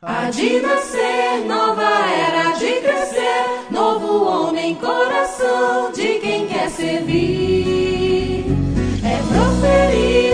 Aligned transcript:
Há 0.00 0.30
de 0.30 0.60
nascer, 0.60 1.44
nova 1.44 1.82
era 1.82 2.52
de 2.52 2.72
crescer, 2.82 3.68
novo 3.68 4.24
homem, 4.28 4.76
coração 4.76 5.90
de 5.90 6.20
quem 6.20 6.46
quer 6.46 6.70
servir. 6.70 8.44
É 9.02 9.18
proferir, 9.26 10.27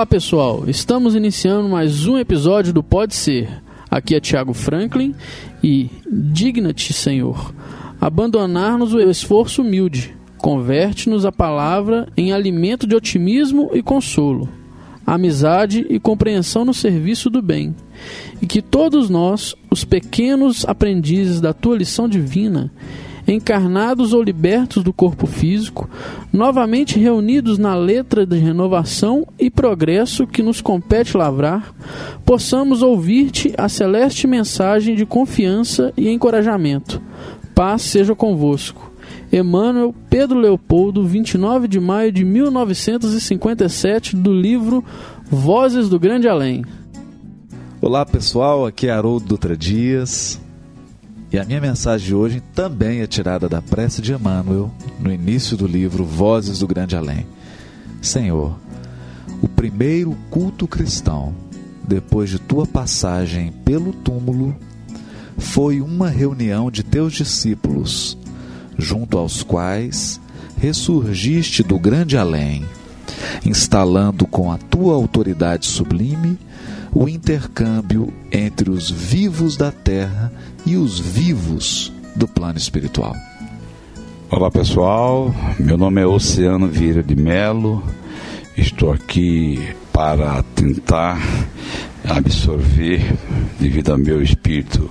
Olá 0.00 0.06
pessoal, 0.06 0.64
estamos 0.66 1.14
iniciando 1.14 1.68
mais 1.68 2.06
um 2.06 2.16
episódio 2.16 2.72
do 2.72 2.82
Pode 2.82 3.14
Ser. 3.14 3.50
Aqui 3.90 4.14
é 4.14 4.18
Tiago 4.18 4.54
Franklin 4.54 5.14
e 5.62 5.90
digna-te, 6.10 6.94
Senhor, 6.94 7.52
abandonar-nos 8.00 8.94
o 8.94 8.98
esforço 8.98 9.60
humilde, 9.60 10.16
converte-nos 10.38 11.26
a 11.26 11.30
palavra 11.30 12.08
em 12.16 12.32
alimento 12.32 12.86
de 12.86 12.96
otimismo 12.96 13.72
e 13.74 13.82
consolo, 13.82 14.48
amizade 15.06 15.84
e 15.90 16.00
compreensão 16.00 16.64
no 16.64 16.72
serviço 16.72 17.28
do 17.28 17.42
bem, 17.42 17.76
e 18.40 18.46
que 18.46 18.62
todos 18.62 19.10
nós, 19.10 19.54
os 19.70 19.84
pequenos 19.84 20.64
aprendizes 20.64 21.42
da 21.42 21.52
tua 21.52 21.76
lição 21.76 22.08
divina, 22.08 22.72
encarnados 23.32 24.12
ou 24.12 24.22
libertos 24.22 24.82
do 24.82 24.92
corpo 24.92 25.26
físico, 25.26 25.88
novamente 26.32 26.98
reunidos 26.98 27.58
na 27.58 27.74
letra 27.74 28.26
de 28.26 28.36
renovação 28.36 29.26
e 29.38 29.50
progresso 29.50 30.26
que 30.26 30.42
nos 30.42 30.60
compete 30.60 31.16
lavrar, 31.16 31.72
possamos 32.24 32.82
ouvir-te 32.82 33.54
a 33.56 33.68
celeste 33.68 34.26
mensagem 34.26 34.94
de 34.94 35.06
confiança 35.06 35.92
e 35.96 36.08
encorajamento. 36.08 37.00
Paz 37.54 37.82
seja 37.82 38.14
convosco. 38.14 38.90
Emmanuel 39.32 39.94
Pedro 40.08 40.38
Leopoldo, 40.38 41.04
29 41.04 41.68
de 41.68 41.78
maio 41.78 42.10
de 42.10 42.24
1957, 42.24 44.16
do 44.16 44.32
livro 44.32 44.84
Vozes 45.30 45.88
do 45.88 46.00
Grande 46.00 46.26
Além. 46.26 46.64
Olá 47.80 48.04
pessoal, 48.04 48.66
aqui 48.66 48.88
é 48.88 48.90
Haroldo 48.90 49.26
Dutra 49.26 49.56
Dias. 49.56 50.40
E 51.32 51.38
a 51.38 51.44
minha 51.44 51.60
mensagem 51.60 52.08
de 52.08 52.14
hoje 52.14 52.42
também 52.52 53.02
é 53.02 53.06
tirada 53.06 53.48
da 53.48 53.62
prece 53.62 54.02
de 54.02 54.12
Emmanuel, 54.12 54.68
no 54.98 55.12
início 55.12 55.56
do 55.56 55.64
livro 55.64 56.04
Vozes 56.04 56.58
do 56.58 56.66
Grande 56.66 56.96
Além. 56.96 57.24
Senhor, 58.02 58.58
o 59.40 59.46
primeiro 59.46 60.16
culto 60.28 60.66
cristão, 60.66 61.32
depois 61.86 62.30
de 62.30 62.40
tua 62.40 62.66
passagem 62.66 63.52
pelo 63.64 63.92
túmulo, 63.92 64.56
foi 65.38 65.80
uma 65.80 66.08
reunião 66.08 66.68
de 66.68 66.82
teus 66.82 67.12
discípulos, 67.12 68.18
junto 68.76 69.16
aos 69.16 69.44
quais 69.44 70.20
ressurgiste 70.56 71.62
do 71.62 71.78
grande 71.78 72.16
além, 72.16 72.64
instalando 73.46 74.26
com 74.26 74.50
a 74.50 74.58
tua 74.58 74.94
autoridade 74.94 75.66
sublime 75.66 76.36
o 76.92 77.08
intercâmbio 77.08 78.12
entre 78.32 78.70
os 78.70 78.90
vivos 78.90 79.56
da 79.56 79.70
terra 79.70 80.32
e 80.66 80.76
os 80.76 80.98
vivos 80.98 81.92
do 82.16 82.26
plano 82.26 82.58
espiritual. 82.58 83.14
Olá 84.30 84.50
pessoal, 84.50 85.34
meu 85.58 85.76
nome 85.76 86.00
é 86.00 86.06
Oceano 86.06 86.68
Vieira 86.68 87.02
de 87.02 87.14
Melo, 87.14 87.82
estou 88.56 88.92
aqui 88.92 89.74
para 89.92 90.42
tentar 90.54 91.20
absorver, 92.04 93.16
devido 93.58 93.92
ao 93.92 93.98
meu 93.98 94.22
espírito 94.22 94.90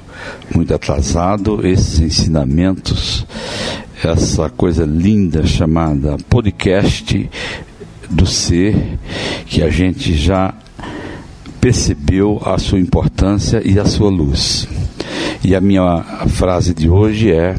muito 0.54 0.74
atrasado, 0.74 1.66
esses 1.66 2.00
ensinamentos, 2.00 3.26
essa 4.04 4.50
coisa 4.50 4.86
linda 4.86 5.46
chamada 5.46 6.18
podcast 6.30 7.30
do 8.10 8.26
ser, 8.26 8.98
que 9.46 9.62
a 9.62 9.70
gente 9.70 10.14
já 10.14 10.54
percebeu 11.60 12.42
a 12.46 12.58
sua 12.58 12.80
importância 12.80 13.62
e 13.64 13.80
a 13.80 13.86
sua 13.86 14.10
luz. 14.10 14.68
E 15.44 15.56
a 15.56 15.62
minha 15.62 16.04
frase 16.28 16.74
de 16.74 16.90
hoje 16.90 17.32
é: 17.32 17.56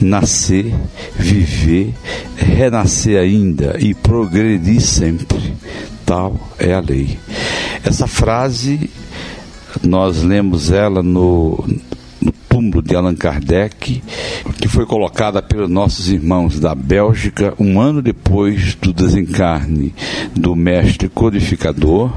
nascer, 0.00 0.74
viver, 1.16 1.94
renascer 2.36 3.20
ainda 3.20 3.76
e 3.78 3.94
progredir 3.94 4.80
sempre. 4.80 5.54
Tal 6.04 6.34
é 6.58 6.72
a 6.72 6.80
lei. 6.80 7.18
Essa 7.84 8.06
frase, 8.06 8.90
nós 9.82 10.22
lemos 10.22 10.70
ela 10.70 11.02
no, 11.02 11.64
túmulo 12.70 12.82
de 12.82 12.94
Allan 12.94 13.14
Kardec, 13.14 14.00
que 14.60 14.68
foi 14.68 14.86
colocada 14.86 15.42
pelos 15.42 15.68
nossos 15.68 16.08
irmãos 16.08 16.60
da 16.60 16.74
Bélgica 16.74 17.52
um 17.58 17.80
ano 17.80 18.00
depois 18.00 18.76
do 18.76 18.92
desencarne 18.92 19.92
do 20.34 20.54
mestre 20.54 21.08
codificador 21.08 22.12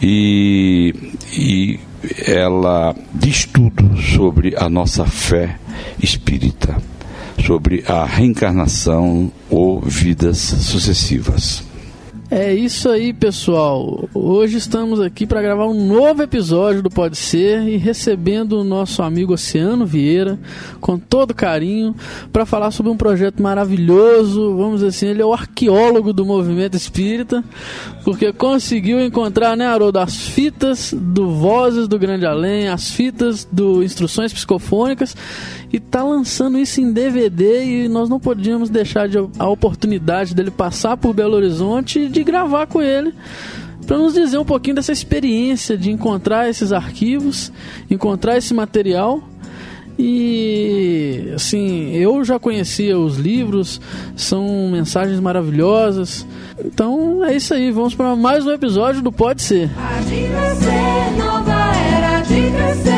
e, 0.00 0.94
e 1.32 1.80
ela 2.26 2.94
diz 3.14 3.46
tudo 3.46 3.96
sobre 3.96 4.54
a 4.56 4.68
nossa 4.68 5.06
fé 5.06 5.58
espírita, 6.02 6.76
sobre 7.44 7.82
a 7.86 8.04
reencarnação 8.04 9.32
ou 9.48 9.80
vidas 9.80 10.38
sucessivas. 10.38 11.69
É 12.32 12.54
isso 12.54 12.88
aí, 12.88 13.12
pessoal. 13.12 14.08
Hoje 14.14 14.56
estamos 14.56 15.00
aqui 15.00 15.26
para 15.26 15.42
gravar 15.42 15.66
um 15.66 15.84
novo 15.84 16.22
episódio 16.22 16.80
do 16.80 16.88
Pode 16.88 17.16
Ser 17.16 17.66
e 17.66 17.76
recebendo 17.76 18.52
o 18.52 18.62
nosso 18.62 19.02
amigo 19.02 19.32
Oceano 19.32 19.84
Vieira 19.84 20.38
com 20.80 20.96
todo 20.96 21.34
carinho 21.34 21.92
para 22.32 22.46
falar 22.46 22.70
sobre 22.70 22.92
um 22.92 22.96
projeto 22.96 23.42
maravilhoso. 23.42 24.54
Vamos 24.54 24.74
dizer 24.74 24.86
assim, 24.86 25.06
ele 25.08 25.22
é 25.22 25.26
o 25.26 25.32
arqueólogo 25.32 26.12
do 26.12 26.24
movimento 26.24 26.76
espírita, 26.76 27.42
porque 28.04 28.32
conseguiu 28.32 29.00
encontrar, 29.00 29.56
né, 29.56 29.66
Haroldo, 29.66 29.98
as 29.98 30.16
fitas 30.16 30.94
do 30.96 31.30
Vozes 31.30 31.88
do 31.88 31.98
Grande 31.98 32.26
Além, 32.26 32.68
as 32.68 32.92
fitas 32.92 33.44
do 33.50 33.82
Instruções 33.82 34.32
Psicofônicas 34.32 35.16
e 35.72 35.78
tá 35.78 36.02
lançando 36.02 36.58
isso 36.58 36.80
em 36.80 36.92
DVD 36.92 37.64
e 37.64 37.88
nós 37.88 38.08
não 38.08 38.18
podíamos 38.18 38.68
deixar 38.70 39.08
de, 39.08 39.18
a 39.38 39.48
oportunidade 39.48 40.34
dele 40.34 40.50
passar 40.50 40.96
por 40.96 41.14
Belo 41.14 41.36
Horizonte 41.36 42.00
e 42.00 42.08
de 42.08 42.24
gravar 42.24 42.66
com 42.66 42.82
ele 42.82 43.14
para 43.86 43.98
nos 43.98 44.14
dizer 44.14 44.38
um 44.38 44.44
pouquinho 44.44 44.76
dessa 44.76 44.92
experiência 44.92 45.76
de 45.76 45.90
encontrar 45.90 46.48
esses 46.48 46.72
arquivos, 46.72 47.52
encontrar 47.90 48.36
esse 48.36 48.54
material. 48.54 49.20
E 49.98 51.32
assim, 51.34 51.92
eu 51.94 52.24
já 52.24 52.38
conhecia 52.38 52.96
os 52.96 53.16
livros, 53.16 53.80
são 54.14 54.68
mensagens 54.70 55.18
maravilhosas. 55.18 56.24
Então 56.64 57.24
é 57.24 57.34
isso 57.34 57.52
aí, 57.52 57.72
vamos 57.72 57.94
para 57.94 58.14
mais 58.14 58.46
um 58.46 58.52
episódio 58.52 59.02
do 59.02 59.10
Pode 59.10 59.42
Ser. 59.42 59.68
De 60.08 60.28
nascer, 60.28 61.18
nova 61.18 61.72
era 61.76 62.20
de 62.20 62.50
crescer, 62.50 62.89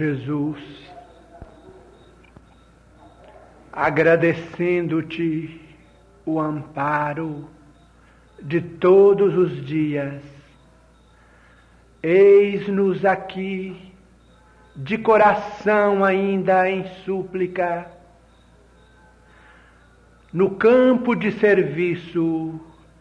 Jesus, 0.00 0.58
agradecendo-te 3.70 5.60
o 6.24 6.40
amparo 6.40 7.46
de 8.42 8.62
todos 8.62 9.36
os 9.36 9.66
dias, 9.66 10.22
eis-nos 12.02 13.04
aqui 13.04 13.92
de 14.74 14.96
coração 14.96 16.02
ainda 16.02 16.70
em 16.70 16.82
súplica, 17.04 17.86
no 20.32 20.52
campo 20.52 21.14
de 21.14 21.30
serviço 21.32 22.58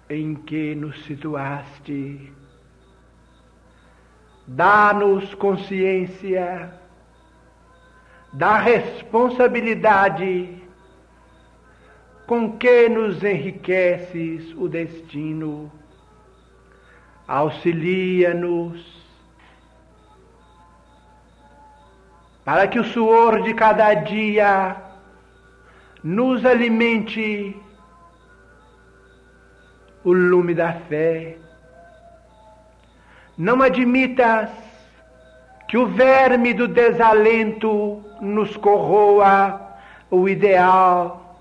em 0.09 0.35
que 0.35 0.75
nos 0.75 1.01
situaste. 1.05 2.33
Dá-nos 4.45 5.33
consciência 5.35 6.77
da 8.33 8.57
responsabilidade 8.57 10.57
com 12.27 12.57
que 12.57 12.89
nos 12.89 13.23
enriqueces 13.23 14.53
o 14.55 14.67
destino. 14.67 15.71
Auxilia-nos 17.27 18.99
para 22.45 22.67
que 22.67 22.79
o 22.79 22.83
suor 22.83 23.43
de 23.43 23.53
cada 23.53 23.93
dia 23.93 24.75
nos 26.03 26.45
alimente 26.45 27.55
o 30.03 30.13
lume 30.13 30.55
da 30.55 30.73
fé. 30.73 31.37
Não 33.37 33.61
admitas 33.61 34.49
que 35.69 35.77
o 35.77 35.85
verme 35.85 36.51
do 36.51 36.67
desalento 36.67 38.03
nos 38.19 38.57
corroa 38.57 39.77
o 40.09 40.27
ideal. 40.27 41.37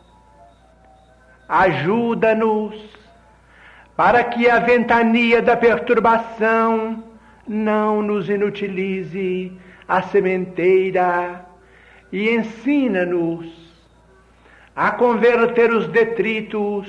Ajuda-nos 1.48 2.76
para 3.96 4.22
que 4.22 4.48
a 4.48 4.58
ventania 4.58 5.40
da 5.40 5.56
perturbação 5.56 7.02
não 7.46 8.02
nos 8.02 8.28
inutilize 8.28 9.50
a 9.88 10.02
sementeira 10.02 11.46
e 12.12 12.28
ensina-nos 12.28 13.46
a 14.76 14.90
converter 14.90 15.72
os 15.72 15.88
detritos 15.88 16.86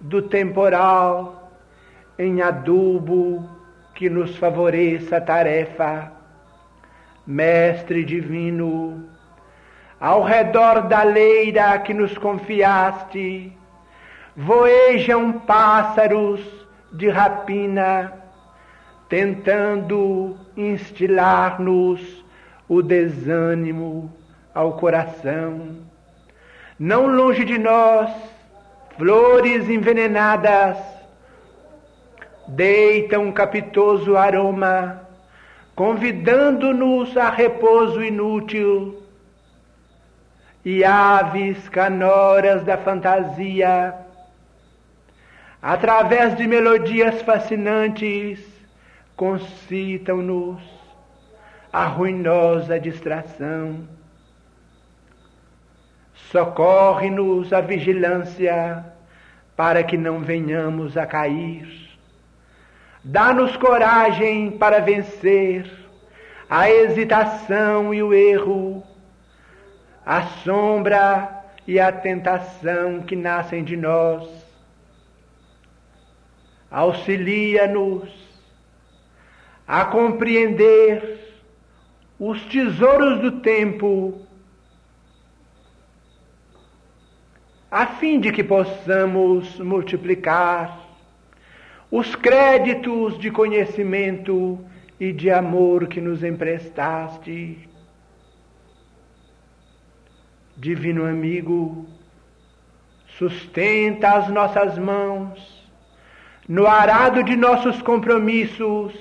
do 0.00 0.22
temporal 0.22 1.50
em 2.16 2.40
adubo 2.40 3.50
que 3.96 4.08
nos 4.08 4.36
favoreça 4.36 5.16
a 5.16 5.20
tarefa. 5.20 6.17
Mestre 7.30 8.06
divino, 8.06 9.04
ao 10.00 10.22
redor 10.22 10.88
da 10.88 11.02
leira 11.02 11.78
que 11.78 11.92
nos 11.92 12.16
confiaste, 12.16 13.52
voejam 14.34 15.32
pássaros 15.32 16.40
de 16.90 17.10
rapina, 17.10 18.14
tentando 19.10 20.38
instilar-nos 20.56 22.24
o 22.66 22.80
desânimo 22.80 24.10
ao 24.54 24.78
coração. 24.78 25.76
Não 26.78 27.06
longe 27.08 27.44
de 27.44 27.58
nós, 27.58 28.10
flores 28.96 29.68
envenenadas 29.68 30.78
deitam 32.46 33.24
um 33.24 33.32
capitoso 33.32 34.16
aroma, 34.16 35.06
convidando-nos 35.78 37.16
a 37.16 37.30
repouso 37.30 38.02
inútil. 38.02 39.00
E 40.64 40.82
aves 40.84 41.68
canoras 41.68 42.64
da 42.64 42.76
fantasia, 42.76 43.94
através 45.62 46.36
de 46.36 46.48
melodias 46.48 47.22
fascinantes, 47.22 48.44
concitam-nos 49.14 50.60
a 51.72 51.84
ruinosa 51.84 52.80
distração. 52.80 53.86
Socorre-nos 56.32 57.52
a 57.52 57.60
vigilância 57.60 58.84
para 59.56 59.84
que 59.84 59.96
não 59.96 60.18
venhamos 60.18 60.96
a 60.96 61.06
cair. 61.06 61.87
Dá-nos 63.04 63.56
coragem 63.56 64.50
para 64.50 64.80
vencer 64.80 65.70
a 66.50 66.68
hesitação 66.68 67.94
e 67.94 68.02
o 68.02 68.12
erro, 68.12 68.82
a 70.04 70.22
sombra 70.42 71.44
e 71.66 71.78
a 71.78 71.92
tentação 71.92 73.02
que 73.02 73.14
nascem 73.14 73.62
de 73.62 73.76
nós. 73.76 74.28
Auxilia-nos 76.70 78.10
a 79.66 79.84
compreender 79.84 81.36
os 82.18 82.42
tesouros 82.46 83.20
do 83.20 83.40
tempo, 83.40 84.26
a 87.70 87.86
fim 87.86 88.18
de 88.18 88.32
que 88.32 88.42
possamos 88.42 89.58
multiplicar 89.60 90.87
os 91.90 92.14
créditos 92.14 93.18
de 93.18 93.30
conhecimento 93.30 94.58
e 95.00 95.12
de 95.12 95.30
amor 95.30 95.86
que 95.86 96.00
nos 96.00 96.22
emprestaste. 96.22 97.68
Divino 100.56 101.04
amigo, 101.04 101.86
sustenta 103.16 104.10
as 104.12 104.28
nossas 104.28 104.76
mãos 104.76 105.58
no 106.48 106.66
arado 106.66 107.22
de 107.22 107.36
nossos 107.36 107.82
compromissos, 107.82 108.94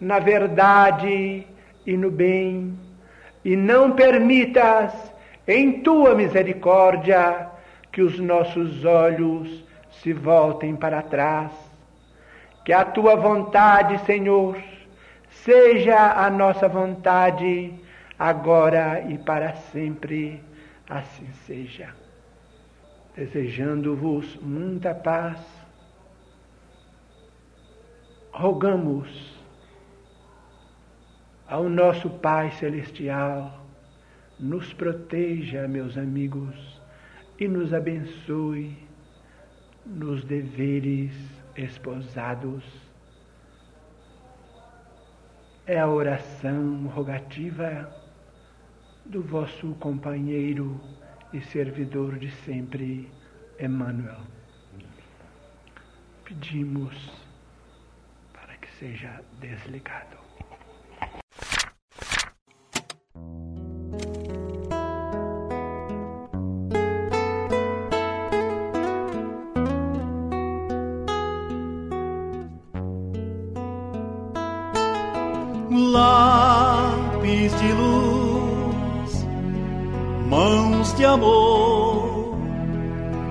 na 0.00 0.18
verdade 0.18 1.46
e 1.86 1.96
no 1.96 2.10
bem, 2.10 2.76
e 3.44 3.54
não 3.54 3.92
permitas, 3.92 4.92
em 5.46 5.80
tua 5.80 6.14
misericórdia, 6.14 7.48
que 7.92 8.02
os 8.02 8.18
nossos 8.18 8.84
olhos 8.84 9.64
se 10.02 10.12
voltem 10.12 10.74
para 10.74 11.00
trás. 11.02 11.67
Que 12.68 12.74
a 12.74 12.84
tua 12.84 13.16
vontade, 13.16 13.98
Senhor, 14.04 14.62
seja 15.30 16.12
a 16.12 16.28
nossa 16.28 16.68
vontade, 16.68 17.72
agora 18.18 19.00
e 19.08 19.16
para 19.16 19.54
sempre. 19.54 20.44
Assim 20.86 21.26
seja. 21.46 21.88
Desejando-vos 23.16 24.36
muita 24.42 24.94
paz, 24.94 25.40
rogamos 28.30 29.34
ao 31.48 31.70
nosso 31.70 32.10
Pai 32.10 32.50
Celestial, 32.50 33.64
nos 34.38 34.74
proteja, 34.74 35.66
meus 35.66 35.96
amigos, 35.96 36.82
e 37.40 37.48
nos 37.48 37.72
abençoe 37.72 38.76
nos 39.86 40.22
deveres 40.22 41.37
esposados. 41.58 42.64
É 45.66 45.78
a 45.78 45.88
oração 45.88 46.86
rogativa 46.86 47.92
do 49.04 49.22
vosso 49.22 49.74
companheiro 49.74 50.80
e 51.32 51.40
servidor 51.40 52.18
de 52.18 52.30
sempre, 52.30 53.10
Emmanuel. 53.60 54.20
Pedimos 56.24 57.10
para 58.32 58.56
que 58.56 58.70
seja 58.72 59.22
desligado. 59.40 60.17
Lápis 75.98 77.52
de 77.60 77.72
luz, 77.72 79.26
mãos 80.28 80.94
de 80.94 81.04
amor, 81.04 82.38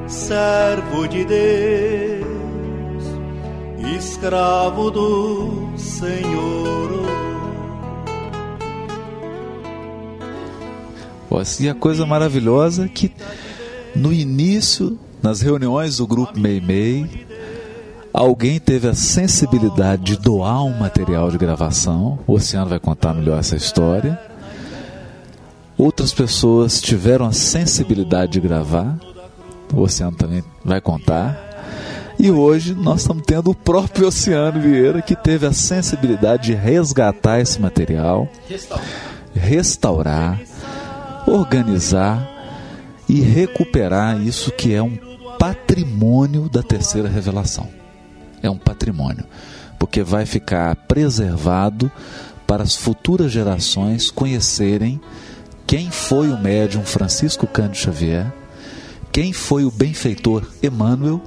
servo 0.08 1.08
de 1.08 1.24
Deus, 1.24 2.26
escravo 3.98 4.92
do 4.92 5.78
Senhor. 5.78 7.08
Pô, 11.30 11.38
assim, 11.38 11.70
a 11.70 11.76
coisa 11.76 12.06
maravilhosa 12.06 12.86
é 12.86 12.90
que 12.90 13.14
no 13.96 14.12
início, 14.12 14.98
nas 15.24 15.42
reuniões 15.42 15.98
do 15.98 16.08
grupo 16.08 16.38
Meimei, 16.38 17.27
alguém 18.18 18.60
teve 18.60 18.88
a 18.88 18.96
sensibilidade 18.96 20.04
de 20.04 20.18
doar 20.18 20.64
um 20.64 20.76
material 20.76 21.30
de 21.30 21.38
gravação. 21.38 22.18
O 22.26 22.34
Oceano 22.34 22.70
vai 22.70 22.80
contar 22.80 23.14
melhor 23.14 23.38
essa 23.38 23.56
história. 23.56 24.20
Outras 25.78 26.12
pessoas 26.12 26.82
tiveram 26.82 27.28
a 27.28 27.32
sensibilidade 27.32 28.32
de 28.34 28.40
gravar. 28.40 28.98
O 29.72 29.82
Oceano 29.82 30.18
também 30.18 30.44
vai 30.66 30.82
contar. 30.82 31.38
E 32.18 32.32
hoje 32.32 32.74
nós 32.74 33.02
estamos 33.02 33.24
tendo 33.24 33.52
o 33.52 33.56
próprio 33.56 34.08
Oceano 34.08 34.60
Vieira 34.60 35.00
que 35.04 35.16
teve 35.16 35.46
a 35.46 35.54
sensibilidade 35.54 36.48
de 36.48 36.54
resgatar 36.56 37.40
esse 37.40 37.62
material, 37.62 38.28
restaurar, 39.36 40.42
organizar 41.28 42.28
e 43.08 43.22
recuperar 43.22 44.20
isso 44.20 44.52
que 44.52 44.74
é 44.74 44.82
um 44.82 44.98
patrimônio 45.38 46.50
da 46.50 46.64
terceira 46.64 47.08
revelação 47.08 47.78
é 48.41 48.50
um 48.50 48.58
patrimônio, 48.58 49.25
porque 49.79 50.03
vai 50.03 50.25
ficar 50.25 50.75
preservado 50.88 51.91
para 52.46 52.63
as 52.63 52.75
futuras 52.75 53.32
gerações 53.32 54.10
conhecerem 54.10 55.00
quem 55.65 55.91
foi 55.91 56.29
o 56.29 56.38
médium 56.38 56.84
Francisco 56.84 57.46
Cândido 57.46 57.77
Xavier, 57.77 58.32
quem 59.12 59.34
foi 59.34 59.65
o 59.65 59.72
benfeitor 59.72 60.48
Emmanuel 60.63 61.22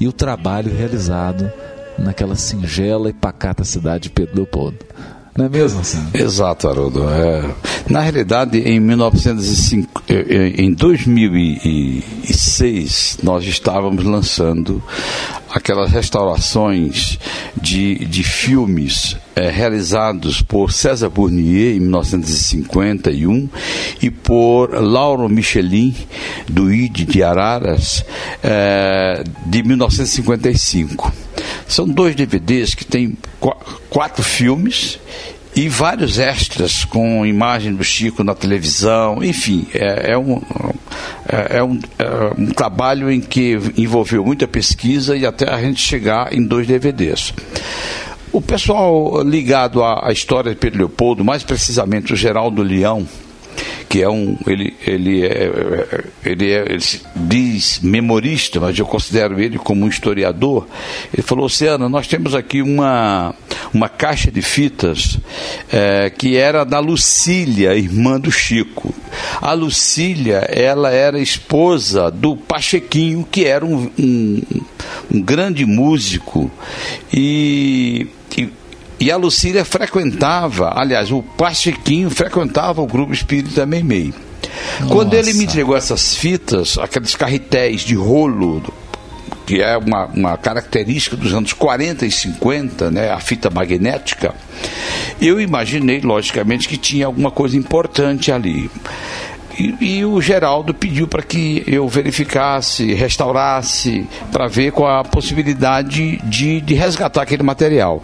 e 0.00 0.08
o 0.08 0.12
trabalho 0.12 0.74
realizado 0.74 1.52
naquela 1.98 2.36
singela 2.36 3.10
e 3.10 3.12
pacata 3.12 3.64
cidade 3.64 4.04
de 4.04 4.10
Pedro 4.10 4.36
Leopoldo. 4.36 4.78
Não 5.36 5.46
é 5.46 5.48
mesmo, 5.48 5.80
assim? 5.80 6.06
Exato, 6.14 6.68
Haroldo. 6.68 7.08
É, 7.08 7.50
na 7.90 8.00
realidade, 8.00 8.58
em, 8.58 8.78
1905, 8.80 10.02
eh, 10.08 10.26
eh, 10.28 10.54
em 10.62 10.72
2006, 10.72 13.18
nós 13.22 13.44
estávamos 13.44 14.04
lançando 14.04 14.82
aquelas 15.50 15.90
restaurações 15.90 17.18
de, 17.60 18.04
de 18.06 18.22
filmes 18.22 19.16
é, 19.34 19.50
realizados 19.50 20.40
por 20.42 20.70
César 20.72 21.08
Bournier 21.08 21.74
em 21.76 21.80
1951 21.80 23.48
e 24.02 24.10
por 24.10 24.70
Lauro 24.82 25.28
Michelin, 25.28 25.94
do 26.48 26.72
ID 26.72 27.06
de 27.06 27.22
Araras, 27.22 28.04
é, 28.42 29.22
de 29.46 29.62
1955. 29.62 31.25
São 31.68 31.86
dois 31.88 32.14
DVDs 32.14 32.74
que 32.74 32.84
têm 32.84 33.16
quatro 33.90 34.22
filmes 34.22 34.98
e 35.56 35.70
vários 35.70 36.18
extras 36.18 36.84
com 36.84 37.24
imagem 37.24 37.74
do 37.74 37.82
Chico 37.82 38.22
na 38.22 38.34
televisão, 38.34 39.24
enfim, 39.24 39.66
é, 39.72 40.12
é, 40.12 40.18
um, 40.18 40.42
é, 41.26 41.56
é, 41.56 41.62
um, 41.62 41.80
é, 41.98 42.34
um, 42.38 42.46
trabalho 42.48 43.10
em 43.10 43.22
que 43.22 43.58
envolveu 43.76 44.22
muita 44.22 44.46
pesquisa 44.46 45.16
e 45.16 45.24
até 45.24 45.48
a 45.48 45.58
gente 45.58 45.80
chegar 45.80 46.30
em 46.30 46.42
dois 46.42 46.66
DVDs. 46.66 47.32
O 48.30 48.42
pessoal 48.42 49.22
ligado 49.22 49.82
à, 49.82 50.06
à 50.06 50.12
história 50.12 50.50
de 50.50 50.58
Pedro 50.58 50.80
Leopoldo, 50.80 51.24
mais 51.24 51.42
precisamente 51.42 52.12
o 52.12 52.16
Geraldo 52.16 52.62
Leão, 52.62 53.08
que 53.88 54.02
é 54.02 54.08
um 54.08 54.36
ele 54.46 54.76
ele 54.86 55.24
é, 55.24 56.04
ele, 56.24 56.52
é, 56.52 56.64
ele 56.68 57.00
diz 57.14 57.80
memorista, 57.80 58.60
mas 58.60 58.78
eu 58.78 58.86
considero 58.86 59.40
ele 59.40 59.58
como 59.58 59.84
um 59.84 59.88
historiador. 59.88 60.66
Ele 61.12 61.22
falou: 61.22 61.46
Oceana, 61.46 61.88
nós 61.88 62.06
temos 62.06 62.34
aqui 62.34 62.62
uma 62.62 63.34
uma 63.72 63.88
caixa 63.88 64.30
de 64.30 64.42
fitas 64.42 65.18
é, 65.72 66.10
que 66.10 66.36
era 66.36 66.64
da 66.64 66.78
Lucília, 66.78 67.74
irmã 67.74 68.18
do 68.18 68.30
Chico. 68.30 68.94
A 69.40 69.52
Lucília, 69.52 70.38
ela 70.48 70.90
era 70.90 71.18
esposa 71.18 72.10
do 72.10 72.36
Pachequinho, 72.36 73.26
que 73.30 73.44
era 73.44 73.64
um, 73.64 73.90
um, 73.98 74.42
um 75.12 75.20
grande 75.20 75.64
músico 75.64 76.50
e, 77.12 78.06
e 78.36 78.48
e 78.98 79.10
a 79.10 79.16
Lucília 79.16 79.64
frequentava, 79.64 80.72
aliás, 80.74 81.10
o 81.10 81.22
Pachequinho 81.22 82.10
frequentava 82.10 82.80
o 82.80 82.86
grupo 82.86 83.12
espírita 83.12 83.66
Meimei. 83.66 84.14
Quando 84.88 85.14
ele 85.14 85.34
me 85.34 85.44
entregou 85.44 85.76
essas 85.76 86.14
fitas, 86.14 86.78
aqueles 86.78 87.14
carretéis 87.14 87.82
de 87.82 87.94
rolo, 87.94 88.62
que 89.46 89.60
é 89.60 89.76
uma, 89.76 90.06
uma 90.06 90.36
característica 90.36 91.16
dos 91.16 91.32
anos 91.32 91.52
40 91.52 92.06
e 92.06 92.10
50, 92.10 92.90
né, 92.90 93.10
a 93.10 93.20
fita 93.20 93.50
magnética, 93.50 94.34
eu 95.20 95.40
imaginei, 95.40 96.00
logicamente, 96.00 96.68
que 96.68 96.76
tinha 96.76 97.06
alguma 97.06 97.30
coisa 97.30 97.56
importante 97.56 98.32
ali. 98.32 98.70
E, 99.58 99.98
e, 99.98 100.04
o 100.04 100.20
Geraldo 100.20 100.74
pediu 100.74 101.06
para 101.08 101.22
que 101.22 101.64
eu 101.66 101.88
verificasse, 101.88 102.92
restaurasse, 102.92 104.06
para 104.30 104.46
ver 104.48 104.70
qual 104.70 105.00
a 105.00 105.04
possibilidade 105.04 106.18
de, 106.24 106.60
de 106.60 106.74
resgatar 106.74 107.22
aquele 107.22 107.42
material. 107.42 108.02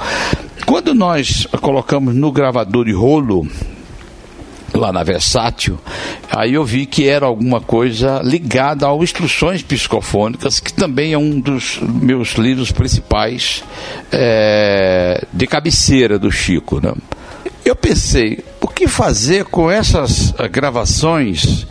Quando 0.72 0.94
nós 0.94 1.46
colocamos 1.60 2.14
no 2.14 2.32
gravador 2.32 2.86
de 2.86 2.92
rolo, 2.92 3.46
lá 4.72 4.90
na 4.90 5.02
Versátil, 5.02 5.78
aí 6.30 6.54
eu 6.54 6.64
vi 6.64 6.86
que 6.86 7.06
era 7.06 7.26
alguma 7.26 7.60
coisa 7.60 8.22
ligada 8.24 8.86
a 8.88 8.96
instruções 8.96 9.60
psicofônicas, 9.60 10.60
que 10.60 10.72
também 10.72 11.12
é 11.12 11.18
um 11.18 11.38
dos 11.38 11.78
meus 11.82 12.36
livros 12.36 12.72
principais 12.72 13.62
é, 14.10 15.26
de 15.30 15.46
cabeceira 15.46 16.18
do 16.18 16.32
Chico. 16.32 16.80
Né? 16.80 16.94
Eu 17.66 17.76
pensei, 17.76 18.42
o 18.58 18.66
que 18.66 18.88
fazer 18.88 19.44
com 19.44 19.70
essas 19.70 20.32
gravações? 20.50 21.66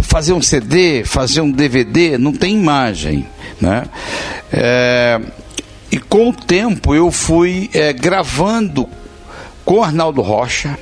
Fazer 0.00 0.32
um 0.32 0.40
CD, 0.40 1.04
fazer 1.04 1.42
um 1.42 1.50
DVD, 1.50 2.16
não 2.16 2.32
tem 2.32 2.54
imagem, 2.54 3.26
né? 3.60 3.84
É, 4.50 5.20
e 5.90 5.98
com 5.98 6.28
o 6.28 6.32
tempo 6.32 6.94
eu 6.94 7.10
fui 7.10 7.70
é, 7.72 7.92
gravando 7.92 8.88
com 9.64 9.82
Arnaldo 9.82 10.22
Rocha, 10.22 10.78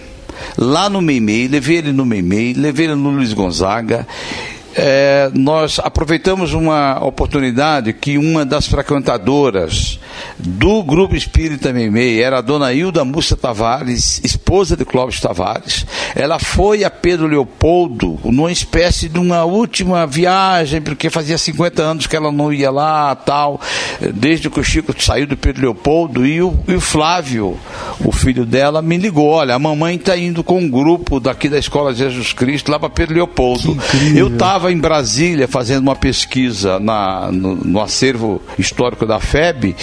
lá 0.57 0.89
no 0.89 1.01
Meimei, 1.01 1.49
levei 1.49 1.79
ele 1.79 1.93
no 1.93 2.05
Meimei, 2.05 2.53
levei 2.53 2.87
ele 2.87 2.95
no 2.95 3.11
Luiz 3.11 3.33
Gonzaga, 3.33 4.07
é, 4.77 5.31
nós 5.33 5.79
aproveitamos 5.79 6.53
uma 6.53 7.03
oportunidade 7.03 7.95
que 7.95 8.19
uma 8.19 8.45
das 8.45 8.67
frequentadoras 8.67 9.99
do 10.39 10.83
Grupo 10.83 11.17
Espírita 11.17 11.73
Meimei 11.73 12.23
era 12.23 12.39
a 12.39 12.43
dona 12.43 12.73
Hilda 12.75 13.05
Múcia 13.05 13.37
Tavares, 13.37 14.21
esposa 14.23 14.77
de 14.77 14.85
Clóvis 14.85 15.19
Tavares. 15.19 15.87
Ela 16.15 16.39
foi 16.39 16.85
a 16.85 16.91
Pedro 16.91 17.27
Leopoldo 17.27 18.19
numa 18.25 18.53
espécie 18.53 19.09
de 19.09 19.19
uma 19.19 19.45
última 19.45 20.07
viagem, 20.07 20.83
porque 20.83 21.09
fazia 21.09 21.39
50 21.39 21.83
anos 21.83 22.07
que 22.07 22.15
ela 22.15 22.31
não 22.31 22.53
ia 22.53 22.71
lá, 22.71 23.15
tal, 23.15 23.61
desde 24.15 24.51
que 24.51 24.61
o 24.61 24.65
Chico 24.65 24.95
saiu 25.03 25.27
do 25.27 25.37
Pedro 25.37 25.63
Leopoldo, 25.63 26.27
e 26.27 26.43
o, 26.43 26.59
e 26.69 26.75
o 26.75 26.81
Flávio, 26.81 27.59
o 28.05 28.13
filho 28.13 28.45
dela, 28.45 28.83
me 28.83 28.99
ligou: 28.99 29.27
olha, 29.27 29.55
a 29.55 29.59
mamãe 29.59 29.97
está 29.97 30.17
indo 30.17 30.45
com 30.45 30.59
um 30.59 30.69
grupo 30.69 31.19
daqui 31.19 31.49
da 31.49 31.59
Escola 31.59 31.95
Jesus 31.95 32.33
Cristo 32.33 32.71
lá 32.71 32.79
para 32.79 32.91
Pedro 32.91 33.15
Leopoldo. 33.15 33.77
Eu 34.15 34.29
estava 34.29 34.66
estava 34.67 34.73
em 34.73 34.79
Brasília 34.79 35.49
fazendo 35.49 35.83
uma 35.83 35.97
pesquisa 35.97 36.79
na, 36.79 37.31
no, 37.33 37.55
no 37.57 37.81
acervo 37.81 38.43
histórico 38.59 39.07
da 39.07 39.21
FEB 39.21 39.77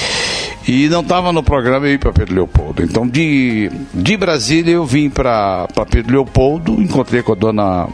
e 0.68 0.88
não 0.88 1.02
estava 1.02 1.32
no 1.32 1.44
programa 1.44 1.88
eu 1.88 1.94
ir 1.94 2.00
para 2.00 2.12
Pedro 2.12 2.36
Leopoldo. 2.36 2.84
Então, 2.84 3.08
de, 3.08 3.70
de 3.94 4.18
Brasília, 4.18 4.74
eu 4.74 4.86
vim 4.86 5.10
para 5.10 5.68
Pedro 5.90 6.14
Leopoldo, 6.14 6.82
encontrei 6.82 7.22
com 7.22 7.34
a 7.34 7.36
dona 7.36 7.88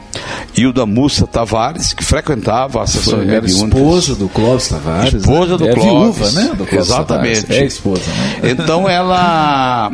Hilda 0.55 0.85
Mussa 0.85 1.25
Tavares, 1.25 1.93
que 1.93 2.03
frequentava 2.03 2.83
a 2.83 2.87
sessão 2.87 3.19
Foi, 3.19 3.27
Era 3.27 3.45
esposa 3.45 4.15
do 4.15 4.29
Clóvis 4.29 4.67
Tavares. 4.67 5.13
Esposa 5.13 5.51
né? 5.51 5.57
do 5.57 5.67
é 5.67 5.73
Clóvis. 5.73 6.31
viúva, 6.31 6.31
né? 6.31 6.53
Do 6.55 6.65
Clóvis 6.65 6.89
Exatamente. 6.89 7.41
Tavares. 7.41 7.63
É 7.63 7.65
esposa, 7.65 8.11
né? 8.11 8.51
Então, 8.51 8.87
ela 8.87 9.91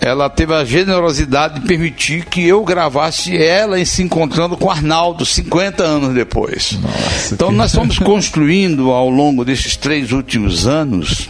ela 0.00 0.28
teve 0.28 0.54
a 0.54 0.64
generosidade 0.64 1.60
de 1.60 1.66
permitir 1.66 2.24
que 2.26 2.46
eu 2.46 2.62
gravasse 2.64 3.36
ela 3.36 3.82
se 3.84 4.02
encontrando 4.02 4.56
com 4.56 4.70
Arnaldo 4.70 5.24
50 5.24 5.82
anos 5.82 6.14
depois. 6.14 6.78
Nossa, 6.80 7.34
então 7.34 7.48
que... 7.48 7.54
nós 7.54 7.74
fomos 7.74 7.98
construindo 8.00 8.90
ao 8.90 9.08
longo 9.08 9.44
desses 9.44 9.76
três 9.76 10.12
últimos 10.12 10.66
anos 10.66 11.28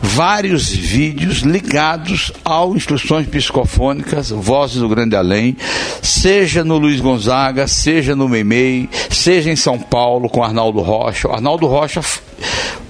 vários 0.00 0.70
vídeos 0.70 1.38
ligados 1.38 2.32
ao 2.44 2.76
Instruções 2.76 3.26
Psicofônicas, 3.26 4.30
Vozes 4.30 4.76
do 4.76 4.88
Grande 4.88 5.16
Além, 5.16 5.56
seja 6.02 6.62
no 6.62 6.76
Luiz 6.78 7.00
Gonzaga, 7.00 7.66
seja 7.66 8.14
no 8.14 8.28
Meimei, 8.28 8.88
seja 9.10 9.50
em 9.50 9.56
São 9.56 9.78
Paulo 9.78 10.28
com 10.28 10.42
Arnaldo 10.42 10.80
Rocha. 10.80 11.28
O 11.28 11.32
Arnaldo 11.32 11.66
Rocha 11.66 12.00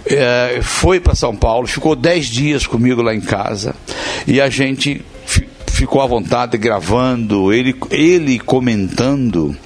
é, 0.06 0.60
foi 0.62 1.00
para 1.00 1.14
São 1.14 1.34
Paulo, 1.34 1.66
ficou 1.66 1.94
dez 1.96 2.26
dias 2.26 2.66
comigo 2.66 3.02
lá 3.02 3.14
em 3.14 3.20
casa 3.20 3.74
e 4.26 4.40
a 4.40 4.48
gente 4.48 5.04
ficou 5.66 6.00
à 6.00 6.06
vontade 6.06 6.56
gravando, 6.56 7.52
ele, 7.52 7.74
ele 7.90 8.38
comentando 8.38 9.56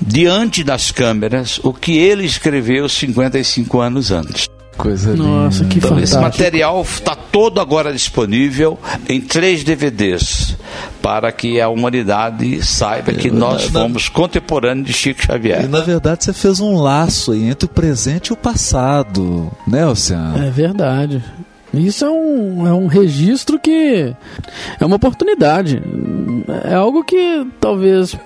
diante 0.00 0.64
das 0.64 0.90
câmeras 0.90 1.60
o 1.62 1.72
que 1.72 1.96
ele 1.96 2.24
escreveu 2.24 2.88
55 2.88 3.80
anos 3.80 4.10
antes. 4.10 4.48
Coisa 4.78 5.14
Nossa, 5.16 5.64
linda. 5.64 5.68
que 5.74 5.78
Então, 5.78 5.98
esse 5.98 6.16
material 6.16 6.80
está 6.82 7.14
todo 7.14 7.60
agora 7.60 7.92
disponível 7.92 8.78
em 9.08 9.20
três 9.20 9.64
DVDs 9.64 10.56
para 11.02 11.30
que 11.32 11.60
a 11.60 11.68
humanidade 11.68 12.64
saiba 12.64 13.12
que 13.12 13.30
nós 13.30 13.70
na- 13.72 13.80
fomos 13.80 14.08
contemporâneos 14.08 14.86
de 14.86 14.92
Chico 14.92 15.20
E 15.22 15.26
Xavier. 15.26 15.68
na 15.68 15.80
verdade 15.80 16.24
você 16.24 16.32
fez 16.32 16.60
um 16.60 16.76
laço 16.80 17.32
aí 17.32 17.44
entre 17.48 17.66
o 17.66 17.68
presente 17.68 18.28
e 18.28 18.32
o 18.32 18.36
passado, 18.36 19.50
né, 19.66 19.84
Oceano? 19.86 20.38
É 20.46 20.50
verdade. 20.50 21.22
Isso 21.74 22.04
é 22.04 22.08
um, 22.10 22.66
é 22.66 22.72
um 22.72 22.86
registro 22.86 23.58
que 23.58 24.14
é 24.80 24.84
uma 24.86 24.96
oportunidade. 24.96 25.82
É 26.64 26.74
algo 26.74 27.04
que 27.04 27.46
talvez 27.60 28.16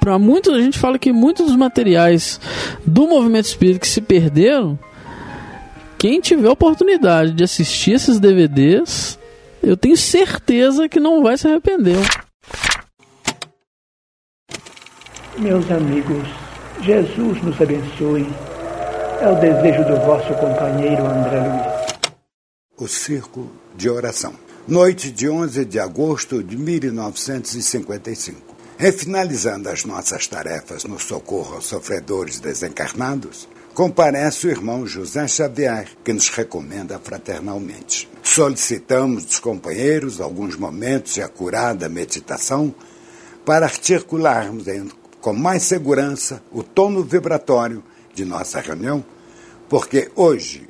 para 0.00 0.18
muitos 0.18 0.52
a 0.52 0.58
gente 0.60 0.78
fala 0.78 0.98
que 0.98 1.10
muitos 1.12 1.46
dos 1.46 1.56
materiais 1.56 2.38
do 2.86 3.06
movimento 3.06 3.46
espírita 3.46 3.78
que 3.78 3.88
se 3.88 4.02
perderam, 4.02 4.78
quem 6.04 6.20
tiver 6.20 6.50
oportunidade 6.50 7.32
de 7.32 7.42
assistir 7.42 7.92
esses 7.92 8.20
DVDs, 8.20 9.18
eu 9.62 9.74
tenho 9.74 9.96
certeza 9.96 10.86
que 10.86 11.00
não 11.00 11.22
vai 11.22 11.38
se 11.38 11.48
arrepender. 11.48 11.96
Meus 15.38 15.70
amigos, 15.70 16.28
Jesus 16.82 17.42
nos 17.42 17.58
abençoe. 17.58 18.26
É 19.18 19.28
o 19.30 19.40
desejo 19.40 19.82
do 19.88 19.96
vosso 20.04 20.34
companheiro 20.34 21.06
André 21.06 21.40
Luiz. 21.40 21.72
O 22.76 22.86
Circo 22.86 23.50
de 23.74 23.88
Oração. 23.88 24.34
Noite 24.68 25.10
de 25.10 25.26
11 25.26 25.64
de 25.64 25.80
agosto 25.80 26.42
de 26.42 26.58
1955. 26.58 28.54
E 28.78 28.92
finalizando 28.92 29.70
as 29.70 29.86
nossas 29.86 30.26
tarefas 30.26 30.84
no 30.84 31.00
socorro 31.00 31.54
aos 31.54 31.64
sofredores 31.64 32.40
desencarnados, 32.40 33.48
comparece 33.74 34.46
o 34.46 34.50
irmão 34.50 34.86
José 34.86 35.26
Xavier, 35.26 35.88
que 36.04 36.12
nos 36.12 36.28
recomenda 36.28 36.98
fraternalmente. 37.02 38.08
Solicitamos 38.22 39.24
dos 39.24 39.40
companheiros 39.40 40.20
alguns 40.20 40.56
momentos 40.56 41.14
de 41.14 41.22
acurada 41.22 41.88
meditação 41.88 42.72
para 43.44 43.66
articularmos 43.66 44.64
com 45.20 45.32
mais 45.32 45.64
segurança 45.64 46.40
o 46.52 46.62
tono 46.62 47.02
vibratório 47.02 47.82
de 48.14 48.24
nossa 48.24 48.60
reunião, 48.60 49.04
porque 49.68 50.08
hoje 50.14 50.68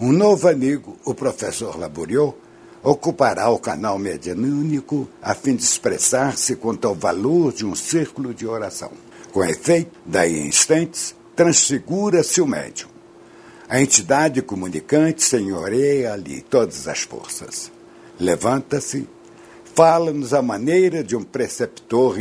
um 0.00 0.10
novo 0.10 0.48
amigo, 0.48 0.98
o 1.04 1.14
professor 1.14 1.78
Laboriot, 1.78 2.34
ocupará 2.82 3.48
o 3.48 3.60
canal 3.60 3.96
medianímico 3.96 5.08
a 5.22 5.34
fim 5.34 5.54
de 5.54 5.62
expressar-se 5.62 6.56
quanto 6.56 6.88
ao 6.88 6.96
valor 6.96 7.52
de 7.52 7.64
um 7.64 7.76
círculo 7.76 8.34
de 8.34 8.44
oração. 8.44 8.90
Com 9.32 9.44
efeito, 9.44 9.92
daí 10.04 10.36
em 10.36 10.48
instantes, 10.48 11.14
transfigura-se 11.34 12.40
o 12.40 12.46
médium. 12.46 12.88
A 13.68 13.80
entidade 13.80 14.42
comunicante 14.42 15.22
senhoreia 15.22 16.12
ali 16.12 16.42
todas 16.42 16.86
as 16.86 17.00
forças. 17.00 17.72
Levanta-se, 18.20 19.08
fala-nos 19.74 20.32
a 20.32 20.42
maneira 20.42 21.02
de 21.02 21.16
um 21.16 21.24
preceptor 21.24 22.18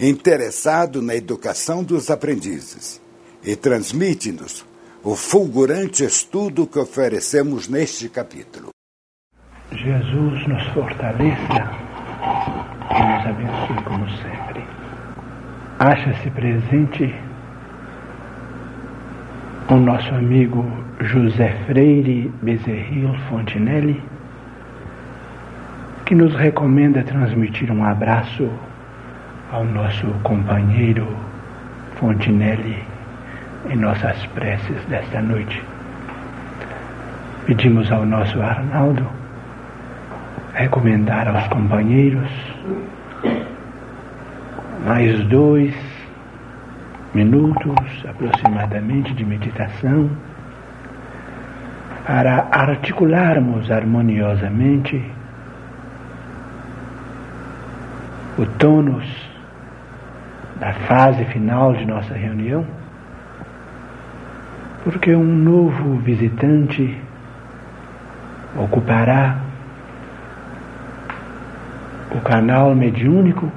interessado 0.00 1.00
na 1.00 1.14
educação 1.14 1.82
dos 1.82 2.10
aprendizes 2.10 3.00
e 3.42 3.56
transmite-nos 3.56 4.66
o 5.02 5.14
fulgurante 5.14 6.04
estudo 6.04 6.66
que 6.66 6.78
oferecemos 6.78 7.68
neste 7.68 8.08
capítulo. 8.08 8.68
Jesus 9.70 10.48
nos 10.48 10.62
fortaleça 10.74 11.88
e 12.90 13.02
nos 13.02 13.26
abençoe 13.26 13.84
como 13.84 14.08
sempre. 14.10 14.66
Acha-se 15.78 16.30
presente 16.30 17.27
o 19.70 19.76
nosso 19.76 20.14
amigo 20.14 20.64
José 21.00 21.54
Freire 21.66 22.32
Bezerril 22.40 23.12
Fontinelli, 23.28 24.02
que 26.06 26.14
nos 26.14 26.34
recomenda 26.34 27.02
transmitir 27.02 27.70
um 27.70 27.84
abraço 27.84 28.48
ao 29.52 29.64
nosso 29.64 30.06
companheiro 30.22 31.06
Fontinelli 31.96 32.82
em 33.68 33.76
nossas 33.76 34.24
preces 34.28 34.82
desta 34.88 35.20
noite. 35.20 35.62
Pedimos 37.44 37.92
ao 37.92 38.06
nosso 38.06 38.40
Arnaldo 38.40 39.06
recomendar 40.54 41.28
aos 41.28 41.46
companheiros 41.48 42.30
mais 44.86 45.22
dois 45.26 45.74
minutos 47.14 48.04
aproximadamente 48.08 49.14
de 49.14 49.24
meditação 49.24 50.10
para 52.06 52.48
articularmos 52.50 53.70
harmoniosamente 53.70 55.04
o 58.38 58.46
tônus 58.46 59.04
da 60.60 60.72
fase 60.72 61.24
final 61.26 61.74
de 61.74 61.84
nossa 61.84 62.14
reunião, 62.14 62.64
porque 64.84 65.14
um 65.14 65.24
novo 65.24 65.96
visitante 65.96 66.98
ocupará 68.56 69.38
o 72.10 72.20
canal 72.20 72.74
mediúnico 72.74 73.50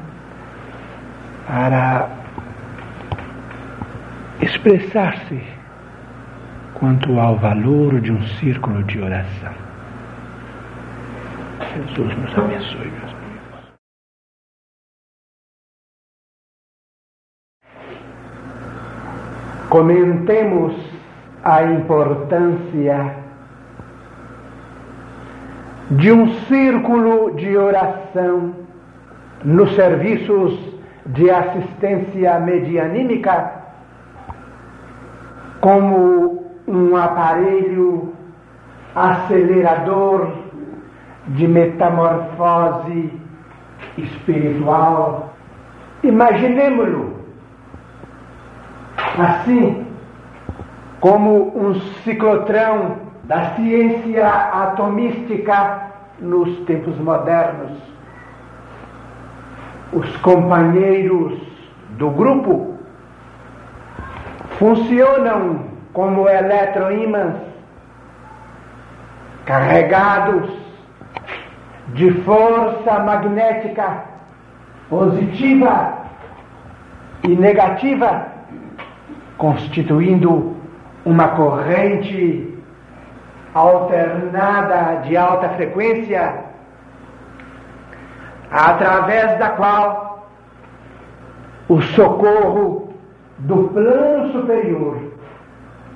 para 1.48 2.21
expressar-se 4.52 5.42
quanto 6.74 7.20
ao 7.20 7.38
valor 7.38 8.02
de 8.02 8.12
um 8.12 8.22
círculo 8.40 8.84
de 8.84 9.00
oração. 9.00 9.54
Jesus 11.74 12.18
nos 12.18 12.38
abençoe, 12.38 12.92
meus 12.92 13.14
amigos. 13.14 13.72
Comentemos 19.70 20.76
a 21.44 21.64
importância 21.64 23.16
de 25.92 26.12
um 26.12 26.34
círculo 26.46 27.36
de 27.36 27.56
oração 27.56 28.54
nos 29.46 29.74
serviços 29.76 30.60
de 31.06 31.30
assistência 31.30 32.40
medianímica 32.40 33.61
como 35.62 36.44
um 36.68 36.98
aparelho 36.98 38.14
acelerador 38.96 40.32
de 41.28 41.48
metamorfose 41.48 43.14
espiritual. 43.98 45.34
Imaginemos-lo 46.04 47.22
assim 49.18 49.86
como 51.00 51.56
um 51.58 51.76
ciclotrão 52.04 52.98
da 53.24 53.52
ciência 53.56 54.28
atomística 54.28 55.92
nos 56.20 56.50
tempos 56.66 56.98
modernos. 57.00 57.72
Os 59.94 60.18
companheiros 60.18 61.40
do 61.98 62.10
grupo 62.10 62.71
funcionam 64.62 65.66
como 65.92 66.30
eletroímãs 66.30 67.34
carregados 69.44 70.52
de 71.96 72.12
força 72.22 73.00
magnética 73.00 74.04
positiva 74.88 75.98
e 77.24 77.30
negativa, 77.30 78.28
constituindo 79.40 80.56
uma 81.06 81.30
corrente 81.30 82.56
alternada 83.56 85.02
de 85.08 85.18
alta 85.18 85.50
frequência, 85.50 86.36
através 88.52 89.40
da 89.40 89.50
qual 89.50 90.30
o 91.68 91.82
socorro 91.82 92.91
do 93.42 93.70
plano 93.70 94.32
superior, 94.32 94.98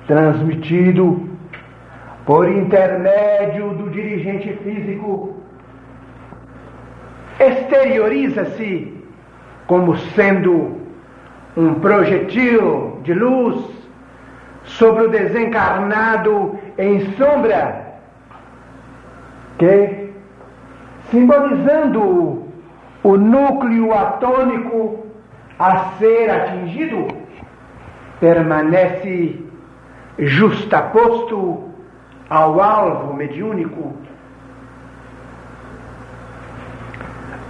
transmitido 0.06 1.28
por 2.24 2.48
intermédio 2.48 3.70
do 3.74 3.90
dirigente 3.90 4.52
físico, 4.64 5.36
exterioriza-se 7.38 8.92
como 9.66 9.96
sendo 10.14 10.76
um 11.56 11.74
projetil 11.74 13.00
de 13.02 13.14
luz 13.14 13.64
sobre 14.64 15.04
o 15.04 15.08
desencarnado 15.08 16.58
em 16.76 17.00
sombra, 17.12 18.00
que, 19.58 20.10
simbolizando 21.10 22.44
o 23.02 23.16
núcleo 23.16 23.94
atômico 23.94 25.06
a 25.58 25.92
ser 25.98 26.28
atingido, 26.28 27.06
permanece 28.20 29.40
justaposto 30.18 31.70
ao 32.28 32.60
alvo 32.60 33.14
mediúnico. 33.14 33.94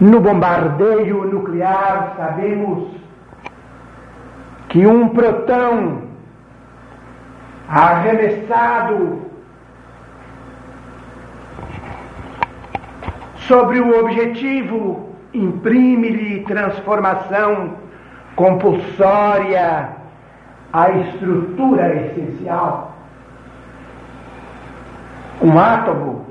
No 0.01 0.21
bombardeio 0.21 1.25
nuclear, 1.25 2.15
sabemos 2.17 2.91
que 4.69 4.87
um 4.87 5.09
protão 5.09 6.03
arremessado 7.69 9.23
sobre 13.39 13.81
o 13.81 13.99
objetivo 14.01 15.17
imprime-lhe 15.33 16.43
transformação 16.43 17.77
compulsória 18.35 19.96
à 20.77 20.91
estrutura 20.91 21.95
essencial. 21.97 22.95
Um 25.41 25.59
átomo 25.59 26.27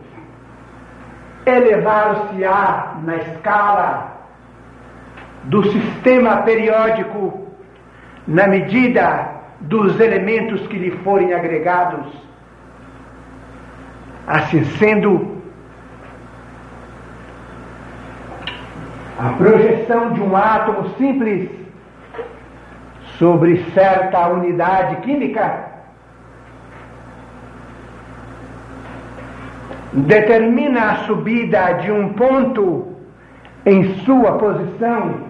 elevar-se-á 1.47 2.97
na 3.03 3.15
escala 3.15 4.12
do 5.45 5.63
sistema 5.71 6.38
periódico 6.43 7.47
na 8.27 8.47
medida 8.47 9.31
dos 9.62 9.99
elementos 9.99 10.67
que 10.67 10.77
lhe 10.77 10.91
forem 11.03 11.34
agregados. 11.34 12.05
Assim 14.27 14.63
sendo, 14.77 15.41
a 19.17 19.29
projeção 19.38 20.13
de 20.13 20.21
um 20.21 20.38
átomo 20.38 20.89
simples 20.97 21.64
sobre 23.17 23.63
certa 23.73 24.28
unidade 24.28 24.97
química 24.97 25.75
determina 29.93 30.91
a 30.91 30.95
subida 31.06 31.73
de 31.73 31.91
um 31.91 32.13
ponto 32.13 32.95
em 33.65 33.95
sua 33.99 34.38
posição 34.38 35.21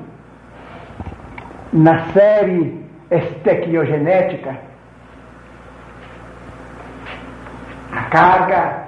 na 1.72 2.06
série 2.12 2.84
estequiogenética. 3.12 4.58
A 7.92 8.04
carga 8.06 8.86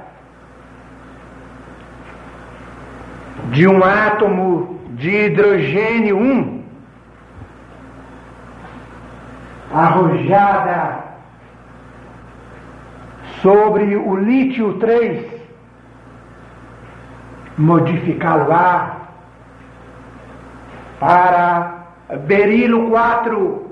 de 3.51 3.67
um 3.67 3.83
átomo 3.83 4.79
de 4.95 5.09
hidrogênio 5.09 6.17
1 6.17 6.56
arrojada 9.73 11.03
sobre 13.41 13.95
o 13.95 14.15
lítio 14.15 14.73
3 14.75 15.25
modificá-lo-á 17.57 18.97
para 20.99 21.85
berilo 22.25 22.89
4 22.89 23.67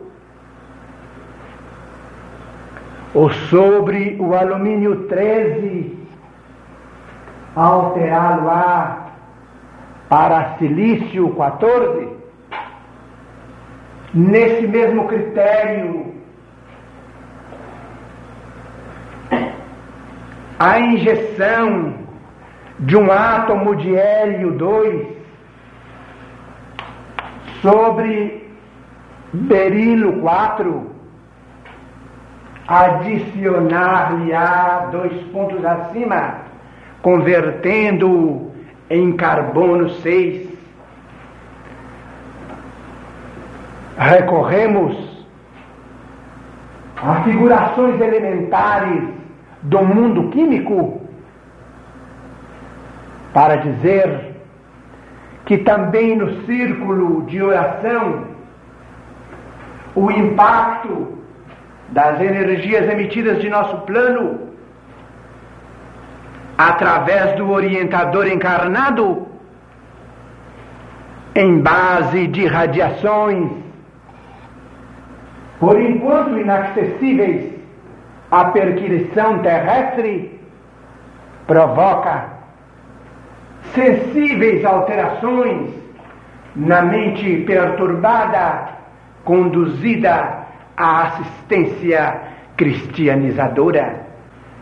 ou 3.13 3.29
sobre 3.49 4.17
o 4.19 4.36
alumínio 4.36 5.08
13 5.08 5.97
alterá-lo-á 7.55 9.08
para 10.10 10.58
silício 10.58 11.29
14 11.36 12.14
nesse 14.15 14.65
mesmo 14.65 15.08
critério 15.08 16.15
a 20.58 20.80
injeção 20.80 21.95
de 22.80 22.95
um 22.95 23.12
átomo 23.12 23.75
de 23.75 23.93
hélio 23.93 24.54
2 24.54 25.06
sobre 27.62 28.49
berilo 29.34 30.21
4, 30.21 30.91
adicionar-lhe-á 32.67 34.88
dois 34.91 35.13
pontos 35.32 35.63
acima, 35.65 36.36
convertendo 37.01 38.51
em 38.89 39.12
carbono 39.13 39.89
6. 39.89 40.54
Recorremos 43.97 45.15
a 47.01 47.23
figurações 47.23 47.99
elementares 48.01 49.03
do 49.63 49.81
mundo 49.84 50.29
químico 50.29 51.01
para 53.34 53.58
dizer 53.58 54.36
que 55.45 55.58
também 55.60 56.15
no 56.15 56.45
círculo 56.45 57.23
de 57.23 57.41
oração 57.41 58.25
o 59.95 60.12
impacto 60.12 61.19
das 61.89 62.19
energias 62.19 62.89
emitidas 62.89 63.39
de 63.39 63.49
nosso 63.49 63.77
plano 63.81 64.49
através 66.58 67.36
do 67.38 67.49
orientador 67.49 68.27
encarnado 68.27 69.27
em 71.36 71.60
base 71.60 72.27
de 72.27 72.47
radiações 72.47 73.64
por 75.59 75.79
enquanto 75.79 76.37
inacessíveis 76.37 77.53
à 78.31 78.45
perquisição 78.45 79.39
terrestre 79.39 80.39
provoca 81.47 82.25
sensíveis 83.73 84.65
alterações 84.65 85.71
na 86.55 86.81
mente 86.81 87.43
perturbada, 87.45 88.69
conduzida 89.23 90.45
à 90.77 91.01
assistência 91.03 92.21
cristianizadora, 92.55 94.01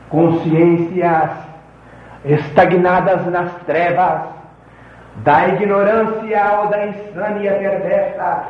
consciências 0.10 1.30
estagnadas 2.26 3.26
nas 3.28 3.52
trevas 3.66 4.22
da 5.18 5.48
ignorância 5.50 6.60
ou 6.60 6.68
da 6.70 6.88
insânia 6.88 7.54
perversa 7.54 8.44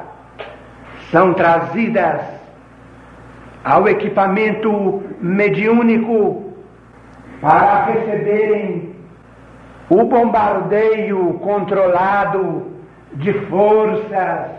são 1.12 1.34
trazidas 1.34 2.22
ao 3.64 3.88
equipamento 3.88 5.04
mediúnico 5.22 6.54
para 7.42 7.86
receberem 7.86 8.94
o 9.90 10.04
bombardeio 10.04 11.34
controlado 11.36 12.74
de 13.14 13.34
forças 13.48 14.52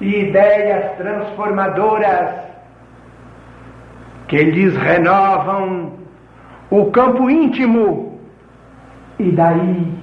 e 0.00 0.28
ideias 0.28 0.96
transformadoras 0.96 2.30
que 4.28 4.42
lhes 4.42 4.76
renovam 4.76 5.92
o 6.70 6.86
campo 6.90 7.30
íntimo, 7.30 8.18
e 9.18 9.30
daí 9.30 9.94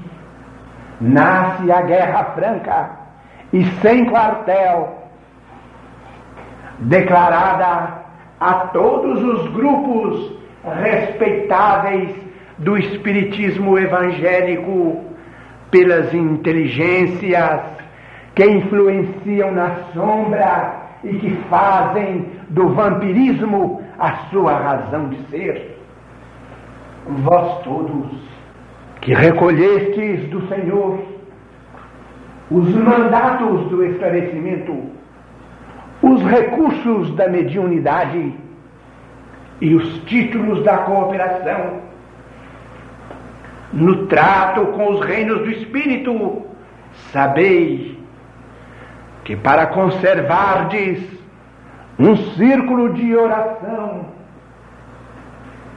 nasce 1.02 1.72
a 1.72 1.82
Guerra 1.82 2.24
Franca 2.36 2.90
e 3.52 3.66
sem 3.82 4.06
quartel, 4.06 5.10
declarada 6.80 8.03
a 8.44 8.68
todos 8.74 9.24
os 9.24 9.54
grupos 9.54 10.34
respeitáveis 10.82 12.10
do 12.58 12.78
espiritismo 12.78 13.80
evangélico 13.80 15.02
pelas 15.72 16.14
inteligências 16.14 17.62
que 18.36 18.46
influenciam 18.46 19.50
na 19.52 19.76
sombra 19.94 20.76
e 21.06 21.14
que 21.14 21.32
fazem 21.50 22.26
do 22.50 22.68
vampirismo 22.70 23.82
a 23.98 24.12
sua 24.30 24.58
razão 24.58 25.08
de 25.08 25.18
ser. 25.30 25.80
Vós 27.08 27.64
todos 27.64 28.12
que 29.00 29.14
recolhestes 29.14 30.30
do 30.30 30.46
Senhor 30.50 31.00
os 32.52 32.76
mandatos 32.76 33.70
do 33.70 33.86
esclarecimento, 33.86 34.92
os 36.04 36.22
recursos 36.22 37.16
da 37.16 37.30
mediunidade 37.30 38.34
e 39.62 39.74
os 39.74 40.00
títulos 40.04 40.62
da 40.66 40.80
cooperação, 40.80 41.80
no 43.72 44.06
trato 44.08 44.66
com 44.68 44.92
os 44.92 45.00
reinos 45.00 45.40
do 45.40 45.52
Espírito, 45.52 46.44
sabei 47.14 47.98
que 49.24 49.38
para 49.38 49.68
conservardes 49.68 51.02
um 51.98 52.18
círculo 52.36 52.94
de 52.94 53.16
oração 53.16 54.08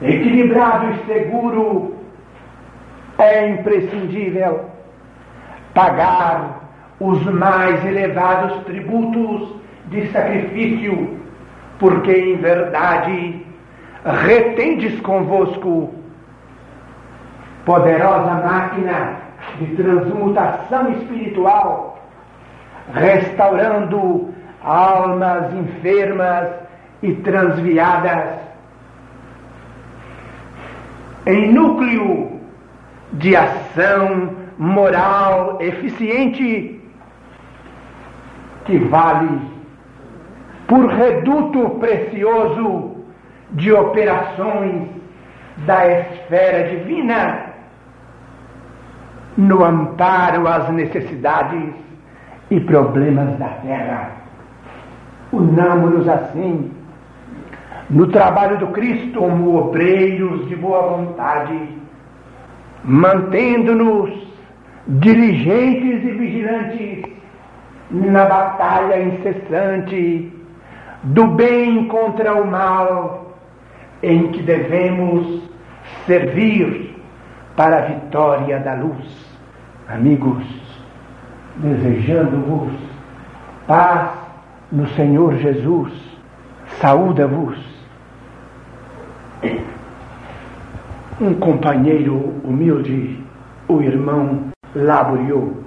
equilibrado 0.01 0.91
e 0.91 1.05
seguro, 1.05 1.95
é 3.17 3.49
imprescindível 3.49 4.65
pagar 5.73 6.69
os 6.99 7.23
mais 7.23 7.83
elevados 7.85 8.63
tributos 8.65 9.57
de 9.87 10.07
sacrifício, 10.07 11.17
porque 11.79 12.11
em 12.11 12.37
verdade 12.37 13.45
retendes 14.25 14.99
convosco 15.01 15.93
poderosa 17.65 18.31
máquina 18.35 19.15
de 19.59 19.75
transmutação 19.75 20.91
espiritual, 20.93 21.99
restaurando 22.93 24.33
almas 24.63 25.53
enfermas 25.53 26.49
e 27.03 27.13
transviadas 27.15 28.39
em 31.25 31.51
núcleo 31.51 32.39
de 33.13 33.35
ação 33.35 34.35
moral 34.57 35.57
eficiente 35.61 36.81
que 38.65 38.77
vale 38.77 39.41
por 40.67 40.85
reduto 40.87 41.69
precioso 41.79 42.97
de 43.51 43.71
operações 43.71 44.89
da 45.65 45.87
esfera 45.87 46.69
divina 46.69 47.45
no 49.37 49.63
amparo 49.63 50.47
às 50.47 50.69
necessidades 50.69 51.73
e 52.51 52.59
problemas 52.59 53.37
da 53.39 53.47
terra. 53.47 54.11
Unamos-nos 55.31 56.07
assim 56.07 56.71
no 57.89 58.07
trabalho 58.07 58.57
do 58.57 58.67
Cristo 58.67 59.19
como 59.19 59.57
obreiros 59.57 60.47
de 60.49 60.55
boa 60.55 60.97
vontade, 60.97 61.57
mantendo-nos 62.83 64.11
diligentes 64.87 66.03
e 66.03 66.11
vigilantes 66.11 67.03
na 67.89 68.25
batalha 68.25 69.01
incessante 69.01 70.36
do 71.03 71.27
bem 71.27 71.87
contra 71.87 72.33
o 72.33 72.45
mal, 72.45 73.37
em 74.01 74.31
que 74.31 74.41
devemos 74.41 75.43
servir 76.05 76.95
para 77.55 77.77
a 77.77 77.81
vitória 77.81 78.59
da 78.59 78.73
luz. 78.75 79.25
Amigos, 79.87 80.43
desejando-vos 81.57 82.73
paz 83.67 84.11
no 84.71 84.87
Senhor 84.89 85.35
Jesus, 85.35 85.93
saúda-vos. 86.79 87.57
Um 91.19 91.33
companheiro 91.33 92.15
humilde, 92.43 93.23
o 93.67 93.81
irmão 93.81 94.51
Laboriou. 94.75 95.66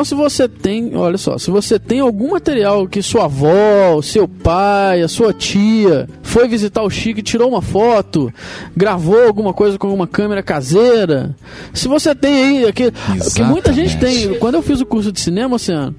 Então, 0.00 0.04
se 0.06 0.14
você 0.14 0.48
tem, 0.48 0.96
olha 0.96 1.18
só, 1.18 1.36
se 1.36 1.50
você 1.50 1.78
tem 1.78 2.00
algum 2.00 2.30
material 2.30 2.88
que 2.88 3.02
sua 3.02 3.26
avó, 3.26 4.00
seu 4.00 4.26
pai, 4.26 5.02
a 5.02 5.08
sua 5.08 5.30
tia 5.30 6.08
foi 6.22 6.48
visitar 6.48 6.82
o 6.82 6.88
Chico 6.88 7.20
e 7.20 7.22
tirou 7.22 7.50
uma 7.50 7.60
foto, 7.60 8.32
gravou 8.74 9.26
alguma 9.26 9.52
coisa 9.52 9.76
com 9.76 9.92
uma 9.92 10.06
câmera 10.06 10.42
caseira, 10.42 11.36
se 11.74 11.86
você 11.86 12.14
tem 12.14 12.34
aí, 12.34 12.66
aqui, 12.66 12.90
que 13.36 13.42
muita 13.42 13.74
gente 13.74 13.98
tem. 13.98 14.38
Quando 14.38 14.54
eu 14.54 14.62
fiz 14.62 14.80
o 14.80 14.86
curso 14.86 15.12
de 15.12 15.20
cinema, 15.20 15.56
Oceano, 15.56 15.94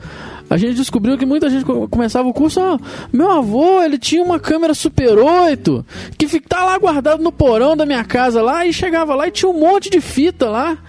a 0.49 0.57
gente 0.57 0.77
descobriu 0.77 1.15
que 1.15 1.25
muita 1.25 1.47
gente 1.47 1.63
começava 1.63 2.27
o 2.27 2.33
curso, 2.33 2.59
ah, 2.59 2.79
meu 3.13 3.29
avô, 3.29 3.83
ele 3.83 3.99
tinha 3.99 4.23
uma 4.23 4.39
câmera 4.39 4.73
Super 4.73 5.15
8 5.15 5.85
que 6.17 6.39
tá 6.39 6.65
lá 6.65 6.75
guardado 6.79 7.21
no 7.21 7.31
porão 7.31 7.77
da 7.77 7.85
minha 7.85 8.03
casa 8.03 8.41
lá 8.41 8.65
e 8.65 8.73
chegava 8.73 9.13
lá 9.13 9.27
e 9.27 9.31
tinha 9.31 9.47
um 9.47 9.59
monte 9.59 9.91
de 9.91 10.01
fita 10.01 10.49
lá 10.49 10.79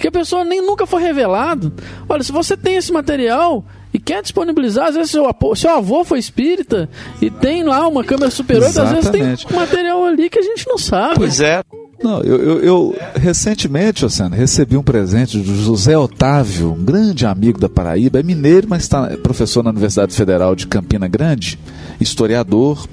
que 0.00 0.08
a 0.08 0.12
pessoa 0.12 0.44
nem 0.44 0.60
nunca 0.60 0.86
foi 0.86 1.02
revelado. 1.02 1.72
Olha, 2.08 2.22
se 2.22 2.32
você 2.32 2.56
tem 2.56 2.76
esse 2.76 2.92
material 2.92 3.64
e 3.92 3.98
quer 3.98 4.22
disponibilizar, 4.22 4.88
às 4.88 4.94
vezes 4.94 5.10
seu, 5.10 5.24
seu 5.54 5.70
avô 5.70 6.04
foi 6.04 6.18
espírita 6.18 6.88
e 7.20 7.30
tem 7.30 7.62
lá 7.64 7.86
uma 7.86 8.02
câmera 8.02 8.30
Super 8.30 8.62
8, 8.62 8.80
às 8.80 8.92
vezes 8.92 9.10
tem 9.10 9.22
material 9.54 10.04
ali 10.04 10.30
que 10.30 10.38
a 10.38 10.42
gente 10.42 10.66
não 10.66 10.78
sabe. 10.78 11.16
Pois 11.16 11.40
é. 11.40 11.62
Não, 12.02 12.22
eu, 12.22 12.42
eu, 12.42 12.60
eu 12.60 12.96
recentemente, 13.14 14.06
Oceano, 14.06 14.34
recebi 14.34 14.74
um 14.74 14.82
presente 14.82 15.38
do 15.38 15.54
José 15.54 15.98
Otávio, 15.98 16.72
um 16.72 16.82
grande 16.82 17.26
amigo 17.26 17.60
da 17.60 17.68
Paraíba, 17.68 18.20
é 18.20 18.22
mineiro, 18.22 18.66
mas 18.70 18.84
está 18.84 19.08
professor 19.18 19.62
na 19.62 19.68
Universidade 19.68 20.14
Federal 20.14 20.56
de 20.56 20.66
Campina 20.66 21.06
Grande, 21.06 21.58
historiador, 22.00 22.86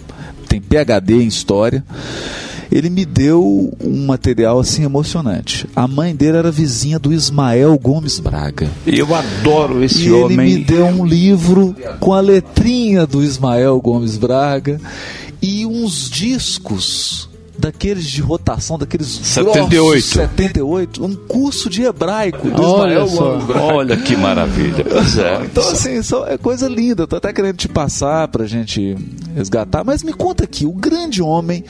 tem 0.50 0.60
PhD 0.60 1.24
em 1.24 1.28
História 1.28 1.86
ele 2.77 2.89
me 2.91 3.05
deu 3.05 3.73
um 3.83 4.05
material 4.05 4.59
assim 4.59 4.83
emocionante. 4.83 5.67
A 5.75 5.87
mãe 5.87 6.15
dele 6.15 6.37
era 6.37 6.51
vizinha 6.51 6.99
do 6.99 7.11
Ismael 7.11 7.77
Gomes 7.79 8.19
Braga. 8.19 8.69
Eu 8.85 9.15
adoro 9.15 9.83
esse 9.83 10.05
e 10.05 10.11
homem. 10.11 10.39
Ele 10.39 10.57
me 10.59 10.63
deu 10.63 10.85
um 10.85 11.03
livro 11.03 11.75
com 11.99 12.13
a 12.13 12.19
letrinha 12.19 13.07
do 13.07 13.23
Ismael 13.23 13.81
Gomes 13.81 14.15
Braga 14.15 14.79
e 15.41 15.65
uns 15.65 16.07
discos 16.07 17.27
daqueles 17.57 18.05
de 18.05 18.21
rotação, 18.21 18.77
daqueles 18.77 19.07
78. 19.07 19.69
Grossos, 19.69 20.05
78, 20.05 21.03
um 21.03 21.15
curso 21.15 21.71
de 21.71 21.81
hebraico 21.81 22.47
do 22.51 22.61
olha 22.61 23.03
Ismael 23.03 23.07
só, 23.07 23.73
Olha 23.73 23.97
que 23.97 24.15
maravilha. 24.15 24.85
É. 24.85 25.47
Então, 25.47 25.67
assim, 25.67 26.03
só 26.03 26.27
é 26.27 26.37
coisa 26.37 26.67
linda. 26.67 27.07
Tô 27.07 27.15
até 27.15 27.33
querendo 27.33 27.57
te 27.57 27.67
passar 27.67 28.27
pra 28.27 28.45
gente 28.45 28.95
resgatar. 29.35 29.83
Mas 29.83 30.03
me 30.03 30.13
conta 30.13 30.43
aqui, 30.43 30.65
o 30.65 30.73
grande 30.73 31.23
homem 31.23 31.63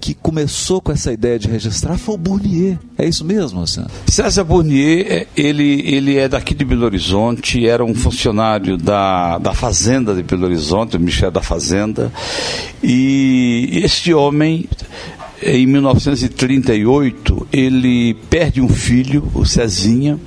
que 0.00 0.14
começou 0.14 0.80
com 0.80 0.92
essa 0.92 1.12
ideia 1.12 1.38
de 1.38 1.48
registrar 1.48 1.98
foi 1.98 2.14
o 2.14 2.18
Bournier. 2.18 2.78
É 2.96 3.06
isso 3.06 3.24
mesmo, 3.24 3.66
Sandro? 3.66 3.90
César 4.06 4.44
Bournier, 4.44 5.26
ele, 5.36 5.82
ele 5.86 6.16
é 6.16 6.28
daqui 6.28 6.54
de 6.54 6.64
Belo 6.64 6.84
Horizonte, 6.84 7.66
era 7.66 7.84
um 7.84 7.94
funcionário 7.94 8.76
da, 8.76 9.38
da 9.38 9.52
Fazenda 9.52 10.14
de 10.14 10.22
Belo 10.22 10.44
Horizonte, 10.44 10.92
do 10.92 11.00
Ministério 11.00 11.32
da 11.32 11.42
Fazenda, 11.42 12.12
e 12.82 13.80
este 13.82 14.14
homem 14.14 14.68
em 15.42 15.66
1938, 15.66 17.46
ele 17.52 18.14
perde 18.28 18.60
um 18.60 18.68
filho, 18.68 19.30
o 19.34 19.44
Cezinha, 19.44 20.18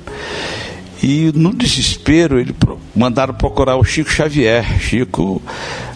e 1.04 1.32
no 1.34 1.52
desespero, 1.54 2.40
ele 2.40 2.56
mandaram 2.96 3.34
procurar 3.34 3.76
o 3.76 3.84
Chico 3.84 4.12
Xavier. 4.12 4.64
Chico. 4.80 5.42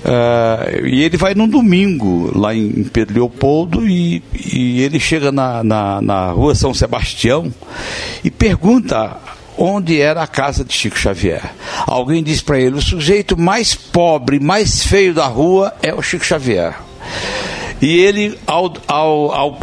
Uh, 0.04 0.86
e 0.86 1.04
ele 1.04 1.16
vai 1.18 1.36
num 1.36 1.48
domingo 1.48 2.32
lá 2.38 2.56
em 2.56 2.84
Pedro 2.84 3.16
Leopoldo 3.16 3.88
e, 3.88 4.24
e 4.34 4.82
ele 4.82 5.00
chega 5.00 5.32
na, 5.32 5.64
na, 5.64 6.02
na 6.02 6.32
rua 6.32 6.54
São 6.54 6.74
Sebastião 6.74 7.52
e 8.24 8.30
pergunta 8.30 9.18
onde 9.58 10.00
era 10.00 10.22
a 10.22 10.28
casa 10.28 10.64
de 10.64 10.74
Chico 10.74 10.98
Xavier. 10.98 11.44
Alguém 11.86 12.24
diz 12.24 12.42
para 12.42 12.60
ele: 12.60 12.76
o 12.76 12.82
sujeito 12.82 13.38
mais 13.38 13.76
pobre, 13.76 14.40
mais 14.40 14.84
feio 14.84 15.14
da 15.14 15.28
rua 15.28 15.74
é 15.84 15.94
o 15.94 16.02
Chico 16.02 16.26
Xavier. 16.26 16.76
E 17.80 18.00
ele, 18.00 18.38
ao, 18.48 18.74
ao, 18.88 19.32
ao 19.32 19.60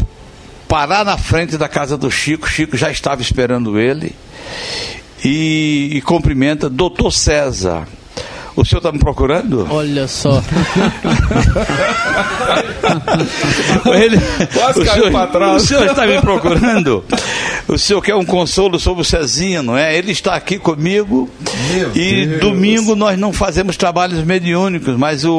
parar 0.68 1.04
na 1.04 1.18
frente 1.18 1.56
da 1.58 1.68
casa 1.68 1.96
do 1.96 2.10
Chico, 2.10 2.48
Chico 2.48 2.76
já 2.76 2.90
estava 2.90 3.22
esperando 3.22 3.78
ele 3.78 4.14
e, 5.24 5.90
e 5.94 6.00
cumprimenta 6.02 6.68
doutor 6.68 7.10
César. 7.12 7.86
O 8.54 8.66
senhor 8.66 8.80
está 8.80 8.92
me 8.92 8.98
procurando? 8.98 9.66
Olha 9.70 10.06
só. 10.06 10.42
Ele, 13.94 14.18
Quase 14.52 14.84
caiu 14.84 15.10
para 15.10 15.26
trás. 15.28 15.62
O 15.62 15.66
senhor 15.66 15.86
está 15.86 16.06
me 16.06 16.20
procurando? 16.20 17.02
O 17.66 17.78
senhor 17.78 18.02
quer 18.02 18.14
um 18.14 18.24
consolo 18.26 18.78
sobre 18.78 19.00
o 19.00 19.04
Cezinho, 19.04 19.62
não 19.62 19.76
é? 19.76 19.96
Ele 19.96 20.12
está 20.12 20.34
aqui 20.34 20.58
comigo 20.58 21.30
Meu 21.72 21.90
e 21.94 22.26
Deus. 22.26 22.40
domingo 22.40 22.94
nós 22.94 23.18
não 23.18 23.32
fazemos 23.32 23.76
trabalhos 23.78 24.22
mediúnicos, 24.24 24.96
mas 24.98 25.24
o, 25.24 25.32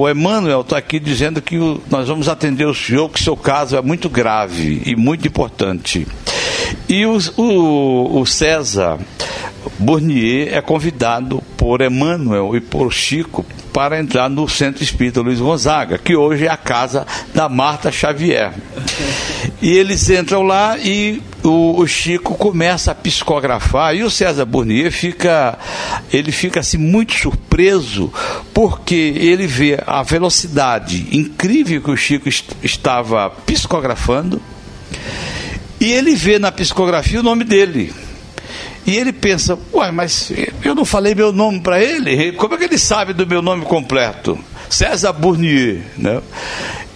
o 0.00 0.10
Emmanuel 0.10 0.62
está 0.62 0.78
aqui 0.78 0.98
dizendo 0.98 1.40
que 1.40 1.58
o, 1.58 1.80
nós 1.88 2.08
vamos 2.08 2.28
atender 2.28 2.66
o 2.66 2.74
senhor, 2.74 3.08
que 3.08 3.20
o 3.20 3.22
seu 3.22 3.36
caso 3.36 3.76
é 3.76 3.82
muito 3.82 4.08
grave 4.08 4.82
e 4.84 4.96
muito 4.96 5.28
importante. 5.28 6.06
E 6.88 7.04
o, 7.06 7.18
o, 7.36 8.26
César 8.26 8.98
Bournier 9.78 10.54
é 10.54 10.60
convidado 10.60 11.42
por 11.56 11.80
Emmanuel 11.82 12.56
e 12.56 12.60
por 12.60 12.92
Chico 12.92 13.44
para 13.72 14.00
entrar 14.00 14.28
no 14.28 14.48
Centro 14.48 14.82
Espírita 14.82 15.20
Luiz 15.20 15.38
Gonzaga, 15.38 15.98
que 15.98 16.16
hoje 16.16 16.46
é 16.46 16.50
a 16.50 16.56
casa 16.56 17.06
da 17.34 17.48
Marta 17.48 17.92
Xavier. 17.92 18.52
E 19.62 19.70
eles 19.70 20.08
entram 20.10 20.42
lá 20.42 20.78
e 20.78 21.22
o, 21.44 21.80
o, 21.80 21.86
Chico 21.86 22.34
começa 22.34 22.90
a 22.90 22.94
psicografar 22.94 23.94
e 23.94 24.02
o 24.02 24.10
César 24.10 24.44
Bournier 24.44 24.90
fica 24.90 25.56
ele 26.12 26.32
fica 26.32 26.60
assim 26.60 26.76
muito 26.76 27.14
surpreso 27.14 28.12
porque 28.52 29.14
ele 29.16 29.46
vê 29.46 29.78
a 29.86 30.02
velocidade 30.02 31.06
incrível 31.12 31.80
que 31.80 31.90
o 31.90 31.96
Chico 31.96 32.28
est 32.28 32.44
estava 32.62 33.30
psicografando 33.30 34.40
e 35.80 35.92
ele 35.92 36.14
vê 36.14 36.38
na 36.38 36.50
psicografia 36.50 37.20
o 37.20 37.22
nome 37.22 37.44
dele. 37.44 37.92
E 38.86 38.96
ele 38.96 39.12
pensa, 39.12 39.58
uai, 39.72 39.92
mas 39.92 40.32
eu 40.64 40.74
não 40.74 40.84
falei 40.84 41.14
meu 41.14 41.30
nome 41.30 41.60
para 41.60 41.82
ele? 41.82 42.32
Como 42.32 42.54
é 42.54 42.56
que 42.56 42.64
ele 42.64 42.78
sabe 42.78 43.12
do 43.12 43.26
meu 43.26 43.42
nome 43.42 43.64
completo? 43.64 44.38
César 44.68 45.12
Bournier, 45.12 45.82
né? 45.96 46.20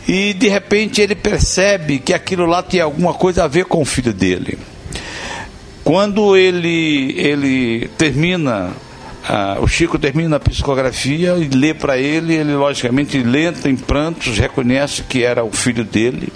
E 0.09 0.33
de 0.33 0.49
repente 0.49 1.01
ele 1.01 1.15
percebe 1.15 1.99
que 1.99 2.13
aquilo 2.13 2.47
lá 2.47 2.63
tem 2.63 2.81
alguma 2.81 3.15
coisa 3.15 3.45
a 3.45 3.49
ver 3.49 3.67
com 3.67 3.83
o 3.83 3.85
filho 3.85 4.13
dele. 4.13 4.59
Quando 5.85 6.37
ele, 6.37 7.15
ele 7.17 7.89
termina, 7.99 8.71
ah, 9.29 9.59
o 9.61 9.69
Chico 9.69 9.99
termina 9.99 10.37
a 10.37 10.41
psicografia 10.41 11.37
e 11.37 11.49
lê 11.49 11.75
para 11.75 11.99
ele, 11.99 12.35
ele 12.35 12.55
logicamente 12.55 13.23
lenta 13.23 13.69
em 13.69 13.77
prantos, 13.77 14.39
reconhece 14.39 15.03
que 15.03 15.23
era 15.23 15.45
o 15.45 15.53
filho 15.53 15.85
dele 15.85 16.33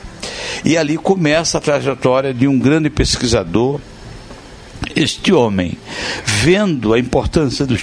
e 0.65 0.77
ali 0.77 0.97
começa 0.97 1.59
a 1.59 1.61
trajetória 1.61 2.33
de 2.33 2.47
um 2.47 2.59
grande 2.59 2.91
pesquisador. 2.91 3.81
Este 4.95 5.33
homem, 5.33 5.77
vendo 6.25 6.93
a 6.93 6.99
importância 6.99 7.67
dos 7.67 7.83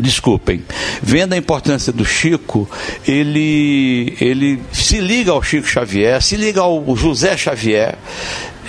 desculpem, 0.00 0.62
vendo 1.02 1.34
a 1.34 1.36
importância 1.36 1.92
do 1.92 2.04
Chico, 2.04 2.68
ele, 3.06 4.16
ele 4.20 4.60
se 4.72 4.98
liga 4.98 5.30
ao 5.30 5.42
Chico 5.42 5.66
Xavier, 5.66 6.20
se 6.22 6.36
liga 6.36 6.60
ao 6.60 6.96
José 6.96 7.36
Xavier, 7.36 7.96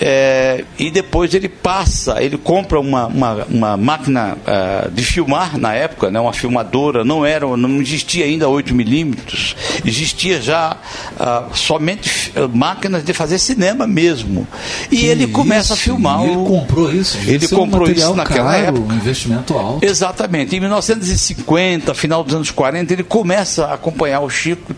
É, 0.00 0.64
e 0.78 0.90
depois 0.90 1.32
ele 1.34 1.48
passa, 1.48 2.22
ele 2.22 2.36
compra 2.36 2.78
uma, 2.78 3.06
uma, 3.06 3.44
uma 3.48 3.76
máquina 3.76 4.36
uh, 4.36 4.90
de 4.90 5.02
filmar 5.02 5.56
na 5.58 5.72
época, 5.74 6.10
né, 6.10 6.20
uma 6.20 6.32
filmadora, 6.32 7.04
não 7.04 7.24
era, 7.24 7.46
não 7.56 7.80
existia 7.80 8.24
ainda 8.26 8.48
8 8.48 8.74
milímetros, 8.74 9.56
existia 9.84 10.40
já 10.40 10.76
uh, 11.18 11.56
somente 11.56 12.32
máquinas 12.52 13.02
de 13.04 13.12
fazer 13.12 13.38
cinema 13.38 13.86
mesmo. 13.86 14.46
E 14.90 14.96
Que 14.96 15.06
ele 15.06 15.26
começa 15.28 15.72
a 15.72 15.76
isso? 15.76 15.84
filmar. 15.84 16.20
E 16.22 16.28
ele 16.28 16.36
o- 16.36 16.44
comprou 16.44 16.92
isso? 16.92 17.18
Ele 17.26 17.46
ser 17.46 17.54
um 17.54 17.58
comprou 17.58 17.90
isso 17.90 18.14
naquela 18.14 18.52
caro, 18.52 18.66
época. 18.78 18.92
Um 18.92 18.96
investimento 18.96 19.56
alto. 19.58 19.84
Exatamente. 19.84 20.54
Em 20.56 20.60
1950, 20.60 21.94
final 21.94 22.22
dos 22.22 22.34
anos 22.34 22.50
40, 22.50 22.92
ele 22.92 23.02
começa 23.02 23.64
a 23.66 23.74
acompanhar 23.74 24.20
o 24.20 24.28
Chico 24.28 24.74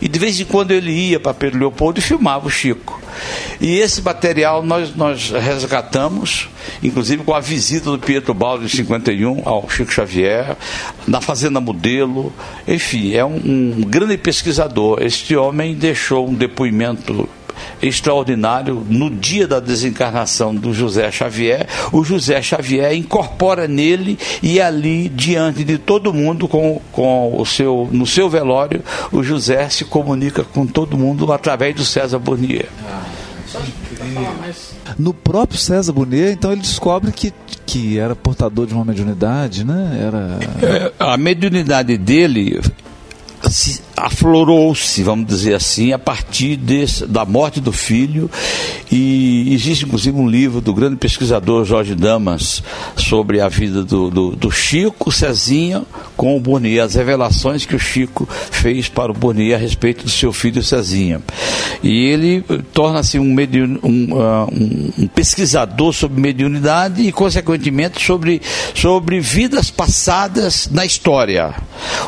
e 0.00 0.08
de 0.08 0.18
vez 0.18 0.38
em 0.40 0.44
quando 0.44 0.70
ele 0.70 0.90
ia 0.90 1.20
para 1.20 1.34
Pedro 1.34 1.58
Leopoldo 1.58 1.98
e 1.98 2.02
filmava 2.02 2.46
o 2.46 2.50
Chico. 2.50 3.00
E 3.60 3.78
esse 3.78 4.00
material 4.02 4.62
nós, 4.62 4.94
nós 4.94 5.30
resgatamos, 5.30 6.48
inclusive 6.82 7.22
com 7.24 7.34
a 7.34 7.40
visita 7.40 7.90
do 7.90 7.98
Pietro 7.98 8.32
Baldi 8.32 8.64
em 8.64 8.68
51 8.68 9.42
ao 9.44 9.68
Chico 9.68 9.92
Xavier, 9.92 10.56
na 11.06 11.20
Fazenda 11.20 11.60
Modelo. 11.60 12.32
Enfim, 12.66 13.14
é 13.14 13.24
um, 13.24 13.36
um 13.36 13.80
grande 13.82 14.16
pesquisador. 14.16 15.02
Este 15.02 15.36
homem 15.36 15.74
deixou 15.74 16.28
um 16.28 16.34
depoimento 16.34 17.28
extraordinário 17.82 18.84
no 18.88 19.10
dia 19.10 19.46
da 19.46 19.60
desencarnação 19.60 20.54
do 20.54 20.72
José 20.72 21.10
Xavier. 21.10 21.66
O 21.92 22.04
José 22.04 22.40
Xavier 22.42 22.94
incorpora 22.94 23.66
nele 23.66 24.18
e 24.42 24.60
ali, 24.60 25.08
diante 25.08 25.64
de 25.64 25.78
todo 25.78 26.12
mundo, 26.12 26.48
com, 26.48 26.80
com 26.92 27.40
o 27.40 27.46
seu, 27.46 27.88
no 27.92 28.06
seu 28.06 28.28
velório, 28.28 28.82
o 29.12 29.22
José 29.22 29.68
se 29.68 29.84
comunica 29.84 30.44
com 30.44 30.66
todo 30.66 30.96
mundo 30.96 31.32
através 31.32 31.74
do 31.74 31.84
César 31.84 32.18
Bonnier. 32.18 32.68
No 34.98 35.12
próprio 35.12 35.58
César 35.58 35.92
Bonet, 35.92 36.32
então 36.32 36.52
ele 36.52 36.60
descobre 36.60 37.12
que, 37.12 37.32
que 37.66 37.98
era 37.98 38.14
portador 38.14 38.66
de 38.66 38.74
uma 38.74 38.84
mediunidade, 38.84 39.64
né? 39.64 39.98
Era. 40.00 40.38
É, 40.66 40.92
a 40.98 41.16
mediunidade 41.16 41.96
dele 41.96 42.60
se 43.48 43.82
aflorou-se, 44.00 45.02
vamos 45.02 45.26
dizer 45.26 45.54
assim, 45.54 45.92
a 45.92 45.98
partir 45.98 46.56
desse, 46.56 47.06
da 47.06 47.24
morte 47.24 47.60
do 47.60 47.72
filho. 47.72 48.30
E 48.90 49.52
existe 49.52 49.84
inclusive 49.84 50.16
um 50.18 50.28
livro 50.28 50.60
do 50.60 50.74
grande 50.74 50.96
pesquisador 50.96 51.64
Jorge 51.64 51.94
Damas 51.94 52.62
sobre 52.96 53.40
a 53.40 53.48
vida 53.48 53.84
do, 53.84 54.10
do, 54.10 54.30
do 54.36 54.50
Chico 54.50 55.12
Cezinha 55.12 55.82
com 56.16 56.36
o 56.36 56.40
Bonier, 56.40 56.84
as 56.84 56.94
revelações 56.94 57.64
que 57.64 57.76
o 57.76 57.78
Chico 57.78 58.28
fez 58.50 58.88
para 58.88 59.12
o 59.12 59.14
Bonier 59.14 59.56
a 59.56 59.60
respeito 59.60 60.04
do 60.04 60.10
seu 60.10 60.32
filho 60.32 60.62
Cezinha. 60.62 61.20
E 61.82 62.06
ele 62.06 62.42
torna-se 62.72 63.18
um, 63.18 63.34
ah, 64.20 64.46
um- 64.52 64.92
um 64.98 65.06
pesquisador 65.06 65.92
sobre 65.92 66.20
mediunidade 66.20 67.02
e, 67.02 67.12
consequentemente, 67.12 68.04
sobre, 68.04 68.40
sobre 68.74 69.20
vidas 69.20 69.70
passadas 69.70 70.68
na 70.70 70.84
história. 70.84 71.54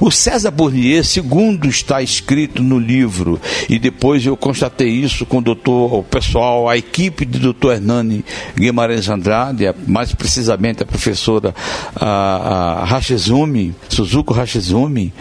O 0.00 0.10
César 0.10 0.50
Bournier, 0.50 1.04
segundo 1.04 1.68
está 1.82 2.00
escrito 2.00 2.62
no 2.62 2.78
livro, 2.78 3.40
e 3.68 3.78
depois 3.78 4.24
eu 4.24 4.36
constatei 4.36 4.88
isso 4.88 5.26
com 5.26 5.38
o 5.38 5.42
doutor, 5.42 5.94
o 5.94 6.02
pessoal, 6.02 6.68
a 6.68 6.76
equipe 6.76 7.24
do 7.24 7.38
doutor 7.38 7.74
Hernani 7.74 8.24
Guimarães 8.56 9.08
Andrade, 9.08 9.64
mais 9.86 10.14
precisamente 10.14 10.82
a 10.82 10.86
professora 10.86 11.54
a, 11.94 12.82
a 12.82 12.84
Hashizumi, 12.84 13.74
Suzuko 13.88 14.32
Hashizumi, 14.32 15.12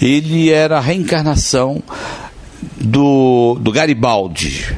ele 0.00 0.50
era 0.50 0.78
a 0.78 0.80
reencarnação 0.80 1.82
do, 2.80 3.58
do 3.60 3.70
Garibaldi. 3.70 4.76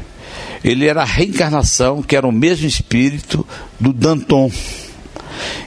Ele 0.63 0.87
era 0.87 1.03
a 1.03 1.07
reencarnação, 1.07 2.03
que 2.03 2.15
era 2.15 2.27
o 2.27 2.33
mesmo 2.33 2.67
espírito 2.67 3.47
do 3.79 3.93
Danton. 3.93 4.51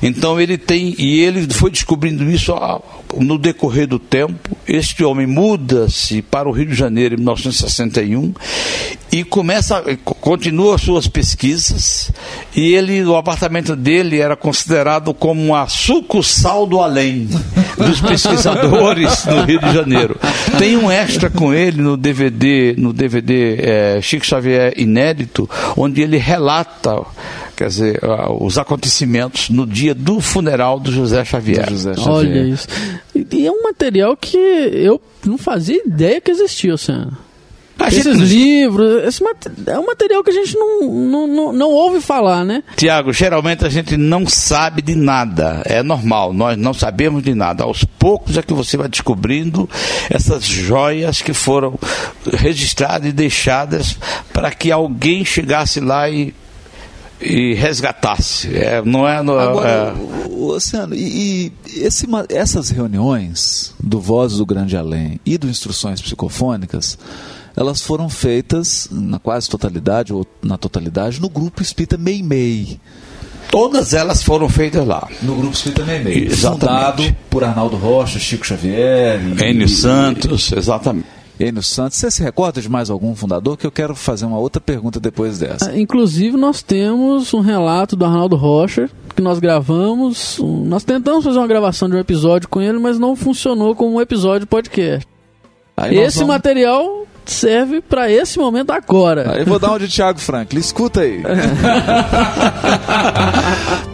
Então 0.02 0.40
ele 0.40 0.58
tem, 0.58 0.96
e 0.98 1.22
ele 1.22 1.52
foi 1.54 1.72
descobrindo 1.72 2.30
isso 2.30 2.54
no 3.18 3.38
decorrer 3.38 3.88
do 3.88 4.00
tempo. 4.00 4.56
Este 4.68 5.04
homem 5.04 5.28
muda-se 5.28 6.22
para 6.22 6.48
o 6.48 6.52
Rio 6.52 6.68
de 6.68 6.76
Janeiro 6.76 7.16
em 7.16 7.18
1961 7.18 8.34
e 9.12 9.24
começa, 9.24 9.84
continua 10.04 10.78
suas 10.78 11.08
pesquisas. 11.08 12.12
E 12.56 12.74
ele, 12.74 13.04
o 13.04 13.16
apartamento 13.16 13.76
dele 13.76 14.20
era 14.20 14.36
considerado 14.36 15.14
como 15.14 15.42
uma 15.42 15.68
sucursal 15.68 16.66
do 16.66 16.82
além 16.82 17.30
dos 17.86 18.02
pesquisadores 18.02 19.26
no 19.26 19.44
Rio 19.44 19.60
de 19.60 19.74
Janeiro. 19.74 20.18
Tem 20.58 20.78
um 20.78 20.90
extra 20.92 21.30
com 21.30 21.54
ele 21.54 21.82
no 21.82 21.98
DVD, 21.98 22.76
no 22.78 22.94
DVD 22.94 23.58
eh, 23.60 24.02
Chico 24.02 24.26
Xavier 24.26 24.74
inédito, 24.78 25.50
onde 25.76 26.02
ele 26.02 26.18
relata 26.18 27.04
quer 27.56 27.68
dizer, 27.68 28.00
os 28.40 28.58
acontecimentos 28.58 29.50
no 29.50 29.66
dia 29.66 29.94
do 29.94 30.20
funeral 30.20 30.80
do 30.80 30.92
José 30.92 31.24
Xavier. 31.24 31.70
José 31.70 31.94
Xavier. 31.94 32.12
Olha 32.12 32.44
isso. 32.44 32.68
E, 33.16 33.46
é 33.46 33.52
um 33.52 33.64
material 33.64 34.18
que 34.18 34.38
eu 34.38 35.00
não 35.26 35.38
fazia 35.38 35.82
ideia 35.86 36.20
que 36.20 36.32
existia, 36.32 36.72
Luciano. 36.72 37.12
A 37.12 37.33
Esses 37.88 38.04
gente- 38.18 38.26
livros, 38.34 39.04
esse 39.04 39.22
é 39.68 39.78
um 39.80 39.86
material 39.86 40.24
que 40.24 40.30
a 40.30 40.34
gente 40.34 40.56
não, 40.56 40.82
não, 40.90 41.28
não, 41.28 41.54
não 41.54 41.70
ouve 41.70 42.00
falar, 42.00 42.46
né? 42.46 42.64
Tiago, 42.78 43.12
geralmente 43.12 43.66
a 43.66 43.70
gente 43.70 43.98
não 43.98 44.26
sabe 44.28 44.82
de 44.82 44.96
nada. 44.96 45.62
É 45.66 45.84
normal, 45.84 46.34
nós 46.34 46.58
não 46.58 46.74
sabemos 46.74 47.22
de 47.24 47.34
nada. 47.36 47.64
Aos 47.64 47.84
poucos 47.84 48.38
é 48.38 48.42
que 48.42 48.54
você 48.54 48.78
vai 48.78 48.88
descobrindo 48.88 49.70
essas 50.10 50.46
joias 50.46 51.22
que 51.22 51.34
foram 51.34 51.78
registradas 52.32 53.10
e 53.10 53.12
deixadas 53.12 53.98
para 54.32 54.50
que 54.52 54.72
alguém 54.72 55.26
chegasse 55.26 55.80
lá 55.80 56.10
e, 56.10 56.34
e 57.20 57.54
resgatasse. 57.56 58.56
É, 58.56 58.82
não 58.86 59.08
é. 59.08 59.22
no- 59.22 59.38
Agora, 59.38 59.70
é- 59.70 59.94
o- 59.94 60.30
o- 60.30 60.52
Luciano, 60.54 60.94
e, 60.96 61.52
e 61.68 61.80
esse 61.82 62.06
essas 62.30 62.70
reuniões 62.70 63.74
do 63.80 64.00
Vozes 64.00 64.38
do 64.38 64.46
Grande 64.46 64.78
Além 64.78 65.20
e 65.26 65.38
do 65.38 65.48
Instruções 65.50 66.02
Psicofônicas, 66.02 66.98
elas 67.56 67.82
foram 67.82 68.10
feitas 68.10 68.88
na 68.92 69.20
quase 69.20 69.50
totalidade, 69.50 70.14
ou 70.14 70.26
na 70.42 70.58
totalidade, 70.58 71.22
no 71.22 71.30
grupo 71.30 71.62
Espírita 71.62 71.98
Meimei. 71.98 72.80
todas 73.52 73.94
elas 73.94 74.24
foram 74.24 74.50
feitas 74.50 74.86
lá. 74.88 75.08
No 75.22 75.36
grupo 75.36 75.54
Espírita 75.54 75.84
Meimei. 75.84 76.26
Exatamente. 76.26 76.62
Fundado 76.62 77.16
por 77.30 77.44
Arnaldo 77.44 77.76
Rocha, 77.78 78.18
Chico 78.20 78.46
Xavier. 78.46 79.20
Enio 79.46 79.66
e- 79.66 79.70
Santos, 79.70 80.52
exatamente. 80.52 81.06
Enio 81.40 81.62
Santos. 81.64 81.98
Você 81.98 82.10
se 82.12 82.24
recorda 82.24 82.62
de 82.62 82.70
mais 82.70 82.90
algum 82.90 83.16
fundador? 83.16 83.58
Que 83.58 83.66
eu 83.68 83.72
quero 83.72 83.96
fazer 83.96 84.26
uma 84.26 84.38
outra 84.40 84.62
pergunta 84.62 85.00
depois 85.00 85.40
dessa. 85.40 85.70
Ah, 85.72 85.80
Inclusive, 85.80 86.38
nós 86.38 86.62
temos 86.64 87.34
um 87.34 87.42
relato 87.42 87.96
do 87.96 88.06
Arnaldo 88.06 88.36
Rocha 88.36 88.90
que 89.16 89.22
nós 89.22 89.40
gravamos. 89.40 90.40
Nós 90.42 90.84
tentamos 90.84 91.24
fazer 91.24 91.38
uma 91.38 91.48
gravação 91.48 91.90
de 91.90 91.96
um 91.96 92.00
episódio 92.00 92.48
com 92.50 92.62
ele, 92.62 92.78
mas 92.80 92.98
não 93.00 93.16
funcionou 93.16 93.76
como 93.76 93.96
um 93.98 94.02
episódio 94.02 94.46
podcast. 94.48 95.08
Aí 95.76 95.98
Esse 95.98 96.20
vamos- 96.20 96.34
material 96.36 97.06
serve 97.32 97.82
para 97.82 98.12
esse 98.12 98.40
momento 98.40 98.72
agora. 98.72 99.34
Aí 99.34 99.42
eu 99.42 99.46
vou 99.46 99.60
dar 99.60 99.74
um 99.74 99.78
de 99.78 99.88
Thiago 99.88 100.20
Franklin. 100.20 100.60
Escuta 100.60 101.02
aí. 101.02 101.22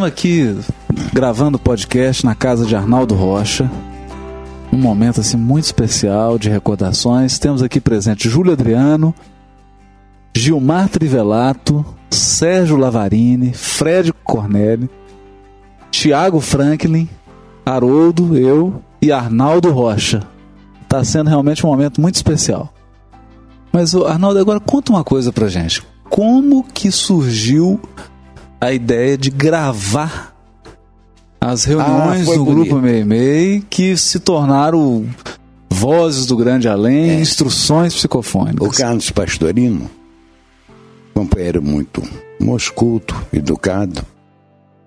estamos 0.00 0.06
aqui 0.06 0.56
gravando 1.12 1.56
o 1.56 1.60
podcast 1.60 2.24
na 2.24 2.34
casa 2.34 2.64
de 2.64 2.74
Arnaldo 2.74 3.14
Rocha. 3.14 3.70
Um 4.72 4.78
momento 4.78 5.20
assim 5.20 5.36
muito 5.36 5.64
especial 5.64 6.38
de 6.38 6.48
recordações. 6.48 7.38
Temos 7.38 7.62
aqui 7.62 7.80
presente 7.80 8.28
Júlio 8.28 8.52
Adriano, 8.52 9.14
Gilmar 10.34 10.88
Trivelato, 10.88 11.84
Sérgio 12.10 12.76
Lavarini, 12.76 13.52
Fred 13.52 14.12
Cornélio, 14.24 14.88
Tiago 15.90 16.40
Franklin, 16.40 17.06
Haroldo, 17.66 18.38
eu 18.38 18.82
e 19.02 19.12
Arnaldo 19.12 19.70
Rocha. 19.70 20.22
Está 20.82 21.04
sendo 21.04 21.28
realmente 21.28 21.66
um 21.66 21.68
momento 21.68 22.00
muito 22.00 22.14
especial. 22.14 22.72
Mas, 23.70 23.94
Arnaldo, 23.94 24.38
agora 24.38 24.60
conta 24.60 24.92
uma 24.92 25.04
coisa 25.04 25.30
pra 25.30 25.48
gente. 25.48 25.82
Como 26.08 26.64
que 26.64 26.90
surgiu 26.90 27.78
a 28.60 28.72
ideia 28.72 29.16
de 29.16 29.30
gravar 29.30 30.36
as 31.40 31.64
reuniões 31.64 32.28
Ah, 32.28 32.34
do 32.34 32.44
bonito. 32.44 32.68
Grupo 32.68 32.76
Meimei 32.82 33.64
que 33.70 33.96
se 33.96 34.18
tornaram 34.20 35.06
Vozes 35.70 36.26
do 36.26 36.36
Grande 36.36 36.68
Além, 36.68 37.10
É. 37.10 37.20
Instruções 37.20 37.94
O 37.94 37.96
Psicofônicas. 37.96 38.76
Carlos 38.76 39.10
Pastorino 39.10 39.90
companheiro 41.14 41.62
muito 41.62 42.02
moscuto, 42.40 43.14
educado. 43.32 44.02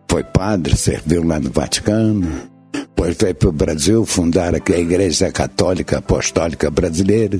Foi 0.10 0.24
padre, 0.24 0.76
serviu 0.76 1.24
lá 1.24 1.40
no 1.40 1.52
Vaticano. 1.52 2.28
Depois 2.72 3.16
veio 3.18 3.36
para 3.36 3.50
o 3.50 3.52
Brasil 3.52 4.06
fundar 4.06 4.54
a 4.56 4.58
Igreja 4.58 5.32
Católica 5.32 6.00
Apostólica 6.00 6.72
Brasileira. 6.72 7.40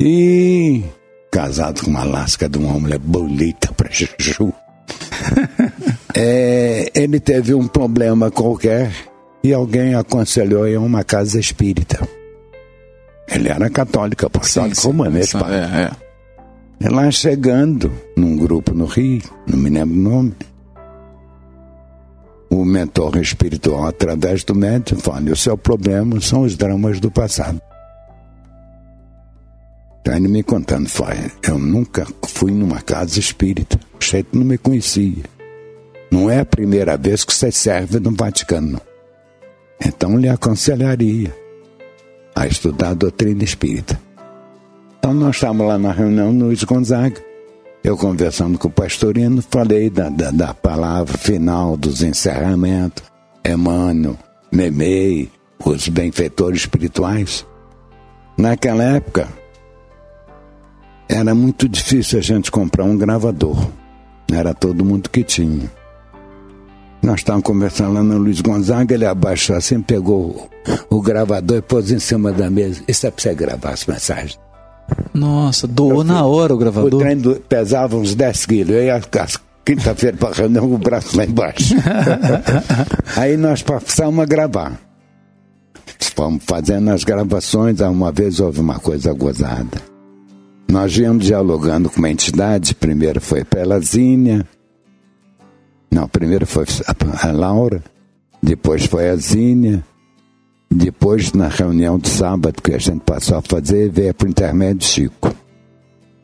E 0.00 0.82
casado 1.30 1.82
com 1.84 1.90
uma 1.90 2.02
lasca 2.04 2.48
de 2.48 2.58
uma 2.58 2.78
mulher 2.78 2.98
bonita 2.98 3.72
para 3.72 3.88
Juju. 3.90 4.52
É, 6.14 6.90
ele 6.94 7.18
teve 7.18 7.54
um 7.54 7.66
problema 7.66 8.30
qualquer 8.30 8.92
e 9.42 9.52
alguém 9.52 9.94
aconselhou 9.94 10.68
em 10.68 10.76
uma 10.76 11.02
casa 11.02 11.40
espírita. 11.40 12.06
Ele 13.26 13.48
era 13.48 13.70
católico, 13.70 14.26
apostólico 14.26 14.80
romano, 14.82 15.18
esse 15.18 15.32
pai. 15.32 15.54
É, 15.54 15.90
é. 16.84 16.88
Lá 16.90 17.10
chegando, 17.10 17.90
num 18.14 18.36
grupo 18.36 18.74
no 18.74 18.84
Rio, 18.84 19.22
não 19.46 19.56
me 19.58 19.70
lembro 19.70 19.96
o 19.96 20.02
nome, 20.02 20.34
o 22.50 22.64
mentor 22.64 23.16
espiritual, 23.16 23.86
através 23.86 24.44
do 24.44 24.54
médium, 24.54 24.98
fala: 24.98 25.30
o 25.30 25.36
seu 25.36 25.56
problema 25.56 26.20
são 26.20 26.42
os 26.42 26.56
dramas 26.56 27.00
do 27.00 27.10
passado. 27.10 27.60
Então 30.02 30.16
ele 30.16 30.26
me 30.26 30.42
contando, 30.42 30.88
foi, 30.88 31.30
eu 31.44 31.58
nunca 31.58 32.04
fui 32.26 32.50
numa 32.50 32.82
casa 32.82 33.20
espírita, 33.20 33.78
o 33.94 34.04
jeito 34.04 34.36
não 34.36 34.44
me 34.44 34.58
conhecia. 34.58 35.22
Não 36.10 36.28
é 36.28 36.40
a 36.40 36.44
primeira 36.44 36.96
vez 36.96 37.24
que 37.24 37.32
você 37.32 37.52
serve 37.52 38.00
no 38.00 38.10
Vaticano. 38.10 38.80
Então 39.80 40.18
lhe 40.18 40.28
aconselharia 40.28 41.32
a 42.34 42.46
estudar 42.48 42.90
a 42.90 42.94
doutrina 42.94 43.44
espírita. 43.44 43.98
Então 44.98 45.14
nós 45.14 45.36
estávamos 45.36 45.68
lá 45.68 45.78
na 45.78 45.92
reunião 45.92 46.32
no 46.32 46.46
Luiz 46.46 46.64
Gonzaga. 46.64 47.22
Eu 47.84 47.96
conversando 47.96 48.58
com 48.58 48.68
o 48.68 48.72
pastorino, 48.72 49.40
falei 49.40 49.88
da, 49.88 50.08
da, 50.08 50.30
da 50.32 50.52
palavra 50.52 51.16
final 51.16 51.76
dos 51.76 52.02
encerramentos, 52.02 53.04
Emmanuel, 53.44 54.16
Memei, 54.52 55.30
os 55.64 55.88
benfeitores 55.88 56.60
espirituais. 56.60 57.46
Naquela 58.36 58.82
época, 58.82 59.28
era 61.08 61.34
muito 61.34 61.68
difícil 61.68 62.18
a 62.18 62.22
gente 62.22 62.50
comprar 62.50 62.84
um 62.84 62.96
gravador. 62.96 63.56
Era 64.32 64.54
todo 64.54 64.84
mundo 64.84 65.10
que 65.10 65.22
tinha. 65.22 65.70
Nós 67.02 67.16
estávamos 67.20 67.44
conversando 67.46 67.94
lá 67.94 68.02
no 68.02 68.16
Luiz 68.16 68.40
Gonzaga, 68.40 68.94
ele 68.94 69.04
abaixou 69.04 69.56
assim, 69.56 69.82
pegou 69.82 70.48
o, 70.90 70.96
o 70.96 71.02
gravador 71.02 71.58
e 71.58 71.62
pôs 71.62 71.90
em 71.90 71.98
cima 71.98 72.32
da 72.32 72.48
mesa. 72.48 72.80
Isso 72.86 73.06
é 73.06 73.10
para 73.10 73.22
você 73.22 73.34
gravar 73.34 73.70
as 73.70 73.84
mensagens. 73.86 74.38
Nossa, 75.12 75.66
doou 75.66 76.04
na 76.04 76.24
hora 76.24 76.52
o 76.52 76.56
O 76.56 76.58
gravador. 76.58 77.00
trem 77.00 77.16
do- 77.16 77.36
pesava 77.40 77.96
uns 77.96 78.14
10 78.14 78.46
quilos. 78.46 78.74
Eu 78.74 78.84
ia 78.84 79.00
quinta-feira 79.64 80.16
para 80.16 80.34
reunião 80.34 80.72
o 80.72 80.78
braço 80.78 81.16
lá 81.16 81.24
embaixo. 81.24 81.74
Aí 83.16 83.36
nós 83.36 83.62
passamos 83.62 84.22
a 84.22 84.26
gravar. 84.26 84.78
Fomos 86.14 86.44
fazendo 86.44 86.90
as 86.90 87.04
gravações. 87.04 87.80
Uma 87.80 88.12
vez 88.12 88.38
houve 88.38 88.60
uma 88.60 88.78
coisa 88.78 89.12
gozada. 89.12 89.91
Nós 90.72 90.96
viemos 90.96 91.26
dialogando 91.26 91.90
com 91.90 91.98
uma 91.98 92.08
entidade. 92.08 92.74
Primeiro 92.74 93.20
foi 93.20 93.44
Pelazínia. 93.44 94.48
Não, 95.90 96.08
primeiro 96.08 96.46
foi 96.46 96.64
a 97.22 97.30
Laura. 97.30 97.84
Depois 98.42 98.86
foi 98.86 99.10
a 99.10 99.16
Zínia. 99.16 99.84
Depois, 100.70 101.34
na 101.34 101.48
reunião 101.48 101.98
de 101.98 102.08
sábado 102.08 102.62
que 102.62 102.72
a 102.72 102.78
gente 102.78 103.00
passou 103.00 103.36
a 103.36 103.42
fazer, 103.42 103.90
veio 103.90 104.14
por 104.14 104.26
intermédio 104.26 104.88
Chico. 104.88 105.34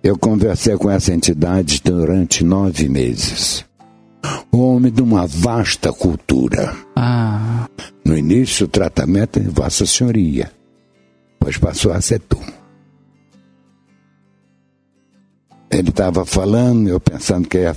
Eu 0.03 0.17
conversei 0.17 0.79
com 0.79 0.91
essa 0.91 1.13
entidade 1.13 1.83
durante 1.85 2.43
nove 2.43 2.89
meses. 2.89 3.67
Um 4.51 4.61
homem 4.61 4.91
de 4.91 5.03
uma 5.03 5.27
vasta 5.27 5.93
cultura. 5.93 6.75
Ah, 6.97 7.69
No 8.03 8.17
início, 8.17 8.65
o 8.65 8.69
tratamento 8.69 9.39
é 9.39 9.43
Vossa 9.43 9.85
Senhoria. 9.85 10.51
Depois 11.39 11.59
passou 11.59 11.93
a 11.93 12.01
ser 12.01 12.21
tu. 12.21 12.41
Ele 15.79 15.91
estava 15.91 16.27
falando, 16.27 16.89
eu 16.89 16.99
pensando 16.99 17.49
que 17.49 17.59
ia 17.59 17.77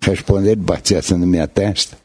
responder, 0.00 0.52
ele 0.52 0.62
batia 0.62 0.98
assim 0.98 1.16
na 1.16 1.26
minha 1.26 1.46
testa. 1.46 1.96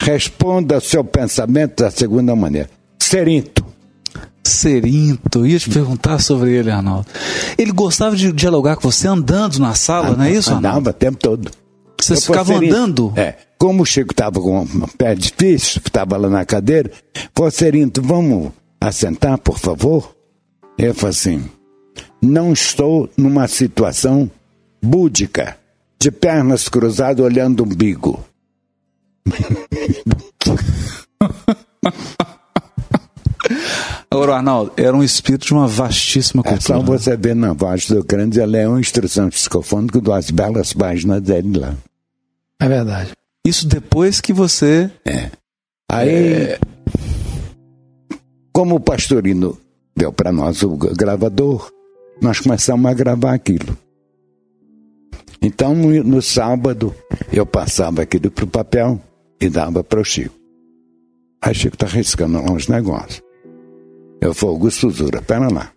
Responda 0.00 0.80
seu 0.80 1.04
pensamento 1.04 1.82
da 1.82 1.90
segunda 1.90 2.34
maneira. 2.34 2.70
Serinto. 2.98 3.64
Serinto, 4.42 5.46
ia 5.46 5.58
te 5.58 5.68
perguntar 5.68 6.20
sobre 6.20 6.52
ele, 6.52 6.70
Arnaldo. 6.70 7.06
Ele 7.58 7.72
gostava 7.72 8.16
de 8.16 8.32
dialogar 8.32 8.76
com 8.76 8.90
você 8.90 9.08
andando 9.08 9.58
na 9.58 9.74
sala, 9.74 10.16
não 10.16 10.24
é 10.24 10.32
isso, 10.32 10.50
Arnaldo? 10.50 10.78
Andava 10.78 10.90
o 10.90 10.92
tempo 10.92 11.18
todo. 11.18 11.50
Vocês 12.00 12.20
Eu 12.20 12.26
ficavam 12.26 12.56
andando? 12.56 13.12
É. 13.16 13.34
Como 13.58 13.82
o 13.82 13.86
Chico 13.86 14.12
estava 14.12 14.40
com 14.40 14.60
um 14.60 14.86
pé 14.96 15.14
difícil, 15.14 15.82
estava 15.84 16.16
lá 16.16 16.28
na 16.28 16.44
cadeira, 16.44 16.90
pô, 17.34 17.50
Serinto, 17.50 18.00
vamos 18.00 18.52
assentar, 18.80 19.38
por 19.38 19.58
favor? 19.58 20.14
Eu 20.78 20.94
falei 20.94 21.10
assim, 21.10 21.44
não 22.22 22.52
estou 22.52 23.08
numa 23.16 23.48
situação 23.48 24.30
búdica, 24.82 25.56
de 25.98 26.10
pernas 26.10 26.68
cruzadas 26.68 27.24
olhando 27.24 27.60
o 27.60 27.64
umbigo. 27.66 28.24
Agora, 34.10 34.36
Arnaldo, 34.36 34.72
era 34.76 34.96
um 34.96 35.02
espírito 35.02 35.46
de 35.46 35.52
uma 35.52 35.66
vastíssima 35.68 36.42
É 36.46 36.58
só 36.60 36.74
cultura. 36.74 36.98
você 36.98 37.16
ver 37.16 37.34
na 37.36 37.52
voz 37.52 37.86
do 37.86 38.02
grande, 38.04 38.40
ela 38.40 38.56
é 38.56 38.66
uma 38.66 38.80
instrução 38.80 39.28
psicofônica 39.28 40.00
das 40.00 40.30
belas 40.30 40.72
páginas 40.72 41.20
dele 41.22 41.58
lá. 41.58 41.74
É 42.60 42.68
verdade. 42.68 43.10
Isso 43.46 43.66
depois 43.68 44.20
que 44.20 44.32
você. 44.32 44.90
Aí, 45.90 46.58
como 48.52 48.76
o 48.76 48.80
pastorino 48.80 49.58
deu 49.96 50.12
para 50.12 50.32
nós 50.32 50.62
o 50.62 50.76
gravador, 50.76 51.70
nós 52.20 52.40
começamos 52.40 52.90
a 52.90 52.94
gravar 52.94 53.34
aquilo. 53.34 53.76
Então, 55.40 55.74
no, 55.74 56.02
no 56.02 56.22
sábado, 56.22 56.94
eu 57.32 57.46
passava 57.46 58.02
aquilo 58.02 58.30
para 58.30 58.44
o 58.44 58.48
papel 58.48 59.00
e 59.40 59.48
dava 59.48 59.84
para 59.84 60.00
o 60.00 60.04
Chico. 60.04 60.34
Aí 61.40 61.54
Chico 61.54 61.76
está 61.76 61.86
riscando 61.86 62.42
lá 62.42 62.50
uns 62.50 62.68
negócios. 62.68 63.22
Eu 64.20 64.34
falei, 64.34 64.54
Augusto 64.54 64.90
Zura, 64.90 65.22
pera 65.22 65.52
lá. 65.52 65.70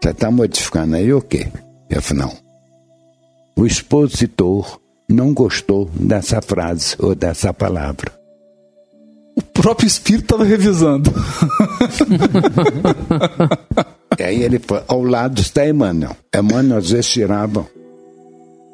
Você 0.00 0.10
está 0.10 0.30
modificando 0.30 0.96
aí 0.96 1.12
o 1.12 1.20
quê? 1.20 1.48
Eu 1.90 2.00
falei, 2.00 2.24
não. 2.24 2.32
O 3.56 3.66
expositor 3.66 4.80
não 5.08 5.34
gostou 5.34 5.90
dessa 5.94 6.40
frase 6.40 6.94
ou 6.98 7.14
dessa 7.14 7.52
palavra. 7.52 8.16
O 9.34 9.42
próprio 9.42 9.86
espírito 9.86 10.24
estava 10.24 10.44
revisando. 10.44 11.12
E 14.18 14.22
aí 14.22 14.42
ele 14.42 14.58
foi, 14.58 14.82
ao 14.88 15.02
lado 15.02 15.40
está 15.40 15.66
Emmanuel. 15.66 16.16
Emmanuel 16.34 16.78
às 16.78 16.90
vezes 16.90 17.08
tirava 17.10 17.66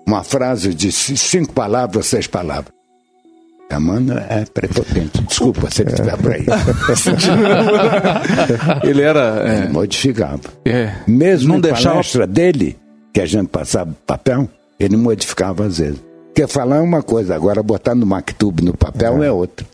uma 0.07 0.25
frase 0.25 0.75
de 0.75 0.91
ci- 0.91 1.17
cinco 1.17 1.53
palavras, 1.53 2.07
seis 2.07 2.27
palavras. 2.27 2.73
Emmanuel 3.73 4.19
é 4.29 4.45
prepotente. 4.45 5.23
Desculpa 5.23 5.71
se 5.71 5.83
ele 5.83 5.91
estiver 5.91 6.17
por 6.19 6.33
aí. 6.33 6.45
Ele 8.83 9.03
era. 9.03 9.59
Ele 9.59 9.69
modificava. 9.73 10.41
É, 10.65 10.71
é. 10.71 10.97
Mesmo 11.07 11.55
Não 11.55 11.61
deixava- 11.61 11.95
palestra 11.97 12.27
dele, 12.27 12.77
que 13.13 13.21
a 13.21 13.27
gente 13.27 13.49
passava 13.49 13.95
papel, 14.07 14.49
ele 14.79 14.97
modificava 14.97 15.67
às 15.67 15.79
vezes. 15.79 16.01
Porque 16.27 16.47
falar 16.47 16.77
é 16.77 16.81
uma 16.81 17.03
coisa, 17.03 17.35
agora 17.35 17.63
botar 17.63 17.95
no 17.95 18.05
Mactub 18.07 18.61
no 18.61 18.77
papel 18.77 19.23
é 19.23 19.31
outra. 19.31 19.65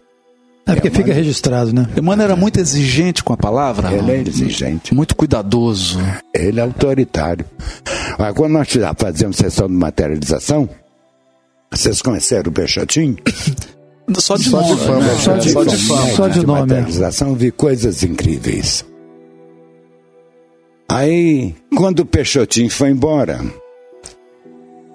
É 0.70 0.74
porque 0.74 0.90
fica 0.90 1.12
registrado, 1.12 1.72
né? 1.72 1.88
Emmanuel 1.96 2.26
era 2.26 2.36
muito 2.36 2.60
exigente 2.60 3.24
com 3.24 3.32
a 3.32 3.36
palavra. 3.36 3.92
Ele 3.92 4.10
é 4.12 4.22
exigente. 4.22 4.94
Muito 4.94 5.16
cuidadoso. 5.16 5.98
Ele 6.34 6.60
é 6.60 6.62
autoritário. 6.62 7.44
Agora, 8.14 8.34
quando 8.34 8.52
nós 8.52 8.68
fazemos 8.96 9.36
sessão 9.36 9.66
de 9.66 9.74
materialização, 9.74 10.68
vocês 11.70 12.00
conheceram 12.02 12.50
o 12.50 12.52
Peixotinho? 12.52 13.16
Só 14.18 14.36
de 14.36 14.48
Só 14.48 14.60
de 14.60 14.68
nome, 14.68 14.80
fama, 14.80 15.00
né? 15.00 15.14
só 15.20 15.36
de 15.36 15.50
Só 15.50 15.62
de 15.62 15.76
fama. 15.76 16.10
Só 16.16 16.28
de 16.28 16.44
nome, 16.44 16.58
é. 16.58 16.62
materialização, 16.62 17.34
vi 17.36 17.52
coisas 17.52 18.02
incríveis. 18.02 18.84
Aí, 20.88 21.54
quando 21.76 22.00
o 22.00 22.04
Peixotinho 22.04 22.68
foi 22.68 22.90
embora, 22.90 23.40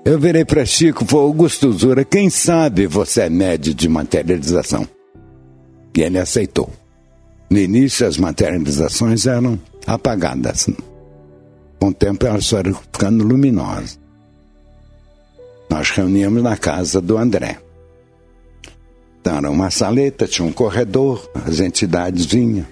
eu 0.03 0.19
virei 0.19 0.43
para 0.43 0.65
Chico 0.65 1.05
e 1.05 1.07
falei, 1.07 1.25
Augusto 1.27 1.71
Zura, 1.71 2.03
quem 2.03 2.29
sabe 2.29 2.85
você 2.87 3.21
é 3.21 3.29
médio 3.29 3.73
de 3.73 3.87
materialização? 3.87 4.85
E 5.95 6.01
ele 6.01 6.19
aceitou. 6.19 6.69
No 7.49 7.57
início, 7.57 8.05
as 8.05 8.17
materializações 8.17 9.25
eram 9.25 9.59
apagadas. 9.87 10.69
Com 11.79 11.87
o 11.87 11.93
tempo, 11.93 12.25
elas 12.25 12.49
foram 12.49 12.73
ficando 12.73 13.23
luminosas. 13.23 13.99
Nós 15.69 15.89
reuníamos 15.91 16.43
na 16.43 16.57
casa 16.57 17.01
do 17.01 17.17
André. 17.17 17.59
Então, 19.21 19.37
era 19.37 19.49
uma 19.49 19.71
saleta, 19.71 20.27
tinha 20.27 20.47
um 20.47 20.51
corredor, 20.51 21.29
as 21.45 21.59
entidades 21.59 22.25
vinham. 22.25 22.65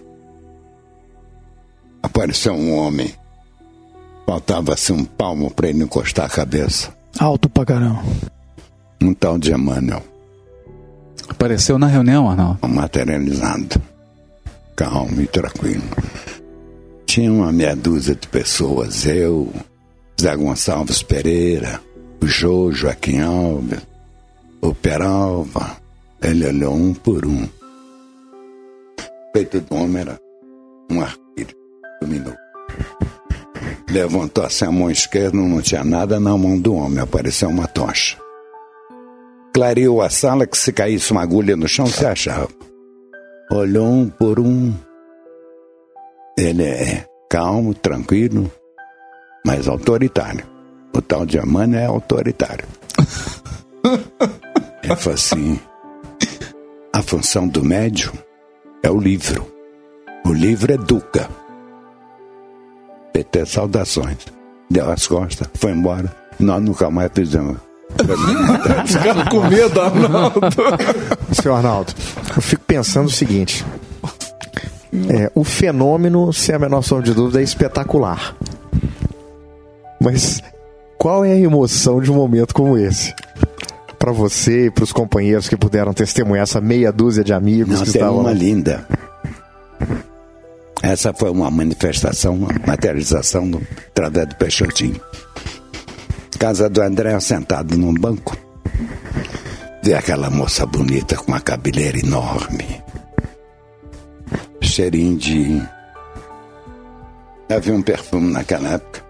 Apareceu 2.02 2.54
um 2.54 2.76
homem 2.76 3.14
Faltava-se 4.26 4.94
um 4.94 5.04
palmo 5.04 5.52
para 5.52 5.70
ele 5.70 5.84
encostar 5.84 6.26
a 6.26 6.30
cabeça. 6.30 6.94
Alto 7.20 7.50
pra 7.50 7.66
caramba. 7.66 8.02
Um 9.02 9.14
tal 9.14 9.38
de 9.38 9.54
Emmanuel, 9.54 10.02
Apareceu 11.30 11.78
na 11.78 11.88
reunião, 11.88 12.30
Arnaldo? 12.30 12.68
materializado, 12.68 13.82
calmo 14.76 15.22
e 15.22 15.28
tranquilo. 15.28 15.84
Tinha 17.06 17.32
uma 17.32 17.52
meia 17.52 17.76
dúzia 17.76 18.16
de 18.16 18.28
pessoas, 18.28 19.06
eu, 19.06 19.52
Zé 20.20 20.36
Gonçalves 20.36 21.04
Pereira, 21.04 21.80
o 22.22 22.28
Jô 22.28 22.72
Joaquim 22.72 23.20
Alves, 23.20 23.80
o 24.62 24.74
Peralva. 24.74 25.78
Ele 26.22 26.48
olhou 26.48 26.74
um 26.74 26.94
por 26.94 27.26
um. 27.26 27.44
O 27.44 27.50
peito 29.34 29.60
do 29.60 29.76
homem 29.76 30.02
era 30.02 30.18
um 30.90 31.02
arquírio, 31.02 31.56
iluminou. 32.02 32.36
Levantou 33.90 34.46
assim 34.46 34.66
a 34.66 34.72
mão 34.72 34.90
esquerda, 34.90 35.38
não 35.38 35.62
tinha 35.62 35.84
nada 35.84 36.20
na 36.20 36.36
mão 36.38 36.58
do 36.58 36.74
homem, 36.76 37.00
apareceu 37.00 37.50
uma 37.50 37.68
tocha. 37.68 38.23
Clareou 39.54 40.02
a 40.02 40.10
sala 40.10 40.48
que 40.48 40.58
se 40.58 40.74
caísse 40.74 41.12
uma 41.12 41.22
agulha 41.22 41.56
no 41.56 41.68
chão 41.68 41.86
se 41.86 42.06
achava. 42.06 42.50
Olhou 43.52 43.86
um 43.86 44.10
por 44.10 44.40
um. 44.40 44.74
Ele 46.36 46.64
é 46.64 47.06
calmo, 47.30 47.74
tranquilo, 47.74 48.52
mas 49.46 49.68
autoritário. 49.68 50.44
O 50.96 51.02
tal 51.02 51.26
de 51.26 51.38
Amanda 51.38 51.78
é 51.78 51.86
autoritário. 51.86 52.66
Ele 54.84 54.96
falou 54.96 55.14
assim: 55.14 55.60
a 56.92 57.02
função 57.02 57.48
do 57.48 57.64
médium 57.64 58.14
é 58.82 58.90
o 58.90 59.00
livro. 59.00 59.46
O 60.26 60.34
livro 60.34 60.74
educa. 60.74 61.30
PT, 63.14 63.46
saudações. 63.46 64.26
Deu 64.70 64.90
as 64.90 65.06
costas, 65.06 65.48
foi 65.54 65.72
embora. 65.72 66.12
Nós 66.40 66.62
nunca 66.62 66.90
mais 66.90 67.12
fizemos. 67.14 67.58
Ficaram 68.86 69.26
com 69.26 69.48
medo, 69.48 69.82
Arnaldo. 69.82 70.40
Seu 71.42 71.54
Arnaldo, 71.56 71.94
eu 72.36 72.42
fico 72.42 72.64
pensando 72.66 73.08
o 73.08 73.12
seguinte. 73.12 73.66
É, 75.10 75.32
o 75.34 75.44
fenômeno, 75.44 76.32
sem 76.32 76.54
a 76.56 76.60
menor 76.60 76.82
sombra 76.82 77.06
de 77.06 77.14
dúvida, 77.14 77.40
é 77.40 77.44
espetacular. 77.44 78.36
Mas 80.00 80.42
qual 80.98 81.26
é 81.26 81.32
a 81.32 81.40
emoção 81.40 82.02
de 82.02 82.12
um 82.12 82.16
momento 82.16 82.54
como 82.54 82.78
esse? 82.78 83.14
Para 83.98 84.12
você 84.12 84.68
e 84.68 84.72
para 84.72 84.84
os 84.84 84.92
companheiros 84.92 85.48
que 85.48 85.56
puderam 85.56 85.94
testemunhar 85.94 86.44
essa 86.44 86.62
meia 86.62 86.92
dúzia 86.92 87.24
de 87.24 87.34
amigos 87.34 87.80
Não, 87.80 87.86
que 87.86 87.92
tem 87.92 88.02
estavam 88.02 88.20
uma 88.20 88.34
linda. 88.34 88.86
Essa 90.82 91.14
foi 91.14 91.30
uma 91.30 91.50
manifestação, 91.50 92.36
uma 92.36 92.50
materialização 92.68 93.50
do 93.50 93.62
através 93.90 94.28
do 94.28 94.36
Peixotinho. 94.36 95.00
Casa 96.44 96.70
do 96.70 96.82
André 96.82 97.18
sentado 97.22 97.78
num 97.78 97.94
banco. 97.94 98.36
Vê 99.82 99.94
aquela 99.94 100.30
moça 100.30 100.66
bonita 100.66 101.16
com 101.16 101.32
uma 101.32 101.40
cabeleira 101.40 101.98
enorme. 101.98 102.84
Cheirinho 104.60 105.18
de. 105.18 105.64
Havia 107.50 107.74
um 107.74 107.82
perfume 107.82 108.34
naquela 108.34 108.74
época 108.74 109.02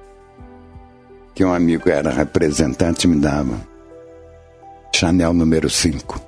que 1.33 1.43
um 1.43 1.51
amigo 1.51 1.89
era 1.89 2.11
representante 2.11 3.07
me 3.07 3.19
dava. 3.19 3.59
Chanel 4.95 5.33
número 5.33 5.71
5. 5.71 6.21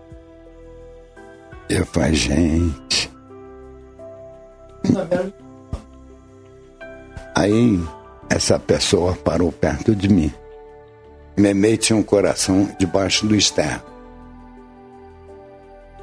Eu 1.70 1.86
falei, 1.86 2.16
gente. 2.16 3.12
Aí 7.36 7.80
essa 8.28 8.58
pessoa 8.58 9.14
parou 9.14 9.52
perto 9.52 9.96
de 9.96 10.10
mim. 10.10 10.34
Memei 11.38 11.78
tinha 11.78 11.98
um 11.98 12.04
coração 12.04 12.70
debaixo 12.80 13.26
do 13.28 13.36
externo. 13.36 13.84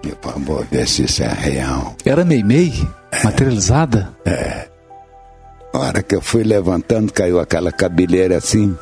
Eu 0.04 0.16
vou 0.40 0.64
ver 0.70 0.86
se 0.86 1.04
isso 1.04 1.22
é 1.22 1.28
real. 1.32 1.94
Era 2.04 2.24
Meimei? 2.24 2.72
Materializada? 3.24 4.12
A 5.72 5.78
hora 5.78 6.02
que 6.02 6.14
eu 6.14 6.20
fui 6.20 6.42
levantando, 6.42 7.12
caiu 7.12 7.38
aquela 7.40 7.72
cabeleira 7.72 8.36
assim. 8.36 8.76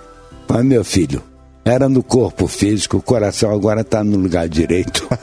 Mas 0.48 0.64
meu 0.64 0.82
filho, 0.82 1.22
era 1.64 1.88
no 1.88 2.02
corpo 2.02 2.46
físico, 2.46 2.96
o 2.96 3.02
coração 3.02 3.52
agora 3.52 3.82
está 3.82 4.02
no 4.02 4.16
lugar 4.16 4.48
direito. 4.48 5.06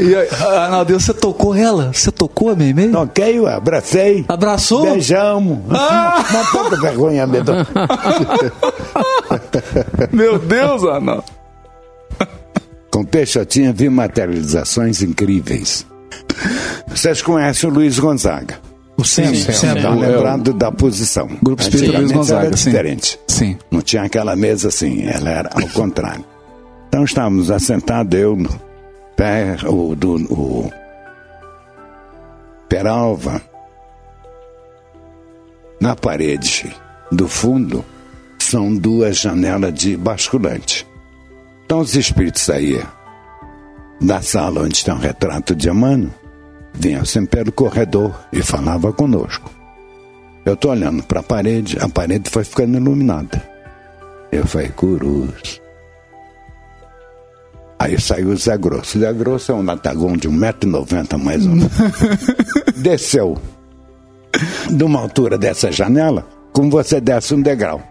E 0.00 0.14
aí, 0.14 0.28
Arnaldo, 0.56 0.98
você 0.98 1.12
tocou 1.12 1.54
ela? 1.54 1.92
Você 1.92 2.10
tocou 2.10 2.50
a 2.50 2.54
Meimei? 2.54 2.88
Toquei, 2.88 3.38
eu 3.38 3.46
abracei. 3.46 4.24
Abraçou? 4.28 4.82
Beijamos. 4.82 5.58
Uma 5.68 6.44
pouca 6.52 6.80
vergonha, 6.80 7.26
medo. 7.26 7.52
Meu 10.12 10.38
Deus, 10.38 10.84
Arnaldo. 10.84 11.24
Com 12.90 13.04
Peixotinha 13.04 13.72
vi 13.72 13.88
materializações 13.88 15.02
incríveis. 15.02 15.86
Vocês 16.88 17.22
conhecem 17.22 17.68
o 17.68 17.72
Luiz 17.72 17.98
Gonzaga? 17.98 18.58
O 18.98 19.04
centro, 19.04 19.36
sim, 19.36 19.52
centro. 19.52 19.78
Estão 19.78 20.50
é 20.50 20.52
da 20.54 20.72
posição. 20.72 21.28
Grupo 21.40 21.62
Espírita 21.62 21.98
Luiz 21.98 22.10
Gonzaga, 22.10 22.46
era 22.48 22.56
sim. 22.56 22.70
diferente. 22.70 23.20
Sim. 23.28 23.56
Não 23.70 23.80
tinha 23.80 24.02
aquela 24.02 24.34
mesa 24.34 24.68
assim, 24.68 25.06
ela 25.06 25.30
era 25.30 25.50
ao 25.54 25.68
contrário. 25.68 26.24
Então 26.88 27.04
estávamos 27.04 27.48
assentados, 27.48 28.18
eu, 28.18 28.36
pé, 29.14 29.56
o, 29.66 29.94
do, 29.94 30.16
o 30.32 30.72
Peralva, 32.68 33.40
na 35.80 35.94
parede 35.94 36.74
do 37.12 37.28
fundo 37.28 37.84
são 38.36 38.74
duas 38.74 39.18
janelas 39.18 39.72
de 39.74 39.96
basculante. 39.96 40.84
Então 41.64 41.78
os 41.78 41.94
espíritos 41.94 42.42
saíam 42.42 42.82
da 44.00 44.20
sala 44.22 44.62
onde 44.62 44.74
está 44.74 44.94
o 44.94 44.98
retrato 44.98 45.54
de 45.54 45.68
Emmanuel, 45.68 46.10
vinham 46.78 47.04
sempre 47.04 47.38
pelo 47.38 47.52
corredor 47.52 48.14
e 48.32 48.42
falava 48.42 48.92
conosco. 48.92 49.50
Eu 50.44 50.56
tô 50.56 50.70
olhando 50.70 51.02
para 51.02 51.20
a 51.20 51.22
parede, 51.22 51.76
a 51.80 51.88
parede 51.88 52.30
foi 52.30 52.44
ficando 52.44 52.78
iluminada. 52.78 53.42
Eu 54.32 54.46
falei, 54.46 54.68
Curus. 54.68 55.60
Aí 57.78 58.00
saiu 58.00 58.28
o 58.30 58.36
Zé 58.36 58.56
Grosso. 58.56 58.98
O 58.98 59.00
Zé 59.00 59.12
Grosso 59.12 59.52
é 59.52 59.54
um 59.54 59.64
latagão 59.64 60.16
de 60.16 60.28
1,90m 60.28 61.18
mais 61.18 61.46
ou 61.46 61.52
menos. 61.52 61.72
Desceu 62.76 63.38
de 64.70 64.84
uma 64.84 65.00
altura 65.00 65.38
dessa 65.38 65.70
janela, 65.72 66.26
como 66.52 66.70
você 66.70 67.00
desce 67.00 67.34
um 67.34 67.40
degrau. 67.40 67.82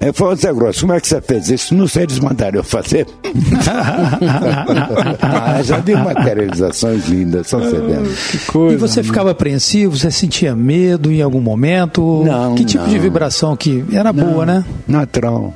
Eu 0.00 0.14
falei, 0.14 0.36
Zé 0.36 0.52
Grosso, 0.52 0.82
como 0.82 0.92
é 0.92 1.00
que 1.00 1.08
você 1.08 1.20
fez 1.20 1.50
isso? 1.50 1.74
Não 1.74 1.88
sei, 1.88 2.04
eles 2.04 2.20
mandaram 2.20 2.58
eu 2.58 2.64
fazer. 2.64 3.06
ah, 5.20 5.60
já 5.62 5.78
vi 5.78 5.94
materializações 5.96 7.08
lindas, 7.08 7.48
só 7.48 7.58
você 7.58 7.80
vendo. 7.80 8.08
E 8.72 8.76
você 8.76 9.02
ficava 9.02 9.32
apreensivo? 9.32 9.96
Você 9.96 10.10
sentia 10.10 10.54
medo 10.54 11.10
em 11.10 11.20
algum 11.20 11.40
momento? 11.40 12.22
Não, 12.24 12.54
Que 12.54 12.64
tipo 12.64 12.84
não. 12.84 12.90
de 12.90 12.98
vibração 12.98 13.56
que 13.56 13.84
era 13.92 14.12
boa, 14.12 14.46
né? 14.46 14.64
Natural. 14.86 15.52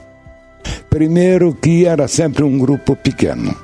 Primeiro 0.91 1.55
que 1.55 1.87
era 1.87 2.09
sempre 2.09 2.43
um 2.43 2.59
grupo 2.59 2.97
pequeno. 2.97 3.55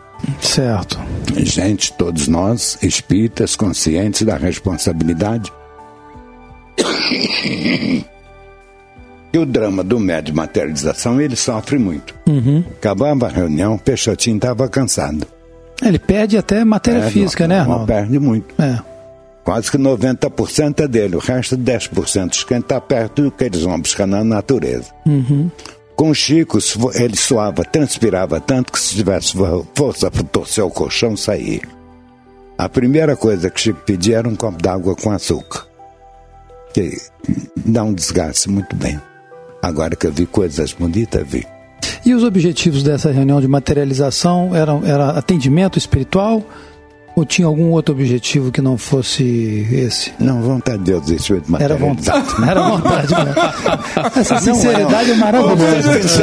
Certo. 0.41 0.99
Gente, 1.37 1.93
todos 1.93 2.29
nós, 2.29 2.79
espíritas, 2.83 3.57
conscientes 3.57 4.22
da 4.22 4.37
responsabilidade. 4.37 5.53
O 9.39 9.47
drama 9.47 9.84
do 9.84 10.01
médio 10.01 10.34
materialização, 10.34 11.20
ele 11.20 11.36
sofre 11.36 11.78
muito. 11.78 12.14
Uhum. 12.26 12.64
Acabava 12.78 13.26
a 13.26 13.30
reunião, 13.30 13.74
o 13.74 13.78
Peixotinho 13.78 14.36
estava 14.36 14.68
cansado. 14.68 15.26
Ele 15.82 15.99
pede 15.99 16.36
até 16.36 16.64
matéria 16.64 17.05
É, 17.05 17.11
física, 17.11 17.47
não, 17.47 17.57
né, 17.57 17.64
não 17.64 17.86
perde 17.86 18.18
muito. 18.18 18.55
É. 18.61 18.80
Quase 19.45 19.70
que 19.70 19.78
90% 19.78 20.80
é 20.80 20.89
dele, 20.89 21.16
o 21.16 21.20
resto 21.20 21.57
10% 21.57 22.30
de 22.30 22.47
quem 22.47 22.59
está 22.59 22.80
perto 22.80 23.22
do 23.22 23.30
que 23.30 23.45
eles 23.45 23.62
vão 23.62 23.80
buscar 23.80 24.07
na 24.07 24.22
natureza. 24.24 24.91
Uhum. 25.07 25.51
Com 25.95 26.11
o 26.11 26.14
Chico, 26.14 26.59
ele 26.95 27.16
suava, 27.16 27.64
transpirava 27.64 28.41
tanto 28.41 28.72
que 28.72 28.78
se 28.78 28.95
tivesse 28.95 29.34
força 29.74 30.11
para 30.11 30.22
torcer 30.24 30.64
o 30.64 30.70
colchão, 30.70 31.16
saía. 31.16 31.62
A 32.59 32.68
primeira 32.68 33.16
coisa 33.16 33.49
que 33.51 33.61
Chico 33.61 33.80
pedia 33.86 34.18
era 34.18 34.28
um 34.28 34.34
copo 34.36 34.61
d'água 34.61 34.95
com 34.97 35.11
açúcar. 35.11 35.66
Que 36.74 36.99
dá 37.57 37.84
um 37.84 37.95
desgaste 37.95 38.51
muito 38.51 38.76
bem. 38.76 39.01
Agora 39.69 39.95
que 39.95 40.07
eu 40.07 40.12
vi 40.12 40.27
coisas 40.27 40.73
bonitas, 40.73 41.25
vi. 41.27 41.47
E 42.05 42.14
os 42.14 42.25
objetivos 42.25 42.83
dessa 42.83 43.11
reunião 43.12 43.41
de 43.41 43.47
materialização 43.49 44.55
eram 44.55 44.83
era 44.85 45.11
atendimento 45.11 45.79
espiritual 45.79 46.43
ou 47.14 47.25
tinha 47.25 47.47
algum 47.49 47.71
outro 47.73 47.93
objetivo 47.95 48.53
que 48.53 48.61
não 48.62 48.79
fosse 48.79 49.66
esse? 49.73 50.12
Não, 50.21 50.41
vontade 50.41 50.79
de 50.79 50.85
Deus, 50.93 51.11
isso 51.11 51.35
é 51.35 51.41
de 51.41 51.62
Era 51.62 51.77
vontade. 51.77 52.27
Era 52.49 52.69
vontade. 52.69 53.12
né? 53.12 53.35
Essa 54.16 54.39
sinceridade 54.39 55.11
é 55.11 55.14
maravilhosa. 55.16 56.23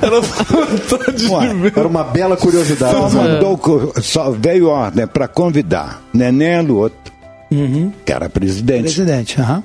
Era 0.00 0.20
vontade 0.20 1.26
Ué, 1.28 1.72
Era 1.76 1.88
uma 1.88 2.04
bela 2.04 2.36
curiosidade. 2.36 2.92
Só, 2.92 3.10
mandou, 3.10 3.92
só 4.00 4.30
veio 4.30 4.68
ordem 4.68 5.06
para 5.08 5.26
convidar 5.28 6.02
Neném 6.12 6.62
Luoto, 6.62 7.12
Uhum. 7.50 7.90
que 8.04 8.12
era 8.12 8.28
presidente, 8.28 8.82
Presidente, 8.82 9.40
aham. 9.40 9.64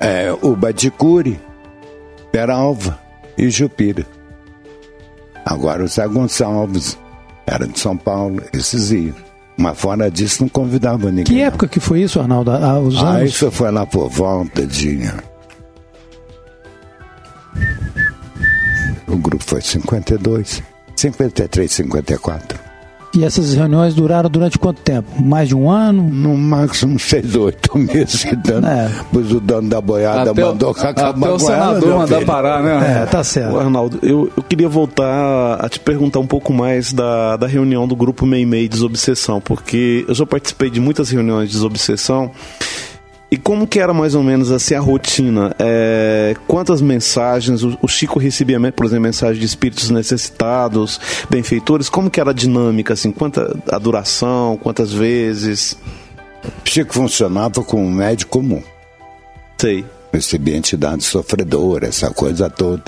é, 0.00 0.34
o 0.42 0.54
Badicuri, 0.56 1.38
Peralva 2.34 2.98
e 3.38 3.48
Jupira. 3.48 4.04
Agora 5.46 5.84
o 5.84 5.86
Zé 5.86 6.04
Gonçalves 6.08 6.98
era 7.46 7.64
de 7.64 7.78
São 7.78 7.96
Paulo, 7.96 8.42
esses 8.52 8.90
iam. 8.90 9.14
Mas 9.56 9.78
fora 9.78 10.10
disso 10.10 10.42
não 10.42 10.48
convidava 10.48 11.10
ninguém. 11.12 11.22
Que 11.26 11.40
época 11.42 11.68
que 11.68 11.78
foi 11.78 12.02
isso, 12.02 12.18
Arnaldo? 12.18 12.50
Ah, 12.50 12.80
os 12.80 12.96
Ah, 13.00 13.10
anos? 13.18 13.30
isso 13.30 13.48
foi 13.52 13.70
lá 13.70 13.86
por 13.86 14.08
volta 14.10 14.66
de. 14.66 14.98
O 19.06 19.16
grupo 19.16 19.44
foi 19.44 19.60
52, 19.60 20.60
53, 20.96 21.70
54. 21.70 22.58
E 23.16 23.24
essas 23.24 23.54
reuniões 23.54 23.94
duraram 23.94 24.28
durante 24.28 24.58
quanto 24.58 24.80
tempo? 24.80 25.08
Mais 25.22 25.48
de 25.48 25.54
um 25.54 25.70
ano? 25.70 26.02
No 26.02 26.36
máximo 26.36 26.98
seis, 26.98 27.34
oito 27.36 27.76
meses. 27.78 28.26
Dando, 28.44 28.66
É. 28.66 28.90
Pois 29.12 29.30
o 29.30 29.40
dono 29.40 29.68
da 29.68 29.80
boiada 29.80 30.30
Até, 30.32 30.44
o- 30.44 30.48
mandou 30.48 30.70
acabar 30.70 31.08
até 31.10 31.18
o 31.20 31.28
ela, 31.28 31.38
senador 31.38 31.88
meu 31.88 31.98
mandar 31.98 32.14
filho. 32.16 32.26
parar, 32.26 32.62
né? 32.62 33.02
É, 33.02 33.06
tá 33.06 33.22
certo. 33.22 33.56
Arnaldo, 33.58 33.98
eu, 34.02 34.30
eu 34.36 34.42
queria 34.42 34.68
voltar 34.68 35.58
a 35.60 35.68
te 35.68 35.78
perguntar 35.78 36.18
um 36.18 36.26
pouco 36.26 36.52
mais 36.52 36.92
da, 36.92 37.36
da 37.36 37.46
reunião 37.46 37.86
do 37.86 37.94
grupo 37.94 38.26
Meimei 38.26 38.68
Desobsessão, 38.68 39.40
porque 39.40 40.04
eu 40.08 40.14
já 40.14 40.26
participei 40.26 40.68
de 40.70 40.80
muitas 40.80 41.10
reuniões 41.10 41.48
de 41.50 41.54
desobsessão. 41.54 42.30
E 43.34 43.36
como 43.36 43.66
que 43.66 43.80
era 43.80 43.92
mais 43.92 44.14
ou 44.14 44.22
menos 44.22 44.52
assim 44.52 44.76
a 44.76 44.80
rotina? 44.80 45.52
É, 45.58 46.36
quantas 46.46 46.80
mensagens 46.80 47.64
o, 47.64 47.76
o 47.82 47.88
Chico 47.88 48.16
recebia, 48.16 48.60
por 48.70 48.86
exemplo, 48.86 49.02
mensagem 49.02 49.40
de 49.40 49.44
espíritos 49.44 49.90
necessitados, 49.90 51.00
benfeitores? 51.28 51.88
Como 51.88 52.08
que 52.08 52.20
era 52.20 52.30
a 52.30 52.32
dinâmica, 52.32 52.94
assim? 52.94 53.10
Quanta 53.10 53.60
a 53.72 53.76
duração, 53.76 54.56
quantas 54.56 54.92
vezes? 54.92 55.76
Chico 56.64 56.94
funcionava 56.94 57.60
como 57.64 57.82
um 57.82 57.90
médico 57.90 58.38
comum. 58.38 58.62
Sei. 59.58 59.84
Recebia 60.12 60.56
entidade 60.56 61.02
sofredora, 61.02 61.88
essa 61.88 62.12
coisa 62.12 62.48
toda. 62.48 62.84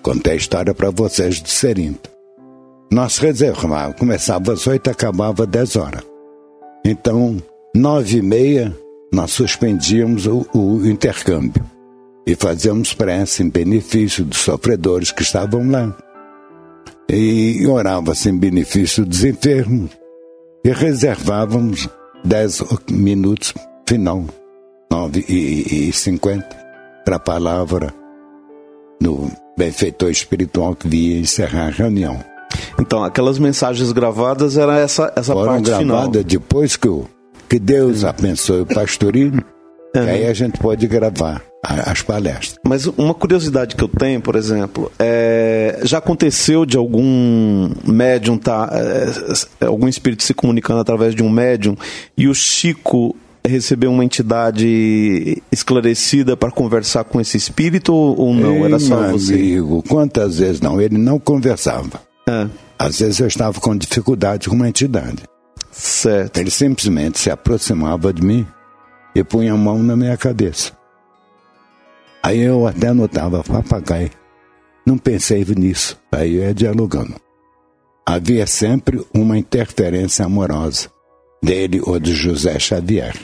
Contei 0.00 0.34
a 0.34 0.36
história 0.36 0.72
para 0.72 0.90
vocês 0.90 1.40
do 1.40 1.48
Serinto. 1.48 2.08
Nós 2.88 3.18
reservávamos, 3.18 3.98
começava 3.98 4.52
às 4.52 4.64
oito 4.68 4.88
e 4.88 4.92
acabava 4.92 5.42
às 5.42 5.48
dez 5.48 5.74
horas. 5.74 6.04
Então, 6.84 7.42
nove 7.74 8.18
e 8.18 8.22
meia, 8.22 8.72
nós 9.12 9.30
suspendíamos 9.30 10.26
o, 10.26 10.46
o 10.54 10.86
intercâmbio 10.86 11.64
e 12.26 12.34
fazíamos 12.34 12.92
prece 12.92 13.42
em 13.42 13.48
benefício 13.48 14.24
dos 14.24 14.38
sofredores 14.38 15.12
que 15.12 15.22
estavam 15.22 15.70
lá. 15.70 15.96
E 17.08 17.64
orava-se 17.66 18.28
em 18.28 18.36
benefício 18.36 19.04
dos 19.06 19.22
enfermos 19.24 19.90
e 20.64 20.70
reservávamos 20.70 21.88
dez 22.24 22.60
minutos 22.90 23.54
final, 23.88 24.24
nove 24.90 25.24
e, 25.28 25.88
e 25.88 25.92
cinquenta, 25.92 26.56
para 27.04 27.16
a 27.16 27.20
palavra 27.20 27.94
do 29.00 29.30
benfeitor 29.56 30.10
espiritual 30.10 30.74
que 30.74 30.88
via 30.88 31.20
encerrar 31.20 31.68
a 31.68 31.70
reunião. 31.70 32.18
Então, 32.80 33.04
aquelas 33.04 33.38
mensagens 33.38 33.92
gravadas 33.92 34.56
era 34.56 34.76
essa, 34.78 35.12
essa 35.14 35.32
Foram 35.32 35.52
parte 35.52 35.76
final. 35.76 35.84
gravadas 35.84 36.24
depois 36.24 36.76
que, 36.76 36.88
o, 36.88 37.08
que 37.48 37.58
Deus 37.58 38.04
abençoe 38.04 38.62
o 38.62 38.66
pastorino, 38.66 39.42
que 39.92 39.98
aí 39.98 40.26
a 40.26 40.32
gente 40.32 40.58
pode 40.58 40.86
gravar 40.86 41.42
as 41.62 42.02
palestras. 42.02 42.56
Mas 42.64 42.86
uma 42.86 43.14
curiosidade 43.14 43.74
que 43.74 43.82
eu 43.82 43.88
tenho, 43.88 44.20
por 44.20 44.36
exemplo, 44.36 44.90
é, 44.98 45.80
já 45.82 45.98
aconteceu 45.98 46.64
de 46.64 46.76
algum 46.76 47.70
médium 47.84 48.38
tá, 48.38 48.70
é, 48.72 49.66
algum 49.66 49.88
espírito 49.88 50.22
se 50.22 50.34
comunicando 50.34 50.80
através 50.80 51.14
de 51.14 51.22
um 51.22 51.30
médium 51.30 51.76
e 52.16 52.28
o 52.28 52.34
Chico 52.34 53.16
recebeu 53.44 53.90
uma 53.90 54.04
entidade 54.04 55.42
esclarecida 55.50 56.36
para 56.36 56.50
conversar 56.50 57.04
com 57.04 57.20
esse 57.20 57.36
espírito 57.36 57.94
ou, 57.94 58.34
não? 58.34 58.64
Era 58.64 58.74
Ei, 58.74 58.80
só 58.80 59.00
meu 59.00 59.12
você? 59.12 59.34
amigo, 59.34 59.84
quantas 59.88 60.38
vezes 60.38 60.60
não? 60.60 60.80
Ele 60.80 60.98
não 60.98 61.18
conversava. 61.18 62.00
É, 62.28 62.46
Às 62.78 62.98
vezes 62.98 63.20
eu 63.20 63.26
estava 63.26 63.60
com 63.60 63.76
dificuldade 63.76 64.48
com 64.48 64.56
uma 64.56 64.68
entidade. 64.68 65.22
Certo. 65.76 66.38
Ele 66.38 66.50
simplesmente 66.50 67.18
se 67.18 67.30
aproximava 67.30 68.12
de 68.12 68.22
mim 68.22 68.46
e 69.14 69.22
punha 69.22 69.52
a 69.52 69.56
mão 69.56 69.82
na 69.82 69.96
minha 69.96 70.16
cabeça. 70.16 70.72
Aí 72.22 72.40
eu 72.40 72.66
até 72.66 72.92
notava, 72.92 73.42
papagaio. 73.42 74.10
Não 74.84 74.98
pensei 74.98 75.44
nisso. 75.44 75.98
Aí 76.10 76.34
eu 76.36 76.42
ia 76.42 76.54
dialogando. 76.54 77.14
Havia 78.04 78.46
sempre 78.46 79.04
uma 79.14 79.38
interferência 79.38 80.24
amorosa 80.24 80.88
dele 81.42 81.80
ou 81.84 81.98
de 81.98 82.14
José 82.14 82.58
Xavier. 82.58 83.14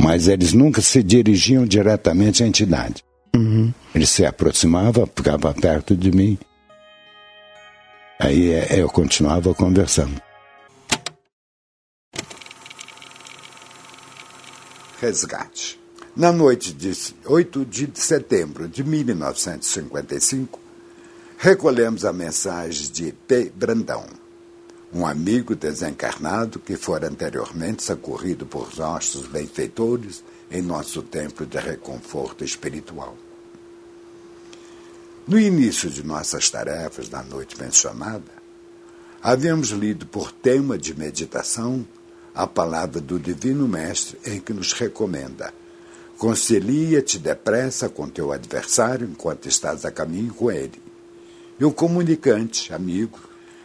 Mas 0.00 0.28
eles 0.28 0.52
nunca 0.52 0.80
se 0.80 1.02
dirigiam 1.02 1.64
diretamente 1.64 2.42
à 2.42 2.46
entidade. 2.46 3.04
Uhum. 3.34 3.72
Ele 3.94 4.06
se 4.06 4.24
aproximava, 4.24 5.08
ficava 5.14 5.52
perto 5.52 5.96
de 5.96 6.10
mim. 6.10 6.38
Aí 8.20 8.52
eh, 8.52 8.80
eu 8.80 8.88
continuava 8.88 9.54
conversando. 9.54 10.27
Resgate. 15.00 15.78
Na 16.16 16.32
noite 16.32 16.72
de 16.72 16.92
8 17.24 17.64
de 17.64 17.88
setembro 17.94 18.66
de 18.66 18.82
1955, 18.82 20.58
recolhemos 21.38 22.04
a 22.04 22.12
mensagem 22.12 22.90
de 22.90 23.12
P. 23.12 23.52
Brandão, 23.54 24.04
um 24.92 25.06
amigo 25.06 25.54
desencarnado 25.54 26.58
que 26.58 26.76
fora 26.76 27.06
anteriormente 27.06 27.84
socorrido 27.84 28.44
por 28.44 28.76
nossos 28.76 29.28
benfeitores 29.28 30.24
em 30.50 30.62
nosso 30.62 31.00
templo 31.00 31.46
de 31.46 31.58
reconforto 31.58 32.42
espiritual. 32.42 33.16
No 35.28 35.38
início 35.38 35.88
de 35.88 36.02
nossas 36.04 36.50
tarefas 36.50 37.08
na 37.08 37.22
noite 37.22 37.56
mencionada, 37.56 38.32
havíamos 39.22 39.68
lido 39.68 40.06
por 40.06 40.32
tema 40.32 40.76
de 40.76 40.92
meditação 40.98 41.86
a 42.38 42.46
palavra 42.46 43.00
do 43.00 43.18
Divino 43.18 43.66
Mestre 43.66 44.16
em 44.24 44.38
que 44.38 44.52
nos 44.52 44.72
recomenda: 44.72 45.52
concilia-te 46.16 47.18
depressa 47.18 47.88
com 47.88 48.08
teu 48.08 48.30
adversário 48.30 49.08
enquanto 49.10 49.48
estás 49.48 49.84
a 49.84 49.90
caminho 49.90 50.32
com 50.32 50.48
ele. 50.48 50.80
E 51.58 51.64
o 51.64 51.72
comunicante, 51.72 52.72
amigo, 52.72 53.18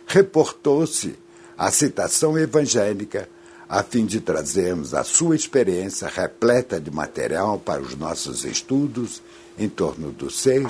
reportou-se 0.07 1.15
à 1.55 1.69
citação 1.69 2.35
evangélica 2.35 3.29
a 3.69 3.83
fim 3.83 4.07
de 4.07 4.19
trazermos 4.19 4.95
a 4.95 5.03
sua 5.03 5.35
experiência 5.35 6.07
repleta 6.07 6.81
de 6.81 6.89
material 6.89 7.59
para 7.59 7.79
os 7.79 7.95
nossos 7.95 8.43
estudos 8.43 9.21
em 9.55 9.69
torno 9.69 10.11
do 10.11 10.31
ser 10.31 10.67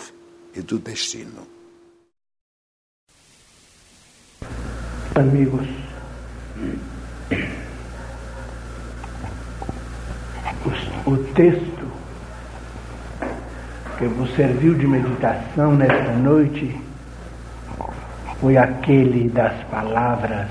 e 0.54 0.62
do 0.62 0.78
destino. 0.78 1.48
Amigos, 5.16 5.83
o, 11.06 11.18
texto 11.34 11.88
que 13.98 14.06
vos 14.06 14.34
serviu 14.36 14.74
de 14.76 14.88
meditação 14.88 15.74
nesta 15.76 16.14
noite 16.14 16.80
foi 18.40 18.58
aquele 18.58 19.30
das 19.30 19.54
palavras 19.66 20.48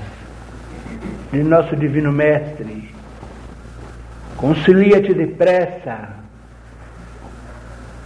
de 1.31 1.43
nosso 1.43 1.75
Divino 1.75 2.11
Mestre. 2.11 2.93
Concilia-te 4.37 5.13
depressa 5.13 6.09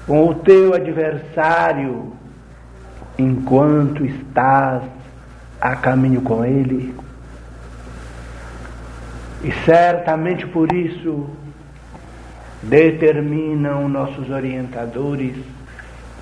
com 0.06 0.30
o 0.30 0.36
teu 0.36 0.74
adversário 0.74 2.14
enquanto 3.18 4.06
estás 4.06 4.84
a 5.60 5.76
caminho 5.76 6.22
com 6.22 6.46
ele. 6.46 6.96
E 9.44 9.52
certamente 9.66 10.46
por 10.48 10.72
isso 10.72 11.30
determinam 12.68 13.88
nossos 13.88 14.30
orientadores 14.30 15.36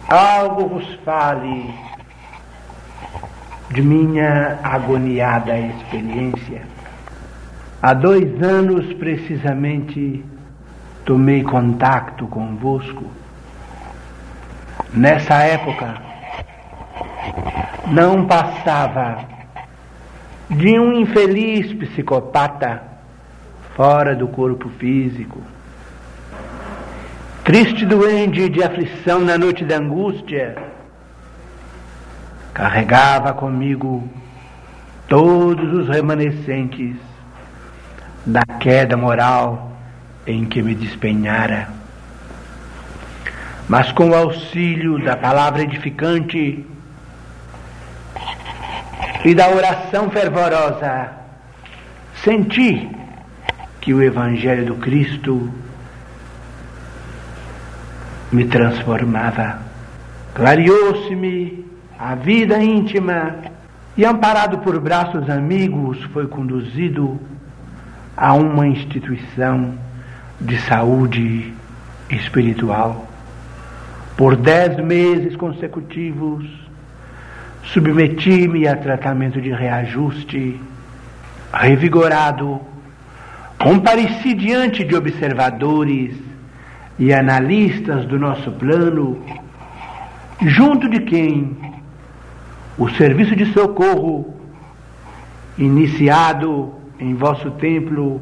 algo 0.07 0.67
vos 0.67 0.93
fale 1.03 1.73
de 3.71 3.81
minha 3.81 4.59
agoniada 4.63 5.57
experiência. 5.57 6.61
Há 7.81 7.93
dois 7.93 8.41
anos 8.41 8.93
precisamente 8.93 10.23
tomei 11.03 11.43
contato 11.43 12.27
convosco. 12.27 13.05
Nessa 14.93 15.41
época 15.43 15.95
não 17.87 18.25
passava 18.25 19.25
de 20.49 20.79
um 20.79 20.93
infeliz 20.93 21.73
psicopata 21.73 22.83
fora 23.75 24.15
do 24.15 24.27
corpo 24.27 24.69
físico. 24.69 25.41
Triste 27.45 27.85
doente 27.85 28.49
de 28.49 28.63
aflição 28.63 29.19
na 29.19 29.37
noite 29.37 29.63
da 29.63 29.77
angústia, 29.77 30.55
carregava 32.51 33.33
comigo 33.33 34.09
todos 35.07 35.71
os 35.71 35.87
remanescentes 35.87 36.95
da 38.25 38.41
queda 38.59 38.97
moral 38.97 39.71
em 40.25 40.43
que 40.45 40.59
me 40.63 40.73
despenhara. 40.73 41.69
mas 43.69 43.91
com 43.91 44.09
o 44.09 44.15
auxílio 44.15 44.97
da 45.03 45.15
palavra 45.15 45.61
edificante 45.61 46.65
e 49.23 49.35
da 49.35 49.49
oração 49.49 50.09
fervorosa, 50.09 51.11
senti 52.23 52.89
que 53.81 53.93
o 53.93 54.01
Evangelho 54.01 54.65
do 54.65 54.75
Cristo 54.77 55.53
me 58.31 58.45
transformava. 58.45 59.59
Clareou-se-me 60.33 61.65
a 61.97 62.15
vida 62.15 62.61
íntima 62.61 63.35
e, 63.95 64.05
amparado 64.05 64.59
por 64.59 64.79
braços 64.79 65.29
amigos, 65.29 66.01
foi 66.13 66.27
conduzido 66.27 67.19
a 68.17 68.33
uma 68.33 68.67
instituição 68.67 69.73
de 70.39 70.57
saúde 70.61 71.53
espiritual. 72.09 73.07
Por 74.17 74.35
dez 74.35 74.77
meses 74.77 75.35
consecutivos, 75.35 76.45
submeti-me 77.63 78.67
a 78.67 78.75
tratamento 78.75 79.41
de 79.41 79.51
reajuste, 79.51 80.59
revigorado, 81.53 82.61
compareci 83.57 84.33
diante 84.33 84.83
de 84.83 84.95
observadores 84.95 86.24
e 86.97 87.13
analistas 87.13 88.05
do 88.05 88.17
nosso 88.17 88.51
plano, 88.51 89.21
junto 90.41 90.89
de 90.89 91.01
quem 91.01 91.57
o 92.77 92.89
serviço 92.89 93.35
de 93.35 93.51
socorro, 93.53 94.33
iniciado 95.57 96.73
em 96.99 97.13
vosso 97.13 97.51
templo, 97.51 98.21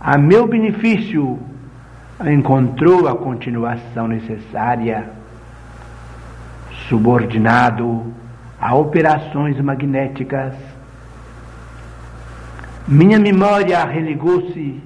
a 0.00 0.16
meu 0.16 0.46
benefício, 0.46 1.38
encontrou 2.26 3.08
a 3.08 3.14
continuação 3.14 4.08
necessária, 4.08 5.10
subordinado 6.88 8.12
a 8.60 8.74
operações 8.74 9.60
magnéticas. 9.60 10.54
Minha 12.86 13.18
memória 13.18 13.84
religou-se 13.84 14.82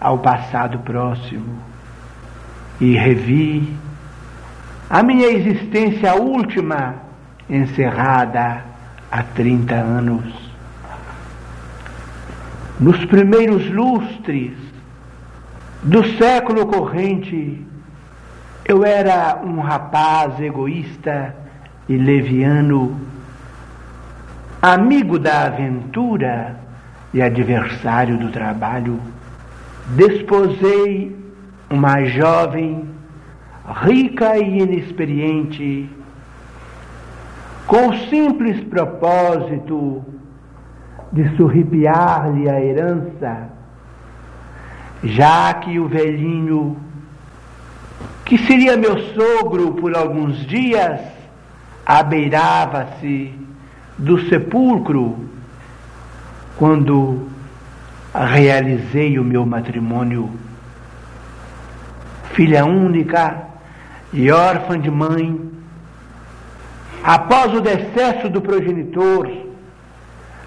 ao 0.00 0.18
passado 0.18 0.78
próximo 0.80 1.73
e 2.84 2.96
revi 2.96 3.74
a 4.90 5.02
minha 5.02 5.26
existência 5.28 6.14
última 6.16 6.96
encerrada 7.48 8.62
há 9.10 9.22
30 9.22 9.74
anos. 9.74 10.34
Nos 12.78 13.02
primeiros 13.06 13.70
lustres 13.70 14.52
do 15.82 16.04
século 16.18 16.66
corrente, 16.66 17.58
eu 18.66 18.84
era 18.84 19.40
um 19.42 19.60
rapaz 19.60 20.38
egoísta 20.38 21.34
e 21.88 21.96
leviano, 21.96 23.00
amigo 24.60 25.18
da 25.18 25.46
aventura 25.46 26.60
e 27.14 27.22
adversário 27.22 28.18
do 28.18 28.28
trabalho. 28.28 29.00
Desposei 29.96 31.23
uma 31.70 32.04
jovem 32.04 32.88
rica 33.82 34.36
e 34.36 34.58
inexperiente, 34.58 35.88
com 37.66 37.88
o 37.88 37.98
simples 38.08 38.62
propósito 38.64 40.04
de 41.10 41.36
surripiar-lhe 41.36 42.48
a 42.48 42.60
herança, 42.60 43.48
já 45.02 45.54
que 45.54 45.78
o 45.78 45.88
velhinho, 45.88 46.76
que 48.24 48.36
seria 48.38 48.76
meu 48.76 48.98
sogro 49.14 49.72
por 49.72 49.96
alguns 49.96 50.44
dias, 50.46 51.00
abeirava-se 51.86 53.32
do 53.96 54.20
sepulcro 54.28 55.16
quando 56.56 57.28
realizei 58.14 59.18
o 59.18 59.24
meu 59.24 59.44
matrimônio. 59.44 60.30
Filha 62.34 62.64
única 62.64 63.46
e 64.12 64.28
órfã 64.30 64.78
de 64.78 64.90
mãe, 64.90 65.40
após 67.02 67.54
o 67.54 67.60
decesso 67.60 68.28
do 68.28 68.40
progenitor, 68.40 69.30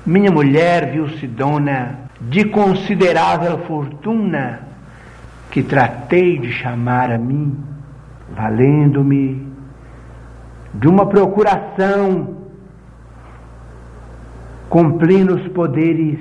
minha 0.05 0.29
mulher 0.29 0.91
viu-se 0.91 1.25
dona 1.25 1.99
de 2.19 2.43
considerável 2.45 3.59
fortuna 3.59 4.67
que 5.49 5.63
tratei 5.63 6.37
de 6.37 6.51
chamar 6.51 7.09
a 7.09 7.17
mim, 7.17 7.57
valendo-me 8.35 9.47
de 10.73 10.89
uma 10.89 11.05
procuração 11.05 12.35
com 14.69 14.97
plenos 14.97 15.47
poderes, 15.49 16.19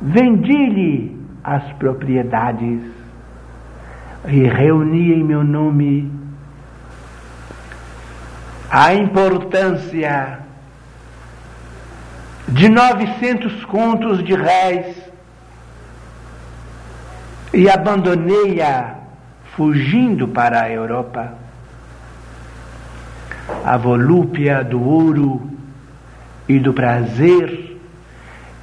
vendi-lhe 0.00 1.18
as 1.42 1.64
propriedades 1.72 2.95
e 4.26 4.42
reuni 4.48 5.12
em 5.12 5.22
meu 5.22 5.44
nome 5.44 6.10
a 8.70 8.92
importância 8.94 10.40
de 12.48 12.68
900 12.68 13.64
contos 13.64 14.22
de 14.22 14.34
réis 14.34 14.96
e 17.52 17.70
abandonei-a 17.70 18.96
fugindo 19.56 20.28
para 20.28 20.62
a 20.62 20.70
Europa. 20.70 21.32
A 23.64 23.76
volúpia 23.76 24.62
do 24.62 24.82
ouro 24.82 25.50
e 26.48 26.58
do 26.58 26.72
prazer 26.72 27.78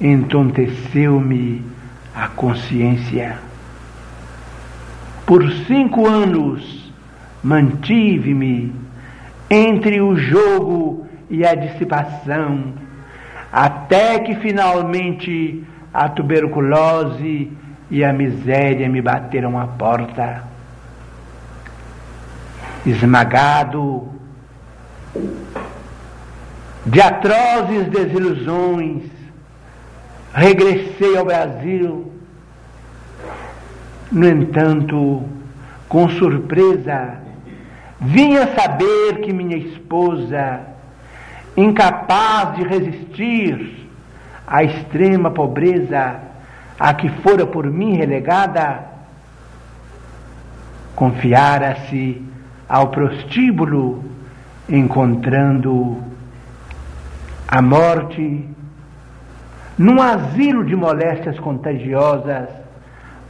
entonteceu-me 0.00 1.64
a 2.14 2.28
consciência. 2.28 3.38
Por 5.26 5.50
cinco 5.66 6.06
anos 6.06 6.92
mantive-me 7.42 8.74
entre 9.48 10.00
o 10.00 10.16
jogo 10.16 11.06
e 11.30 11.46
a 11.46 11.54
dissipação, 11.54 12.74
até 13.52 14.18
que 14.18 14.36
finalmente 14.36 15.64
a 15.92 16.08
tuberculose 16.08 17.50
e 17.90 18.04
a 18.04 18.12
miséria 18.12 18.88
me 18.88 19.00
bateram 19.00 19.58
à 19.58 19.66
porta. 19.66 20.44
Esmagado 22.84 24.08
de 26.84 27.00
atrozes 27.00 27.86
desilusões, 27.88 29.04
regressei 30.34 31.16
ao 31.16 31.24
Brasil. 31.24 32.13
No 34.14 34.28
entanto, 34.28 35.24
com 35.88 36.08
surpresa, 36.08 37.14
vinha 38.00 38.46
saber 38.54 39.22
que 39.22 39.32
minha 39.32 39.56
esposa, 39.56 40.60
incapaz 41.56 42.54
de 42.54 42.62
resistir 42.62 43.88
à 44.46 44.62
extrema 44.62 45.32
pobreza 45.32 46.20
a 46.78 46.94
que 46.94 47.08
fora 47.08 47.44
por 47.44 47.66
mim 47.66 47.96
relegada, 47.96 48.84
confiara-se 50.94 52.22
ao 52.68 52.90
prostíbulo, 52.90 54.04
encontrando 54.68 56.00
a 57.48 57.60
morte 57.60 58.48
num 59.76 60.00
asilo 60.00 60.64
de 60.64 60.76
moléstias 60.76 61.36
contagiosas, 61.40 62.63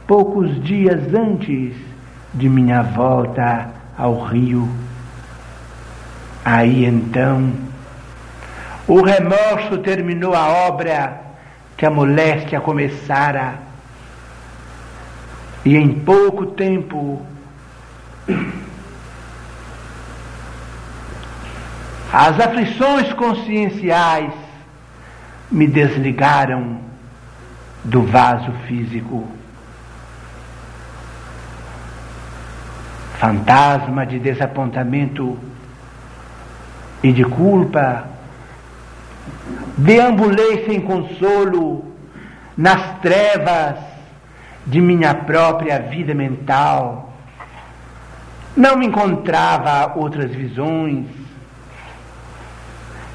poucos 0.07 0.61
dias 0.63 1.13
antes 1.13 1.75
de 2.33 2.49
minha 2.49 2.81
volta 2.81 3.69
ao 3.97 4.23
rio. 4.25 4.69
Aí 6.43 6.85
então, 6.85 7.53
o 8.87 9.01
remorso 9.01 9.79
terminou 9.79 10.35
a 10.35 10.47
obra 10.47 11.21
que 11.75 11.85
a 11.85 11.89
moléstia 11.89 12.61
começara, 12.61 13.55
e 15.65 15.75
em 15.75 15.91
pouco 15.91 16.45
tempo 16.45 17.25
as 22.13 22.39
aflições 22.39 23.11
conscienciais 23.13 24.31
me 25.51 25.67
desligaram 25.67 26.79
do 27.83 28.03
vaso 28.03 28.51
físico. 28.67 29.27
Fantasma 33.25 34.05
de 34.05 34.19
desapontamento 34.19 35.35
e 37.01 37.11
de 37.11 37.23
culpa, 37.23 38.07
deambulei 39.75 40.63
sem 40.67 40.79
consolo 40.79 41.83
nas 42.55 42.99
trevas 42.99 43.77
de 44.67 44.79
minha 44.79 45.15
própria 45.15 45.79
vida 45.79 46.13
mental, 46.13 47.13
Não 48.55 48.81
encontrava 48.83 49.97
outras 49.99 50.29
visões 50.29 51.07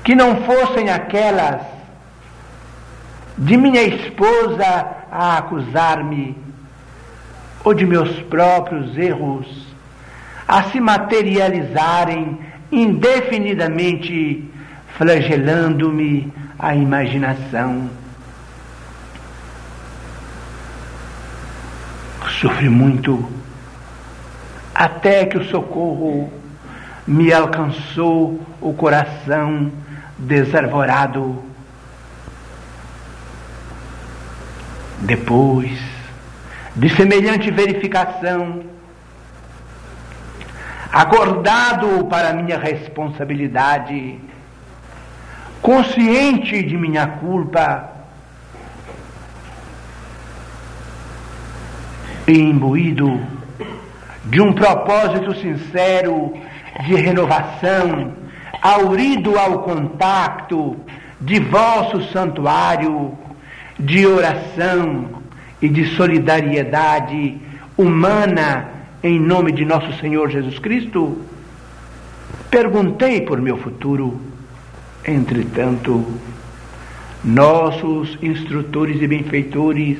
que 0.02 0.16
não 0.16 0.42
fossem 0.42 0.90
aquelas 0.90 1.62
de 3.38 3.56
minha 3.56 3.82
esposa 3.84 4.86
a 5.08 5.38
acusar-me 5.38 6.36
ou 7.62 7.72
de 7.72 7.86
meus 7.86 8.20
próprios 8.22 8.98
erros 8.98 9.69
a 10.50 10.64
se 10.64 10.80
materializarem 10.80 12.40
indefinidamente, 12.72 14.42
flagelando-me 14.98 16.32
a 16.58 16.74
imaginação. 16.74 17.88
Sofri 22.40 22.68
muito 22.68 23.30
até 24.74 25.24
que 25.24 25.38
o 25.38 25.44
socorro 25.44 26.32
me 27.06 27.32
alcançou 27.32 28.40
o 28.60 28.74
coração 28.74 29.70
desarvorado. 30.18 31.44
Depois 35.02 35.78
de 36.74 36.88
semelhante 36.96 37.52
verificação, 37.52 38.69
acordado 40.92 42.04
para 42.06 42.32
minha 42.32 42.58
responsabilidade, 42.58 44.18
consciente 45.62 46.62
de 46.62 46.76
minha 46.76 47.06
culpa 47.06 47.88
e 52.26 52.38
imbuído 52.38 53.20
de 54.24 54.40
um 54.40 54.52
propósito 54.52 55.34
sincero 55.36 56.32
de 56.84 56.94
renovação, 56.94 58.14
aurido 58.60 59.38
ao 59.38 59.60
contato 59.60 60.76
de 61.20 61.38
vosso 61.40 62.02
santuário, 62.12 63.16
de 63.78 64.06
oração 64.06 65.22
e 65.62 65.68
de 65.68 65.86
solidariedade 65.96 67.40
humana 67.76 68.79
em 69.02 69.18
nome 69.18 69.52
de 69.52 69.64
nosso 69.64 69.92
Senhor 69.98 70.30
Jesus 70.30 70.58
Cristo, 70.58 71.18
perguntei 72.50 73.22
por 73.22 73.40
meu 73.40 73.56
futuro. 73.56 74.20
Entretanto, 75.04 76.06
nossos 77.24 78.18
instrutores 78.22 79.00
e 79.00 79.06
benfeitores 79.06 79.98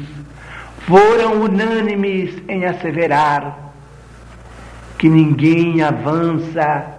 foram 0.87 1.43
unânimes 1.43 2.35
em 2.49 2.67
asseverar 2.67 3.73
que 4.99 5.09
ninguém 5.09 5.83
avança 5.83 6.99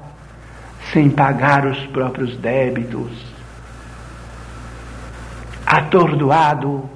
sem 0.91 1.09
pagar 1.09 1.67
os 1.67 1.85
próprios 1.87 2.35
débitos. 2.37 3.11
Atordoado, 5.65 6.89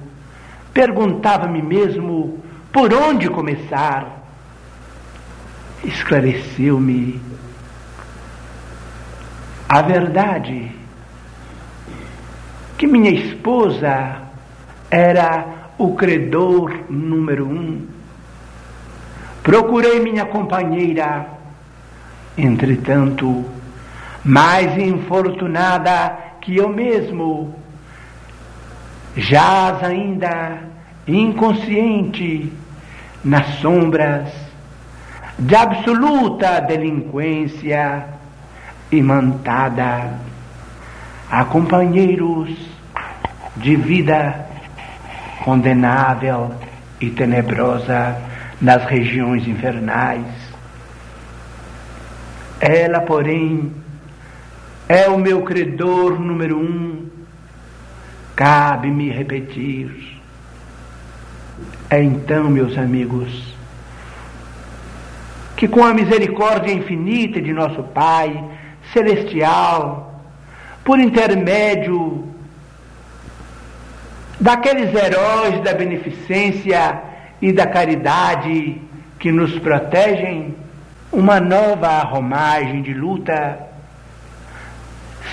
perguntava-me 0.74 1.62
mesmo 1.62 2.42
por 2.72 2.92
onde 2.92 3.28
começar. 3.28 4.15
Esclareceu-me 5.84 7.20
a 9.68 9.82
verdade 9.82 10.70
que 12.78 12.86
minha 12.86 13.10
esposa 13.10 14.22
era 14.90 15.72
o 15.76 15.94
credor 15.94 16.84
número 16.88 17.46
um. 17.48 17.84
Procurei 19.42 20.00
minha 20.00 20.24
companheira, 20.24 21.26
entretanto, 22.38 23.44
mais 24.24 24.76
infortunada 24.78 26.16
que 26.40 26.56
eu 26.56 26.68
mesmo, 26.68 27.54
jaz 29.16 29.82
ainda 29.82 30.58
inconsciente 31.06 32.52
nas 33.24 33.46
sombras 33.56 34.45
de 35.38 35.54
absoluta 35.54 36.60
delinquência 36.60 38.06
imantada 38.90 40.18
a 41.30 41.44
companheiros 41.44 42.50
de 43.56 43.76
vida 43.76 44.46
condenável 45.44 46.54
e 47.00 47.10
tenebrosa 47.10 48.16
nas 48.60 48.84
regiões 48.84 49.46
infernais. 49.46 50.26
Ela, 52.60 53.00
porém, 53.00 53.72
é 54.88 55.08
o 55.08 55.18
meu 55.18 55.42
credor 55.42 56.18
número 56.18 56.58
um. 56.58 57.06
Cabe-me 58.34 59.10
repetir. 59.10 60.20
É 61.90 62.02
então, 62.02 62.50
meus 62.50 62.76
amigos, 62.76 63.55
que 65.56 65.66
com 65.66 65.82
a 65.84 65.94
misericórdia 65.94 66.72
infinita 66.72 67.40
de 67.40 67.52
nosso 67.52 67.82
Pai 67.82 68.44
celestial, 68.92 70.22
por 70.84 71.00
intermédio 71.00 72.28
daqueles 74.38 74.94
heróis 74.94 75.62
da 75.64 75.72
beneficência 75.72 77.00
e 77.40 77.52
da 77.52 77.66
caridade 77.66 78.80
que 79.18 79.32
nos 79.32 79.58
protegem, 79.58 80.54
uma 81.10 81.40
nova 81.40 82.00
romagem 82.00 82.82
de 82.82 82.92
luta 82.92 83.58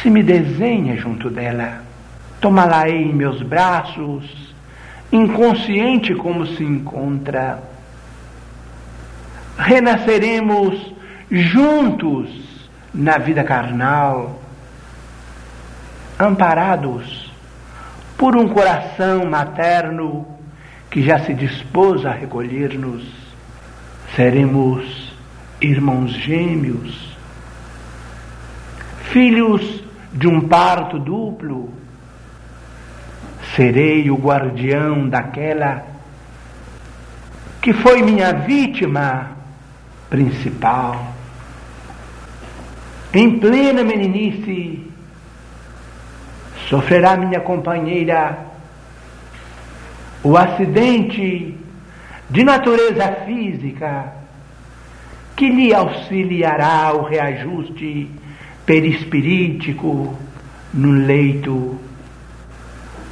se 0.02 0.10
me 0.10 0.24
desenha 0.24 0.96
junto 0.96 1.30
dela. 1.30 1.84
Tomá-la 2.40 2.90
em 2.90 3.14
meus 3.14 3.42
braços, 3.42 4.54
inconsciente 5.12 6.16
como 6.16 6.46
se 6.46 6.64
encontra. 6.64 7.73
Renasceremos 9.58 10.94
juntos 11.30 12.30
na 12.94 13.18
vida 13.18 13.44
carnal, 13.44 14.42
amparados 16.20 17.32
por 18.18 18.36
um 18.36 18.48
coração 18.48 19.26
materno 19.26 20.26
que 20.90 21.02
já 21.02 21.20
se 21.20 21.34
dispôs 21.34 22.06
a 22.06 22.12
recolher-nos, 22.12 23.04
seremos 24.16 25.14
irmãos 25.60 26.12
gêmeos, 26.12 27.18
filhos 29.06 29.84
de 30.14 30.28
um 30.28 30.42
parto 30.42 31.00
duplo. 31.00 31.72
Serei 33.56 34.10
o 34.10 34.16
guardião 34.16 35.08
daquela 35.08 35.86
que 37.62 37.74
foi 37.74 38.02
minha 38.02 38.34
vítima 38.34 39.32
principal. 40.14 41.12
Em 43.12 43.40
plena 43.40 43.84
meninice, 43.84 44.80
sofrerá 46.70 47.18
minha 47.18 47.40
companheira 47.40 48.38
o 50.22 50.38
acidente 50.38 51.58
de 52.30 52.44
natureza 52.44 53.08
física 53.26 54.14
que 55.36 55.50
lhe 55.50 55.74
auxiliará 55.74 56.94
o 56.94 57.02
reajuste 57.02 58.08
perispirítico 58.68 60.16
no 60.72 60.92
leito 60.92 61.80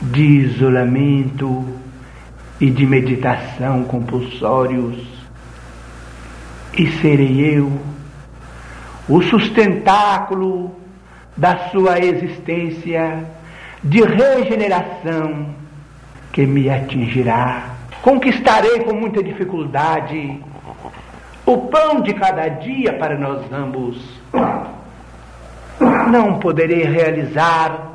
de 0.04 0.22
isolamento 0.22 1.68
e 2.60 2.70
de 2.70 2.86
meditação 2.86 3.86
compulsórios. 3.86 5.11
E 6.78 6.90
serei 7.02 7.58
eu 7.58 7.72
o 9.10 9.22
sustentáculo 9.22 10.74
da 11.36 11.70
sua 11.70 12.00
existência 12.00 13.26
de 13.84 14.02
regeneração 14.02 15.54
que 16.32 16.46
me 16.46 16.70
atingirá. 16.70 17.72
Conquistarei 18.02 18.80
com 18.82 18.94
muita 18.94 19.22
dificuldade 19.22 20.42
o 21.46 21.58
pão 21.68 22.02
de 22.02 22.14
cada 22.14 22.48
dia 22.48 22.94
para 22.94 23.18
nós 23.18 23.42
ambos. 23.52 23.98
Não 26.10 26.40
poderei 26.40 26.84
realizar 26.84 27.92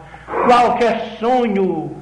qualquer 0.47 1.17
sonho 1.19 1.97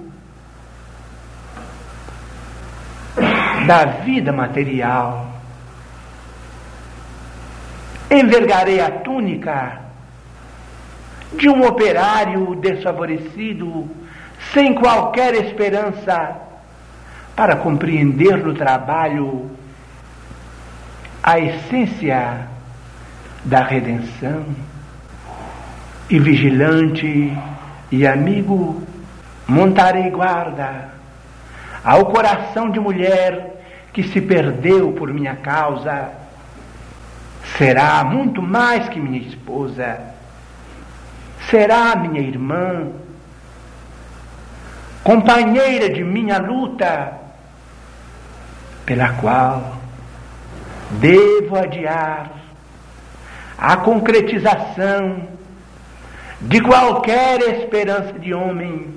da 3.66 3.84
vida 3.84 4.32
material. 4.32 5.33
Envergarei 8.10 8.80
a 8.80 8.90
túnica 8.90 9.80
de 11.32 11.48
um 11.48 11.66
operário 11.66 12.54
desfavorecido, 12.56 13.88
sem 14.52 14.74
qualquer 14.74 15.34
esperança 15.34 16.36
para 17.34 17.56
compreender 17.56 18.36
no 18.36 18.54
trabalho 18.54 19.50
a 21.22 21.38
essência 21.38 22.46
da 23.44 23.62
redenção 23.62 24.44
e 26.08 26.18
vigilante 26.18 27.36
e 27.90 28.06
amigo 28.06 28.82
montarei 29.46 30.10
guarda 30.10 30.90
ao 31.82 32.06
coração 32.06 32.70
de 32.70 32.80
mulher 32.80 33.62
que 33.92 34.02
se 34.02 34.20
perdeu 34.20 34.92
por 34.92 35.12
minha 35.12 35.36
causa. 35.36 36.10
Será 37.56 38.02
muito 38.02 38.42
mais 38.42 38.88
que 38.88 38.98
minha 38.98 39.20
esposa, 39.20 40.00
será 41.48 41.94
minha 41.94 42.20
irmã, 42.20 42.88
companheira 45.04 45.90
de 45.90 46.02
minha 46.02 46.38
luta, 46.38 47.12
pela 48.84 49.10
qual 49.14 49.76
devo 50.98 51.56
adiar 51.56 52.30
a 53.56 53.76
concretização 53.76 55.28
de 56.40 56.60
qualquer 56.60 57.40
esperança 57.40 58.18
de 58.18 58.34
homem. 58.34 58.88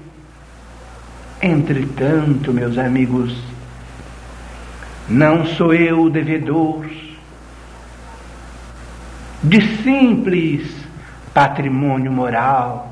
Entretanto, 1.41 2.51
meus 2.51 2.77
amigos, 2.77 3.37
não 5.07 5.45
sou 5.45 5.73
eu 5.73 6.01
o 6.01 6.09
devedor 6.09 6.85
de 9.43 9.61
simples 9.83 10.69
patrimônio 11.33 12.11
moral. 12.11 12.91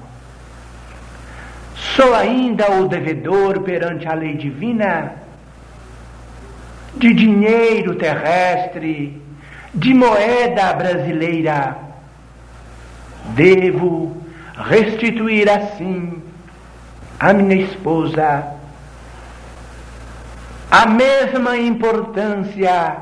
Sou 1.76 2.14
ainda 2.14 2.72
o 2.72 2.88
devedor 2.88 3.62
perante 3.62 4.08
a 4.08 4.14
lei 4.14 4.36
divina 4.36 5.14
de 6.96 7.14
dinheiro 7.14 7.96
terrestre, 7.96 9.22
de 9.74 9.94
moeda 9.94 10.74
brasileira. 10.74 11.78
Devo 13.30 14.16
restituir 14.56 15.50
assim 15.50 16.22
a 17.20 17.34
minha 17.34 17.56
esposa 17.56 18.56
a 20.70 20.86
mesma 20.88 21.58
importância 21.58 22.98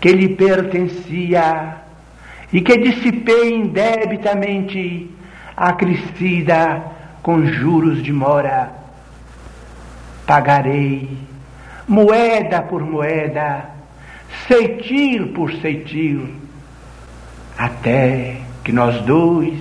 que 0.00 0.12
lhe 0.12 0.28
pertencia 0.36 1.83
e 2.54 2.60
que 2.60 2.78
dissipei 2.78 3.56
indebitamente 3.56 5.10
acrescida 5.56 6.84
com 7.20 7.44
juros 7.44 8.00
de 8.00 8.12
mora. 8.12 8.70
Pagarei 10.24 11.18
moeda 11.88 12.62
por 12.62 12.80
moeda, 12.80 13.70
ceitil 14.46 15.32
por 15.32 15.52
ceitil, 15.54 16.32
até 17.58 18.36
que 18.62 18.70
nós 18.70 19.02
dois, 19.02 19.58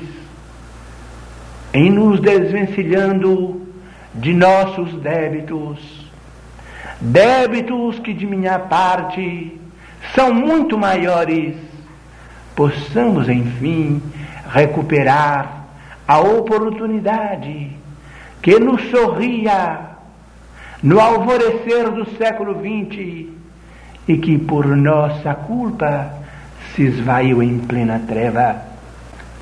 em 1.73 1.89
nos 1.89 2.19
desvencilhando 2.19 3.67
de 4.13 4.35
nossos 4.35 4.93
débitos, 5.01 5.79
débitos 7.01 7.97
que 7.97 8.13
de 8.13 8.27
minha 8.27 8.59
parte 8.59 9.59
são 10.13 10.31
muito 10.31 10.77
maiores, 10.77 11.72
possamos 12.55 13.29
enfim 13.29 14.01
recuperar 14.51 15.65
a 16.07 16.19
oportunidade 16.19 17.71
que 18.41 18.59
nos 18.59 18.89
sorria 18.89 19.93
no 20.81 20.99
alvorecer 20.99 21.89
do 21.91 22.05
século 22.17 22.55
XX 22.55 23.27
e 24.07 24.17
que 24.17 24.37
por 24.37 24.65
nossa 24.67 25.33
culpa 25.33 26.11
se 26.75 26.83
esvaiu 26.83 27.41
em 27.41 27.59
plena 27.59 28.01
treva. 28.05 28.57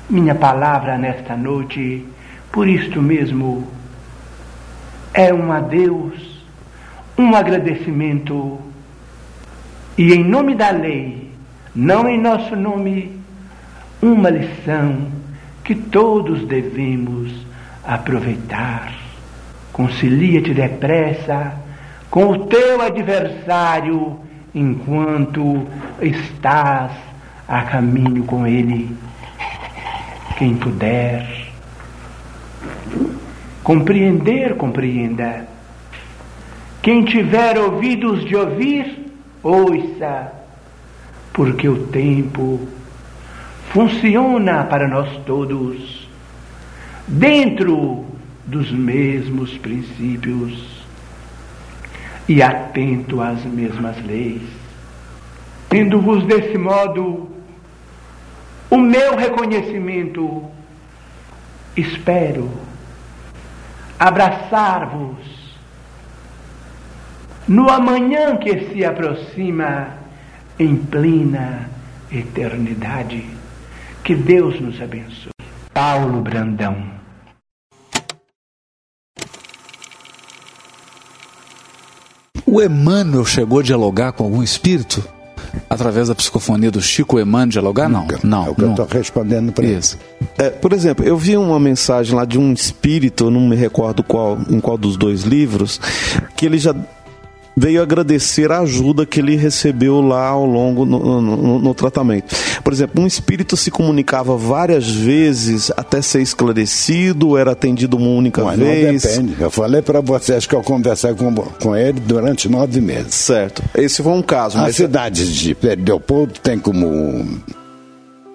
Minha 0.08 0.34
palavra 0.34 0.96
nesta 0.96 1.36
noite, 1.36 2.06
por 2.52 2.68
isto 2.68 3.02
mesmo, 3.02 3.66
é 5.12 5.32
um 5.32 5.50
adeus, 5.50 6.44
um 7.18 7.34
agradecimento 7.34 8.60
e, 9.98 10.12
em 10.12 10.24
nome 10.24 10.54
da 10.54 10.70
lei, 10.70 11.21
não 11.74 12.08
em 12.08 12.20
nosso 12.20 12.54
nome, 12.54 13.18
uma 14.00 14.28
lição 14.30 15.06
que 15.64 15.74
todos 15.74 16.44
devemos 16.46 17.32
aproveitar. 17.84 18.92
Concilia-te 19.72 20.52
depressa 20.52 21.54
com 22.10 22.26
o 22.26 22.46
teu 22.46 22.80
adversário 22.82 24.18
enquanto 24.54 25.66
estás 26.00 26.92
a 27.48 27.62
caminho 27.62 28.24
com 28.24 28.46
ele. 28.46 28.94
Quem 30.36 30.54
puder 30.56 31.52
compreender, 33.62 34.56
compreenda. 34.56 35.46
Quem 36.82 37.04
tiver 37.04 37.58
ouvidos 37.58 38.24
de 38.24 38.34
ouvir, 38.34 39.12
ouça, 39.42 40.41
porque 41.32 41.68
o 41.68 41.86
tempo 41.86 42.68
funciona 43.72 44.64
para 44.64 44.86
nós 44.86 45.08
todos 45.24 46.08
dentro 47.08 48.04
dos 48.44 48.70
mesmos 48.70 49.56
princípios 49.58 50.84
e 52.28 52.42
atento 52.42 53.20
às 53.20 53.42
mesmas 53.44 53.96
leis. 54.04 54.42
Tendo-vos 55.68 56.24
desse 56.24 56.58
modo 56.58 57.30
o 58.68 58.76
meu 58.76 59.16
reconhecimento, 59.16 60.44
espero 61.76 62.50
abraçar-vos 63.98 65.16
no 67.48 67.70
amanhã 67.70 68.36
que 68.36 68.70
se 68.70 68.84
aproxima 68.84 70.01
em 70.58 70.76
plena 70.76 71.68
eternidade. 72.10 73.24
Que 74.04 74.14
Deus 74.14 74.60
nos 74.60 74.80
abençoe. 74.80 75.30
Paulo 75.72 76.20
Brandão. 76.20 76.92
O 82.44 82.60
Emmanuel 82.60 83.24
chegou 83.24 83.60
a 83.60 83.62
dialogar 83.62 84.12
com 84.12 84.24
algum 84.24 84.42
espírito? 84.42 85.02
Através 85.70 86.08
da 86.08 86.14
psicofonia 86.14 86.70
do 86.70 86.82
Chico 86.82 87.18
Emmanuel 87.18 87.48
dialogar? 87.48 87.88
Não, 87.88 88.06
não. 88.22 88.46
É 88.46 88.50
o 88.50 88.54
que 88.54 88.62
eu 88.62 88.70
estou 88.70 88.86
respondendo 88.86 89.52
para 89.52 89.64
Isso. 89.64 89.98
É, 90.36 90.50
por 90.50 90.72
exemplo, 90.72 91.04
eu 91.04 91.16
vi 91.16 91.36
uma 91.36 91.58
mensagem 91.58 92.14
lá 92.14 92.24
de 92.24 92.38
um 92.38 92.52
espírito, 92.52 93.24
eu 93.24 93.30
não 93.30 93.40
me 93.48 93.56
recordo 93.56 94.02
qual, 94.02 94.38
em 94.50 94.60
qual 94.60 94.76
dos 94.76 94.96
dois 94.96 95.22
livros, 95.22 95.80
que 96.36 96.44
ele 96.44 96.58
já 96.58 96.74
veio 97.56 97.82
agradecer 97.82 98.50
a 98.50 98.60
ajuda 98.60 99.04
que 99.04 99.20
ele 99.20 99.36
recebeu 99.36 100.00
lá 100.00 100.28
ao 100.28 100.44
longo 100.44 100.84
no, 100.84 101.20
no, 101.20 101.58
no, 101.58 101.74
tratamento. 101.74 102.34
Por 102.62 102.72
exemplo, 102.72 103.02
um 103.02 103.06
espírito 103.06 103.56
se 103.56 103.70
comunicava 103.70 104.36
várias 104.36 104.90
vezes 104.90 105.70
até 105.76 106.00
ser 106.00 106.22
esclarecido, 106.22 107.36
era 107.36 107.52
atendido 107.52 107.96
uma 107.96 108.08
única 108.08 108.42
Mas 108.42 108.58
vez. 108.58 109.04
não 109.04 109.10
depende. 109.10 109.42
Eu 109.42 109.50
falei 109.50 109.82
para 109.82 110.00
vocês 110.00 110.46
que 110.46 110.54
eu 110.54 110.62
conversei 110.62 111.14
com, 111.14 111.34
com 111.34 111.76
ele 111.76 112.00
durante 112.00 112.48
nove 112.48 112.80
meses. 112.80 113.14
Certo. 113.14 113.62
Esse 113.74 114.02
foi 114.02 114.12
um 114.12 114.22
caso. 114.22 114.58
A 114.58 114.62
Mas 114.62 114.76
cidade 114.76 115.32
de 115.32 115.54
Pedro 115.54 115.84
Leopoldo 115.86 116.34
tem 116.40 116.58
como. 116.58 117.42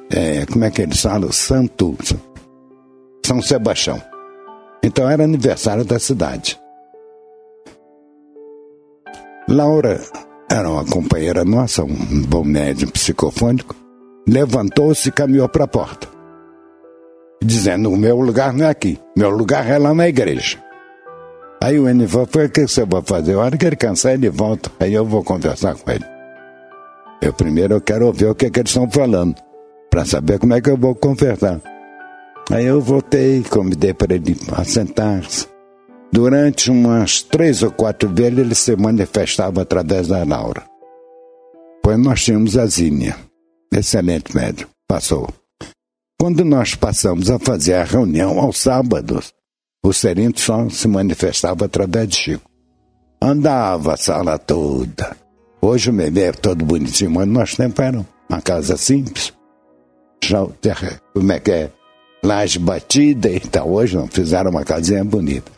é, 0.09 0.45
como 0.45 0.63
é 0.63 0.71
que 0.71 0.81
eles 0.81 1.01
falam? 1.01 1.31
Santo. 1.31 1.97
São 3.25 3.41
Sebastião. 3.41 4.01
Então 4.83 5.09
era 5.09 5.23
aniversário 5.23 5.83
da 5.83 5.99
cidade. 5.99 6.57
Laura 9.49 10.01
era 10.51 10.69
uma 10.69 10.83
companheira 10.83 11.45
nossa, 11.45 11.81
um 11.81 12.21
bom 12.27 12.43
médium 12.43 12.89
psicofônico, 12.89 13.73
levantou-se 14.27 15.07
e 15.07 15.11
caminhou 15.11 15.47
para 15.47 15.63
a 15.63 15.67
porta, 15.67 16.05
dizendo: 17.41 17.89
O 17.89 17.95
meu 17.95 18.19
lugar 18.19 18.51
não 18.51 18.65
é 18.65 18.69
aqui, 18.69 18.99
meu 19.15 19.29
lugar 19.29 19.65
é 19.69 19.77
lá 19.77 19.93
na 19.93 20.05
igreja. 20.05 20.61
Aí 21.63 21.79
o 21.79 21.87
Enivan 21.87 22.25
foi: 22.25 22.47
O 22.47 22.49
que 22.49 22.67
você 22.67 22.83
vai 22.85 23.01
fazer? 23.01 23.35
A 23.35 23.39
hora 23.39 23.57
que 23.57 23.65
ele 23.65 23.77
cansar, 23.77 24.15
ele 24.15 24.29
volta, 24.29 24.69
aí 24.81 24.93
eu 24.93 25.05
vou 25.05 25.23
conversar 25.23 25.75
com 25.75 25.91
ele. 25.91 26.05
Eu 27.21 27.31
primeiro 27.31 27.75
eu 27.75 27.81
quero 27.81 28.05
ouvir 28.05 28.25
o 28.25 28.35
que, 28.35 28.49
que 28.49 28.59
eles 28.59 28.69
estão 28.69 28.91
falando, 28.91 29.35
para 29.89 30.03
saber 30.03 30.39
como 30.39 30.55
é 30.55 30.61
que 30.61 30.69
eu 30.69 30.77
vou 30.77 30.93
conversar. 30.93 31.61
Aí 32.51 32.65
eu 32.65 32.81
voltei, 32.81 33.43
convidei 33.49 33.93
para 33.93 34.13
ele 34.13 34.37
assentar-se. 34.57 35.47
Durante 36.11 36.71
umas 36.71 37.21
três 37.21 37.61
ou 37.61 37.71
quatro 37.71 38.09
vezes 38.09 38.39
ele 38.39 38.55
se 38.55 38.75
manifestava 38.75 39.61
através 39.61 40.07
da 40.07 40.23
Laura. 40.23 40.63
Pois 41.83 41.99
nós 41.99 42.23
tínhamos 42.23 42.57
a 42.57 42.65
Zínia, 42.65 43.15
excelente 43.71 44.35
médium, 44.35 44.67
passou. 44.87 45.27
Quando 46.19 46.43
nós 46.43 46.73
passamos 46.75 47.29
a 47.29 47.37
fazer 47.37 47.75
a 47.75 47.83
reunião 47.83 48.39
aos 48.39 48.57
sábados, 48.57 49.31
o 49.85 49.93
Serinto 49.93 50.39
só 50.39 50.67
se 50.69 50.87
manifestava 50.87 51.65
através 51.65 52.07
de 52.09 52.15
Chico. 52.15 52.49
Andava 53.21 53.93
a 53.93 53.97
sala 53.97 54.37
toda. 54.37 55.15
Hoje 55.61 55.89
o 55.89 55.93
bebê 55.93 56.23
é 56.23 56.31
todo 56.31 56.65
bonitinho, 56.65 57.11
mas 57.11 57.27
nós 57.27 57.55
tempo 57.55 57.81
era 57.81 58.05
uma 58.29 58.41
casa 58.41 58.77
simples. 58.77 59.33
terra, 60.61 61.01
como 61.13 61.31
é 61.31 61.39
que 61.39 61.51
é? 61.51 61.71
Laje 62.23 62.59
batida 62.59 63.29
e 63.29 63.39
tal. 63.39 63.71
Hoje 63.71 63.95
não, 63.95 64.07
fizeram 64.07 64.51
uma 64.51 64.63
casinha 64.63 65.03
bonita. 65.03 65.51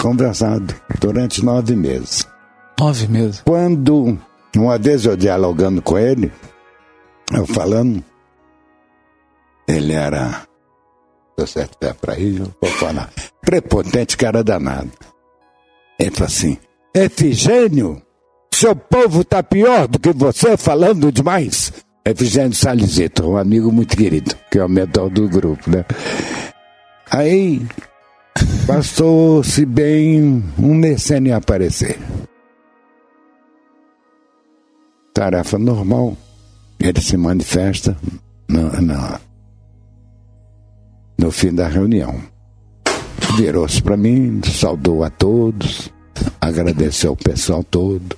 Conversado 0.00 0.74
durante 1.00 1.44
nove 1.44 1.76
meses. 1.76 2.26
Nove 2.78 3.06
meses. 3.08 3.42
Quando, 3.42 4.18
uma 4.56 4.78
vez 4.78 5.04
eu 5.04 5.16
dialogando 5.16 5.82
com 5.82 5.98
ele, 5.98 6.32
eu 7.32 7.46
falando, 7.46 8.02
ele 9.66 9.92
era, 9.92 10.42
se 11.38 11.46
você 11.46 11.66
tiver 11.66 11.94
para 11.94 12.18
ir, 12.18 12.40
eu 12.40 12.54
vou 12.60 12.70
falar, 12.70 13.10
prepotente, 13.42 14.16
cara 14.16 14.42
danado. 14.42 14.90
Ele 15.98 16.10
falou 16.10 16.26
assim, 16.26 16.56
Efigênio, 16.94 18.00
seu 18.54 18.74
povo 18.74 19.22
tá 19.24 19.42
pior 19.42 19.86
do 19.86 19.98
que 19.98 20.12
você 20.12 20.56
falando 20.56 21.12
demais. 21.12 21.72
Efigênio 22.04 22.54
Salizito, 22.54 23.28
um 23.28 23.36
amigo 23.36 23.70
muito 23.70 23.96
querido, 23.96 24.34
que 24.50 24.58
é 24.58 24.64
o 24.64 24.68
mentor 24.68 25.10
do 25.10 25.28
grupo, 25.28 25.70
né? 25.70 25.84
Aí, 27.10 27.66
passou-se 28.66 29.64
bem 29.64 30.44
um 30.58 30.74
mês 30.74 31.02
sem 31.02 31.32
aparecer. 31.32 31.98
Tarefa 35.14 35.58
normal, 35.58 36.16
ele 36.78 37.00
se 37.00 37.16
manifesta 37.16 37.96
no, 38.48 38.70
no, 38.80 39.20
no 41.18 41.30
fim 41.30 41.54
da 41.54 41.66
reunião. 41.66 42.20
Virou-se 43.36 43.82
para 43.82 43.96
mim, 43.96 44.40
saudou 44.44 45.02
a 45.02 45.10
todos, 45.10 45.90
agradeceu 46.40 47.12
o 47.12 47.16
pessoal 47.16 47.64
todo. 47.64 48.16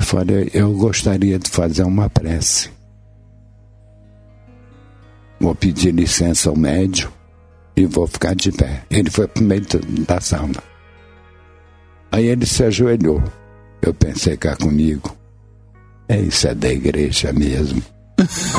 Falei, 0.00 0.50
eu 0.52 0.72
gostaria 0.72 1.38
de 1.38 1.48
fazer 1.48 1.84
uma 1.84 2.10
prece. 2.10 2.70
Vou 5.40 5.54
pedir 5.54 5.92
licença 5.92 6.50
ao 6.50 6.56
médium 6.56 7.10
e 7.76 7.86
vou 7.86 8.06
ficar 8.06 8.34
de 8.34 8.52
pé. 8.52 8.84
Ele 8.90 9.10
foi 9.10 9.26
pro 9.26 9.42
meio 9.42 9.62
da 10.06 10.20
sala. 10.20 10.62
Aí 12.10 12.26
ele 12.26 12.46
se 12.46 12.62
ajoelhou. 12.64 13.22
Eu 13.80 13.94
pensei 13.94 14.36
cá 14.36 14.54
comigo. 14.56 15.16
É 16.08 16.20
isso, 16.20 16.46
é 16.48 16.54
da 16.54 16.68
igreja 16.68 17.32
mesmo. 17.32 17.82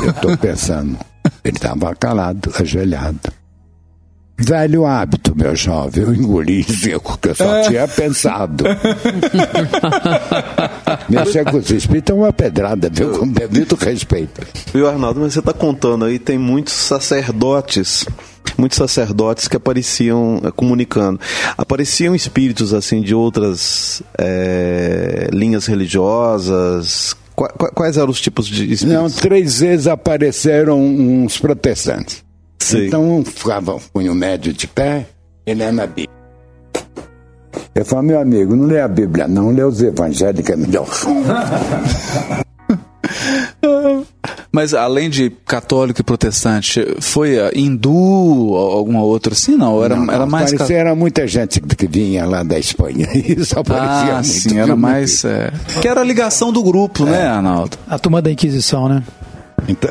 Eu 0.03 0.09
estou 0.09 0.35
pensando. 0.39 0.97
Ele 1.43 1.55
estava 1.55 1.95
calado, 1.95 2.51
ajoelhado. 2.59 3.31
Velho 4.45 4.85
hábito, 4.85 5.33
meu 5.35 5.55
jovem. 5.55 6.03
Eu 6.03 6.13
engoli 6.13 6.63
seco, 6.63 7.17
que 7.17 7.29
eu 7.29 7.35
só 7.35 7.61
tinha 7.63 7.87
pensado. 7.87 8.63
Mexer 11.09 11.45
com 11.45 11.57
os 11.57 11.69
espíritos 11.69 12.15
é 12.15 12.19
uma 12.19 12.33
pedrada, 12.33 12.89
viu? 12.91 13.11
Com 13.19 13.27
devido 13.27 13.75
respeito. 13.75 14.41
Viu, 14.73 14.87
Arnaldo, 14.87 15.19
mas 15.21 15.33
você 15.33 15.39
está 15.39 15.53
contando 15.53 16.05
aí, 16.05 16.19
tem 16.19 16.37
muitos 16.37 16.73
sacerdotes, 16.73 18.05
muitos 18.57 18.77
sacerdotes 18.77 19.47
que 19.47 19.55
apareciam 19.57 20.41
eh, 20.43 20.51
comunicando. 20.51 21.19
Apareciam 21.57 22.15
espíritos, 22.15 22.73
assim, 22.73 23.01
de 23.01 23.15
outras 23.15 24.01
eh, 24.17 25.29
linhas 25.31 25.65
religiosas. 25.65 27.15
Qua- 27.35 27.49
qua- 27.49 27.71
Quais 27.71 27.97
eram 27.97 28.09
os 28.09 28.21
tipos 28.21 28.45
de 28.47 28.71
espíritos? 28.73 28.83
Não, 28.93 29.09
três 29.09 29.59
vezes 29.61 29.87
apareceram 29.87 30.79
uns 30.83 31.37
protestantes. 31.37 32.23
Sei. 32.63 32.87
Então 32.87 33.23
ficava 33.25 33.77
punho 33.93 34.13
médio 34.15 34.53
de 34.53 34.67
pé 34.67 35.05
e 35.45 35.53
lendo 35.53 35.81
a 35.81 35.87
Bíblia. 35.87 36.09
Eu 37.75 37.83
falo, 37.85 38.03
meu 38.03 38.19
amigo, 38.19 38.55
não 38.55 38.65
lê 38.65 38.79
a 38.79 38.87
Bíblia, 38.87 39.27
não, 39.27 39.49
lê 39.51 39.63
os 39.63 39.81
evangélicos 39.81 40.49
é 40.51 40.55
melhor. 40.55 40.87
Mas 44.51 44.73
além 44.73 45.09
de 45.09 45.29
católico 45.45 46.01
e 46.01 46.03
protestante, 46.03 46.85
foi 46.99 47.39
ah, 47.39 47.51
hindu 47.55 47.91
ou 47.93 48.71
alguma 48.77 49.01
outra 49.01 49.33
assim? 49.33 49.55
Não, 49.55 49.83
era, 49.83 49.95
Não, 49.95 50.05
não, 50.05 50.13
era 50.13 50.25
mais. 50.27 50.53
parecia, 50.53 50.77
era 50.77 50.95
muita 50.95 51.27
gente 51.27 51.59
que 51.59 51.87
vinha 51.87 52.25
lá 52.25 52.43
da 52.43 52.59
Espanha. 52.59 53.07
Isso 53.13 53.57
aparecia 53.57 54.11
Ah, 54.11 54.13
muito. 54.15 54.27
sim, 54.27 54.59
era 54.59 54.75
mais. 54.75 55.25
é, 55.25 55.51
Que 55.81 55.87
era 55.87 56.01
a 56.01 56.03
ligação 56.03 56.51
do 56.53 56.61
grupo, 56.61 57.03
né, 57.05 57.25
Arnaldo? 57.25 57.77
A 57.87 57.97
turma 57.97 58.21
da 58.21 58.31
Inquisição, 58.31 58.87
né? 58.87 59.03
Então, 59.67 59.89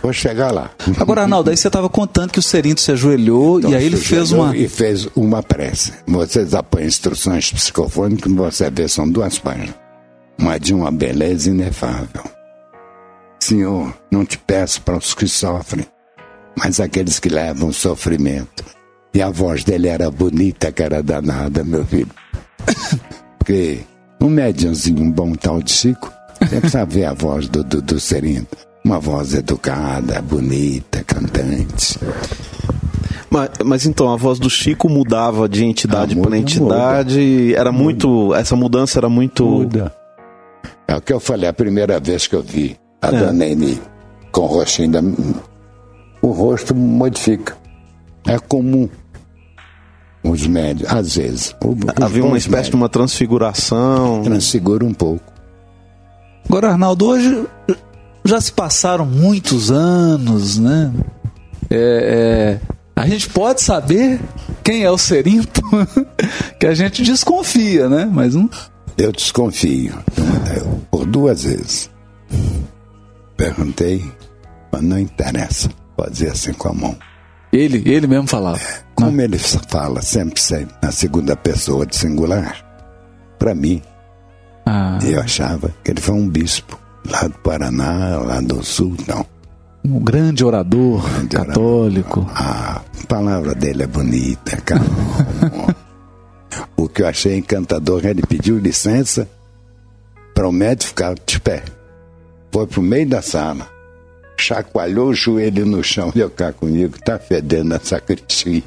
vou 0.00 0.12
chegar 0.12 0.52
lá. 0.52 0.70
Agora, 0.98 1.22
Arnaldo, 1.22 1.50
aí 1.50 1.56
você 1.56 1.66
estava 1.66 1.88
contando 1.88 2.32
que 2.32 2.38
o 2.38 2.42
Serinto 2.42 2.80
se 2.80 2.92
ajoelhou 2.92 3.58
Então, 3.58 3.70
e 3.70 3.74
aí 3.74 3.84
ele 3.84 3.96
fez 3.96 4.32
uma. 4.32 4.56
E 4.56 4.68
fez 4.68 5.08
uma 5.14 5.42
prece. 5.42 5.92
Vocês 6.06 6.54
apanham 6.54 6.86
instruções 6.86 7.52
psicofônicas, 7.52 8.32
você 8.32 8.70
vê, 8.70 8.88
são 8.88 9.08
duas 9.08 9.38
páginas. 9.38 9.74
Uma 10.38 10.58
de 10.58 10.74
uma 10.74 10.90
beleza 10.90 11.50
inefável. 11.50 12.22
Senhor, 13.40 13.92
não 14.10 14.24
te 14.24 14.38
peço 14.38 14.80
para 14.82 14.96
os 14.96 15.14
que 15.14 15.26
sofrem, 15.26 15.86
mas 16.56 16.80
aqueles 16.80 17.18
que 17.18 17.28
levam 17.28 17.72
sofrimento. 17.72 18.64
E 19.14 19.20
a 19.20 19.30
voz 19.30 19.64
dele 19.64 19.88
era 19.88 20.10
bonita, 20.10 20.72
cara 20.72 21.02
danada, 21.02 21.62
meu 21.64 21.84
filho. 21.84 22.10
Porque 23.38 23.80
um 24.20 24.28
médiumzinho 24.28 25.10
bom 25.10 25.34
tal 25.34 25.60
de 25.60 25.72
Chico, 25.72 26.12
você 26.40 26.60
precisa 26.60 26.86
ver 26.86 27.06
a 27.06 27.12
voz 27.12 27.48
do, 27.48 27.64
do, 27.64 27.82
do 27.82 27.98
Serinto. 27.98 28.56
Uma 28.84 28.98
voz 28.98 29.34
educada, 29.34 30.20
bonita, 30.20 31.04
cantante. 31.04 31.98
Mas, 33.30 33.50
mas 33.64 33.86
então, 33.86 34.12
a 34.12 34.16
voz 34.16 34.38
do 34.38 34.50
Chico 34.50 34.88
mudava 34.88 35.48
de 35.48 35.64
entidade 35.64 36.12
Ah, 36.14 36.16
muda, 36.16 36.28
para 36.28 36.38
entidade. 36.38 37.54
Era 37.54 37.70
muito. 37.72 38.34
Essa 38.34 38.56
mudança 38.56 38.98
era 38.98 39.08
muito. 39.08 39.44
Muda. 39.44 39.94
É 40.86 40.96
o 40.96 41.00
que 41.00 41.12
eu 41.12 41.20
falei 41.20 41.48
a 41.48 41.52
primeira 41.52 41.98
vez 42.00 42.26
que 42.26 42.34
eu 42.34 42.42
vi 42.42 42.76
a 43.00 43.08
É. 43.08 43.10
dona 43.12 43.44
Amy 43.44 43.80
com 44.30 44.42
o 44.42 44.46
rostinho 44.46 44.90
da... 44.90 45.00
O 46.20 46.28
rosto 46.32 46.74
modifica. 46.74 47.56
É 48.26 48.38
comum. 48.38 48.88
Os 50.24 50.46
médios, 50.46 50.92
às 50.92 51.16
vezes. 51.16 51.56
Os 51.64 52.04
Havia 52.04 52.24
uma 52.24 52.36
espécie 52.36 52.46
de 52.46 52.50
médios 52.50 52.74
uma 52.74 52.88
transfiguração. 52.88 54.22
Transfigura 54.22 54.84
um 54.84 54.92
pouco. 54.94 55.24
Agora, 56.48 56.70
Arnaldo, 56.70 57.06
hoje 57.06 57.46
já 58.24 58.40
se 58.40 58.52
passaram 58.52 59.04
muitos 59.04 59.70
anos, 59.70 60.58
né? 60.58 60.92
É, 61.70 62.58
é, 62.60 62.74
a 62.94 63.06
gente 63.06 63.28
pode 63.30 63.62
saber 63.62 64.20
quem 64.62 64.84
é 64.84 64.90
o 64.90 64.98
Serinto, 64.98 65.62
que 66.58 66.66
a 66.66 66.74
gente 66.74 67.02
desconfia, 67.02 67.88
né? 67.88 68.08
Mas 68.10 68.34
não. 68.34 68.48
Eu 68.96 69.10
desconfio. 69.10 69.94
Por 70.90 71.06
duas 71.06 71.44
vezes. 71.44 71.90
Perguntei, 73.36 74.04
mas 74.70 74.82
não 74.82 74.98
interessa. 74.98 75.68
Fazer 75.96 76.30
assim 76.30 76.52
com 76.52 76.68
a 76.68 76.72
mão. 76.74 76.96
Ele, 77.52 77.82
ele 77.90 78.06
mesmo 78.06 78.26
falava. 78.26 78.60
Como 78.94 79.20
ele 79.20 79.38
fala 79.38 80.00
sempre, 80.00 80.40
sempre 80.40 80.74
na 80.82 80.90
segunda 80.92 81.36
pessoa 81.36 81.84
de 81.84 81.96
singular, 81.96 82.64
para 83.38 83.54
mim, 83.54 83.82
Ah, 84.64 84.98
eu 85.04 85.20
achava 85.20 85.74
que 85.82 85.90
ele 85.90 86.00
foi 86.00 86.14
um 86.14 86.28
bispo 86.28 86.78
lá 87.08 87.22
do 87.28 87.38
Paraná, 87.38 88.18
lá 88.18 88.40
do 88.40 88.62
Sul, 88.64 88.96
não. 89.06 89.24
um 89.84 89.98
grande 90.00 90.44
orador 90.44 91.02
Grande 91.02 91.36
orador. 91.36 91.46
católico. 91.46 92.26
A 92.34 92.80
palavra 93.08 93.54
dele 93.54 93.82
é 93.82 93.86
bonita, 93.86 94.56
calmo. 94.58 94.84
o 96.76 96.88
que 96.88 97.02
eu 97.02 97.06
achei 97.08 97.36
encantador, 97.36 98.04
ele 98.06 98.22
pediu 98.22 98.58
licença 98.58 99.28
para 100.34 100.48
o 100.48 100.52
médico 100.52 100.88
ficar 100.88 101.14
de 101.26 101.40
pé. 101.40 101.62
Foi 102.52 102.66
pro 102.66 102.82
meio 102.82 103.08
da 103.08 103.22
sala, 103.22 103.66
chacoalhou 104.36 105.08
o 105.08 105.14
joelho 105.14 105.64
no 105.66 105.82
chão, 105.82 106.10
veio 106.14 106.30
cá 106.30 106.52
comigo, 106.52 106.96
tá 107.04 107.18
fedendo 107.18 107.74
a 107.74 107.80
sacristia. 107.80 108.62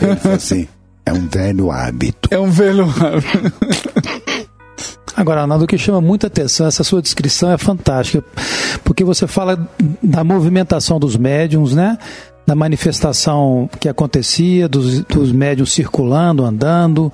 Ele 0.00 0.16
falou 0.16 0.36
assim, 0.36 0.68
é 1.06 1.12
um 1.12 1.26
velho 1.28 1.70
hábito. 1.70 2.28
É 2.30 2.38
um 2.38 2.50
velho. 2.50 2.86
Agora, 5.16 5.42
Arnaldo, 5.42 5.64
o 5.64 5.68
que 5.68 5.78
chama 5.78 6.00
muita 6.00 6.26
atenção, 6.26 6.66
essa 6.66 6.82
sua 6.82 7.00
descrição 7.00 7.50
é 7.52 7.58
fantástica, 7.58 8.24
porque 8.82 9.04
você 9.04 9.26
fala 9.26 9.58
da 10.02 10.24
movimentação 10.24 10.98
dos 10.98 11.16
médiums, 11.16 11.74
né? 11.74 11.96
Da 12.46 12.54
manifestação 12.54 13.70
que 13.78 13.88
acontecia, 13.88 14.68
dos, 14.68 15.02
dos 15.04 15.32
médiums 15.32 15.72
circulando, 15.72 16.44
andando. 16.44 17.12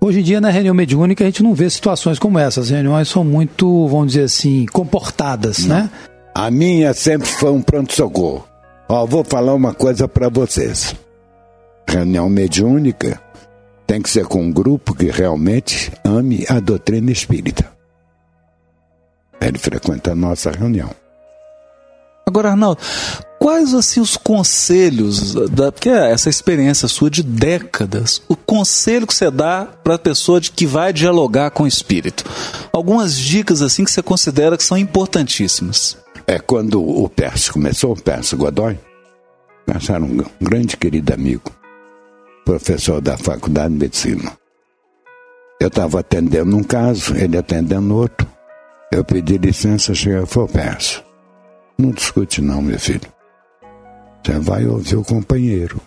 Hoje 0.00 0.20
em 0.20 0.22
dia, 0.22 0.40
na 0.40 0.50
reunião 0.50 0.74
mediúnica, 0.74 1.24
a 1.24 1.26
gente 1.26 1.42
não 1.42 1.54
vê 1.54 1.70
situações 1.70 2.18
como 2.18 2.38
essas. 2.38 2.66
As 2.66 2.70
reuniões 2.70 3.08
são 3.08 3.24
muito, 3.24 3.88
vamos 3.88 4.08
dizer 4.08 4.24
assim, 4.24 4.66
comportadas, 4.66 5.64
né? 5.64 5.88
A 6.34 6.50
minha 6.50 6.92
sempre 6.92 7.28
foi 7.28 7.50
um 7.50 7.62
pronto-socorro. 7.62 8.46
Ó, 8.88 9.06
vou 9.06 9.24
falar 9.24 9.54
uma 9.54 9.72
coisa 9.72 10.06
para 10.06 10.28
vocês. 10.28 10.94
Reunião 11.88 12.28
mediúnica 12.28 13.20
tem 13.92 14.00
que 14.00 14.08
ser 14.08 14.24
com 14.24 14.40
um 14.40 14.50
grupo 14.50 14.94
que 14.94 15.10
realmente 15.10 15.92
ame 16.02 16.46
a 16.48 16.58
doutrina 16.58 17.12
espírita. 17.12 17.70
Ele 19.38 19.58
frequenta 19.58 20.12
a 20.12 20.14
nossa 20.14 20.50
reunião. 20.50 20.88
Agora, 22.26 22.52
Arnaldo, 22.52 22.80
quais 23.38 23.74
assim 23.74 24.00
os 24.00 24.16
conselhos 24.16 25.34
da 25.50 25.70
porque 25.70 25.90
é 25.90 26.10
essa 26.10 26.30
experiência 26.30 26.88
sua 26.88 27.10
de 27.10 27.22
décadas, 27.22 28.22
o 28.30 28.34
conselho 28.34 29.06
que 29.06 29.14
você 29.14 29.30
dá 29.30 29.66
para 29.84 29.96
a 29.96 29.98
pessoa 29.98 30.40
de 30.40 30.52
que 30.52 30.64
vai 30.64 30.90
dialogar 30.90 31.50
com 31.50 31.64
o 31.64 31.68
espírito? 31.68 32.24
Algumas 32.72 33.14
dicas 33.14 33.60
assim 33.60 33.84
que 33.84 33.90
você 33.90 34.02
considera 34.02 34.56
que 34.56 34.64
são 34.64 34.78
importantíssimas. 34.78 35.98
É 36.26 36.38
quando 36.38 36.82
o 36.82 37.10
Pércio 37.10 37.52
começou, 37.52 37.92
o 37.92 38.00
Pércio 38.00 38.38
Godoy, 38.38 38.78
Pércio 39.66 39.94
era 39.94 40.02
um 40.02 40.24
grande 40.40 40.78
querido 40.78 41.12
amigo, 41.12 41.52
professor 42.44 43.00
da 43.00 43.16
Faculdade 43.16 43.72
de 43.72 43.80
Medicina. 43.80 44.32
Eu 45.60 45.68
estava 45.68 46.00
atendendo 46.00 46.56
um 46.56 46.62
caso, 46.62 47.14
ele 47.16 47.38
atendendo 47.38 47.94
outro. 47.94 48.26
Eu 48.90 49.04
pedi 49.04 49.38
licença, 49.38 49.92
e 49.92 50.26
falei, 50.26 50.48
Pércio, 50.52 51.02
não 51.78 51.90
discute 51.90 52.42
não, 52.42 52.60
meu 52.60 52.78
filho. 52.78 53.08
Você 54.24 54.38
vai 54.38 54.66
ouvir 54.66 54.96
o 54.96 55.04
companheiro. 55.04 55.80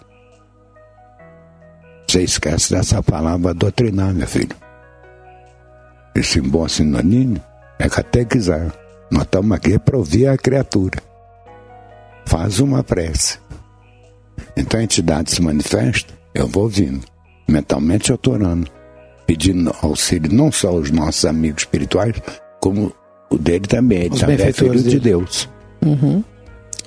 Você 2.07 2.23
esquece 2.23 2.71
dessa 2.71 3.01
palavra 3.03 3.53
doutrinar, 3.53 4.13
meu 4.13 4.27
filho. 4.27 4.55
Esse 6.15 6.39
bom 6.39 6.67
sinônimo 6.67 7.41
é 7.77 7.89
catequizar. 7.89 8.73
Nós 9.11 9.23
estamos 9.23 9.51
aqui 9.55 9.77
para 9.77 9.97
ouvir 9.97 10.27
a 10.27 10.37
criatura. 10.37 11.01
Faz 12.25 12.59
uma 12.59 12.83
prece. 12.83 13.39
Então 14.55 14.79
a 14.79 14.83
entidade 14.83 15.31
se 15.31 15.41
manifesta, 15.41 16.13
eu 16.35 16.47
vou 16.47 16.63
ouvindo. 16.63 17.01
Mentalmente 17.47 18.09
eu 18.11 18.15
estou 18.15 18.33
orando. 18.35 18.69
Pedindo 19.25 19.73
auxílio 19.81 20.31
não 20.31 20.51
só 20.51 20.67
aos 20.69 20.91
nossos 20.91 21.25
amigos 21.25 21.63
espirituais, 21.63 22.13
como 22.61 22.93
o 23.31 23.37
dele 23.37 23.65
também. 23.67 24.01
Ele 24.03 24.13
Os 24.13 24.19
já 24.19 24.31
é 24.31 24.51
filho 24.53 24.83
de. 24.83 24.99
Deus. 24.99 25.49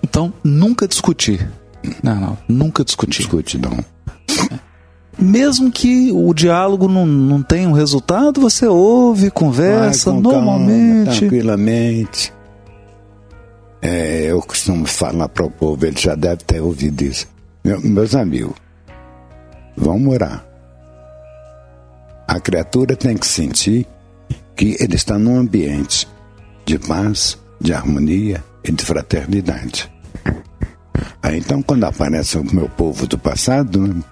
Então, 0.02 0.32
nunca 0.44 0.86
discutir. 0.86 1.48
Não, 2.02 2.14
não, 2.20 2.38
nunca 2.48 2.84
discutir. 2.84 3.18
Discute 3.22 3.58
não. 3.58 3.76
Mesmo 5.18 5.70
que 5.72 6.12
o 6.12 6.32
diálogo 6.32 6.86
não, 6.86 7.04
não 7.04 7.42
tenha 7.42 7.68
um 7.68 7.72
resultado, 7.72 8.40
você 8.40 8.66
ouve, 8.68 9.30
conversa 9.32 10.12
Vai 10.12 10.22
com 10.22 10.30
calma, 10.30 10.52
normalmente. 10.58 11.18
tranquilamente. 11.18 12.32
É, 13.82 14.26
eu 14.26 14.40
costumo 14.40 14.86
falar 14.86 15.28
para 15.28 15.44
o 15.44 15.50
povo, 15.50 15.84
ele 15.86 15.98
já 15.98 16.14
deve 16.14 16.44
ter 16.44 16.60
ouvido 16.60 17.02
isso. 17.02 17.26
Meu- 17.64 17.80
meus 17.80 18.14
amigos, 18.14 18.54
vamos 19.78 20.14
orar. 20.14 20.44
A 22.26 22.38
criatura 22.40 22.94
tem 22.96 23.16
que 23.16 23.26
sentir 23.26 23.86
que 24.54 24.76
ele 24.80 24.96
está 24.96 25.18
num 25.18 25.38
ambiente 25.38 26.06
de 26.66 26.78
paz, 26.78 27.38
de 27.60 27.72
harmonia 27.72 28.44
e 28.62 28.72
de 28.72 28.84
fraternidade. 28.84 29.90
Aí 31.22 31.38
então, 31.38 31.62
quando 31.62 31.84
aparece 31.84 32.36
o 32.38 32.44
meu 32.54 32.68
povo 32.68 33.06
do 33.06 33.16
passado, 33.18 33.80
né, 33.80 34.02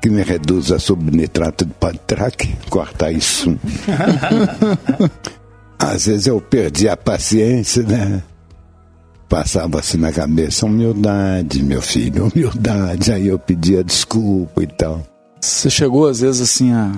que 0.00 0.10
me 0.10 0.22
reduz 0.22 0.70
a 0.72 0.78
subnitrato 0.78 1.64
de 1.64 1.72
patraque, 1.74 2.56
corta 2.68 3.10
isso. 3.10 3.58
Às 5.78 6.06
vezes 6.06 6.26
eu 6.26 6.40
perdi 6.40 6.88
a 6.88 6.96
paciência, 6.96 7.82
né? 7.82 8.22
Passava 9.32 9.78
assim 9.78 9.96
na 9.96 10.12
cabeça, 10.12 10.66
humildade, 10.66 11.62
meu 11.62 11.80
filho, 11.80 12.28
humildade. 12.36 13.10
Aí 13.10 13.28
eu 13.28 13.38
pedia 13.38 13.82
desculpa 13.82 14.62
e 14.62 14.66
tal. 14.66 15.00
Você 15.40 15.70
chegou, 15.70 16.06
às 16.06 16.20
vezes, 16.20 16.42
assim, 16.42 16.70
a 16.70 16.92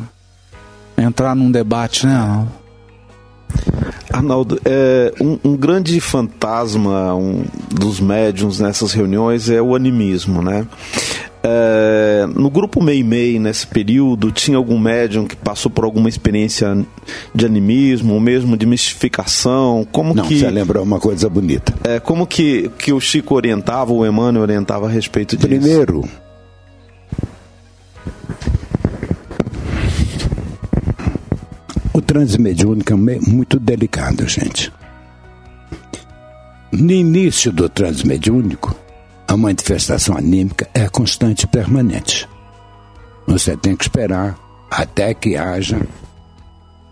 entrar 1.01 1.37
num 1.37 1.49
debate, 1.49 2.05
né? 2.09 2.45
Arnaldo, 4.13 4.61
é, 4.65 5.15
um, 5.21 5.39
um 5.45 5.57
grande 5.57 6.01
fantasma 6.01 7.15
um, 7.15 7.45
dos 7.71 8.01
médiums 8.01 8.59
nessas 8.59 8.93
reuniões 8.93 9.49
é 9.49 9.63
o 9.63 9.77
animismo, 9.77 10.43
né? 10.43 10.67
É, 11.41 12.04
no 12.27 12.51
grupo 12.51 12.83
Meimei, 12.83 13.39
nesse 13.39 13.67
período, 13.67 14.31
tinha 14.33 14.57
algum 14.57 14.79
médium 14.79 15.27
que 15.27 15.37
passou 15.37 15.71
por 15.71 15.85
alguma 15.85 16.09
experiência 16.09 16.77
de 17.35 17.47
animismo, 17.47 18.15
ou 18.15 18.21
mesmo 18.21 18.57
de 18.57 18.67
mistificação? 18.67 19.87
Como 19.91 20.15
Não, 20.15 20.25
que, 20.25 20.39
você 20.39 20.51
lembrou 20.51 20.83
uma 20.83 20.99
coisa 21.01 21.29
bonita. 21.29 21.75
é, 21.85 22.01
como 22.01 22.27
que, 22.27 22.71
que 22.79 22.93
o 22.93 23.01
Chico 23.01 23.35
orientava, 23.35 23.93
o 23.93 24.05
Emmanuel 24.07 24.43
orientava 24.43 24.87
a 24.87 24.91
respeito 24.91 25.37
disso? 25.37 25.49
Primeiro, 25.49 26.05
o 31.93 32.01
transmediúnico 32.01 32.93
é 32.93 32.97
muito 32.97 33.59
delicado, 33.59 34.27
gente. 34.29 34.73
No 36.73 36.91
início 36.91 37.53
do 37.53 37.69
transmediúnico, 37.69 38.75
a 39.35 39.37
manifestação 39.37 40.17
anímica 40.17 40.69
é 40.73 40.89
constante 40.89 41.43
e 41.43 41.47
permanente. 41.49 42.29
Você 43.27 43.57
tem 43.57 43.75
que 43.75 43.83
esperar 43.83 44.39
até 44.71 45.13
que 45.13 45.37
haja 45.37 45.81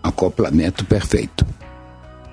acoplamento 0.02 0.84
perfeito. 0.84 1.46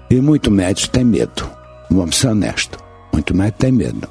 E 0.09 0.19
muito 0.19 0.49
médico 0.49 0.89
tem 0.89 1.03
medo. 1.03 1.49
Vamos 1.91 2.17
ser 2.17 2.29
honestos. 2.29 2.79
Muito 3.13 3.35
médico 3.35 3.59
tem 3.59 3.71
medo. 3.71 4.09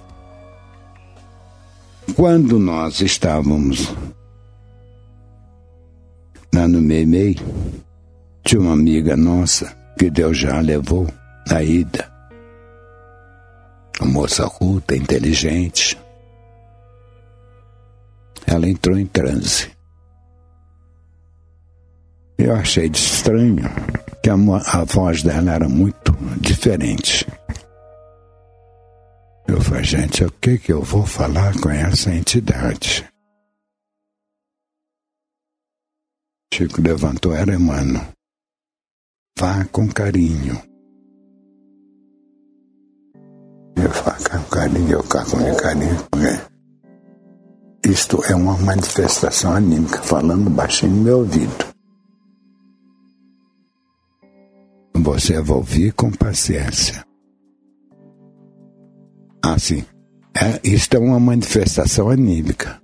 Quando 2.15 2.61
nós 2.61 3.01
estávamos 3.01 3.93
lá 6.55 6.69
no 6.69 6.81
Meimei, 6.81 7.37
tinha 8.45 8.61
uma 8.61 8.73
amiga 8.73 9.17
nossa 9.17 9.77
que 9.99 10.09
Deus 10.09 10.39
já 10.39 10.61
levou 10.61 11.09
na 11.49 11.61
ida. 11.61 12.18
Moça 14.01 14.49
culta, 14.49 14.97
inteligente. 14.97 15.99
Ela 18.47 18.69
entrou 18.69 18.97
em 18.99 19.07
transe. 19.07 19.71
Eu 22.39 22.55
achei 22.55 22.87
estranho 22.87 23.65
que 24.23 24.31
a, 24.31 24.35
a 24.35 24.85
voz 24.85 25.23
dela 25.23 25.53
era 25.53 25.69
muito 25.69 26.13
diferente. 26.41 27.27
Eu 29.49 29.61
falei, 29.61 29.85
gente, 29.85 30.25
o 30.25 30.31
que, 30.31 30.59
que 30.59 30.73
eu 30.73 30.83
vou 30.83 31.05
falar 31.05 31.59
com 31.61 31.69
essa 31.71 32.15
entidade? 32.15 33.05
Chico 36.55 36.81
levantou, 36.81 37.35
era 37.35 37.55
Emmanuel. 37.55 38.07
Vá 39.39 39.65
com 39.67 39.89
carinho. 39.89 40.68
Eu 43.81 43.91
com 43.91 44.45
carinho, 44.51 44.91
eu 44.91 45.03
cá 45.05 45.25
com 45.25 45.55
carinho. 45.55 45.97
porque 46.11 47.89
Isto 47.89 48.25
é 48.25 48.35
uma 48.35 48.57
manifestação 48.59 49.53
anímica, 49.53 50.03
falando 50.03 50.51
baixinho 50.51 50.97
no 50.97 51.03
meu 51.03 51.19
ouvido. 51.19 51.65
Você 54.97 55.41
vai 55.41 55.57
ouvir 55.57 55.93
com 55.93 56.11
paciência. 56.11 57.05
Assim, 59.45 59.85
é, 60.37 60.61
isto 60.69 60.97
é 60.97 60.99
uma 60.99 61.21
manifestação 61.21 62.11
anímica. 62.11 62.83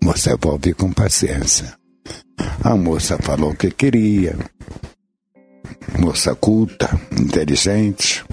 Você 0.00 0.36
vai 0.36 0.52
ouvir 0.52 0.74
com 0.74 0.92
paciência. 0.92 1.74
A 2.62 2.76
moça 2.76 3.18
falou 3.18 3.50
o 3.50 3.56
que 3.56 3.70
queria. 3.70 4.36
Moça 5.98 6.36
culta, 6.36 6.88
inteligente, 7.20 8.24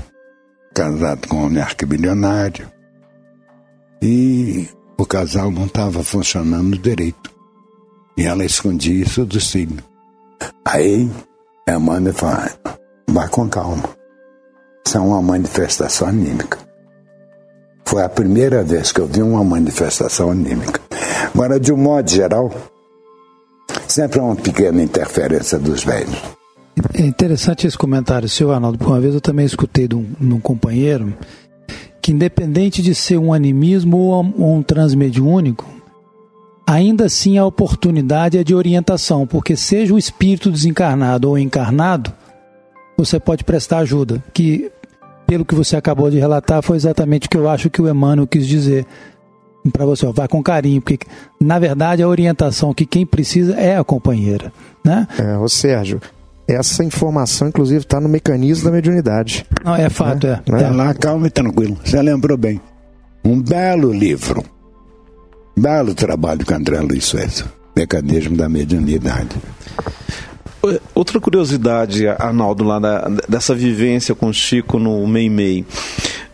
casado 0.73 1.27
com 1.27 1.38
um 1.38 1.45
homem 1.45 1.61
arquibilionário. 1.61 2.69
E 4.02 4.68
o 4.98 5.06
casal 5.06 5.52
não 5.52 5.65
estava 5.65 6.03
funcionando 6.03 6.77
direito. 6.77 7.31
E 8.18 8.23
ela 8.23 8.45
escondia 8.45 9.03
isso 9.03 9.26
do 9.26 9.39
signo. 9.39 9.81
Aí, 10.65 11.10
a 11.68 11.73
Amanda 11.73 12.14
fala, 12.14 12.49
vai 13.07 13.27
com 13.30 13.48
calma. 13.48 13.84
Isso 14.85 14.98
é 14.98 15.02
uma 15.02 15.22
manifestação 15.22 16.07
anímica. 16.07 16.57
Foi 17.85 18.03
a 18.03 18.10
primeira 18.10 18.64
vez 18.64 18.91
que 18.91 18.99
eu 18.99 19.07
vi 19.07 19.22
uma 19.22 19.43
manifestação 19.43 20.31
anímica. 20.31 20.81
Agora, 21.34 21.60
de 21.60 21.72
um 21.72 21.77
modo 21.77 22.10
geral, 22.10 22.52
sempre 23.88 24.19
há 24.19 24.23
uma 24.23 24.35
pequena 24.35 24.81
interferência 24.81 25.57
dos 25.57 25.84
velhos. 25.84 26.41
É 26.93 27.06
interessante 27.06 27.68
esse 27.68 27.77
comentário 27.77 28.30
seu, 28.30 28.52
Arnaldo, 28.52 28.77
porque 28.77 28.91
uma 28.91 28.99
vez 28.99 29.14
eu 29.14 29.22
também 29.22 29.45
escutei 29.45 29.88
de 29.88 29.95
um, 29.95 30.06
de 30.19 30.34
um 30.34 30.39
companheiro 30.39 31.14
que, 32.02 32.11
independente 32.11 32.81
de 32.81 32.95
ser 32.95 33.18
um 33.18 33.34
animismo 33.34 33.98
ou 33.98 34.23
um, 34.23 34.34
ou 34.38 34.56
um 34.56 34.64
transmediúnico, 34.64 35.65
ainda 36.65 37.06
assim 37.06 37.38
a 37.38 37.45
oportunidade 37.45 38.38
é 38.38 38.43
de 38.43 38.56
orientação, 38.56 39.27
porque 39.27 39.56
seja 39.56 39.93
o 39.93 39.98
espírito 39.98 40.49
desencarnado 40.49 41.30
ou 41.30 41.38
encarnado, 41.38 42.11
você 42.98 43.19
pode 43.19 43.43
prestar 43.43 43.80
ajuda. 43.80 44.23
Que, 44.34 44.72
pelo 45.27 45.45
que 45.45 45.56
você 45.56 45.76
acabou 45.76 46.10
de 46.10 46.18
relatar, 46.18 46.61
foi 46.61 46.77
exatamente 46.77 47.27
o 47.27 47.30
que 47.30 47.38
eu 47.38 47.49
acho 47.49 47.69
que 47.69 47.81
o 47.81 47.89
Emmanuel 47.89 48.27
quis 48.27 48.48
dizer 48.48 48.85
para 49.72 49.85
você, 49.85 50.06
ó, 50.06 50.11
vai 50.11 50.27
com 50.27 50.41
carinho, 50.41 50.81
porque 50.81 51.06
na 51.39 51.60
verdade 51.60 52.02
a 52.02 52.07
orientação 52.07 52.73
que 52.73 52.85
quem 52.85 53.06
precisa 53.06 53.53
é 53.56 53.77
a 53.77 53.84
companheira, 53.84 54.52
né? 54.84 55.07
É, 55.19 55.38
ô 55.38 55.48
Sérgio, 55.48 56.02
essa 56.52 56.84
informação, 56.84 57.48
inclusive, 57.48 57.82
está 57.82 57.99
no 57.99 58.10
mecanismo 58.10 58.65
da 58.65 58.72
mediunidade. 58.72 59.45
Não, 59.64 59.76
é 59.76 59.90
fato, 59.90 60.28
é. 60.28 60.36
Tá 60.38 60.69
lá, 60.69 60.94
calmo 60.94 61.26
e 61.26 61.30
tranquilo. 61.30 61.78
Você 61.84 62.02
lembrou 62.02 62.38
bem. 62.38 62.60
Um 63.23 63.41
belo 63.41 63.91
livro. 63.91 64.44
Belo 65.57 65.94
trabalho 65.94 66.45
com 66.45 66.53
André 66.53 66.80
Luiz 66.80 67.06
Suécio. 67.06 67.45
Mecanismo 67.76 68.36
da 68.36 68.49
mediunidade. 68.49 69.36
Outra 70.94 71.19
curiosidade, 71.19 72.07
Arnaldo, 72.07 72.64
lá 72.64 72.80
da, 72.80 73.07
dessa 73.28 73.56
vivência 73.56 74.14
com 74.14 74.28
o 74.28 74.34
Chico 74.34 74.78
no 74.78 75.06
Meimei. 75.07 75.65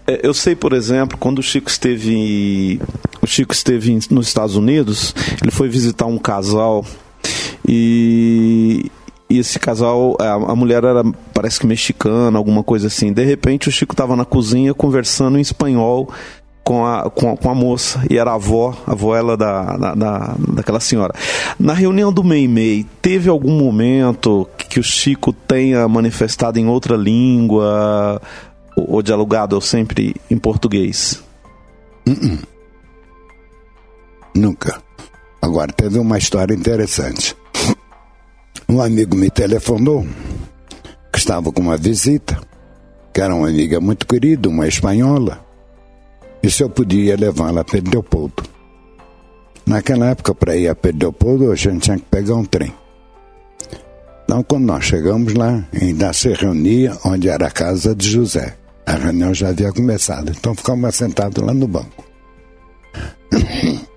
É, 0.06 0.20
eu 0.26 0.34
sei, 0.34 0.56
por 0.56 0.74
exemplo, 0.74 1.18
quando 1.18 1.40
o 1.40 1.44
Chico 1.44 1.70
esteve 1.70 2.80
o 3.22 3.28
Chico 3.28 3.54
esteve 3.54 3.98
nos 4.10 4.28
Estados 4.28 4.56
Unidos, 4.56 5.14
ele 5.42 5.52
foi 5.52 5.70
visitar 5.70 6.06
um 6.06 6.18
casal 6.18 6.86
e, 7.68 8.90
e 9.30 9.40
esse 9.40 9.60
casal, 9.60 10.16
a, 10.20 10.34
a, 10.34 10.56
mulher 10.56 10.84
era, 10.84 11.04
parece 11.34 11.60
que 11.60 11.68
mexicana, 11.68 12.38
alguma 12.38 12.64
coisa 12.64 12.88
assim. 12.88 13.12
De 13.12 13.24
repente, 13.24 13.68
o 13.68 13.72
Chico 13.72 13.94
estava 13.94 14.16
na 14.16 14.24
cozinha 14.24 14.74
conversando 14.74 15.38
em 15.38 15.42
espanhol 15.42 16.10
com 16.64 16.86
a, 16.86 17.10
com 17.10 17.32
a, 17.32 17.38
com 17.38 17.50
a, 17.50 17.56
moça, 17.56 18.04
e 18.10 18.18
era 18.18 18.32
a 18.32 18.36
avó, 18.36 18.78
a 18.86 18.92
avó 18.92 19.16
ela 19.16 19.38
da, 19.38 19.78
da, 19.78 19.96
da, 19.96 20.36
daquela 20.54 20.82
senhora. 20.82 21.14
Na 21.58 21.74
reunião 21.74 22.12
do 22.12 22.26
Meimei, 22.26 22.86
teve 23.02 23.30
algum 23.30 23.58
momento 23.58 24.46
que 24.58 24.78
o 24.78 24.84
Chico 24.84 25.32
tenha 25.32 25.88
manifestado 25.88 26.60
em 26.60 26.68
outra 26.68 26.98
língua, 26.98 28.22
ou, 28.76 28.96
ou 28.96 29.02
dialogado 29.02 29.62
sempre 29.62 30.14
em 30.30 30.38
português? 30.38 31.24
Uh 32.06 32.12
-uh. 32.12 32.40
Nunca. 34.36 34.82
Agora, 35.42 35.72
teve 35.72 36.00
uma 36.00 36.18
história 36.18 36.54
interessante. 36.54 37.34
Um 38.70 38.82
amigo 38.82 39.16
me 39.16 39.30
telefonou, 39.30 40.06
que 41.12 41.18
estava 41.18 41.54
com 41.54 41.62
uma 41.62 41.78
visita, 41.78 42.38
que 43.14 43.22
era 43.22 43.34
uma 43.34 43.48
amiga 43.48 43.80
muito 43.80 44.06
querida, 44.06 44.50
uma 44.50 44.68
espanhola, 44.68 45.40
e 46.44 46.52
se 46.52 46.64
eu 46.64 46.70
podia 46.70 47.16
levá-la 47.16 47.62
a 47.62 47.64
Pedro 47.64 47.92
Leopoldo. 47.92 48.44
Naquela 49.66 50.08
época, 50.08 50.36
para 50.36 50.58
ir 50.58 50.68
a 50.68 50.76
Pedro 50.76 51.00
Leopoldo, 51.08 51.50
a 51.50 51.56
gente 51.56 51.84
tinha 51.84 51.98
que 51.98 52.06
pegar 52.06 52.36
um 52.36 52.44
trem. 52.44 52.74
Então, 54.26 54.44
quando 54.44 54.66
nós 54.66 54.84
chegamos 54.84 55.34
lá, 55.34 55.66
ainda 55.82 56.12
se 56.12 56.34
reunia 56.34 56.98
onde 57.06 57.30
era 57.30 57.48
a 57.48 57.52
casa 57.52 57.96
de 57.96 58.10
José. 58.10 58.58
A 58.86 58.96
reunião 58.96 59.34
já 59.34 59.48
havia 59.48 59.72
começado, 59.72 60.34
então 60.38 60.54
ficamos 60.54 60.94
sentados 60.94 61.42
lá 61.42 61.54
no 61.54 61.68
banco. 61.70 62.04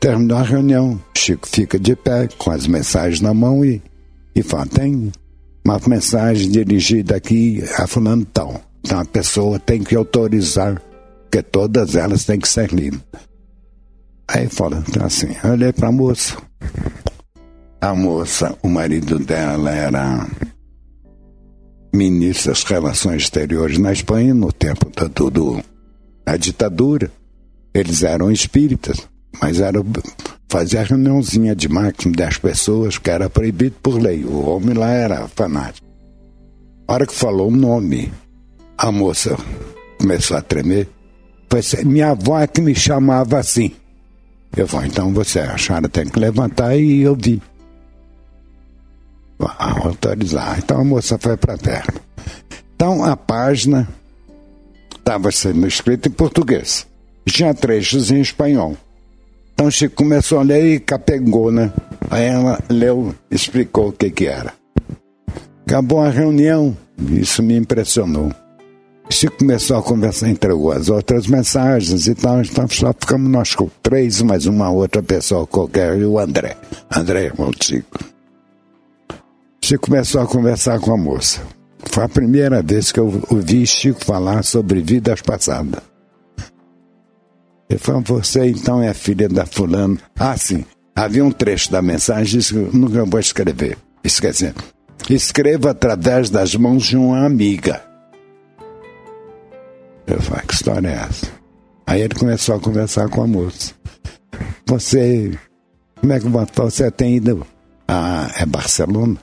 Terminou 0.00 0.38
a 0.38 0.42
reunião, 0.42 1.00
Chico 1.16 1.48
fica 1.48 1.78
de 1.78 1.96
pé 1.96 2.28
com 2.38 2.50
as 2.50 2.66
mensagens 2.66 3.20
na 3.20 3.34
mão 3.34 3.64
e, 3.64 3.82
e 4.34 4.42
fala: 4.42 4.66
tem 4.66 5.12
uma 5.64 5.80
mensagem 5.86 6.50
dirigida 6.50 7.16
aqui 7.16 7.62
a 7.76 7.86
fulano 7.86 8.24
tal. 8.24 8.60
Então 8.80 9.00
a 9.00 9.04
pessoa 9.04 9.58
tem 9.58 9.82
que 9.82 9.96
autorizar, 9.96 10.80
porque 11.22 11.42
todas 11.42 11.94
elas 11.94 12.24
têm 12.24 12.38
que 12.38 12.48
ser 12.48 12.72
lidas. 12.72 13.00
Aí 14.28 14.46
fala 14.48 14.84
então 14.86 15.04
assim, 15.04 15.28
olhei 15.44 15.72
para 15.72 15.88
a 15.88 15.92
moça. 15.92 16.36
A 17.80 17.94
moça, 17.94 18.56
o 18.62 18.68
marido 18.68 19.18
dela 19.18 19.70
era 19.70 20.26
ministro 21.94 22.50
das 22.50 22.62
Relações 22.64 23.22
Exteriores 23.22 23.78
na 23.78 23.92
Espanha 23.92 24.34
no 24.34 24.52
tempo 24.52 24.90
da, 24.90 25.06
do, 25.06 25.62
da 26.24 26.36
ditadura. 26.36 27.10
Eles 27.72 28.02
eram 28.02 28.30
espíritas, 28.30 29.08
mas 29.40 29.60
era 29.60 29.80
fazia 30.48 30.82
reuniãozinha 30.82 31.54
de 31.54 31.68
máximo 31.68 32.14
10 32.14 32.38
pessoas, 32.38 32.98
que 32.98 33.10
era 33.10 33.28
proibido 33.28 33.76
por 33.82 34.00
lei. 34.00 34.24
O 34.24 34.48
homem 34.48 34.74
lá 34.74 34.90
era 34.90 35.28
fanático. 35.28 35.86
A 36.86 36.94
hora 36.94 37.06
que 37.06 37.14
falou 37.14 37.48
o 37.48 37.56
nome, 37.56 38.10
a 38.76 38.90
moça 38.90 39.36
começou 39.98 40.36
a 40.36 40.42
tremer. 40.42 40.88
Foi 41.50 41.60
assim, 41.60 41.84
minha 41.84 42.10
avó 42.10 42.38
é 42.40 42.46
que 42.46 42.60
me 42.60 42.74
chamava 42.74 43.38
assim. 43.38 43.72
Eu 44.56 44.66
falei, 44.66 44.88
então 44.88 45.12
você, 45.12 45.40
a 45.40 45.58
senhora 45.58 45.88
tem 45.88 46.06
que 46.06 46.18
levantar 46.18 46.76
e 46.76 47.02
eu 47.02 47.14
vi. 47.14 47.42
Autorizar. 49.38 50.58
Então 50.58 50.80
a 50.80 50.84
moça 50.84 51.18
foi 51.18 51.36
para 51.36 51.54
a 51.54 51.58
terra. 51.58 51.94
Então 52.74 53.04
a 53.04 53.16
página 53.16 53.88
estava 54.96 55.30
sendo 55.30 55.66
escrita 55.66 56.08
em 56.08 56.12
português. 56.12 56.86
Tinha 57.26 57.54
trechos 57.54 58.10
em 58.10 58.20
espanhol. 58.20 58.76
Então 59.58 59.72
Chico 59.72 59.96
começou 59.96 60.38
a 60.38 60.42
ler 60.42 60.74
e 60.74 60.78
capengou, 60.78 61.50
né? 61.50 61.72
Aí 62.08 62.26
ela 62.26 62.60
leu, 62.68 63.12
explicou 63.28 63.88
o 63.88 63.92
que 63.92 64.08
que 64.08 64.26
era. 64.26 64.54
Acabou 65.66 66.00
a 66.00 66.10
reunião, 66.10 66.76
isso 67.10 67.42
me 67.42 67.56
impressionou. 67.56 68.32
Chico 69.10 69.38
começou 69.38 69.76
a 69.76 69.82
conversar, 69.82 70.28
entregou 70.28 70.70
as 70.70 70.88
outras 70.88 71.26
mensagens 71.26 72.06
e 72.06 72.14
tal, 72.14 72.40
então 72.40 72.68
só 72.68 72.92
ficamos 72.92 73.28
nós 73.32 73.56
com 73.56 73.68
três, 73.82 74.22
mais 74.22 74.46
uma 74.46 74.70
outra 74.70 75.02
pessoa 75.02 75.44
qualquer, 75.44 75.98
e 75.98 76.04
o 76.04 76.20
André. 76.20 76.56
André, 76.88 77.24
irmão 77.24 77.50
Chico. 77.60 77.98
Chico 79.60 79.86
começou 79.86 80.20
a 80.20 80.26
conversar 80.28 80.78
com 80.78 80.94
a 80.94 80.96
moça. 80.96 81.42
Foi 81.80 82.04
a 82.04 82.08
primeira 82.08 82.62
vez 82.62 82.92
que 82.92 83.00
eu 83.00 83.20
ouvi 83.28 83.66
Chico 83.66 84.04
falar 84.04 84.44
sobre 84.44 84.80
vidas 84.80 85.20
passadas. 85.20 85.87
Ele 87.68 87.78
falou, 87.78 88.02
você 88.02 88.46
então 88.46 88.82
é 88.82 88.94
filha 88.94 89.28
da 89.28 89.44
fulana. 89.44 89.98
Ah, 90.18 90.36
sim. 90.36 90.64
Havia 90.96 91.24
um 91.24 91.30
trecho 91.30 91.70
da 91.70 91.82
mensagem 91.82 92.40
que 92.40 92.54
eu 92.54 92.70
nunca 92.72 93.04
vou 93.04 93.20
escrever. 93.20 93.76
Esqueci. 94.02 94.52
Escreva 95.08 95.70
através 95.70 96.30
das 96.30 96.54
mãos 96.54 96.86
de 96.86 96.96
uma 96.96 97.24
amiga. 97.24 97.82
Eu 100.06 100.20
falei, 100.22 100.42
que 100.46 100.54
história 100.54 100.88
é 100.88 100.92
essa? 101.08 101.26
Aí 101.86 102.00
ele 102.00 102.14
começou 102.14 102.56
a 102.56 102.60
conversar 102.60 103.08
com 103.08 103.22
a 103.22 103.26
moça. 103.26 103.74
Você, 104.66 105.38
como 106.00 106.12
é 106.12 106.20
que 106.20 106.28
você 106.28 106.90
tem 106.90 107.16
ido? 107.16 107.46
Ah, 107.86 108.30
é 108.38 108.46
Barcelona? 108.46 109.16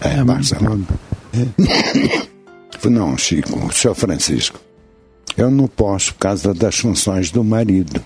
É, 0.00 0.18
é 0.18 0.24
Barcelona. 0.24 0.84
É. 1.32 2.22
Não, 2.88 3.16
Chico, 3.16 3.72
senhor 3.72 3.94
Francisco. 3.94 4.60
Eu 5.36 5.50
não 5.50 5.66
posso 5.66 6.12
por 6.14 6.20
causa 6.20 6.52
das 6.52 6.78
funções 6.78 7.30
do 7.30 7.42
marido. 7.42 8.02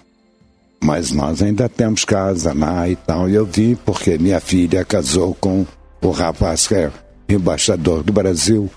Mas 0.83 1.11
nós 1.11 1.43
ainda 1.43 1.69
temos 1.69 2.05
casa 2.05 2.53
lá 2.53 2.89
e 2.89 2.97
tal. 2.97 3.29
E 3.29 3.35
eu 3.35 3.45
vim 3.45 3.75
porque 3.75 4.19
minha 4.19 4.41
filha 4.41 4.85
casou 4.85 5.35
com 5.35 5.67
o 6.01 6.11
rapaz 6.11 6.67
que 6.67 6.75
é 6.75 6.91
embaixador 7.29 8.03
do 8.03 8.13
Brasil, 8.13 8.71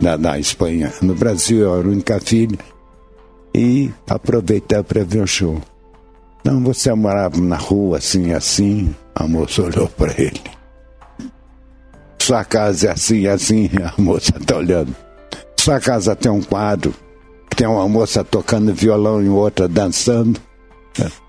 da, 0.00 0.16
da 0.16 0.38
Espanha. 0.38 0.92
No 1.00 1.14
Brasil 1.14 1.60
eu 1.60 1.78
era 1.78 1.88
a 1.88 1.90
única 1.90 2.20
filha. 2.20 2.58
E 3.54 3.90
aproveitei 4.08 4.82
para 4.82 5.04
ver 5.04 5.22
o 5.22 5.26
show. 5.26 5.60
Então 6.40 6.60
você 6.64 6.92
morava 6.94 7.40
na 7.40 7.56
rua 7.56 7.98
assim, 7.98 8.32
assim. 8.32 8.94
A 9.14 9.28
moça 9.28 9.62
olhou 9.62 9.88
para 9.88 10.12
ele. 10.20 10.40
Sua 12.18 12.44
casa 12.44 12.88
é 12.88 12.90
assim, 12.90 13.26
assim. 13.26 13.70
A 13.84 14.00
moça 14.00 14.32
está 14.36 14.56
olhando. 14.56 14.94
Sua 15.56 15.78
casa 15.78 16.16
tem 16.16 16.32
um 16.32 16.42
quadro 16.42 16.92
tem 17.62 17.68
uma 17.68 17.88
moça 17.88 18.24
tocando 18.24 18.74
violão 18.74 19.22
e 19.22 19.28
outra 19.28 19.68
dançando. 19.68 20.40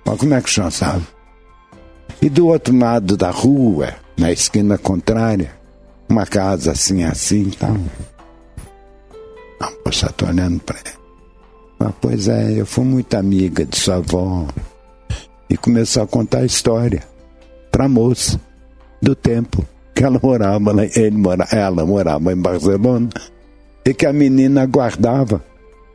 Mas 0.04 0.18
como 0.18 0.34
é 0.34 0.42
que 0.42 0.50
o 0.50 0.52
senhor 0.52 0.72
sabe? 0.72 1.06
E 2.24 2.28
do 2.28 2.48
outro 2.48 2.76
lado 2.76 3.16
da 3.16 3.30
rua, 3.30 3.94
na 4.18 4.32
esquina 4.32 4.76
contrária, 4.76 5.52
uma 6.10 6.26
casa 6.26 6.72
assim, 6.72 7.04
assim, 7.04 7.52
tal. 7.52 7.78
A 9.60 9.72
moça 9.86 10.08
está 10.08 10.26
olhando 10.26 10.60
para 10.62 10.80
ele. 10.80 10.96
Ah, 11.82 11.94
pois 12.02 12.28
é, 12.28 12.60
eu 12.60 12.66
fui 12.66 12.84
muito 12.84 13.14
amiga 13.14 13.64
de 13.64 13.78
sua 13.78 13.98
avó. 13.98 14.48
E 15.48 15.56
começou 15.56 16.02
a 16.02 16.08
contar 16.08 16.40
a 16.40 16.46
história 16.46 17.04
para 17.72 17.86
a 17.86 17.90
moça 17.90 18.42
do 19.00 19.14
tempo 19.14 19.64
que 19.94 20.04
ela 20.04 20.20
morava, 20.20 20.74
ele 20.96 21.12
mora, 21.12 21.48
ela 21.52 21.86
morava 21.86 22.34
em 22.34 22.38
Barcelona 22.38 23.10
e 23.86 23.94
que 23.94 24.08
a 24.08 24.12
menina 24.12 24.66
guardava 24.66 25.53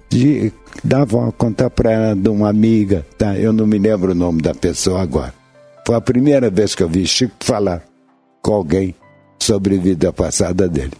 de, 0.08 0.52
dava 0.82 1.30
contar 1.32 1.70
para 1.70 1.90
ela 1.90 2.16
de 2.16 2.28
uma 2.28 2.48
amiga, 2.48 3.04
tá? 3.16 3.36
Eu 3.36 3.52
não 3.52 3.66
me 3.66 3.78
lembro 3.78 4.12
o 4.12 4.14
nome 4.14 4.40
da 4.40 4.54
pessoa 4.54 5.02
agora. 5.02 5.34
Foi 5.86 5.94
a 5.94 6.00
primeira 6.00 6.50
vez 6.50 6.74
que 6.74 6.82
eu 6.82 6.88
vi 6.88 7.06
Chico 7.06 7.34
falar 7.40 7.82
com 8.42 8.54
alguém 8.54 8.94
sobre 9.38 9.76
a 9.76 9.80
vida 9.80 10.12
passada 10.12 10.68
dele. 10.68 10.92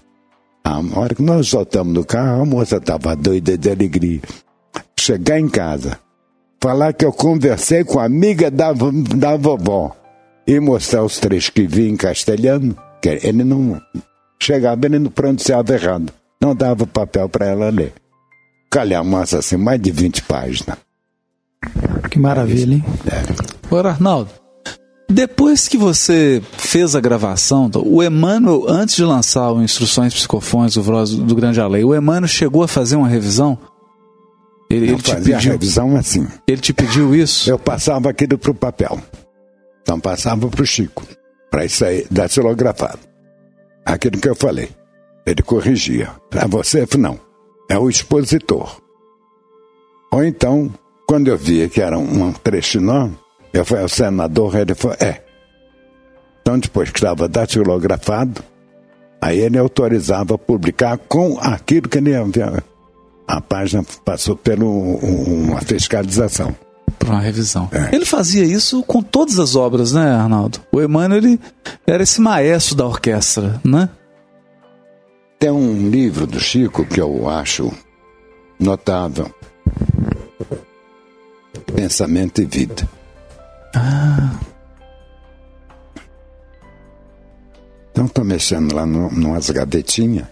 A 0.64 0.80
hora 0.98 1.14
que 1.14 1.22
nós 1.22 1.48
soltamos 1.48 1.94
no 1.94 2.04
carro, 2.04 2.42
a 2.42 2.44
moça 2.44 2.76
estava 2.76 3.16
doida 3.16 3.56
de 3.56 3.70
alegria. 3.70 4.20
Chegar 4.98 5.40
em 5.40 5.48
casa, 5.48 5.98
falar 6.62 6.92
que 6.92 7.04
eu 7.04 7.12
conversei 7.12 7.84
com 7.84 7.98
a 7.98 8.04
amiga 8.04 8.50
da, 8.50 8.72
da 9.16 9.36
vovó 9.36 9.96
e 10.46 10.60
mostrar 10.60 11.04
os 11.04 11.18
trechos 11.18 11.50
que 11.50 11.66
vi 11.66 11.88
em 11.88 11.96
castelhano, 11.96 12.76
que 13.00 13.08
ele 13.22 13.44
não 13.44 13.80
chegava, 14.40 14.84
ele 14.86 14.98
não 14.98 15.10
pronunciava 15.10 15.72
errado. 15.74 16.12
Não 16.40 16.54
dava 16.54 16.86
papel 16.86 17.28
para 17.28 17.46
ela 17.46 17.70
ler 17.70 17.92
calhamaço 18.70 19.36
assim, 19.36 19.56
mais 19.56 19.80
de 19.80 19.90
20 19.90 20.22
páginas. 20.22 20.76
Que 22.10 22.18
maravilha, 22.18 22.74
hein? 22.74 22.84
É. 23.06 23.74
Ora, 23.74 23.90
Arnaldo, 23.90 24.30
depois 25.10 25.66
que 25.68 25.78
você 25.78 26.42
fez 26.52 26.94
a 26.94 27.00
gravação, 27.00 27.70
o 27.84 28.02
Emmanuel, 28.02 28.66
antes 28.68 28.94
de 28.96 29.04
lançar 29.04 29.50
o 29.50 29.62
Instruções 29.62 30.12
Psicofônicas 30.14 30.74
do 30.74 31.24
do 31.24 31.34
Grande 31.34 31.60
Além, 31.60 31.84
o 31.84 31.94
Emmanuel 31.94 32.28
chegou 32.28 32.62
a 32.62 32.68
fazer 32.68 32.96
uma 32.96 33.08
revisão? 33.08 33.58
Ele, 34.70 34.90
ele 34.90 35.02
te 35.02 35.14
pediu, 35.14 35.34
a 35.34 35.38
revisão 35.38 35.96
assim. 35.96 36.26
Ele 36.46 36.60
te 36.60 36.74
pediu 36.74 37.14
isso? 37.14 37.48
Eu 37.48 37.58
passava 37.58 38.10
aquilo 38.10 38.36
para 38.36 38.50
o 38.50 38.54
papel. 38.54 39.00
Então 39.80 39.98
passava 39.98 40.46
para 40.48 40.62
o 40.62 40.66
Chico. 40.66 41.02
para 41.50 41.64
isso 41.64 41.84
aí, 41.86 42.06
datilografado. 42.10 42.98
Aquilo 43.86 44.18
que 44.18 44.28
eu 44.28 44.34
falei. 44.34 44.68
Ele 45.24 45.42
corrigia. 45.42 46.10
Para 46.28 46.46
você, 46.46 46.86
não. 46.98 47.18
É 47.68 47.78
o 47.78 47.88
expositor. 47.88 48.80
Ou 50.10 50.24
então, 50.24 50.70
quando 51.06 51.28
eu 51.28 51.36
via 51.36 51.68
que 51.68 51.80
era 51.80 51.98
um 51.98 52.32
trecho 52.32 52.78
enorme, 52.78 53.16
eu 53.52 53.64
fui 53.64 53.80
ao 53.80 53.88
senador, 53.88 54.56
ele 54.56 54.74
falou, 54.74 54.96
é. 55.00 55.22
Então, 56.40 56.58
depois 56.58 56.90
que 56.90 56.98
estava 56.98 57.28
datilografado, 57.28 58.42
aí 59.20 59.38
ele 59.38 59.58
autorizava 59.58 60.34
a 60.34 60.38
publicar 60.38 60.96
com 60.96 61.38
aquilo 61.40 61.88
que 61.88 61.98
ele 61.98 62.14
havia. 62.14 62.62
A 63.26 63.40
página 63.40 63.84
passou 64.04 64.34
por 64.34 64.62
um- 64.62 64.94
uma 64.96 65.60
fiscalização. 65.60 66.56
Para 66.98 67.10
uma 67.10 67.20
revisão. 67.20 67.68
Ele 67.92 68.06
fazia 68.06 68.44
isso 68.44 68.82
com 68.82 69.02
todas 69.02 69.38
as 69.38 69.54
obras, 69.54 69.92
né, 69.92 70.10
Arnaldo? 70.10 70.58
O 70.72 70.80
Emmanuel 70.80 71.18
ele 71.18 71.40
era 71.86 72.02
esse 72.02 72.18
maestro 72.20 72.74
da 72.74 72.86
orquestra, 72.86 73.60
né? 73.62 73.90
Tem 75.38 75.50
um 75.50 75.88
livro 75.88 76.26
do 76.26 76.40
Chico 76.40 76.84
que 76.84 77.00
eu 77.00 77.28
acho 77.28 77.72
notável. 78.58 79.32
Pensamento 81.74 82.42
e 82.42 82.44
Vida. 82.44 82.88
Ah, 83.74 84.38
Então 87.98 88.06
estou 88.06 88.24
mexendo 88.24 88.76
lá 88.76 88.86
no, 88.86 89.10
numas 89.10 89.50
gavetinhas, 89.50 90.24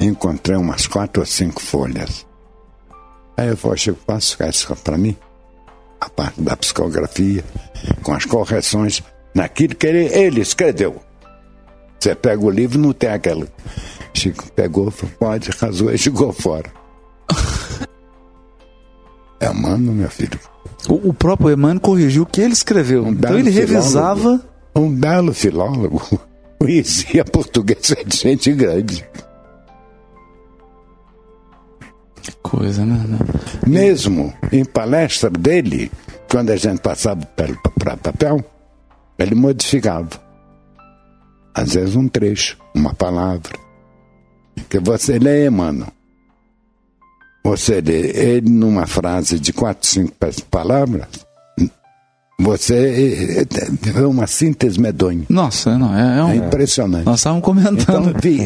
encontrei 0.00 0.56
umas 0.56 0.86
quatro 0.86 1.20
ou 1.20 1.26
cinco 1.26 1.60
folhas. 1.60 2.26
Aí 3.36 3.48
eu 3.48 3.58
falei, 3.58 3.76
Chico, 3.76 3.98
posso 4.06 4.30
ficar 4.30 4.48
isso 4.48 4.74
para 4.76 4.96
mim? 4.96 5.14
A 6.00 6.08
parte 6.08 6.40
da 6.40 6.56
psicografia, 6.56 7.44
com 8.02 8.14
as 8.14 8.24
correções 8.24 9.02
naquilo 9.34 9.74
que 9.74 9.86
ele, 9.86 10.06
ele 10.14 10.40
escreveu. 10.40 11.02
Você 12.00 12.14
pega 12.14 12.42
o 12.42 12.48
livro, 12.48 12.78
não 12.78 12.94
tem 12.94 13.10
aquela. 13.10 13.46
Chico 14.14 14.50
pegou, 14.52 14.92
pode, 15.18 15.50
rasou 15.50 15.92
e 15.92 15.96
jogou 15.96 16.32
fora. 16.32 16.70
é 19.40 19.50
mano, 19.52 19.92
meu 19.92 20.10
filho. 20.10 20.38
o, 20.88 21.10
o 21.10 21.14
próprio 21.14 21.52
Emmanuel 21.52 21.80
corrigiu 21.80 22.22
o 22.22 22.26
que 22.26 22.40
ele 22.40 22.52
escreveu. 22.52 23.06
então 23.06 23.14
belo 23.14 23.38
ele 23.38 23.50
filólogo. 23.50 23.72
revisava. 23.74 24.48
Um 24.74 24.90
belo 24.94 25.32
filólogo. 25.32 26.20
Conhecia 26.58 27.24
português 27.24 27.94
de 28.06 28.16
gente 28.16 28.52
grande. 28.52 29.08
Que 32.20 32.32
coisa, 32.42 32.84
né? 32.84 33.04
né? 33.06 33.18
Mesmo 33.66 34.34
em 34.50 34.64
palestra 34.64 35.30
dele, 35.30 35.90
quando 36.28 36.50
a 36.50 36.56
gente 36.56 36.80
passava 36.80 37.24
para 37.76 37.96
papel, 37.96 38.44
ele 39.18 39.34
modificava. 39.34 40.10
Às 41.54 41.74
vezes 41.74 41.96
um 41.96 42.06
trecho, 42.08 42.56
uma 42.74 42.92
palavra. 42.94 43.67
Que 44.68 44.78
você 44.78 45.18
lê, 45.18 45.48
mano. 45.50 45.86
Você 47.44 47.80
lê 47.80 48.10
ele 48.10 48.50
numa 48.50 48.86
frase 48.86 49.38
de 49.38 49.52
quatro, 49.52 49.86
cinco 49.88 50.12
pa- 50.12 50.28
palavras, 50.50 51.06
você 52.40 53.46
vê 53.80 54.02
uma 54.02 54.26
síntese 54.26 54.78
medonha. 54.78 55.24
Nossa, 55.28 55.76
não, 55.78 55.94
é, 55.96 56.18
é 56.18 56.24
um- 56.24 56.30
É 56.30 56.36
impressionante. 56.36 57.04
Nós 57.06 57.20
estávamos 57.20 57.44
comentando. 57.44 58.10
Então, 58.10 58.20
vi 58.20 58.38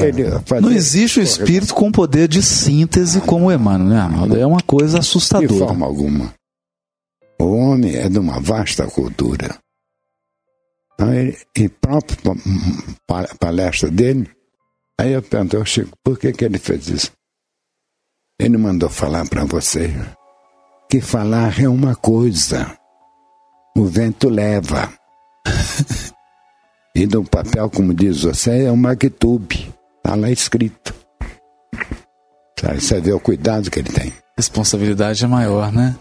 fazer- 0.46 0.60
Não 0.62 0.70
existe 0.72 1.20
um 1.20 1.22
espírito 1.22 1.74
com 1.74 1.90
poder 1.92 2.28
de 2.28 2.42
síntese 2.42 3.20
como 3.20 3.46
o 3.46 3.52
Emmanuel, 3.52 3.88
né, 3.90 4.00
Arnaldo? 4.00 4.36
É 4.38 4.46
uma 4.46 4.62
coisa 4.62 4.94
De 4.94 5.00
assustadora. 5.00 5.66
forma 5.66 5.84
alguma. 5.84 6.32
O 7.40 7.52
homem 7.56 7.94
é 7.96 8.08
de 8.08 8.18
uma 8.18 8.38
vasta 8.40 8.86
cultura. 8.86 9.56
Então, 10.94 11.12
ele, 11.12 11.36
em 11.56 11.68
própria 11.68 12.16
pa- 13.06 13.28
palestra 13.40 13.90
dele, 13.90 14.30
aí 15.00 15.12
eu 15.12 15.22
perguntei 15.22 15.58
ao 15.58 15.66
Chico, 15.66 15.96
por 16.04 16.18
que, 16.18 16.32
que 16.32 16.44
ele 16.44 16.58
fez 16.58 16.88
isso? 16.88 17.12
Ele 18.40 18.56
mandou 18.56 18.88
falar 18.88 19.28
para 19.28 19.44
você 19.44 19.92
que 20.90 21.00
falar 21.00 21.58
é 21.60 21.68
uma 21.68 21.94
coisa, 21.96 22.76
o 23.76 23.84
vento 23.86 24.28
leva. 24.28 24.92
e 26.94 27.06
no 27.06 27.24
papel, 27.24 27.70
como 27.70 27.94
diz 27.94 28.22
você, 28.22 28.64
é 28.64 28.72
um 28.72 28.76
magnitube, 28.76 29.72
está 29.96 30.14
lá 30.14 30.30
escrito. 30.30 30.94
Sabe, 32.60 32.80
Você 32.80 33.00
vê 33.00 33.12
o 33.12 33.20
cuidado 33.20 33.70
que 33.70 33.78
ele 33.78 33.90
tem. 33.90 34.12
Responsabilidade 34.36 35.24
é 35.24 35.26
maior, 35.26 35.72
né? 35.72 35.96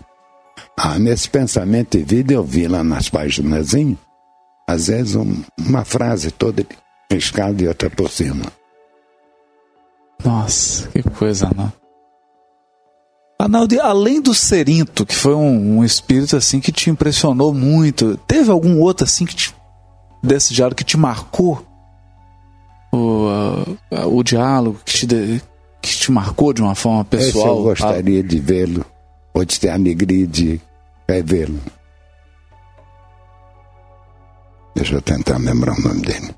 Ah, 0.78 1.00
nesse 1.00 1.30
pensamento 1.30 1.98
e 1.98 2.04
vida 2.04 2.34
eu 2.34 2.44
vi 2.44 2.68
lá 2.68 2.84
nas 2.84 3.10
páginas, 3.10 3.74
às 4.68 4.88
vezes 4.88 5.16
um- 5.16 5.44
uma 5.60 5.84
frase 5.86 6.32
toda 6.32 6.66
riscada 7.12 7.62
e 7.64 7.68
outra 7.68 7.90
por 7.90 8.10
cima. 8.10 8.44
Nossa, 10.24 10.88
que 10.90 11.02
coisa, 11.04 11.48
Arnaldo. 11.48 11.74
Arnaldo, 13.40 13.74
e 13.74 13.80
além 13.80 14.22
do 14.22 14.34
Serinto, 14.36 15.06
que 15.06 15.16
foi 15.16 15.34
um, 15.34 15.78
um 15.80 15.84
espírito 15.84 16.36
assim 16.38 16.60
que 16.60 16.72
te 16.72 16.90
impressionou 16.92 17.54
muito, 17.54 18.16
teve 18.28 18.52
algum 18.52 18.80
outro 18.80 19.04
assim 19.06 19.26
que 19.26 19.36
te, 19.36 19.56
desse 20.22 20.54
diálogo 20.54 20.76
que 20.76 20.84
te 20.84 20.96
marcou? 20.98 21.66
O, 22.94 23.28
ah, 23.92 24.06
o 24.06 24.22
diálogo 24.22 24.80
que 24.86 24.94
te, 24.94 25.08
de- 25.08 25.42
que 25.82 25.90
te 25.90 26.12
marcou 26.12 26.54
de 26.54 26.62
uma 26.62 26.76
forma 26.76 27.02
Esse 27.14 27.32
pessoal? 27.34 27.58
eu 27.58 27.64
gostaria 27.64 28.22
de 28.22 28.40
vê-lo, 28.40 28.86
ou 29.34 29.44
de 29.44 29.60
ter 29.60 29.70
a 29.70 29.74
alegria 29.74 30.28
de 30.28 30.62
revê-lo. 31.10 31.60
Deixa 34.76 34.94
eu 34.96 35.02
tentar 35.02 35.38
lembrar 35.38 35.74
o 35.74 35.82
nome 35.82 36.02
dele. 36.02 36.36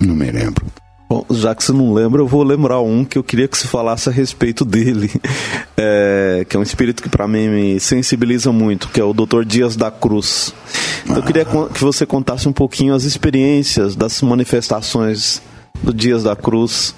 Não 0.00 0.14
me 0.14 0.30
lembro. 0.30 0.66
Bom, 1.08 1.24
já 1.30 1.54
que 1.54 1.62
você 1.62 1.72
não 1.72 1.92
lembra, 1.92 2.20
eu 2.22 2.26
vou 2.26 2.42
lembrar 2.42 2.80
um 2.80 3.04
que 3.04 3.18
eu 3.18 3.22
queria 3.22 3.46
que 3.46 3.56
você 3.58 3.68
falasse 3.68 4.08
a 4.08 4.12
respeito 4.12 4.64
dele, 4.66 5.10
É, 5.76 6.46
que 6.48 6.56
é 6.56 6.58
um 6.58 6.62
espírito 6.62 7.02
que 7.02 7.08
para 7.08 7.28
mim 7.28 7.48
me 7.48 7.80
sensibiliza 7.80 8.50
muito, 8.52 8.88
que 8.88 9.00
é 9.00 9.04
o 9.04 9.12
Dr. 9.12 9.44
Dias 9.44 9.76
da 9.76 9.90
Cruz. 9.90 10.54
Então, 11.04 11.16
eu 11.16 11.22
queria 11.22 11.44
con- 11.44 11.68
que 11.68 11.80
você 11.82 12.06
contasse 12.06 12.48
um 12.48 12.52
pouquinho 12.52 12.94
as 12.94 13.04
experiências 13.04 13.94
das 13.94 14.20
manifestações 14.22 15.42
do 15.82 15.92
Dias 15.92 16.22
da 16.22 16.34
Cruz 16.34 16.94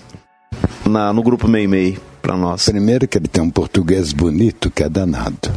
na, 0.85 1.13
no 1.13 1.23
grupo 1.23 1.49
Meimei 1.49 1.99
para 2.23 2.37
nós. 2.37 2.67
Primeiro 2.67 3.09
que 3.09 3.19
ele 3.19 3.27
tem 3.29 3.43
um 3.43 3.51
português 3.51 4.13
bonito 4.13 4.71
que 4.71 4.83
é 4.85 4.89
danado. 4.89 5.51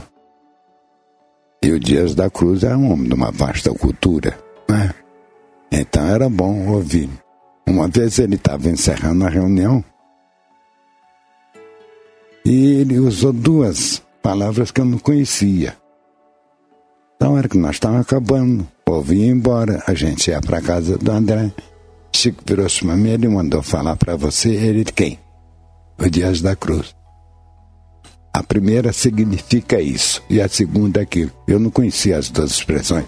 E 1.63 1.71
o 1.71 1.79
Dias 1.79 2.15
da 2.15 2.29
Cruz 2.29 2.63
é 2.63 2.75
um 2.75 2.91
homem 2.91 3.07
de 3.09 3.13
uma 3.13 3.31
vasta 3.31 3.69
cultura. 3.71 4.37
Né? 4.67 4.91
Então 5.71 6.07
era 6.07 6.27
bom 6.29 6.67
ouvir. 6.69 7.09
Uma 7.69 7.87
vez 7.87 8.17
ele 8.17 8.33
estava 8.33 8.67
encerrando 8.67 9.23
a 9.23 9.29
reunião 9.29 9.85
e 12.43 12.73
ele 12.73 12.97
usou 12.97 13.31
duas 13.31 14.01
palavras 14.23 14.71
que 14.71 14.81
eu 14.81 14.85
não 14.85 14.97
conhecia. 14.97 15.77
Então 17.15 17.37
era 17.37 17.47
que 17.47 17.59
nós 17.59 17.75
estávamos 17.75 18.07
acabando. 18.07 18.67
Ouvi 18.87 19.19
ir 19.19 19.29
embora. 19.29 19.83
A 19.85 19.93
gente 19.93 20.31
ia 20.31 20.41
para 20.41 20.59
casa 20.59 20.97
do 20.97 21.11
André. 21.11 21.51
Chico 22.11 22.43
virou-se 22.43 22.83
para 22.83 22.95
mim, 22.95 23.09
ele 23.09 23.27
mandou 23.27 23.61
falar 23.61 23.95
para 23.97 24.15
você. 24.15 24.49
Ele 24.49 24.83
quem? 24.83 25.19
O 25.99 26.09
Dias 26.09 26.41
da 26.41 26.55
Cruz. 26.55 26.95
A 28.33 28.41
primeira 28.41 28.91
significa 28.91 29.79
isso, 29.79 30.23
e 30.27 30.41
a 30.41 30.49
segunda 30.49 31.01
aquilo. 31.01 31.31
Eu 31.47 31.59
não 31.59 31.69
conhecia 31.69 32.17
as 32.17 32.29
duas 32.29 32.51
expressões. 32.51 33.05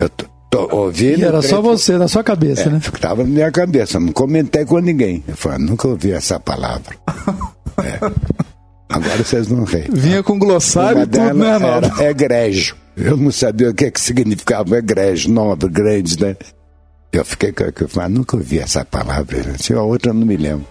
Eu 0.00 0.08
ouvindo. 0.56 1.20
E 1.20 1.24
era 1.24 1.42
só 1.42 1.60
você, 1.60 1.98
na 1.98 2.08
sua 2.08 2.24
cabeça, 2.24 2.62
é, 2.62 2.70
né? 2.70 2.78
Estava 2.78 3.22
na 3.22 3.28
minha 3.28 3.50
cabeça, 3.52 4.00
não 4.00 4.12
comentei 4.12 4.64
com 4.64 4.78
ninguém. 4.78 5.22
Eu 5.26 5.36
falei, 5.36 5.58
nunca 5.58 5.88
ouvi 5.88 6.12
essa 6.12 6.38
palavra. 6.40 6.96
É. 7.78 8.00
Agora 8.88 9.22
vocês 9.22 9.46
vão 9.46 9.62
rir. 9.62 9.88
Vinha 9.88 10.20
com 10.20 10.36
glossário 10.36 11.02
e 11.02 11.06
tudo, 11.06 11.32
né, 11.34 11.52
Arnaldo? 11.52 11.86
era 11.96 12.10
egrégio. 12.10 12.74
Eu 12.96 13.16
não 13.16 13.30
sabia 13.30 13.70
o 13.70 13.74
que, 13.74 13.88
que 13.88 14.00
significava 14.00 14.76
egrégio, 14.76 15.30
nobre, 15.30 15.68
grande, 15.68 16.20
né? 16.20 16.36
Eu 17.12 17.24
fiquei 17.24 17.52
com 17.52 17.62
eu 17.62 17.88
falei, 17.88 18.08
nunca 18.08 18.36
ouvi 18.36 18.58
essa 18.58 18.84
palavra. 18.84 19.42
gente. 19.42 19.72
A 19.72 19.82
outra 19.82 20.10
eu 20.10 20.14
não 20.14 20.26
me 20.26 20.36
lembro. 20.36 20.66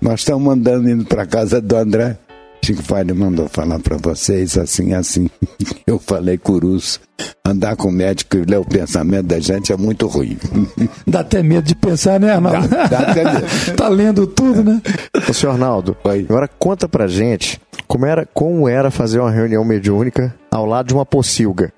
Nós 0.00 0.20
estamos 0.20 0.52
andando 0.52 0.88
indo 0.88 1.04
para 1.04 1.26
casa 1.26 1.60
do 1.60 1.76
André. 1.76 2.16
Chico 2.64 2.82
Vale 2.82 3.12
mandou 3.12 3.48
falar 3.48 3.80
para 3.80 3.96
vocês 3.96 4.56
assim, 4.56 4.92
assim. 4.94 5.28
Eu 5.84 5.98
falei, 5.98 6.38
Curus, 6.38 7.00
andar 7.44 7.74
com 7.76 7.90
médico 7.90 8.36
e 8.36 8.44
ler 8.44 8.58
o 8.58 8.64
pensamento 8.64 9.26
da 9.26 9.40
gente 9.40 9.72
é 9.72 9.76
muito 9.76 10.06
ruim. 10.06 10.38
Dá 11.06 11.20
até 11.20 11.42
medo 11.42 11.66
de 11.66 11.74
pensar, 11.74 12.20
né, 12.20 12.30
Arnaldo? 12.32 12.68
Dá- 12.68 12.86
dá 12.86 12.98
até 13.00 13.24
medo. 13.24 13.46
tá 13.76 13.88
lendo 13.88 14.26
tudo, 14.28 14.62
né? 14.62 14.80
Ô, 15.28 15.32
senhor 15.32 15.52
Arnaldo, 15.52 15.96
agora 16.04 16.46
conta 16.46 16.88
pra 16.88 17.08
gente 17.08 17.60
como 17.88 18.06
era, 18.06 18.24
como 18.26 18.68
era 18.68 18.90
fazer 18.90 19.18
uma 19.18 19.30
reunião 19.30 19.64
mediúnica 19.64 20.32
ao 20.50 20.64
lado 20.64 20.86
de 20.86 20.94
uma 20.94 21.04
pocilga. 21.04 21.72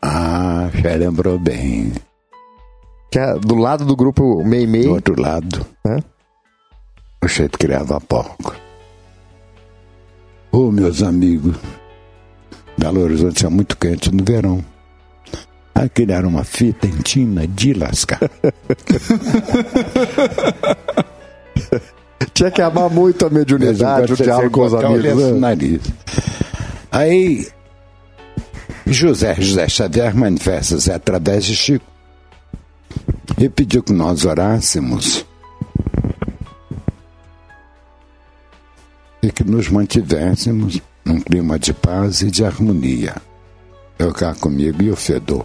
Ah, 0.00 0.70
já 0.74 0.94
lembrou 0.94 1.38
bem. 1.38 1.92
Que 3.10 3.18
é 3.18 3.34
do 3.34 3.56
lado 3.56 3.84
do 3.84 3.96
grupo 3.96 4.44
Meimei. 4.44 4.82
Do 4.84 4.92
outro 4.92 5.20
lado, 5.20 5.66
né? 5.84 5.98
o 7.22 7.28
jeito 7.28 7.58
criava 7.58 8.00
porco. 8.00 8.54
Ô, 10.56 10.72
meus 10.72 11.02
amigos, 11.02 11.54
Belo 12.78 13.02
Horizonte 13.02 13.44
é 13.44 13.48
muito 13.50 13.76
quente 13.76 14.10
no 14.10 14.24
verão. 14.24 14.64
Aquele 15.74 16.12
era 16.12 16.26
uma 16.26 16.44
fita 16.44 16.86
em 16.86 16.96
tina 17.02 17.46
de 17.46 17.74
lascar. 17.74 18.22
Tinha 22.32 22.50
que 22.50 22.62
amar 22.62 22.88
muito 22.88 23.26
a 23.26 23.30
mediunidade, 23.30 24.14
o 24.14 24.16
diálogo 24.16 24.50
com 24.50 24.64
os 24.64 24.72
amigos. 24.72 25.24
Né? 25.24 25.32
nariz. 25.38 25.82
Aí, 26.90 27.46
José 28.86 29.34
José 29.38 29.68
Xavier 29.68 30.16
manifesta-se 30.16 30.90
através 30.90 31.44
de 31.44 31.54
Chico 31.54 31.84
e 33.36 33.46
pediu 33.50 33.82
que 33.82 33.92
nós 33.92 34.24
orássemos 34.24 35.26
e 39.26 39.32
que 39.32 39.42
nos 39.42 39.68
mantivéssemos 39.68 40.80
num 41.04 41.20
clima 41.20 41.58
de 41.58 41.74
paz 41.74 42.22
e 42.22 42.30
de 42.30 42.44
harmonia. 42.44 43.16
Eu 43.98 44.12
cá 44.12 44.34
comigo 44.34 44.80
e 44.82 44.90
o 44.90 44.96
Fedor. 44.96 45.44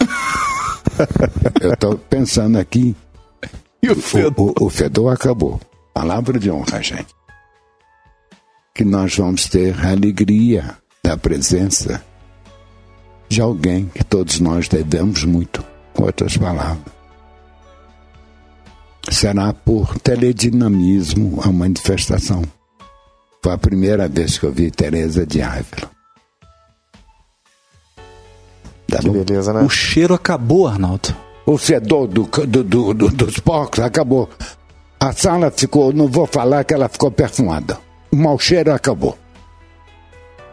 Eu 1.60 1.74
estou 1.74 1.96
pensando 1.96 2.58
aqui. 2.58 2.96
E 3.80 3.88
o 3.88 3.94
Fedor? 3.94 4.52
O, 4.58 4.66
o, 4.66 4.70
Fedor 4.70 5.12
acabou. 5.12 5.60
Palavra 5.94 6.38
de 6.38 6.50
honra, 6.50 6.82
gente. 6.82 7.14
Que 8.74 8.84
nós 8.84 9.16
vamos 9.16 9.46
ter 9.46 9.78
a 9.78 9.90
alegria 9.90 10.76
da 11.04 11.16
presença 11.16 12.04
de 13.28 13.40
alguém 13.40 13.86
que 13.86 14.02
todos 14.02 14.40
nós 14.40 14.68
devemos 14.68 15.22
muito. 15.24 15.64
Com 15.94 16.02
outras 16.04 16.36
palavras. 16.36 16.99
Será 19.10 19.52
por 19.52 19.98
teledinamismo 19.98 21.40
a 21.42 21.50
manifestação. 21.50 22.42
Foi 23.42 23.52
a 23.52 23.58
primeira 23.58 24.08
vez 24.08 24.38
que 24.38 24.46
eu 24.46 24.52
vi 24.52 24.70
Teresa 24.70 25.26
de 25.26 25.42
Ávila. 25.42 25.90
Tá 28.86 28.98
que 28.98 29.10
beleza, 29.10 29.52
né? 29.52 29.62
O 29.62 29.68
cheiro 29.68 30.14
acabou, 30.14 30.68
Arnaldo. 30.68 31.14
O 31.44 31.58
fedor 31.58 32.06
do, 32.06 32.22
do, 32.24 32.62
do, 32.64 32.94
do, 32.94 33.08
dos 33.08 33.38
porcos 33.40 33.80
acabou. 33.80 34.28
A 34.98 35.12
sala 35.12 35.50
ficou, 35.50 35.92
não 35.92 36.06
vou 36.06 36.26
falar 36.26 36.62
que 36.64 36.72
ela 36.72 36.88
ficou 36.88 37.10
perfumada. 37.10 37.78
O 38.12 38.16
mau 38.16 38.38
cheiro 38.38 38.72
acabou. 38.72 39.18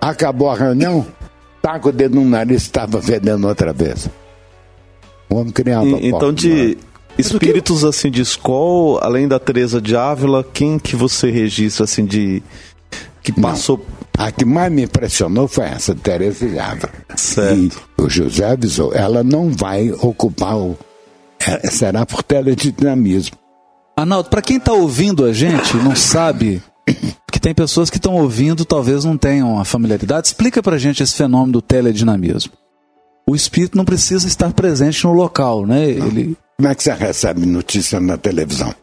Acabou 0.02 0.50
a 0.50 0.56
reunião, 0.56 1.06
tá 1.62 1.80
com 1.80 1.90
o 1.90 1.92
dedo 1.92 2.16
no 2.16 2.26
nariz, 2.26 2.64
estava 2.64 3.02
fedendo 3.02 3.48
outra 3.48 3.74
vez. 3.74 4.10
O 5.30 5.36
homem 5.36 5.52
criava 5.52 5.86
e, 5.86 6.08
Então, 6.08 6.32
de 6.32 6.78
espíritos 7.18 7.84
assim 7.84 8.12
de 8.12 8.22
escola, 8.22 9.00
além 9.04 9.28
da 9.28 9.40
Teresa 9.40 9.82
de 9.82 9.96
Ávila, 9.96 10.44
quem 10.44 10.78
que 10.78 10.96
você 10.96 11.32
registra 11.32 11.84
assim 11.84 12.06
de 12.06 12.44
que 13.24 13.32
passou 13.34 13.78
não. 13.78 13.98
A 14.18 14.32
que 14.32 14.46
mais 14.46 14.72
me 14.72 14.84
impressionou 14.84 15.48
foi 15.48 15.66
essa, 15.66 15.94
Teresa 15.94 16.48
de 16.48 16.58
Ávila. 16.58 16.90
Certo. 17.16 17.80
E 18.00 18.02
o 18.02 18.10
José 18.10 18.50
avisou, 18.50 18.94
ela 18.94 19.24
não 19.24 19.52
vai 19.52 19.92
ocupar 19.92 20.58
o. 20.58 20.76
Será 21.66 22.06
por 22.06 22.24
teledinamismo. 22.24 23.38
Arnaldo, 23.96 24.30
para 24.30 24.42
quem 24.42 24.58
está 24.58 24.74
ouvindo 24.74 25.24
a 25.24 25.34
gente, 25.34 25.76
não 25.78 25.96
sabe 25.96 26.62
que 27.32 27.40
tem 27.40 27.54
pessoas 27.54 27.90
que 27.90 27.98
estão 27.98 28.16
ouvindo, 28.16 28.66
talvez 28.66 29.06
não 29.06 29.18
tenham 29.18 29.60
a 29.60 29.66
familiaridade. 29.66 30.28
Explica 30.28 30.64
para 30.64 30.76
a 30.76 30.80
gente 30.80 31.04
esse 31.04 31.14
fenômeno 31.14 31.54
do 31.54 31.62
teledinamismo. 31.62 32.54
O 33.30 33.36
espírito 33.36 33.78
não 33.78 33.86
precisa 33.86 34.28
estar 34.28 34.52
presente 34.54 35.04
no 35.04 35.14
local, 35.14 35.66
né? 35.66 35.84
Ele... 35.84 36.38
Como 36.60 36.72
é 36.72 36.74
que 36.74 36.82
você 36.82 36.92
recebe 36.92 37.46
notícia 37.46 38.00
na 38.00 38.18
televisão? 38.18 38.74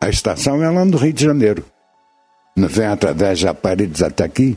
A 0.00 0.08
estação 0.08 0.62
é 0.62 0.70
lá 0.70 0.82
no 0.82 0.96
Rio 0.96 1.12
de 1.12 1.22
Janeiro. 1.22 1.62
Não 2.56 2.66
vem 2.66 2.86
através 2.86 3.38
de 3.38 3.46
aparelhos 3.46 4.02
até 4.02 4.24
aqui. 4.24 4.56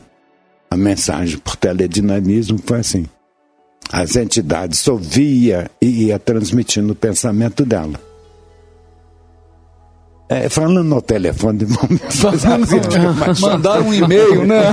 A 0.70 0.76
mensagem 0.76 1.36
por 1.36 1.54
teledinamismo 1.54 2.58
foi 2.64 2.80
assim. 2.80 3.04
As 3.92 4.16
entidades 4.16 4.88
ouvia 4.88 5.70
e 5.82 6.06
ia 6.06 6.18
transmitindo 6.18 6.94
o 6.94 6.96
pensamento 6.96 7.66
dela. 7.66 8.00
É, 10.34 10.48
falando 10.48 10.82
no 10.82 11.00
telefone, 11.00 11.64
vamos 11.64 13.40
mandar 13.40 13.80
um 13.82 13.94
e-mail, 13.94 14.44
né? 14.44 14.64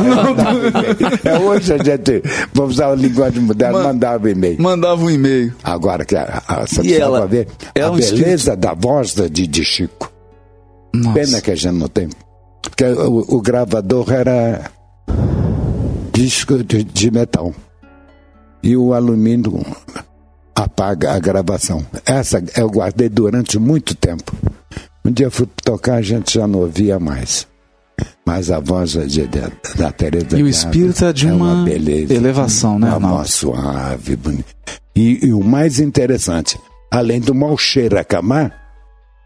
é 1.24 1.38
hoje 1.38 1.74
a 1.74 1.78
gente, 1.78 2.24
vamos 2.52 2.74
usar 2.74 2.88
a 2.88 2.96
linguagem 2.96 3.44
moderna, 3.44 3.78
Man, 3.78 3.84
mandava 3.84 4.26
um 4.26 4.30
e-mail. 4.30 4.60
Mandava 4.60 5.04
um 5.04 5.10
e-mail. 5.12 5.54
Agora 5.64 6.04
que 6.04 6.16
a, 6.16 6.42
a, 6.48 6.66
você 6.66 6.96
ela, 6.96 7.28
ver 7.28 7.48
a 7.80 7.92
um 7.92 7.96
beleza 7.96 8.34
espírito... 8.34 8.56
da 8.56 8.74
voz 8.74 9.14
de, 9.14 9.46
de 9.46 9.64
Chico. 9.64 10.12
Nossa. 10.96 11.20
Pena 11.20 11.42
que 11.42 11.52
a 11.52 11.56
gente 11.56 11.76
não 11.76 11.88
tem. 11.88 12.10
Porque 12.64 12.86
o, 12.86 13.36
o 13.36 13.40
gravador 13.40 14.12
era 14.12 14.72
disco 16.12 16.64
de, 16.64 16.84
de 16.84 17.12
metal. 17.12 17.54
E 18.64 18.76
o 18.76 18.96
alumínio 18.96 19.64
apaga 20.56 21.14
a 21.14 21.20
gravação. 21.20 21.86
Essa 22.04 22.44
eu 22.58 22.68
guardei 22.68 23.10
durante 23.10 23.60
muito 23.60 23.94
tempo. 23.94 24.36
Um 25.04 25.12
dia 25.12 25.28
eu 25.28 25.32
fui 25.32 25.48
tocar, 25.64 25.96
a 25.96 26.02
gente 26.02 26.36
já 26.36 26.48
não 26.48 26.60
ouvia 26.60 27.00
mais. 27.00 27.48
Mas 28.26 28.52
a 28.52 28.60
voz 28.60 28.92
de, 28.92 29.28
de, 29.28 29.28
da 29.76 29.92
Teresa 29.92 30.38
E 30.38 30.44
o 30.44 30.48
espírito 30.48 31.06
é 31.06 31.14
de 31.14 31.28
é 31.28 31.34
uma, 31.34 31.54
uma 31.54 31.66
beleza, 31.66 32.14
elevação, 32.14 32.80
né, 32.80 32.94
Uma 32.96 33.18
voz 33.18 33.34
suave, 33.34 34.16
bonita. 34.16 34.46
E, 34.96 35.26
e, 35.26 35.34
o 35.34 35.44
mais 35.44 35.80
interessante, 35.80 36.60
além 36.90 37.20
do 37.20 37.34
mau 37.34 37.58
cheiro 37.58 37.98
a 37.98 38.04
camar, 38.04 38.54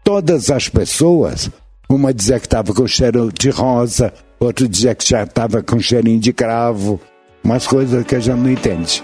todas 0.04 0.50
as 0.50 0.68
pessoas, 0.68 1.50
uma 1.88 2.12
dizia 2.12 2.38
que 2.38 2.46
estava 2.46 2.72
com 2.72 2.86
cheiro 2.86 3.30
de 3.32 3.50
rosa, 3.50 4.12
outro 4.40 4.68
dizia 4.68 4.94
que 4.94 5.08
já 5.08 5.24
estava 5.24 5.62
com 5.62 5.78
cheirinho 5.78 6.20
de 6.20 6.32
cravo, 6.32 7.00
umas 7.42 7.66
coisas 7.66 8.04
que 8.04 8.14
a 8.14 8.20
gente 8.20 8.38
não 8.38 8.50
entende. 8.50 9.02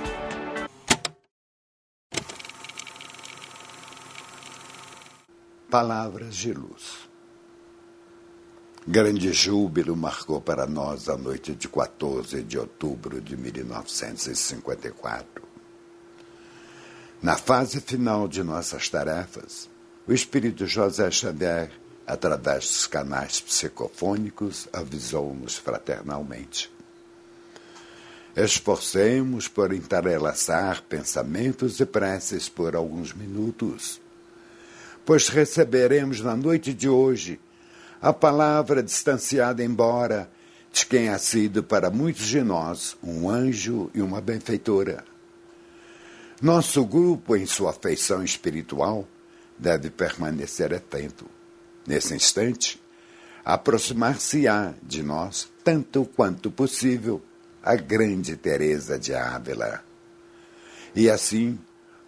Palavras 5.73 6.35
de 6.35 6.53
luz. 6.53 7.09
Grande 8.87 9.33
júbilo 9.33 9.97
marcou 9.97 10.39
para 10.39 10.67
nós 10.67 11.09
a 11.09 11.17
noite 11.17 11.55
de 11.55 11.67
14 11.67 12.43
de 12.43 12.59
outubro 12.59 13.23
de 13.23 13.39
1954. 13.39 15.43
Na 17.23 17.39
fase 17.39 17.81
final 17.81 18.29
de 18.29 18.45
nossas 18.45 18.91
tarefas, 18.91 19.71
o 20.07 20.13
espírito 20.13 20.67
José 20.67 21.11
Xavier, 21.11 21.71
através 22.07 22.67
dos 22.67 22.87
canais 22.87 23.41
psicofônicos, 23.41 24.69
avisou-nos 24.75 25.57
fraternalmente. 25.57 26.71
Esforcemos 28.37 29.49
por 29.49 29.73
entrelaçar 29.73 30.83
pensamentos 30.83 31.81
e 31.81 31.87
preces 31.87 32.47
por 32.47 32.77
alguns 32.77 33.15
minutos 33.15 34.02
pois 35.05 35.29
receberemos 35.29 36.21
na 36.21 36.37
noite 36.37 36.73
de 36.73 36.89
hoje 36.89 37.41
a 38.01 38.13
palavra 38.13 38.83
distanciada 38.83 39.63
embora 39.63 40.31
de 40.73 40.87
quem 40.87 41.09
ha 41.09 41.19
sido 41.19 41.63
para 41.63 41.91
muitos 41.91 42.27
de 42.27 42.43
nós 42.43 42.97
um 43.03 43.29
anjo 43.29 43.91
e 43.95 44.01
uma 44.01 44.21
benfeitora. 44.21 45.05
Nosso 46.41 46.85
grupo, 46.85 47.37
em 47.37 47.47
sua 47.47 47.71
afeição 47.71 48.25
espiritual, 48.25 49.07
deve 49.57 49.91
permanecer 49.91 50.75
atento. 50.75 51.27
Nesse 51.87 52.15
instante, 52.15 52.83
aproximar-se-á 53.45 54.75
de 54.83 55.03
nós, 55.03 55.49
tanto 55.63 56.05
quanto 56.05 56.51
possível, 56.51 57.23
a 57.63 57.77
grande 57.77 58.37
Teresa 58.37 58.99
de 58.99 59.15
Ávila. 59.15 59.85
E 60.97 61.09
assim, 61.09 61.59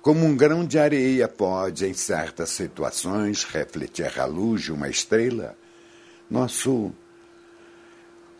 como 0.05 0.27
um 0.27 0.37
grão 0.37 0.67
de 0.67 0.79
areia 0.79 1.27
pode, 1.27 1.87
em 1.87 1.95
certas 1.95 2.51
situações, 2.51 3.43
refletir 3.43 4.21
a 4.21 4.27
luz 4.27 4.61
de 4.61 4.71
uma 4.71 4.87
estrela, 4.87 5.57
nosso 6.31 6.93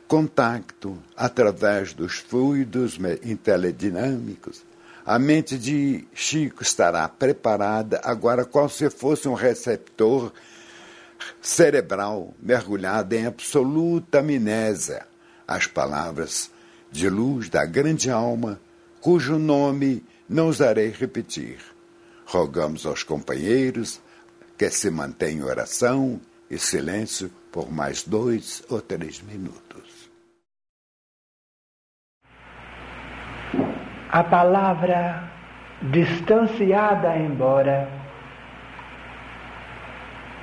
contacto 0.07 1.03
através 1.17 1.95
dos 1.95 2.19
fluidos 2.19 2.99
inteledinâmicos, 3.25 4.63
a 5.07 5.19
mente 5.19 5.57
de 5.57 6.07
Chico 6.13 6.63
estará 6.63 7.09
preparada. 7.09 7.99
Agora 8.05 8.45
qual 8.45 8.69
se 8.69 8.91
fosse 8.91 9.27
um 9.27 9.33
receptor 9.35 10.35
cerebral 11.41 12.35
mergulhado 12.43 13.15
em 13.15 13.25
absoluta 13.25 14.19
amnésia 14.19 15.07
as 15.49 15.67
palavras 15.67 16.51
de 16.93 17.09
luz 17.09 17.49
da 17.49 17.65
grande 17.65 18.11
alma, 18.11 18.61
cujo 19.01 19.39
nome 19.39 20.05
não 20.29 20.47
ousarei 20.47 20.91
repetir. 20.91 21.59
Rogamos 22.27 22.87
aos 22.87 23.03
companheiros 23.03 24.01
que 24.57 24.71
se 24.71 24.91
mantenham 24.91 25.47
oração 25.47 26.21
e 26.51 26.59
silêncio 26.59 27.31
por 27.53 27.71
mais 27.71 28.03
dois 28.03 28.63
ou 28.71 28.81
três 28.81 29.21
minutos. 29.21 30.11
A 34.11 34.23
palavra 34.23 35.31
distanciada 35.83 37.17
embora 37.17 37.89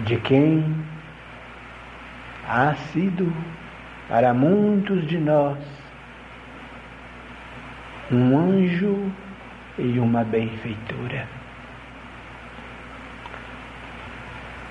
de 0.01 0.19
quem 0.21 0.63
ha 2.47 2.75
sido 2.91 3.33
para 4.07 4.33
muitos 4.33 5.07
de 5.07 5.17
nós 5.17 5.57
um 8.11 8.37
anjo 8.37 9.11
e 9.77 9.99
uma 9.99 10.23
benfeitora. 10.23 11.27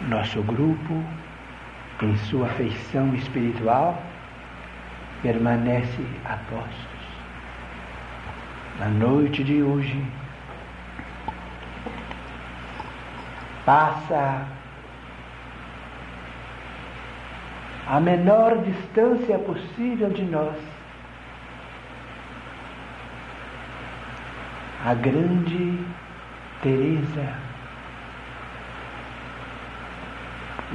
Nosso 0.09 0.43
grupo, 0.43 1.05
em 2.03 2.17
sua 2.17 2.49
feição 2.49 3.15
espiritual, 3.15 4.03
permanece 5.23 6.07
a 6.25 6.37
postos. 6.49 7.01
Na 8.79 8.89
noite 8.89 9.45
de 9.45 9.63
hoje, 9.63 10.03
passa 13.65 14.47
a 17.87 18.01
menor 18.01 18.57
distância 18.63 19.39
possível 19.39 20.11
de 20.11 20.23
nós 20.23 20.57
a 24.85 24.95
grande 24.95 25.79
Teresa. 26.63 27.35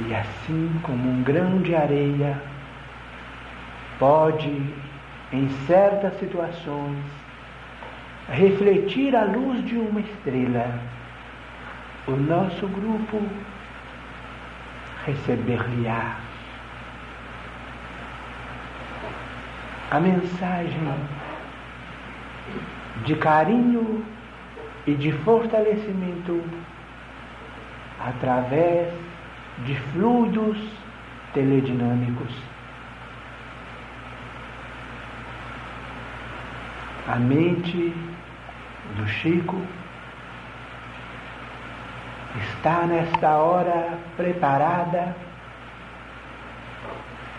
E 0.06 0.14
assim 0.14 0.80
como 0.82 1.10
um 1.10 1.22
grão 1.22 1.62
de 1.62 1.74
areia 1.74 2.40
pode, 3.98 4.74
em 5.32 5.48
certas 5.66 6.18
situações, 6.18 7.04
refletir 8.28 9.14
a 9.16 9.24
luz 9.24 9.64
de 9.64 9.76
uma 9.76 10.00
estrela, 10.00 10.78
o 12.06 12.12
nosso 12.12 12.66
grupo 12.68 13.22
receber-lhe-á 15.06 16.16
a 19.90 20.00
mensagem 20.00 20.80
de 23.04 23.14
carinho 23.16 24.04
e 24.86 24.94
de 24.94 25.12
fortalecimento 25.12 26.42
através 27.98 28.92
de 29.64 29.74
fluidos 29.92 30.58
teledinâmicos. 31.32 32.32
A 37.08 37.16
mente 37.16 37.94
do 38.96 39.06
Chico 39.06 39.60
está 42.36 42.86
nesta 42.86 43.36
hora 43.36 43.98
preparada 44.16 45.16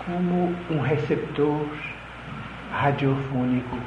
como 0.05 0.55
um 0.71 0.79
receptor 0.79 1.67
radiofônico 2.71 3.77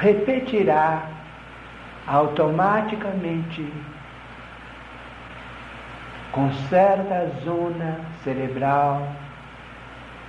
repetirá 0.00 1.08
automaticamente 2.06 3.72
com 6.32 6.52
certa 6.68 7.30
zona 7.44 8.00
cerebral 8.22 9.06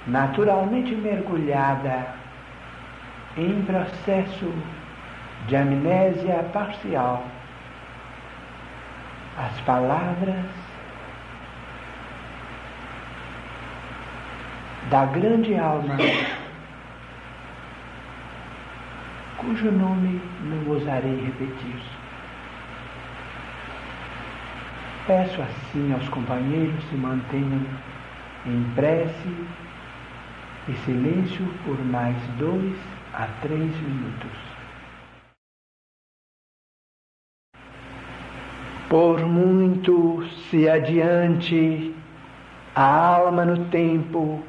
naturalmente 0.07 0.93
mergulhada 0.95 2.07
em 3.35 3.63
processo 3.63 4.53
de 5.47 5.55
amnésia 5.55 6.45
parcial. 6.53 7.23
As 9.37 9.59
palavras 9.61 10.45
da 14.89 15.05
grande 15.05 15.55
alma 15.55 15.97
cujo 19.45 19.71
nome 19.71 20.19
não 20.41 20.73
ousarei 20.73 21.23
repetir. 21.23 21.79
Peço 25.05 25.39
assim 25.39 25.93
aos 25.93 26.09
companheiros 26.09 26.83
se 26.85 26.95
mantenham 26.95 27.61
em 28.47 28.63
prece 28.73 29.29
e 30.67 30.73
silêncio 30.83 31.45
por 31.63 31.77
mais 31.85 32.17
dois 32.39 32.75
a 33.13 33.27
três 33.43 33.71
minutos. 33.81 34.55
Por 38.89 39.19
muito 39.27 40.27
se 40.49 40.67
adiante 40.67 41.93
a 42.73 43.15
alma 43.15 43.45
no 43.45 43.65
tempo 43.65 44.43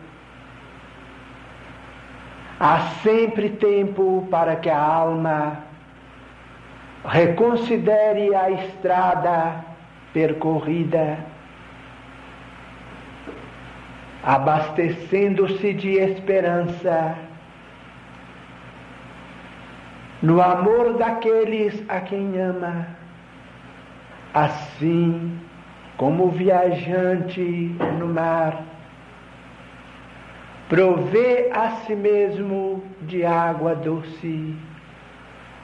Há 2.58 2.78
sempre 3.02 3.50
tempo 3.50 4.26
para 4.30 4.56
que 4.56 4.70
a 4.70 4.80
alma 4.80 5.58
reconsidere 7.04 8.34
a 8.34 8.50
estrada 8.50 9.64
percorrida, 10.14 11.18
abastecendo-se 14.22 15.74
de 15.74 15.98
esperança 15.98 17.18
no 20.22 20.40
amor 20.40 20.94
daqueles 20.94 21.84
a 21.90 22.00
quem 22.00 22.40
ama, 22.40 22.86
assim 24.32 25.38
como 25.98 26.24
o 26.24 26.30
viajante 26.30 27.76
no 27.98 28.08
mar 28.08 28.64
provê 30.68 31.48
a 31.52 31.70
si 31.84 31.94
mesmo 31.94 32.82
de 33.02 33.24
água 33.24 33.74
doce, 33.74 34.54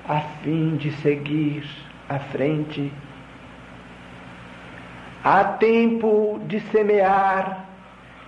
a 0.08 0.20
fim 0.42 0.76
de 0.76 0.92
seguir 0.92 1.64
à 2.08 2.18
frente. 2.18 2.92
Há 5.24 5.44
tempo 5.44 6.40
de 6.46 6.60
semear 6.60 7.66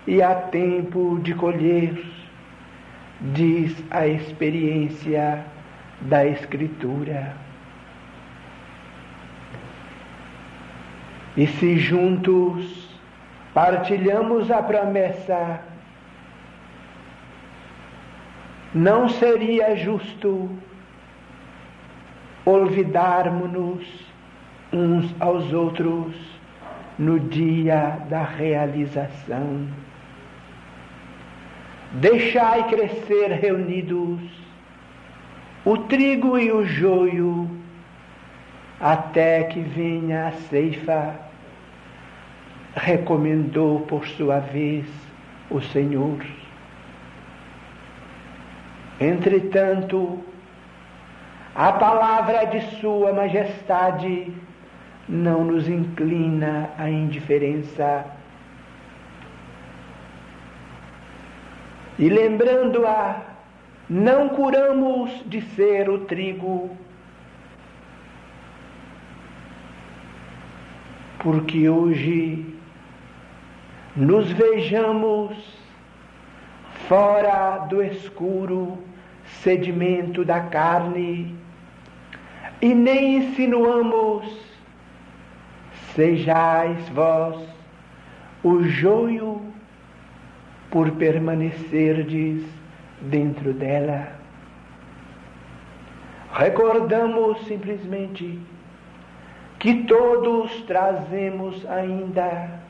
e 0.07 0.23
há 0.23 0.35
tempo 0.35 1.19
de 1.23 1.35
colher, 1.35 2.05
diz 3.21 3.77
a 3.91 4.07
experiência 4.07 5.45
da 6.01 6.27
Escritura. 6.27 7.35
E 11.37 11.47
se 11.47 11.79
juntos 11.79 12.89
partilhamos 13.53 14.51
a 14.53 14.63
promessa 14.63 15.61
não 18.75 19.09
seria 19.09 19.77
justo 19.77 20.51
olvidarmos-nos 22.45 23.87
uns 24.73 25.15
aos 25.21 25.53
outros 25.53 26.15
no 26.99 27.21
dia 27.21 27.99
da 28.09 28.23
realização. 28.23 29.69
Deixai 31.93 32.69
crescer 32.69 33.29
reunidos 33.31 34.21
o 35.65 35.79
trigo 35.79 36.39
e 36.39 36.53
o 36.53 36.65
joio 36.67 37.49
até 38.81 39.45
que 39.45 39.61
venha 39.61 40.29
a 40.29 40.33
ceifa, 40.33 41.15
recomendou 42.75 43.81
por 43.81 44.07
sua 44.07 44.41
vez 44.41 44.85
o 45.49 45.61
Senhor. 45.63 46.19
Entretanto, 49.01 50.23
a 51.55 51.73
palavra 51.73 52.45
de 52.47 52.61
Sua 52.81 53.13
Majestade 53.13 54.33
não 55.09 55.45
nos 55.45 55.69
inclina 55.69 56.71
à 56.79 56.89
indiferença. 56.89 58.07
E 61.99 62.09
lembrando-a, 62.09 63.21
não 63.89 64.29
curamos 64.31 65.11
de 65.27 65.43
ser 65.55 65.89
o 65.89 65.99
trigo, 66.07 66.77
porque 71.21 71.69
hoje 71.69 72.45
nos 73.95 74.31
vejamos 74.33 75.54
fora 76.89 77.67
do 77.69 77.83
escuro 77.83 78.79
sedimento 79.43 80.25
da 80.25 80.41
carne, 80.41 81.35
e 82.61 82.75
nem 82.75 83.19
insinuamos, 83.19 84.25
sejais 85.95 86.89
vós 86.91 87.37
o 88.43 88.63
joio 88.63 89.41
por 90.71 90.91
permanecerdes 90.93 92.43
dentro 93.01 93.53
dela. 93.53 94.09
Recordamos 96.33 97.47
simplesmente 97.47 98.41
que 99.59 99.85
todos 99.85 100.63
trazemos 100.63 101.65
ainda 101.67 102.61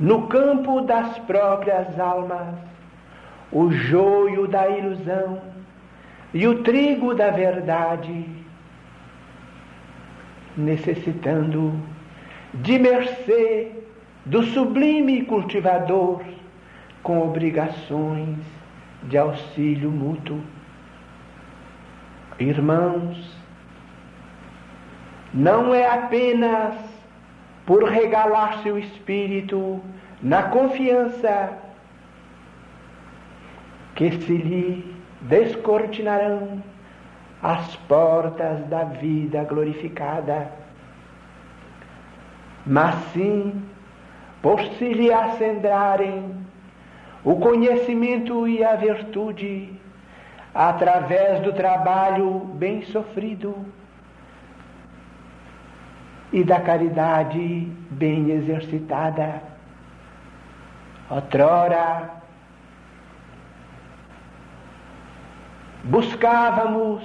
no 0.00 0.26
campo 0.26 0.80
das 0.82 1.18
próprias 1.20 1.98
almas 1.98 2.75
o 3.50 3.70
joio 3.70 4.46
da 4.46 4.68
ilusão 4.68 5.40
e 6.34 6.46
o 6.46 6.62
trigo 6.62 7.14
da 7.14 7.30
verdade, 7.30 8.26
necessitando 10.56 11.72
de 12.54 12.78
mercê 12.78 13.72
do 14.24 14.42
sublime 14.42 15.22
cultivador 15.22 16.22
com 17.02 17.20
obrigações 17.22 18.38
de 19.04 19.16
auxílio 19.16 19.90
mútuo. 19.90 20.40
Irmãos, 22.38 23.36
não 25.32 25.74
é 25.74 25.86
apenas 25.88 26.74
por 27.64 27.84
regalar 27.84 28.62
seu 28.62 28.78
espírito 28.78 29.80
na 30.22 30.44
confiança 30.44 31.65
que 33.96 34.10
se 34.12 34.36
lhe 34.36 34.94
descortinarão 35.22 36.62
as 37.42 37.74
portas 37.88 38.64
da 38.66 38.84
vida 38.84 39.42
glorificada, 39.44 40.50
mas 42.64 42.94
sim 43.12 43.62
por 44.42 44.60
se 44.60 44.92
lhe 44.92 45.12
acendrarem 45.12 46.36
o 47.24 47.36
conhecimento 47.36 48.46
e 48.46 48.62
a 48.62 48.76
virtude 48.76 49.72
através 50.54 51.40
do 51.40 51.52
trabalho 51.52 52.30
bem 52.54 52.82
sofrido 52.82 53.54
e 56.32 56.44
da 56.44 56.60
caridade 56.60 57.68
bem 57.90 58.30
exercitada. 58.30 59.42
Outrora, 61.10 62.15
buscávamos 65.86 67.02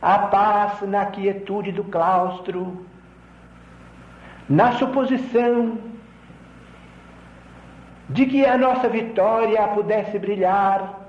a 0.00 0.18
paz 0.18 0.82
na 0.82 1.06
quietude 1.06 1.72
do 1.72 1.84
claustro, 1.84 2.86
na 4.48 4.72
suposição 4.72 5.78
de 8.08 8.26
que 8.26 8.44
a 8.44 8.56
nossa 8.56 8.88
vitória 8.88 9.66
pudesse 9.68 10.18
brilhar 10.18 11.00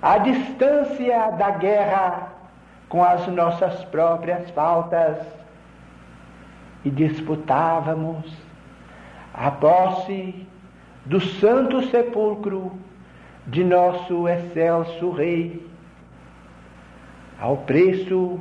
à 0.00 0.18
distância 0.18 1.30
da 1.32 1.50
guerra 1.50 2.32
com 2.88 3.04
as 3.04 3.26
nossas 3.28 3.84
próprias 3.84 4.50
faltas 4.50 5.18
e 6.84 6.90
disputávamos 6.90 8.32
a 9.32 9.50
posse 9.50 10.46
do 11.06 11.20
santo 11.20 11.82
sepulcro 11.88 12.72
de 13.46 13.62
nosso 13.62 14.26
excelso 14.28 15.10
Rei, 15.10 15.71
ao 17.42 17.56
preço 17.56 18.38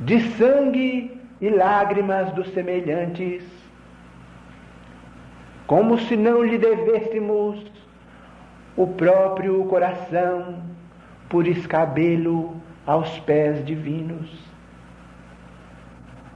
de 0.00 0.20
sangue 0.32 1.16
e 1.40 1.48
lágrimas 1.48 2.32
dos 2.32 2.48
semelhantes, 2.52 3.44
como 5.68 5.96
se 6.00 6.16
não 6.16 6.42
lhe 6.42 6.58
devêssemos 6.58 7.64
o 8.76 8.88
próprio 8.88 9.64
coração 9.66 10.60
por 11.28 11.46
escabelo 11.46 12.60
aos 12.84 13.20
pés 13.20 13.64
divinos. 13.64 14.28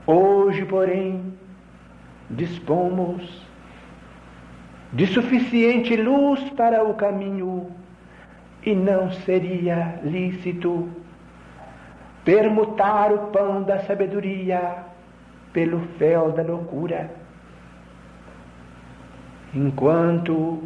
Hoje, 0.07 0.63
porém, 0.63 1.33
dispomos 2.29 3.45
de 4.93 5.07
suficiente 5.07 5.97
luz 5.97 6.39
para 6.51 6.85
o 6.85 6.93
caminho 6.93 7.69
e 8.65 8.73
não 8.73 9.11
seria 9.11 9.99
lícito 10.05 10.89
permutar 12.29 13.11
o 13.11 13.17
pão 13.31 13.63
da 13.63 13.79
sabedoria 13.79 14.83
pelo 15.51 15.79
fel 15.97 16.31
da 16.31 16.43
loucura. 16.43 17.09
Enquanto 19.51 20.61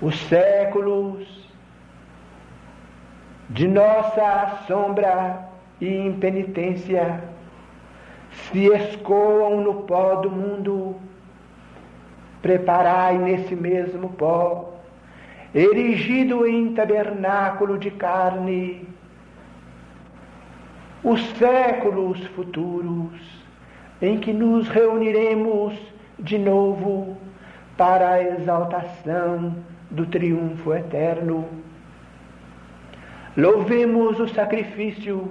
os 0.00 0.18
séculos 0.28 1.46
de 3.50 3.68
nossa 3.68 4.64
sombra 4.66 5.46
e 5.78 6.06
impenitência 6.06 7.22
se 8.30 8.64
escoam 8.64 9.60
no 9.60 9.82
pó 9.82 10.22
do 10.22 10.30
mundo, 10.30 10.96
preparai 12.40 13.18
nesse 13.18 13.54
mesmo 13.54 14.08
pó, 14.08 14.72
erigido 15.54 16.46
em 16.46 16.72
tabernáculo 16.72 17.76
de 17.76 17.90
carne, 17.90 18.87
os 21.02 21.20
séculos 21.36 22.18
futuros 22.28 23.20
em 24.02 24.18
que 24.18 24.32
nos 24.32 24.68
reuniremos 24.68 25.74
de 26.18 26.38
novo 26.38 27.16
para 27.76 28.10
a 28.10 28.22
exaltação 28.22 29.56
do 29.90 30.06
triunfo 30.06 30.74
eterno. 30.74 31.48
Louvemos 33.36 34.18
o 34.18 34.28
sacrifício, 34.28 35.30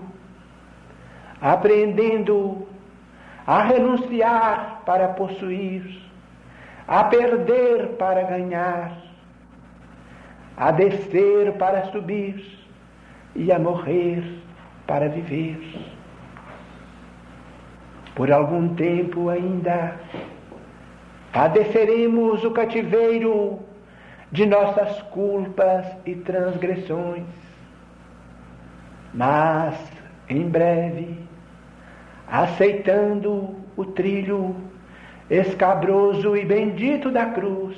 aprendendo 1.42 2.68
a 3.46 3.62
renunciar 3.64 4.82
para 4.86 5.10
possuir, 5.10 6.02
a 6.88 7.04
perder 7.04 7.90
para 7.98 8.24
ganhar, 8.24 8.98
a 10.56 10.72
descer 10.72 11.54
para 11.54 11.92
subir 11.92 12.44
e 13.36 13.52
a 13.52 13.60
morrer 13.60 14.47
para 14.88 15.10
viver. 15.10 15.60
Por 18.16 18.32
algum 18.32 18.74
tempo 18.74 19.30
ainda 19.30 19.96
padeceremos 21.32 22.44
o 22.44 22.50
cativeiro 22.50 23.60
de 24.32 24.46
nossas 24.46 25.02
culpas 25.04 25.86
e 26.06 26.16
transgressões. 26.16 27.26
Mas, 29.14 29.76
em 30.30 30.50
breve, 30.50 31.20
aceitando 32.28 33.56
o 33.76 33.86
trilho 33.86 34.56
escabroso 35.30 36.36
e 36.36 36.44
bendito 36.44 37.12
da 37.12 37.28
cruz, 37.28 37.78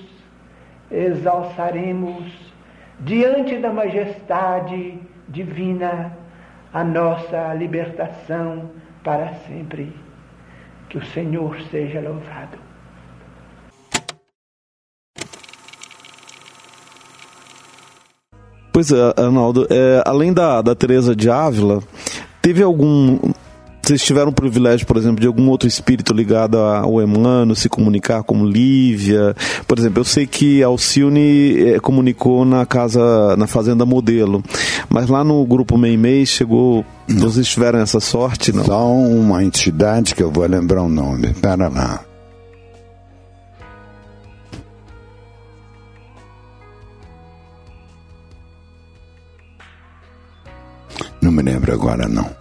exalçaremos 0.90 2.53
diante 2.99 3.57
da 3.57 3.72
majestade 3.72 4.99
divina 5.27 6.18
a 6.73 6.83
nossa 6.83 7.53
libertação 7.53 8.69
para 9.03 9.33
sempre. 9.47 9.93
Que 10.89 10.97
o 10.97 11.05
Senhor 11.05 11.59
seja 11.69 12.01
louvado. 12.01 12.57
Pois 18.71 18.91
é, 18.91 19.13
Arnaldo, 19.17 19.67
é, 19.69 20.01
além 20.05 20.31
da, 20.31 20.61
da 20.61 20.73
Teresa 20.73 21.15
de 21.15 21.29
Ávila, 21.29 21.83
teve 22.41 22.63
algum. 22.63 23.19
Vocês 23.89 24.03
tiveram 24.03 24.29
o 24.29 24.31
privilégio, 24.31 24.85
por 24.85 24.97
exemplo, 24.97 25.19
de 25.19 25.25
algum 25.25 25.49
outro 25.49 25.67
espírito 25.67 26.13
ligado 26.13 26.59
ao 26.59 27.01
Emmanuel 27.01 27.55
se 27.55 27.67
comunicar, 27.67 28.21
como 28.21 28.45
Lívia? 28.45 29.35
Por 29.67 29.79
exemplo, 29.79 30.01
eu 30.01 30.03
sei 30.03 30.27
que 30.27 30.61
Alcione 30.61 31.71
é, 31.71 31.79
comunicou 31.79 32.45
na 32.45 32.67
casa, 32.67 33.35
na 33.35 33.47
Fazenda 33.47 33.87
Modelo, 33.87 34.43
mas 34.87 35.09
lá 35.09 35.23
no 35.23 35.43
grupo 35.43 35.75
Meimei 35.75 36.23
chegou. 36.23 36.85
Não. 37.07 37.21
Vocês 37.21 37.47
tiveram 37.47 37.79
essa 37.79 37.99
sorte, 37.99 38.55
não? 38.55 38.63
Só 38.63 38.93
uma 38.93 39.43
entidade 39.43 40.13
que 40.13 40.21
eu 40.21 40.29
vou 40.29 40.45
lembrar 40.45 40.83
o 40.83 40.87
nome. 40.87 41.33
Pera 41.33 41.67
lá. 41.67 42.01
Não 51.19 51.31
me 51.31 51.41
lembro 51.41 51.73
agora, 51.73 52.07
não. 52.07 52.38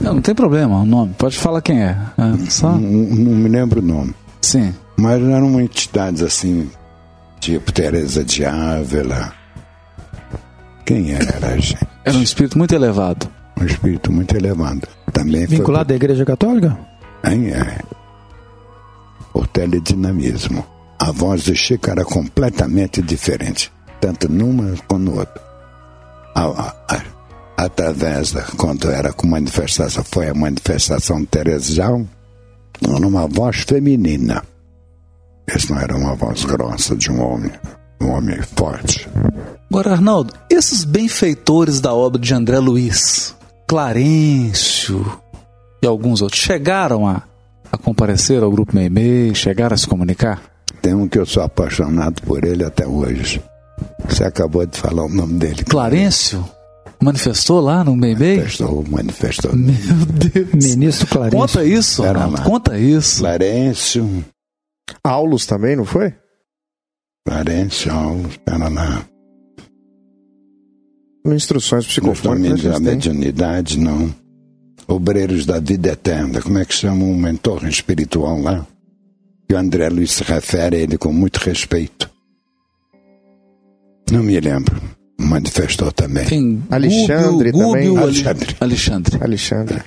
Não, 0.00 0.14
não 0.14 0.22
tem 0.22 0.34
problema, 0.34 0.80
o 0.80 0.86
nome. 0.86 1.14
Pode 1.18 1.38
falar 1.38 1.60
quem 1.60 1.82
é. 1.82 1.96
é 2.16 2.50
só... 2.50 2.72
não, 2.72 2.80
não, 2.80 3.32
me 3.34 3.48
lembro 3.48 3.80
o 3.80 3.84
nome. 3.84 4.14
Sim. 4.40 4.74
Mas 4.96 5.22
eram 5.22 5.60
entidades 5.60 6.22
assim, 6.22 6.70
tipo 7.40 7.72
Teresa 7.72 8.24
de 8.24 8.44
Ávila. 8.44 9.32
Quem 10.84 11.12
era, 11.12 11.58
gente? 11.60 11.86
Era 12.04 12.16
um 12.16 12.22
espírito 12.22 12.56
muito 12.56 12.74
elevado. 12.74 13.28
Um 13.60 13.64
espírito 13.64 14.10
muito 14.10 14.36
elevado. 14.36 14.88
Também 15.12 15.46
Vinculado 15.46 15.86
foi... 15.86 15.94
à 15.94 15.96
Igreja 15.96 16.24
Católica? 16.24 16.78
Hein, 17.24 17.50
é. 17.50 17.78
Por 19.32 19.46
teledinamismo. 19.48 20.64
A 20.98 21.12
voz 21.12 21.44
do 21.44 21.54
Chico 21.54 21.90
era 21.90 22.04
completamente 22.04 23.00
diferente, 23.02 23.72
tanto 24.00 24.28
numa 24.28 24.74
como 24.88 25.04
no 25.04 25.18
outra 25.18 25.48
a, 26.38 26.74
a, 26.88 27.02
através 27.58 28.30
da, 28.30 28.42
quando 28.56 28.88
era 28.88 29.12
com 29.12 29.26
manifestação, 29.26 30.04
foi 30.04 30.28
a 30.28 30.34
manifestação 30.34 31.20
de 31.20 31.26
Teresão, 31.26 32.08
numa 32.80 33.26
voz 33.26 33.64
feminina. 33.66 34.44
Isso 35.52 35.74
não 35.74 35.80
era 35.80 35.96
uma 35.96 36.14
voz 36.14 36.44
grossa 36.44 36.94
de 36.94 37.10
um 37.10 37.20
homem, 37.20 37.50
um 38.00 38.10
homem 38.10 38.40
forte. 38.42 39.08
Agora, 39.68 39.90
Arnaldo, 39.90 40.32
esses 40.48 40.84
benfeitores 40.84 41.80
da 41.80 41.92
obra 41.92 42.20
de 42.20 42.32
André 42.32 42.60
Luiz, 42.60 43.34
Clarencio 43.66 45.20
e 45.82 45.86
alguns 45.86 46.22
outros, 46.22 46.40
chegaram 46.40 47.08
a, 47.08 47.22
a 47.72 47.76
comparecer 47.76 48.40
ao 48.40 48.52
grupo 48.52 48.76
Meimei, 48.76 49.34
chegaram 49.34 49.74
a 49.74 49.78
se 49.78 49.88
comunicar? 49.88 50.40
Tem 50.80 50.94
um 50.94 51.08
que 51.08 51.18
eu 51.18 51.26
sou 51.26 51.42
apaixonado 51.42 52.22
por 52.22 52.44
ele 52.44 52.64
até 52.64 52.86
hoje. 52.86 53.42
Você 54.08 54.22
acabou 54.22 54.64
de 54.64 54.78
falar 54.78 55.04
o 55.04 55.08
nome 55.08 55.34
dele. 55.34 55.64
Clarencio? 55.64 56.44
Manifestou 57.00 57.60
lá 57.60 57.84
no 57.84 57.96
Meimei? 57.96 58.38
Manifestou, 58.38 58.84
manifestou. 58.88 59.54
Meu 59.54 59.74
Deus. 60.06 60.64
Ministro 60.74 61.06
Clarencio. 61.06 61.38
Conta 61.38 61.64
isso, 61.64 62.02
Ronaldo, 62.02 62.42
conta 62.42 62.78
isso. 62.78 63.20
Clarencio, 63.20 64.24
Aulos 65.04 65.46
também, 65.46 65.76
não 65.76 65.84
foi? 65.84 66.14
Clarencio, 67.26 67.92
pera 68.44 68.68
lá. 68.68 69.04
Instruções 71.26 71.86
psicofônicas. 71.86 72.62
da 72.62 72.80
mediunidade, 72.80 73.78
não. 73.78 74.12
Obreiros 74.86 75.44
da 75.44 75.60
vida 75.60 75.90
eterna. 75.90 76.40
Como 76.40 76.58
é 76.58 76.64
que 76.64 76.72
chama 76.72 77.04
um 77.04 77.14
mentor 77.14 77.66
espiritual 77.66 78.40
lá? 78.40 78.66
E 79.48 79.54
o 79.54 79.58
André 79.58 79.88
Luiz 79.90 80.12
se 80.12 80.24
refere 80.24 80.76
a 80.76 80.80
ele 80.80 80.96
com 80.96 81.12
muito 81.12 81.36
respeito. 81.36 82.10
Não 84.10 84.22
me 84.22 84.40
lembro. 84.40 84.80
Manifestou 85.20 85.90
também. 85.92 86.24
Tem 86.26 86.62
Alexandre 86.70 87.50
Gúbio, 87.50 87.72
também. 87.72 87.88
Gúbio, 87.88 88.02
Alexandre. 88.04 88.56
Alexandre. 88.60 89.18
Alexandre. 89.20 89.82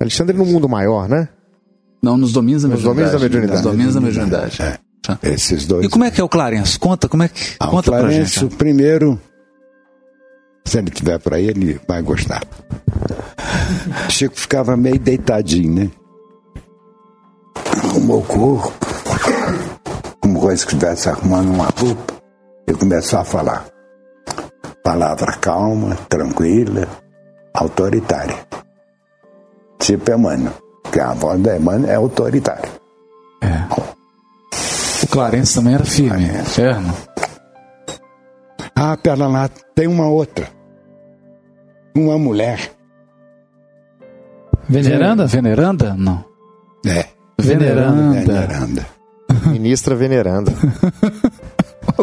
Alexandre 0.00 0.36
no 0.36 0.44
mundo 0.46 0.68
maior, 0.68 1.08
né? 1.08 1.28
Não, 2.02 2.16
nos 2.16 2.32
domínios 2.32 2.62
da 2.62 2.68
Nos 2.68 2.78
mediunidade. 2.82 3.10
domínios 3.10 3.12
da 3.12 3.28
mediunidade. 3.28 3.62
Nos 3.62 3.72
domínios 3.72 3.94
da 3.94 4.00
mediunidade. 4.00 4.62
É. 4.62 5.30
Esses 5.32 5.66
dois. 5.66 5.86
E 5.86 5.88
como 5.88 6.04
é 6.04 6.10
que 6.10 6.20
é 6.20 6.24
o 6.24 6.28
Clarence? 6.28 6.78
Conta, 6.78 7.08
como 7.08 7.22
é 7.22 7.28
que. 7.28 7.40
Ah, 7.60 7.68
o 7.68 7.70
conta 7.70 7.92
pra 7.92 8.10
gente. 8.10 8.46
primeiro, 8.56 9.20
se 10.64 10.78
ele 10.78 10.90
tiver 10.90 11.18
por 11.18 11.34
aí, 11.34 11.46
ele 11.46 11.80
vai 11.86 12.02
gostar. 12.02 12.42
Chico 14.08 14.34
ficava 14.38 14.76
meio 14.76 14.98
deitadinho, 14.98 15.74
né? 15.74 15.90
Arrumou 17.84 18.20
o 18.20 18.22
corpo, 18.24 18.86
como 20.20 20.40
coisa 20.40 20.64
que 20.66 20.72
estivesse 20.72 21.08
arrumando 21.08 21.50
uma 21.50 21.66
roupa, 21.66 22.14
e 22.66 22.72
começou 22.72 23.18
a 23.20 23.24
falar. 23.24 23.66
Palavra 24.86 25.32
calma, 25.40 25.96
tranquila, 26.08 26.86
autoritária. 27.52 28.36
Tipo 29.80 30.12
Emmanuel, 30.12 30.52
que 30.92 31.00
a 31.00 31.12
voz 31.12 31.42
da 31.42 31.56
Emmanuel 31.56 31.90
é 31.90 31.96
autoritária. 31.96 32.70
O 35.02 35.06
Clarence 35.08 35.56
também 35.56 35.74
era 35.74 35.84
firme. 35.84 36.28
Clarence. 36.28 36.62
É, 36.62 36.74
não? 36.74 36.94
Ah, 38.76 38.96
pera 38.96 39.26
lá, 39.26 39.50
tem 39.74 39.88
uma 39.88 40.06
outra. 40.06 40.46
Uma 41.92 42.16
mulher. 42.16 42.70
Veneranda? 44.68 45.26
Veneranda? 45.26 45.94
Não. 45.94 46.24
É, 46.86 47.06
Veneranda. 47.36 48.20
veneranda. 48.20 48.86
Ministra 49.46 49.96
veneranda. 49.96 50.52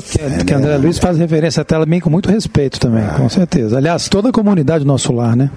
Que, 0.02 0.46
que 0.46 0.54
André 0.54 0.78
Luiz 0.78 0.98
faz 0.98 1.18
referência 1.18 1.62
até 1.62 1.76
ela 1.76 1.86
bem 1.86 2.00
com 2.00 2.10
muito 2.10 2.30
respeito 2.30 2.80
também, 2.80 3.08
com 3.10 3.30
certeza. 3.30 3.78
Aliás, 3.78 4.10
toda 4.10 4.30
a 4.30 4.32
comunidade 4.32 4.84
do 4.84 4.88
nosso 4.88 5.14
lar, 5.14 5.36
né? 5.36 5.52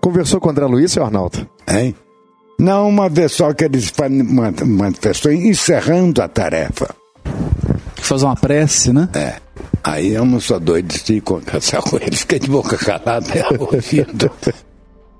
Conversou 0.00 0.40
com 0.40 0.48
o 0.48 0.50
André 0.50 0.66
Luiz, 0.66 0.92
seu 0.92 1.04
Arnaldo? 1.04 1.46
Hein? 1.68 1.94
Não, 2.58 2.88
uma 2.88 3.08
vez 3.08 3.32
só 3.32 3.52
que 3.52 3.64
ele 3.64 3.80
se 3.80 3.92
manifestou 4.64 5.32
encerrando 5.32 6.22
a 6.22 6.28
tarefa. 6.28 6.94
Fazer 7.96 8.24
uma 8.24 8.36
prece, 8.36 8.92
né? 8.92 9.08
É. 9.14 9.34
Aí 9.82 10.14
eu 10.14 10.24
não 10.24 10.40
sou 10.40 10.58
doido 10.58 10.88
de 10.88 11.20
conversar 11.20 11.82
com 11.82 11.96
ele, 11.96 12.16
fiquei 12.16 12.38
de 12.38 12.48
boca 12.48 12.76
calada, 12.76 13.26
é 13.34 13.44
ouvindo. 13.60 14.30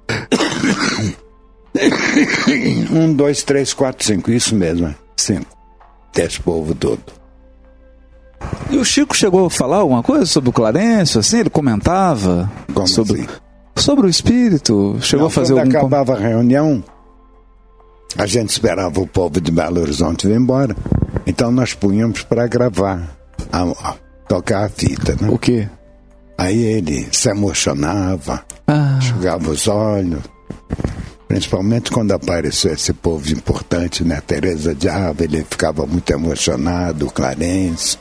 um, 2.90 3.12
dois, 3.12 3.42
três, 3.42 3.74
quatro, 3.74 4.04
cinco, 4.04 4.30
isso 4.30 4.54
mesmo, 4.54 4.88
é. 4.88 4.94
cinco. 5.16 5.46
Desse 6.14 6.40
povo 6.40 6.74
todo. 6.74 7.15
E 8.70 8.76
o 8.78 8.84
Chico 8.84 9.16
chegou 9.16 9.46
a 9.46 9.50
falar 9.50 9.76
alguma 9.78 10.02
coisa 10.02 10.26
sobre 10.26 10.50
o 10.50 10.52
Clarence, 10.52 11.18
assim? 11.18 11.38
Ele 11.38 11.50
comentava 11.50 12.50
Como 12.74 12.86
sobre, 12.88 13.20
assim? 13.22 13.28
sobre 13.76 14.06
o 14.06 14.10
espírito? 14.10 14.96
Chegou 15.00 15.24
Não, 15.24 15.28
a 15.28 15.30
fazer 15.30 15.54
quando 15.54 15.66
algum... 15.76 15.78
acabava 15.78 16.14
a 16.14 16.18
reunião, 16.18 16.82
a 18.18 18.26
gente 18.26 18.50
esperava 18.50 19.00
o 19.00 19.06
povo 19.06 19.40
de 19.40 19.50
Belo 19.52 19.80
Horizonte 19.80 20.26
vir 20.26 20.36
embora. 20.36 20.74
Então 21.26 21.50
nós 21.50 21.74
punhamos 21.74 22.22
para 22.22 22.46
gravar, 22.46 23.16
a- 23.52 23.62
a- 23.62 23.94
tocar 24.28 24.64
a 24.64 24.68
fita, 24.68 25.16
né? 25.20 25.28
O 25.30 25.38
quê? 25.38 25.68
Aí 26.38 26.58
ele 26.58 27.08
se 27.12 27.28
emocionava, 27.30 28.44
Ah, 28.66 28.98
enxugava 28.98 29.50
os 29.50 29.68
olhos. 29.68 30.20
Principalmente 31.28 31.90
quando 31.90 32.12
apareceu 32.12 32.72
esse 32.72 32.92
povo 32.92 33.28
importante, 33.32 34.04
né? 34.04 34.20
Teresa 34.26 34.74
de 34.74 34.88
Ávila, 34.88 35.36
ele 35.36 35.46
ficava 35.48 35.84
muito 35.86 36.08
emocionado, 36.10 37.06
o 37.06 37.10
Clarence. 37.10 37.98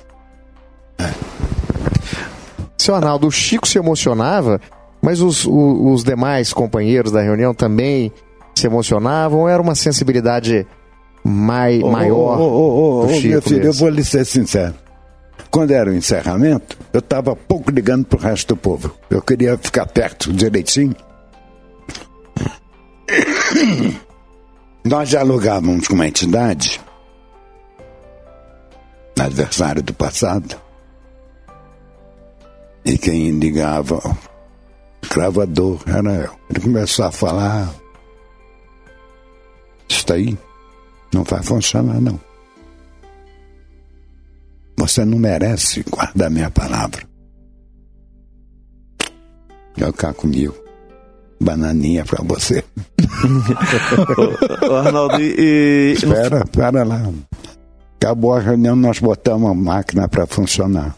Seu 2.78 2.94
Arnaldo, 2.96 3.28
o 3.28 3.32
Chico 3.32 3.68
se 3.68 3.78
emocionava, 3.78 4.60
mas 5.02 5.20
os, 5.22 5.46
o- 5.46 5.92
os 5.92 6.04
demais 6.04 6.54
companheiros 6.54 7.12
da 7.12 7.22
reunião 7.22 7.54
também 7.54 8.12
se 8.54 8.68
emocionavam? 8.68 9.50
Era 9.50 9.62
uma 9.62 9.76
sensibilidade 9.76 10.66
mai, 11.24 11.80
maior 11.80 12.40
ô, 12.40 13.02
do 13.02 13.06
ô, 13.06 13.10
Chico 13.16 13.28
meu 13.30 13.42
filho, 13.42 13.60
eu 13.62 13.66
mesmo? 13.66 13.80
vou 13.80 13.90
lhe 13.90 14.04
ser 14.04 14.26
sincero. 14.26 14.76
Quando 15.50 15.72
era 15.72 15.90
o 15.90 15.96
encerramento, 15.96 16.78
eu 16.94 17.00
estava 17.00 17.36
pouco 17.36 17.72
ligando 17.72 18.06
pro 18.06 18.20
resto 18.20 18.54
do 18.56 18.58
povo. 18.58 18.92
Eu 19.10 19.22
queria 19.22 19.58
ficar 19.58 19.86
perto 19.88 20.32
direitinho. 20.34 20.96
Nós 24.84 25.10
dialogávamos 25.10 25.88
com 25.88 25.96
uma 25.96 26.08
entidade, 26.08 26.80
adversário 29.20 29.82
do 29.82 29.94
passado, 29.94 30.56
e 32.86 32.98
quem 32.98 33.32
ligava, 33.40 33.95
o 33.98 34.18
gravador, 35.14 35.82
era 35.88 36.14
eu. 36.14 36.32
Ele 36.49 36.60
começou 36.62 37.06
a 37.06 37.12
falar: 37.12 37.74
Isso 39.90 40.12
aí 40.14 40.38
não 41.14 41.24
vai 41.24 41.41
funcionar, 41.44 41.99
não. 41.99 42.20
Você 44.78 45.03
não 45.06 45.18
merece 45.18 45.84
guardar 45.90 46.30
minha 46.30 46.52
palavra. 46.52 47.03
Jogar 49.78 50.14
comigo. 50.14 50.56
Bananinha 51.41 52.06
pra 52.06 52.24
você. 52.24 52.64
Ô, 54.70 54.76
Arnaldo, 54.76 55.20
e, 55.20 55.36
e- 55.38 55.94
Espera, 55.94 56.44
espera 56.44 56.84
lá. 56.84 57.02
Acabou 57.99 58.34
a 58.36 58.40
reunião, 58.40 58.76
nós 58.76 58.99
botamos 58.99 59.49
a 59.49 59.53
máquina 59.53 60.07
pra 60.07 60.26
funcionar. 60.28 60.95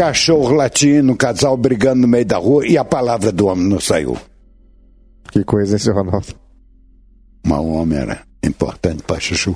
Cachorro 0.00 0.54
latindo, 0.54 1.14
casal 1.14 1.58
brigando 1.58 2.00
no 2.00 2.08
meio 2.08 2.24
da 2.24 2.38
rua 2.38 2.66
e 2.66 2.78
a 2.78 2.82
palavra 2.82 3.30
do 3.30 3.48
homem 3.48 3.68
não 3.68 3.78
saiu. 3.78 4.16
Que 5.30 5.44
coisa, 5.44 5.74
hein, 5.74 5.78
seu 5.78 5.94
Arnaldo? 5.94 6.28
Mas 7.46 7.58
o 7.58 7.66
homem 7.66 7.98
era 7.98 8.22
importante 8.42 9.02
pra 9.02 9.20
Chuchu. 9.20 9.54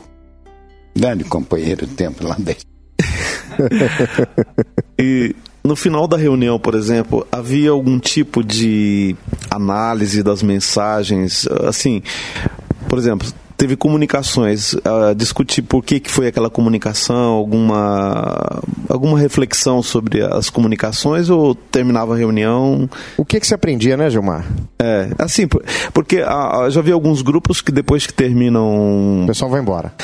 Grande 0.95 1.25
companheiro 1.25 1.87
do 1.87 1.95
tempo 1.95 2.27
lá 2.27 2.37
dentro. 2.39 2.67
E 5.01 5.35
no 5.65 5.75
final 5.75 6.07
da 6.07 6.19
reunião, 6.19 6.59
por 6.59 6.75
exemplo, 6.75 7.27
havia 7.33 7.71
algum 7.71 7.99
tipo 7.99 8.45
de 8.45 9.17
análise 9.51 10.23
das 10.23 10.43
mensagens, 10.43 11.49
assim, 11.67 12.03
por 12.87 12.99
exemplo, 12.99 13.27
teve 13.65 13.77
comunicações, 13.77 14.77
ah, 14.85 15.15
discutir 15.17 15.63
por 15.63 15.83
que, 15.83 15.99
que 15.99 16.11
foi 16.11 16.27
aquela 16.27 16.51
comunicação, 16.51 17.33
alguma 17.33 18.63
alguma 18.91 19.19
reflexão 19.19 19.83
sobre 19.83 20.23
as 20.23 20.51
comunicações 20.51 21.31
ou 21.31 21.55
terminava 21.55 22.13
a 22.15 22.17
reunião? 22.19 22.89
O 23.17 23.25
que, 23.25 23.41
que 23.41 23.47
se 23.47 23.55
aprendia, 23.55 23.97
né, 23.97 24.11
Gilmar? 24.11 24.45
É, 24.79 25.09
assim, 25.19 25.49
por- 25.49 25.65
porque 25.95 26.19
ah, 26.21 26.65
ah, 26.65 26.71
já 26.71 26.83
vi 26.83 26.93
alguns 26.93 27.23
grupos 27.23 27.63
que 27.63 27.73
depois 27.73 28.07
que 28.07 28.13
O 28.13 28.17
terminam 28.17 29.25
pessoal 29.27 29.51
vai 29.51 29.61
embora. 29.63 29.95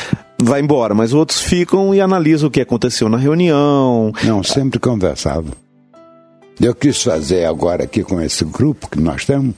vai 0.42 0.60
embora, 0.62 0.94
mas 0.94 1.12
outros 1.12 1.40
ficam 1.42 1.94
e 1.94 2.00
analisam 2.00 2.48
o 2.48 2.50
que 2.50 2.62
aconteceu 2.62 3.10
na 3.10 3.18
reunião. 3.18 4.10
Não, 4.24 4.42
sempre 4.42 4.78
conversava. 4.80 5.48
Eu 6.58 6.74
quis 6.74 7.02
fazer 7.02 7.44
agora 7.44 7.84
aqui 7.84 8.02
com 8.02 8.20
esse 8.20 8.42
grupo 8.44 8.88
que 8.88 8.98
nós 9.00 9.24
temos, 9.26 9.54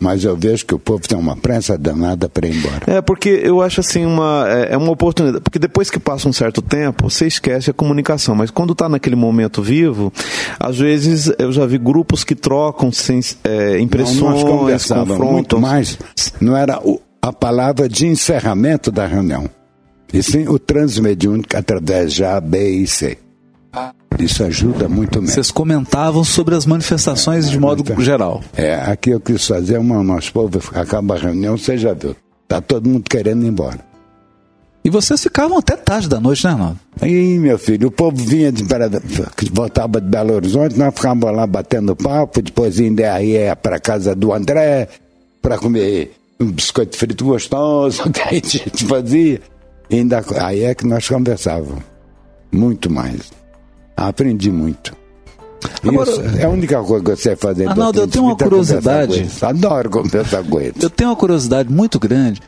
mas 0.00 0.24
eu 0.24 0.36
vejo 0.36 0.66
que 0.66 0.74
o 0.74 0.78
povo 0.78 1.06
tem 1.06 1.16
uma 1.16 1.36
pressa 1.36 1.78
danada 1.78 2.28
para 2.28 2.48
ir 2.48 2.56
embora. 2.56 2.82
É, 2.86 3.00
porque 3.00 3.28
eu 3.28 3.62
acho 3.62 3.80
assim 3.80 4.04
uma 4.04 4.46
é 4.48 4.74
é 4.74 4.76
uma 4.76 4.90
oportunidade, 4.90 5.42
porque 5.42 5.58
depois 5.58 5.90
que 5.90 5.98
passa 5.98 6.28
um 6.28 6.32
certo 6.32 6.60
tempo, 6.60 7.08
você 7.08 7.26
esquece 7.26 7.70
a 7.70 7.74
comunicação, 7.74 8.34
mas 8.34 8.50
quando 8.50 8.72
está 8.72 8.88
naquele 8.88 9.16
momento 9.16 9.62
vivo, 9.62 10.12
às 10.58 10.78
vezes 10.78 11.32
eu 11.38 11.52
já 11.52 11.64
vi 11.66 11.78
grupos 11.78 12.24
que 12.24 12.34
trocam 12.34 12.90
sem, 12.90 13.20
é, 13.44 13.78
impressões, 13.78 14.42
não, 14.42 14.66
nós 15.06 15.18
muito 15.18 15.60
mais. 15.60 15.98
Não 16.40 16.56
era 16.56 16.80
a 17.22 17.32
palavra 17.32 17.88
de 17.88 18.06
encerramento 18.06 18.90
da 18.90 19.06
reunião, 19.06 19.48
e 20.12 20.22
sim 20.22 20.48
o 20.48 20.58
transmediúnico 20.58 21.56
através 21.56 22.12
de 22.12 22.24
A, 22.24 22.40
B 22.40 22.70
e 22.70 22.86
C. 22.86 23.18
Isso 24.18 24.44
ajuda 24.44 24.88
muito 24.88 25.20
mesmo. 25.20 25.34
Vocês 25.34 25.50
comentavam 25.50 26.22
sobre 26.22 26.54
as 26.54 26.66
manifestações 26.66 27.50
de 27.50 27.58
modo 27.58 27.84
geral. 28.00 28.42
É, 28.56 28.74
aqui 28.74 29.10
eu 29.10 29.20
quis 29.20 29.46
fazer 29.46 29.78
uma, 29.78 30.02
nosso 30.02 30.32
povo 30.32 30.60
acaba 30.74 31.14
a 31.14 31.18
reunião, 31.18 31.56
você 31.56 31.76
já 31.76 31.92
viu. 31.92 32.14
Tá 32.46 32.60
todo 32.60 32.88
mundo 32.88 33.04
querendo 33.08 33.44
ir 33.44 33.48
embora. 33.48 33.80
E 34.84 34.90
vocês 34.90 35.22
ficavam 35.22 35.56
até 35.56 35.76
tarde 35.76 36.08
da 36.08 36.20
noite, 36.20 36.44
né, 36.44 36.52
Arnaldo? 36.52 36.78
Ih, 37.02 37.38
meu 37.38 37.58
filho, 37.58 37.88
o 37.88 37.90
povo 37.90 38.16
vinha 38.16 38.52
de 38.52 38.62
voltava 39.50 39.98
de 39.98 40.06
Belo 40.06 40.34
Horizonte, 40.34 40.78
nós 40.78 40.94
ficávamos 40.94 41.34
lá 41.34 41.46
batendo 41.46 41.96
papo, 41.96 42.42
depois 42.42 42.78
ainda 42.78 43.20
ia 43.22 43.56
para 43.56 43.80
casa 43.80 44.14
do 44.14 44.32
André 44.32 44.88
para 45.40 45.56
comer 45.56 46.12
um 46.38 46.52
biscoito 46.52 46.98
frito 46.98 47.24
gostoso 47.24 48.08
que 48.12 48.20
a 48.20 48.32
gente 48.32 48.84
fazia. 48.84 49.40
E 49.88 49.96
ainda, 49.96 50.22
aí 50.40 50.64
é 50.64 50.74
que 50.74 50.86
nós 50.86 51.08
conversávamos. 51.08 51.82
Muito 52.52 52.90
mais. 52.90 53.32
Aprendi 53.96 54.50
muito. 54.50 54.94
Agora- 55.86 56.10
Isso 56.10 56.20
é 56.38 56.44
a 56.44 56.48
única 56.50 56.82
coisa 56.82 57.04
que 57.04 57.16
você 57.16 57.36
fazer. 57.36 57.68
Arnaldo, 57.68 58.00
eu 58.00 58.08
tenho 58.08 58.24
uma 58.24 58.36
curiosidade. 58.36 59.26
Adoro 59.40 59.88
conversar 59.90 60.42
com 60.44 60.60
eles. 60.60 60.82
Eu 60.82 60.90
tenho 60.90 61.10
uma 61.10 61.16
curiosidade 61.16 61.70
muito 61.72 61.98
grande. 61.98 62.42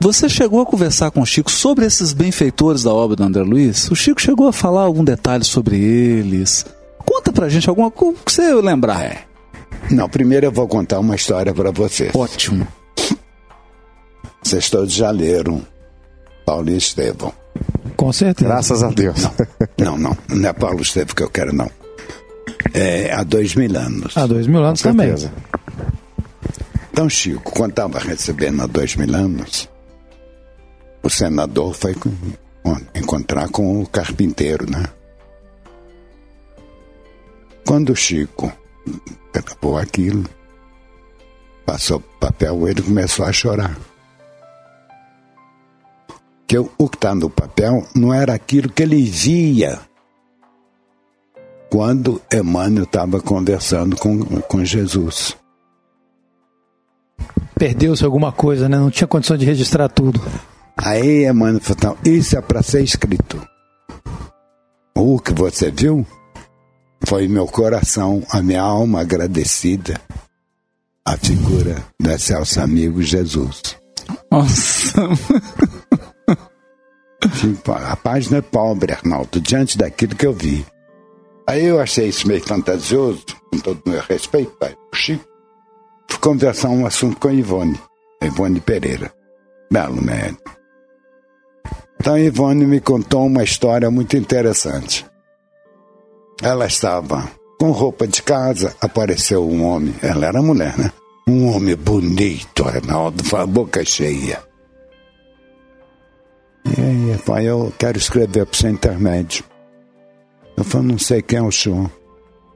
Você 0.00 0.28
chegou 0.28 0.60
a 0.60 0.66
conversar 0.66 1.10
com 1.12 1.20
o 1.20 1.26
Chico 1.26 1.50
sobre 1.50 1.86
esses 1.86 2.12
benfeitores 2.12 2.82
da 2.82 2.92
obra 2.92 3.14
do 3.16 3.22
André 3.22 3.42
Luiz? 3.42 3.88
O 3.90 3.94
Chico 3.94 4.20
chegou 4.20 4.48
a 4.48 4.52
falar 4.52 4.82
algum 4.82 5.04
detalhe 5.04 5.44
sobre 5.44 5.78
eles? 5.78 6.66
Conta 7.06 7.32
pra 7.32 7.48
gente 7.48 7.68
alguma 7.68 7.90
coisa 7.90 8.18
que 8.24 8.32
você 8.32 8.52
lembrar. 8.54 9.26
Não, 9.90 10.08
primeiro 10.08 10.46
eu 10.46 10.52
vou 10.52 10.66
contar 10.66 10.98
uma 10.98 11.14
história 11.14 11.54
para 11.54 11.70
vocês. 11.70 12.12
Ótimo. 12.14 12.66
Vocês 14.42 14.68
todos 14.68 14.92
já 14.92 15.10
leram 15.10 15.62
Paulo 16.44 16.68
e 16.70 16.76
Estevão. 16.76 17.32
Com 18.02 18.12
certeza. 18.12 18.50
Graças 18.50 18.82
a 18.82 18.88
Deus. 18.88 19.16
Não, 19.78 19.96
não, 19.96 20.16
não 20.28 20.48
é 20.48 20.52
Paulo 20.52 20.82
Estevão 20.82 21.14
que 21.14 21.22
eu 21.22 21.30
quero, 21.30 21.54
não. 21.54 21.70
É 22.74 23.12
há 23.12 23.22
dois 23.22 23.54
mil 23.54 23.76
anos. 23.78 24.16
Há 24.16 24.26
dois 24.26 24.48
mil 24.48 24.60
anos 24.64 24.82
também. 24.82 25.06
certeza. 25.06 25.32
Então, 26.90 27.08
Chico, 27.08 27.52
quando 27.52 27.70
estava 27.70 28.00
recebendo 28.00 28.60
há 28.60 28.66
dois 28.66 28.96
mil 28.96 29.14
anos, 29.14 29.68
o 31.00 31.08
senador 31.08 31.74
foi 31.74 31.94
com- 31.94 32.10
com- 32.64 32.80
encontrar 32.92 33.48
com 33.50 33.80
o 33.80 33.86
carpinteiro, 33.86 34.68
né? 34.68 34.82
Quando 37.64 37.90
o 37.90 37.96
Chico 37.96 38.52
gravou 39.32 39.78
aquilo, 39.78 40.24
passou 41.64 41.98
o 41.98 42.18
papel, 42.18 42.66
ele 42.68 42.82
começou 42.82 43.24
a 43.24 43.32
chorar. 43.32 43.76
Que 46.52 46.58
o 46.58 46.86
que 46.86 46.98
está 46.98 47.14
no 47.14 47.30
papel 47.30 47.86
não 47.94 48.12
era 48.12 48.34
aquilo 48.34 48.68
que 48.68 48.82
ele 48.82 49.02
via 49.04 49.80
quando 51.70 52.20
Emmanuel 52.30 52.84
estava 52.84 53.22
conversando 53.22 53.96
com, 53.96 54.22
com 54.42 54.62
Jesus. 54.62 55.34
Perdeu-se 57.54 58.04
alguma 58.04 58.30
coisa, 58.30 58.68
né? 58.68 58.76
Não 58.76 58.90
tinha 58.90 59.08
condição 59.08 59.38
de 59.38 59.46
registrar 59.46 59.88
tudo. 59.88 60.20
Aí 60.76 61.26
Emmanuel 61.26 61.62
falou, 61.62 61.96
"Não, 62.04 62.12
isso 62.12 62.36
é 62.36 62.42
para 62.42 62.62
ser 62.62 62.82
escrito. 62.82 63.42
O 64.94 65.18
que 65.18 65.32
você 65.32 65.70
viu 65.70 66.06
foi 67.06 67.28
meu 67.28 67.46
coração, 67.46 68.22
a 68.30 68.42
minha 68.42 68.60
alma 68.60 69.00
agradecida 69.00 69.98
à 71.02 71.16
figura 71.16 71.82
do 71.98 72.10
excelso 72.10 72.60
amigo 72.60 73.00
Jesus. 73.00 73.74
Nossa. 74.30 75.00
A 77.90 77.96
página 77.96 78.38
é 78.38 78.42
pobre, 78.42 78.92
Arnaldo, 78.92 79.40
diante 79.40 79.78
daquilo 79.78 80.16
que 80.16 80.26
eu 80.26 80.32
vi. 80.32 80.66
Aí 81.46 81.64
eu 81.66 81.80
achei 81.80 82.08
isso 82.08 82.26
meio 82.26 82.42
fantasioso, 82.42 83.24
com 83.50 83.58
todo 83.58 83.80
o 83.84 83.90
meu 83.90 84.00
respeito, 84.00 84.52
pai, 84.52 84.74
o 84.92 84.96
Chico. 84.96 85.24
Fui 86.10 86.20
conversar 86.20 86.68
um 86.68 86.86
assunto 86.86 87.18
com 87.18 87.28
a 87.28 87.32
Ivone, 87.32 87.80
a 88.20 88.26
Ivone 88.26 88.60
Pereira, 88.60 89.12
belo 89.70 90.02
médico. 90.02 90.56
Então 92.00 92.14
a 92.14 92.20
Ivone 92.20 92.66
me 92.66 92.80
contou 92.80 93.26
uma 93.26 93.44
história 93.44 93.90
muito 93.90 94.16
interessante. 94.16 95.06
Ela 96.42 96.66
estava 96.66 97.28
com 97.58 97.70
roupa 97.70 98.08
de 98.08 98.22
casa, 98.22 98.74
apareceu 98.80 99.48
um 99.48 99.64
homem, 99.64 99.94
ela 100.02 100.26
era 100.26 100.42
mulher, 100.42 100.76
né? 100.76 100.90
Um 101.28 101.54
homem 101.54 101.76
bonito, 101.76 102.64
Arnaldo, 102.66 103.22
com 103.30 103.36
a 103.36 103.46
boca 103.46 103.84
cheia. 103.84 104.42
E 106.64 106.80
aí, 106.80 107.18
pai, 107.24 107.46
eu 107.48 107.72
quero 107.78 107.98
escrever 107.98 108.46
para 108.46 108.54
o 108.54 108.56
seu 108.56 108.70
intermédio. 108.70 109.44
Eu 110.56 110.64
falei, 110.64 110.88
não 110.88 110.98
sei 110.98 111.22
quem 111.22 111.38
é 111.38 111.42
o 111.42 111.50
senhor. 111.50 111.90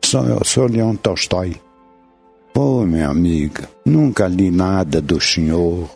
Sou 0.04 0.24
eu, 0.24 0.44
sou 0.44 0.66
Leon 0.66 0.94
Tolstói. 0.96 1.56
Pô, 2.54 2.84
minha 2.86 3.08
amiga, 3.08 3.68
nunca 3.84 4.26
li 4.28 4.50
nada 4.50 5.00
do 5.00 5.20
senhor, 5.20 5.90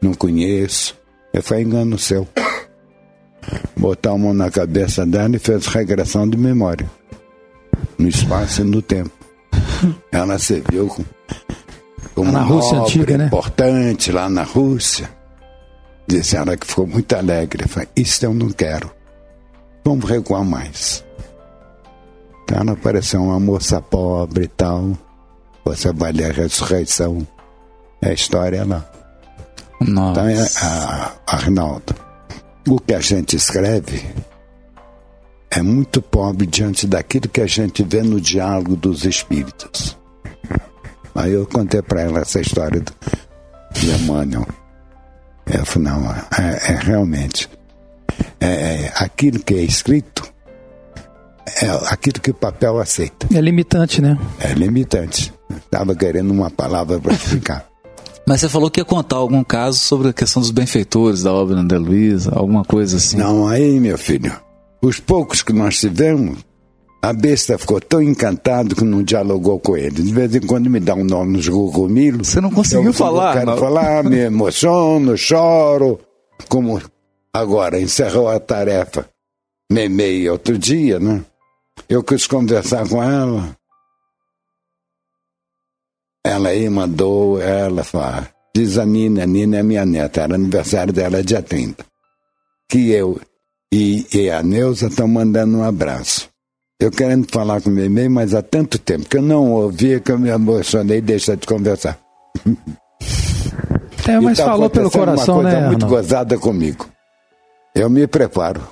não 0.00 0.14
conheço. 0.14 0.96
Eu 1.32 1.42
falei, 1.42 1.64
engano 1.64 1.98
seu. 1.98 2.26
Botar 3.76 4.10
a 4.12 4.18
mão 4.18 4.32
na 4.32 4.50
cabeça 4.50 5.04
dela 5.04 5.36
e 5.36 5.38
fez 5.38 5.66
regressão 5.66 6.28
de 6.28 6.36
memória. 6.36 6.88
No 7.98 8.08
espaço 8.08 8.62
e 8.62 8.64
no 8.64 8.80
tempo. 8.80 9.10
Ela 10.10 10.38
se 10.38 10.62
viu 10.70 10.86
com, 10.88 11.04
com 12.14 12.24
Lá 12.24 12.32
na 12.32 12.38
uma 12.40 12.46
Rússia 12.46 12.78
antiga, 12.78 13.18
né? 13.18 13.26
importante 13.26 14.12
lá 14.12 14.28
na 14.28 14.42
Rússia. 14.42 15.10
Disse 16.08 16.36
ela 16.36 16.56
que 16.56 16.66
ficou 16.66 16.86
muito 16.86 17.14
alegre. 17.14 17.64
Eu 17.64 17.68
falei, 17.68 17.88
isso 17.94 18.24
eu 18.24 18.32
não 18.32 18.50
quero. 18.50 18.90
Vamos 19.84 20.08
recuar 20.08 20.42
mais. 20.42 21.04
Então 22.42 22.60
ela 22.60 22.72
apareceu 22.72 23.22
uma 23.22 23.38
moça 23.38 23.80
pobre 23.82 24.44
e 24.44 24.48
tal. 24.48 24.96
Você 25.66 25.92
vai 25.92 26.12
ler 26.12 26.30
a 26.30 26.32
ressurreição. 26.32 27.26
É 28.00 28.08
a 28.08 28.12
história 28.14 28.64
lá. 28.64 28.90
Nossa. 29.80 30.20
Então, 30.20 30.28
é, 30.28 30.48
a, 30.62 31.12
Arnaldo, 31.26 31.94
o 32.66 32.80
que 32.80 32.94
a 32.94 33.00
gente 33.00 33.36
escreve 33.36 34.02
é 35.50 35.62
muito 35.62 36.00
pobre 36.00 36.46
diante 36.46 36.86
daquilo 36.86 37.28
que 37.28 37.40
a 37.40 37.46
gente 37.46 37.82
vê 37.82 38.02
no 38.02 38.20
diálogo 38.20 38.76
dos 38.76 39.04
espíritos. 39.04 39.96
Aí 41.14 41.32
eu 41.32 41.46
contei 41.46 41.82
para 41.82 42.02
ela 42.02 42.20
essa 42.20 42.40
história 42.40 42.80
do, 42.80 42.92
de 43.72 43.90
Emmanuel. 43.90 44.46
Eu 45.52 45.64
falei, 45.64 45.88
não, 45.90 46.10
é, 46.10 46.72
é 46.72 46.78
realmente. 46.80 47.48
É, 48.40 48.46
é, 48.46 48.92
aquilo 48.96 49.40
que 49.40 49.54
é 49.54 49.62
escrito 49.62 50.22
é 51.62 51.68
aquilo 51.92 52.20
que 52.20 52.30
o 52.30 52.34
papel 52.34 52.78
aceita. 52.78 53.26
É 53.34 53.40
limitante, 53.40 54.00
né? 54.02 54.18
É 54.38 54.52
limitante. 54.52 55.32
Estava 55.50 55.94
querendo 55.94 56.30
uma 56.30 56.50
palavra 56.50 56.98
para 56.98 57.12
explicar. 57.12 57.66
Mas 58.26 58.40
você 58.42 58.48
falou 58.48 58.70
que 58.70 58.78
ia 58.78 58.84
contar 58.84 59.16
algum 59.16 59.42
caso 59.42 59.78
sobre 59.78 60.08
a 60.08 60.12
questão 60.12 60.42
dos 60.42 60.50
benfeitores 60.50 61.22
da 61.22 61.32
obra 61.32 61.58
André 61.58 61.78
Luiz, 61.78 62.28
alguma 62.28 62.62
coisa 62.62 62.98
assim. 62.98 63.16
Não, 63.16 63.48
aí, 63.48 63.80
meu 63.80 63.96
filho, 63.96 64.38
os 64.82 65.00
poucos 65.00 65.40
que 65.40 65.52
nós 65.52 65.78
tivemos, 65.80 66.38
a 67.00 67.12
besta 67.12 67.56
ficou 67.56 67.80
tão 67.80 68.02
encantado 68.02 68.74
que 68.74 68.84
não 68.84 69.02
dialogou 69.02 69.60
com 69.60 69.76
ele. 69.76 70.02
De 70.02 70.12
vez 70.12 70.34
em 70.34 70.40
quando 70.40 70.68
me 70.68 70.80
dá 70.80 70.94
um 70.94 71.04
nó 71.04 71.24
nos 71.24 71.48
cogumelos. 71.48 72.28
Você 72.28 72.40
não 72.40 72.50
conseguiu 72.50 72.86
eu, 72.86 72.92
falar, 72.92 73.34
Eu 73.34 73.38
quero 73.38 73.50
não? 73.52 73.58
falar, 73.58 74.04
me 74.04 74.18
emociono, 74.26 75.16
choro. 75.16 76.00
Como 76.48 76.80
agora 77.32 77.80
encerrou 77.80 78.28
a 78.28 78.40
tarefa. 78.40 79.08
Memei 79.70 80.28
outro 80.28 80.58
dia, 80.58 80.98
né? 80.98 81.24
Eu 81.88 82.02
quis 82.02 82.26
conversar 82.26 82.88
com 82.88 83.02
ela. 83.02 83.56
Ela 86.24 86.48
aí 86.50 86.68
mandou, 86.68 87.40
ela 87.40 87.84
fala, 87.84 88.28
diz 88.54 88.76
a 88.76 88.84
Nina, 88.84 89.22
a 89.22 89.26
Nina 89.26 89.58
é 89.58 89.62
minha 89.62 89.86
neta, 89.86 90.22
era 90.22 90.34
aniversário 90.34 90.92
dela 90.92 91.22
dia 91.22 91.42
30. 91.42 91.86
Que 92.68 92.90
eu 92.90 93.20
e, 93.72 94.06
e 94.12 94.28
a 94.30 94.42
Neuza 94.42 94.88
estão 94.88 95.06
mandando 95.06 95.58
um 95.58 95.62
abraço. 95.62 96.28
Eu 96.80 96.92
querendo 96.92 97.26
falar 97.28 97.60
com 97.60 97.70
o 97.70 97.72
Memei, 97.72 98.08
mas 98.08 98.34
há 98.34 98.42
tanto 98.42 98.78
tempo 98.78 99.08
que 99.08 99.16
eu 99.16 99.22
não 99.22 99.50
ouvia 99.50 99.98
que 99.98 100.12
eu 100.12 100.18
me 100.18 100.28
emocionei 100.28 100.98
e 100.98 101.00
deixei 101.00 101.34
de 101.34 101.44
conversar. 101.44 101.98
É, 104.06 104.20
mas 104.20 104.38
tá 104.38 104.44
falou 104.44 104.70
pelo 104.70 104.88
coração, 104.88 105.34
uma 105.38 105.42
coisa 105.42 105.60
né, 105.60 105.66
muito 105.66 105.84
Arnaldo? 105.84 106.02
gozada 106.02 106.38
comigo. 106.38 106.88
Eu 107.74 107.90
me 107.90 108.06
preparo 108.06 108.62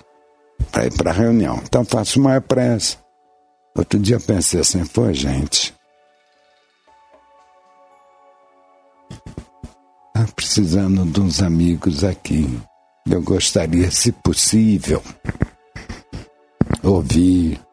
para 0.70 0.86
ir 0.86 0.92
para 0.92 1.10
a 1.10 1.14
reunião. 1.14 1.60
Então 1.64 1.84
faço 1.84 2.20
uma 2.20 2.40
pressa. 2.40 2.96
Outro 3.76 3.98
dia 3.98 4.16
eu 4.16 4.20
pensei 4.20 4.60
assim, 4.60 4.86
pô, 4.86 5.12
gente. 5.12 5.74
Tá 10.14 10.26
precisando 10.34 11.04
de 11.04 11.20
uns 11.20 11.42
amigos 11.42 12.04
aqui. 12.04 12.48
Eu 13.10 13.20
gostaria, 13.20 13.90
se 13.90 14.12
possível, 14.12 15.02
ouvir 16.84 17.65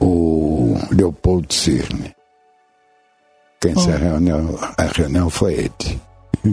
o 0.00 0.76
Leopoldo 0.90 1.52
Cirne. 1.52 2.14
Quem 3.60 3.72
encerrou 3.72 3.96
a 3.96 3.98
reunião, 3.98 4.58
a 4.76 4.84
reunião 4.84 5.30
foi 5.30 5.54
ele. 5.54 6.00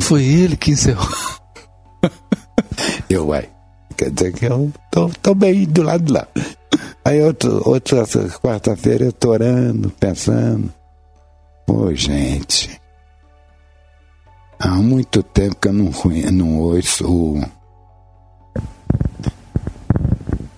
Foi 0.01 0.23
ele 0.23 0.57
que 0.57 0.71
encerrou. 0.71 1.07
Eu, 3.09 3.27
uai, 3.27 3.49
quer 3.95 4.11
dizer 4.11 4.33
que 4.33 4.45
eu 4.45 4.71
tô, 4.91 5.09
tô 5.21 5.35
bem 5.35 5.65
do 5.65 5.83
lado 5.83 6.03
de 6.03 6.11
lá. 6.11 6.27
Aí 7.03 7.21
outro, 7.21 7.61
outra 7.69 8.03
quarta-feira 8.41 9.05
eu 9.05 9.13
tô 9.13 9.29
orando, 9.29 9.89
pensando. 9.91 10.73
Pô, 11.65 11.93
gente. 11.93 12.81
Há 14.59 14.69
muito 14.69 15.21
tempo 15.21 15.55
que 15.55 15.67
eu 15.67 15.73
não, 15.73 15.91
não 16.31 16.59
ouço 16.59 17.05
o. 17.07 17.43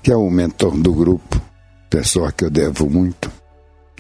Que 0.02 0.12
é 0.12 0.16
o 0.16 0.30
mentor 0.30 0.78
do 0.78 0.94
grupo, 0.94 1.42
pessoa 1.90 2.32
que 2.32 2.46
eu 2.46 2.50
devo 2.50 2.90
muito, 2.90 3.32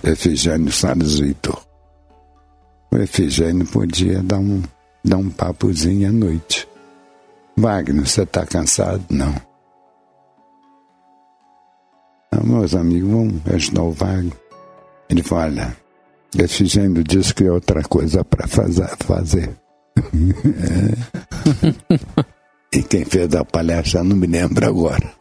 Efigênio 0.04 0.72
Salles 0.72 1.20
Vitor. 1.20 1.62
O 2.92 2.98
Efigênio 2.98 3.68
podia 3.68 4.24
dar 4.24 4.40
um, 4.40 4.64
dar 5.04 5.18
um 5.18 5.30
papozinho 5.30 6.10
à 6.10 6.12
noite. 6.12 6.68
Wagner, 7.58 8.08
você 8.08 8.26
tá 8.26 8.46
cansado? 8.46 9.04
Não. 9.10 9.36
Ah, 12.32 12.44
meus 12.44 12.76
amigos 12.76 13.10
vão 13.10 13.42
ajudar 13.54 13.84
o 13.84 13.92
Wagner. 13.92 14.34
Ele 15.10 15.24
falou, 15.24 15.46
olha, 15.46 15.78
Efigênio 16.38 17.04
disse 17.04 17.34
que 17.34 17.46
é 17.46 17.52
outra 17.52 17.82
coisa 17.84 18.24
para 18.24 18.48
fazer. 18.48 19.50
E 22.74 22.84
quem 22.84 23.06
fez 23.06 23.34
a 23.34 23.46
palestra 23.46 24.04
não 24.04 24.16
me 24.16 24.28
lembro 24.28 24.68
agora. 24.68 25.12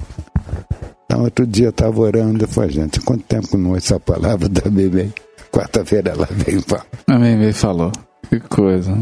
Então, 1.07 1.23
outro 1.23 1.47
dia 1.47 1.66
eu 1.66 1.70
estava 1.70 2.01
orando 2.01 2.45
e 2.45 2.47
falei, 2.49 2.70
gente, 2.70 3.01
quanto 3.01 3.23
tempo 3.24 3.57
não 3.57 3.70
ouço 3.73 3.95
a 3.95 4.01
palavra 4.01 4.49
da 4.49 4.69
bebê? 4.69 5.09
Quarta-feira 5.53 6.11
ela 6.11 6.28
veio 6.31 6.61
falar. 6.62 6.85
A 7.07 7.19
Meme 7.19 7.53
falou. 7.53 7.93
Que 8.28 8.41
coisa. 8.41 8.97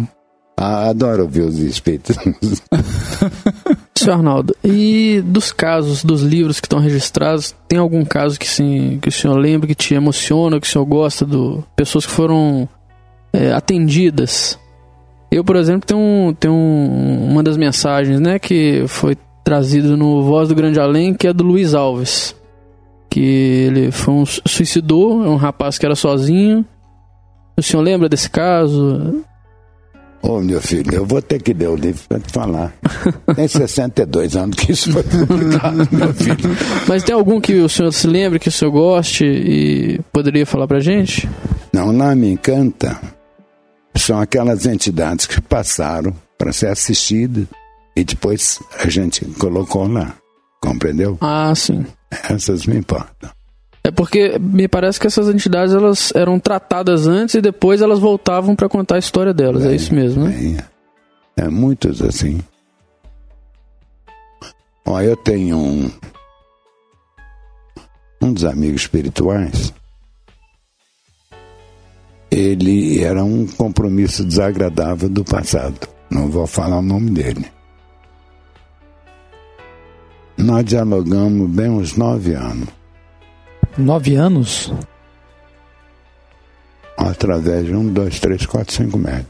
Ah, 0.56 0.90
adoro 0.90 1.22
ouvir 1.22 1.40
os 1.40 1.58
espíritos. 1.58 2.16
Senhor 3.96 4.12
Arnaldo, 4.18 4.54
e 4.62 5.20
dos 5.24 5.50
casos, 5.50 6.04
dos 6.04 6.22
livros 6.22 6.60
que 6.60 6.66
estão 6.66 6.78
registrados, 6.78 7.54
tem 7.66 7.78
algum 7.78 8.04
caso 8.04 8.38
que, 8.38 8.46
sim, 8.46 8.98
que 9.02 9.08
o 9.08 9.12
senhor 9.12 9.34
lembra, 9.36 9.66
que 9.66 9.74
te 9.74 9.94
emociona, 9.94 10.60
que 10.60 10.66
o 10.66 10.70
senhor 10.70 10.84
gosta, 10.84 11.24
do 11.24 11.64
pessoas 11.74 12.06
que 12.06 12.12
foram 12.12 12.68
é, 13.32 13.50
atendidas? 13.52 14.58
Eu, 15.30 15.42
por 15.42 15.56
exemplo, 15.56 15.84
tenho, 15.86 15.98
um, 16.00 16.32
tenho 16.38 16.54
um- 16.54 17.30
uma 17.32 17.42
das 17.42 17.56
mensagens, 17.56 18.20
né, 18.20 18.38
que 18.38 18.84
foi 18.86 19.16
trazido 19.44 19.96
no 19.96 20.22
Voz 20.22 20.48
do 20.48 20.54
Grande 20.54 20.80
Além, 20.80 21.12
que 21.14 21.28
é 21.28 21.32
do 21.32 21.44
Luiz 21.44 21.74
Alves. 21.74 22.34
Que 23.10 23.20
ele 23.68 23.90
foi 23.92 24.14
um 24.14 24.26
su- 24.26 24.40
suicidou, 24.46 25.24
é 25.24 25.28
um 25.28 25.36
rapaz 25.36 25.78
que 25.78 25.86
era 25.86 25.94
sozinho. 25.94 26.64
O 27.56 27.62
senhor 27.62 27.82
lembra 27.82 28.08
desse 28.08 28.28
caso? 28.28 29.22
Ô, 30.20 30.40
meu 30.40 30.60
filho, 30.60 30.92
eu 30.94 31.04
vou 31.04 31.20
ter 31.20 31.40
que 31.40 31.52
ler 31.52 31.68
o 31.68 31.76
livro 31.76 32.02
para 32.08 32.18
te 32.18 32.32
falar. 32.32 32.72
Tem 33.36 33.46
62 33.46 34.34
anos 34.36 34.56
que 34.56 34.72
isso 34.72 34.90
foi 34.90 35.02
publicado, 35.02 35.86
meu 35.92 36.12
filho. 36.14 36.56
Mas 36.88 37.02
tem 37.04 37.14
algum 37.14 37.38
que 37.40 37.52
o 37.60 37.68
senhor 37.68 37.92
se 37.92 38.06
lembre, 38.06 38.38
que 38.38 38.48
o 38.48 38.52
senhor 38.52 38.70
goste 38.72 39.24
e 39.26 40.00
poderia 40.10 40.46
falar 40.46 40.66
pra 40.66 40.80
gente? 40.80 41.28
Não, 41.72 41.94
lá 41.94 42.14
me 42.16 42.30
encanta. 42.30 42.98
São 43.96 44.18
aquelas 44.18 44.64
entidades 44.66 45.26
que 45.26 45.40
passaram 45.42 46.12
para 46.38 46.52
ser 46.52 46.68
assistidas 46.68 47.44
e 47.96 48.04
depois 48.04 48.60
a 48.78 48.88
gente 48.88 49.24
colocou 49.38 49.86
lá. 49.86 50.14
Compreendeu? 50.60 51.18
Ah, 51.20 51.54
sim. 51.54 51.84
Essas 52.30 52.66
me 52.66 52.76
importam. 52.76 53.30
É 53.86 53.90
porque 53.90 54.38
me 54.38 54.66
parece 54.66 54.98
que 54.98 55.06
essas 55.06 55.28
entidades 55.28 55.74
elas 55.74 56.10
eram 56.14 56.40
tratadas 56.40 57.06
antes 57.06 57.34
e 57.34 57.42
depois 57.42 57.82
elas 57.82 57.98
voltavam 57.98 58.56
pra 58.56 58.68
contar 58.68 58.96
a 58.96 58.98
história 58.98 59.34
delas. 59.34 59.64
É, 59.64 59.74
isso 59.74 59.94
mesmo, 59.94 60.24
né? 60.24 60.64
É, 61.36 61.48
muitos 61.48 62.00
assim. 62.00 62.40
Ó, 64.86 65.00
eu 65.00 65.16
tenho 65.16 65.58
um, 65.58 65.90
um 68.22 68.32
dos 68.32 68.44
amigos 68.44 68.82
espirituais. 68.82 69.72
Ele 72.30 73.02
era 73.02 73.22
um 73.22 73.46
compromisso 73.46 74.24
desagradável 74.24 75.10
do 75.10 75.24
passado. 75.24 75.88
Não 76.10 76.28
vou 76.30 76.46
falar 76.46 76.78
o 76.78 76.82
nome 76.82 77.10
dele. 77.10 77.46
Nós 80.36 80.64
dialogamos 80.64 81.48
bem 81.50 81.68
uns 81.70 81.96
nove 81.96 82.34
anos, 82.34 82.68
Nove 83.78 84.14
anos? 84.14 84.72
através 86.96 87.66
de 87.66 87.74
um, 87.74 87.92
dois, 87.92 88.18
três, 88.20 88.46
quatro, 88.46 88.72
cinco 88.72 88.98
metros. 88.98 89.26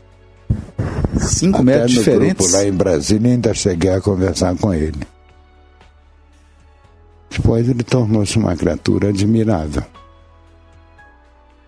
Cinco 1.19 1.57
Até 1.57 1.65
metros 1.65 1.93
no 1.95 1.99
diferentes? 1.99 2.47
Grupo 2.47 2.53
lá 2.53 2.65
em 2.65 2.73
Brasília 2.73 3.33
ainda 3.33 3.55
cheguei 3.55 3.91
a 3.91 4.01
conversar 4.01 4.55
com 4.57 4.73
ele. 4.73 5.01
Depois 7.31 7.69
ele 7.69 7.83
tornou-se 7.83 8.37
uma 8.39 8.55
criatura 8.57 9.09
admirável. 9.09 9.83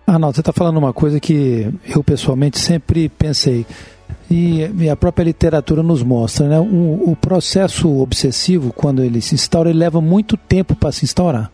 Arnaldo, 0.05 0.35
você 0.35 0.41
está 0.41 0.53
falando 0.53 0.77
uma 0.77 0.93
coisa 0.93 1.19
que 1.19 1.67
eu 1.85 2.03
pessoalmente 2.03 2.57
sempre 2.59 3.09
pensei. 3.09 3.65
E, 4.29 4.69
e 4.79 4.89
a 4.89 4.95
própria 4.95 5.23
literatura 5.23 5.81
nos 5.81 6.03
mostra, 6.03 6.47
né? 6.47 6.59
O, 6.59 7.11
o 7.11 7.15
processo 7.15 7.99
obsessivo, 7.99 8.73
quando 8.73 9.03
ele 9.03 9.21
se 9.21 9.35
instaura, 9.35 9.69
ele 9.69 9.79
leva 9.79 10.01
muito 10.01 10.35
tempo 10.35 10.75
para 10.75 10.91
se 10.91 11.05
instaurar. 11.05 11.51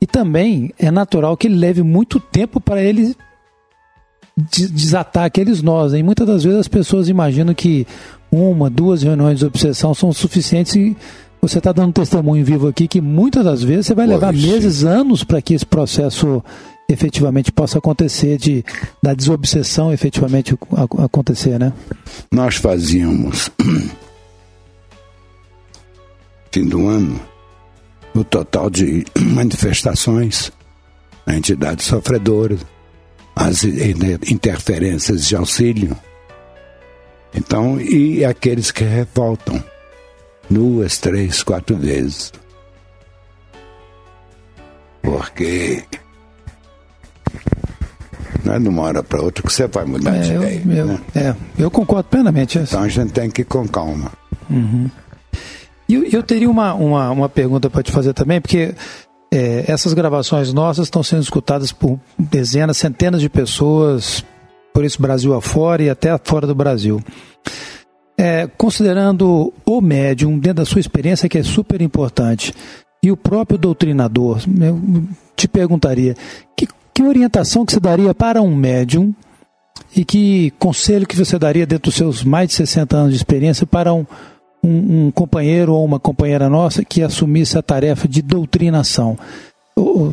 E 0.00 0.06
também 0.06 0.72
é 0.78 0.90
natural 0.90 1.36
que 1.36 1.46
ele 1.46 1.56
leve 1.56 1.82
muito 1.82 2.18
tempo 2.18 2.58
para 2.60 2.82
ele 2.82 3.14
de- 4.36 4.68
desatar 4.68 5.24
aqueles 5.24 5.60
nós. 5.62 5.92
E 5.92 6.02
muitas 6.02 6.26
das 6.26 6.44
vezes 6.44 6.60
as 6.60 6.68
pessoas 6.68 7.08
imaginam 7.08 7.52
que 7.52 7.86
uma, 8.32 8.70
duas 8.70 9.02
reuniões 9.02 9.38
de 9.40 9.44
obsessão 9.44 9.92
são 9.92 10.12
suficientes 10.12 10.74
e 10.76 10.96
você 11.42 11.58
está 11.58 11.72
dando 11.72 11.92
testemunho 11.92 12.44
vivo 12.44 12.68
aqui 12.68 12.86
que 12.86 13.00
muitas 13.00 13.44
das 13.44 13.62
vezes 13.62 13.86
você 13.86 13.94
vai 13.94 14.06
levar 14.06 14.32
meses, 14.32 14.84
anos 14.84 15.24
para 15.24 15.42
que 15.42 15.54
esse 15.54 15.66
processo 15.66 16.42
efetivamente 16.92 17.52
possa 17.52 17.78
acontecer, 17.78 18.36
de 18.36 18.64
da 19.02 19.14
desobsessão 19.14 19.92
efetivamente 19.92 20.56
acontecer, 20.98 21.58
né? 21.58 21.72
Nós 22.30 22.56
fazíamos, 22.56 23.50
fim 26.50 26.68
do 26.68 26.88
ano, 26.88 27.20
o 28.14 28.24
total 28.24 28.70
de 28.70 29.04
manifestações, 29.18 30.52
a 31.26 31.34
entidade 31.34 31.82
sofredora, 31.82 32.56
as 33.36 33.64
interferências 33.64 35.26
de 35.26 35.36
auxílio. 35.36 35.96
Então, 37.34 37.80
e 37.80 38.24
aqueles 38.24 38.72
que 38.72 38.82
revoltam 38.82 39.62
duas, 40.50 40.98
três, 40.98 41.42
quatro 41.42 41.76
vezes. 41.76 42.32
Porque 45.00 45.84
não 48.44 48.54
é 48.54 48.58
de 48.58 48.68
uma 48.68 48.82
hora 48.82 49.02
para 49.02 49.20
outra 49.22 49.42
que 49.42 49.52
você 49.52 49.66
vai 49.66 49.84
mudar 49.84 50.12
de 50.18 50.30
É, 50.32 50.36
eu, 50.36 50.42
ideia. 50.42 50.62
eu- 50.78 50.86
né? 50.86 50.98
é, 51.14 51.34
eu 51.58 51.70
concordo 51.70 52.08
plenamente. 52.08 52.58
Então 52.58 52.82
a 52.82 52.88
gente 52.88 53.12
tem 53.12 53.30
que 53.30 53.42
ir 53.42 53.44
com 53.44 53.66
calma. 53.68 54.12
Uhum. 54.48 54.88
E 55.88 55.94
eu, 55.94 56.04
eu 56.04 56.22
teria 56.22 56.48
uma, 56.50 56.74
uma, 56.74 57.10
uma 57.10 57.28
pergunta 57.28 57.68
para 57.68 57.82
te 57.82 57.90
fazer 57.92 58.12
também, 58.14 58.40
porque 58.40 58.74
é, 59.32 59.64
essas 59.66 59.92
gravações 59.92 60.52
nossas 60.52 60.86
estão 60.86 61.02
sendo 61.02 61.22
escutadas 61.22 61.72
por 61.72 61.98
dezenas, 62.18 62.76
centenas 62.76 63.20
de 63.20 63.28
pessoas, 63.28 64.24
por 64.72 64.84
isso 64.84 65.00
Brasil 65.02 65.34
afora 65.34 65.82
e 65.82 65.90
até 65.90 66.16
fora 66.22 66.46
do 66.46 66.54
Brasil. 66.54 67.00
É, 68.16 68.46
considerando 68.58 69.52
o 69.64 69.80
médium, 69.80 70.38
dentro 70.38 70.62
da 70.62 70.64
sua 70.66 70.80
experiência, 70.80 71.28
que 71.28 71.38
é 71.38 71.42
super 71.42 71.80
importante, 71.80 72.52
e 73.02 73.10
o 73.10 73.16
próprio 73.16 73.56
doutrinador, 73.58 74.40
eu 74.60 74.78
te 75.34 75.48
perguntaria, 75.48 76.14
que, 76.54 76.68
que 76.94 77.02
orientação 77.02 77.64
que 77.64 77.72
você 77.72 77.80
daria 77.80 78.14
para 78.14 78.40
um 78.42 78.54
médium 78.54 79.14
e 79.96 80.04
que 80.04 80.52
conselho 80.58 81.06
que 81.06 81.16
você 81.16 81.38
daria 81.38 81.66
dentro 81.66 81.84
dos 81.90 81.94
seus 81.94 82.22
mais 82.24 82.48
de 82.48 82.54
60 82.54 82.96
anos 82.96 83.10
de 83.10 83.16
experiência 83.16 83.66
para 83.66 83.92
um, 83.92 84.04
um, 84.62 85.06
um 85.06 85.10
companheiro 85.10 85.72
ou 85.74 85.84
uma 85.84 85.98
companheira 85.98 86.48
nossa 86.48 86.84
que 86.84 87.02
assumisse 87.02 87.56
a 87.58 87.62
tarefa 87.62 88.06
de 88.06 88.22
doutrinação? 88.22 89.18
O- 89.76 90.12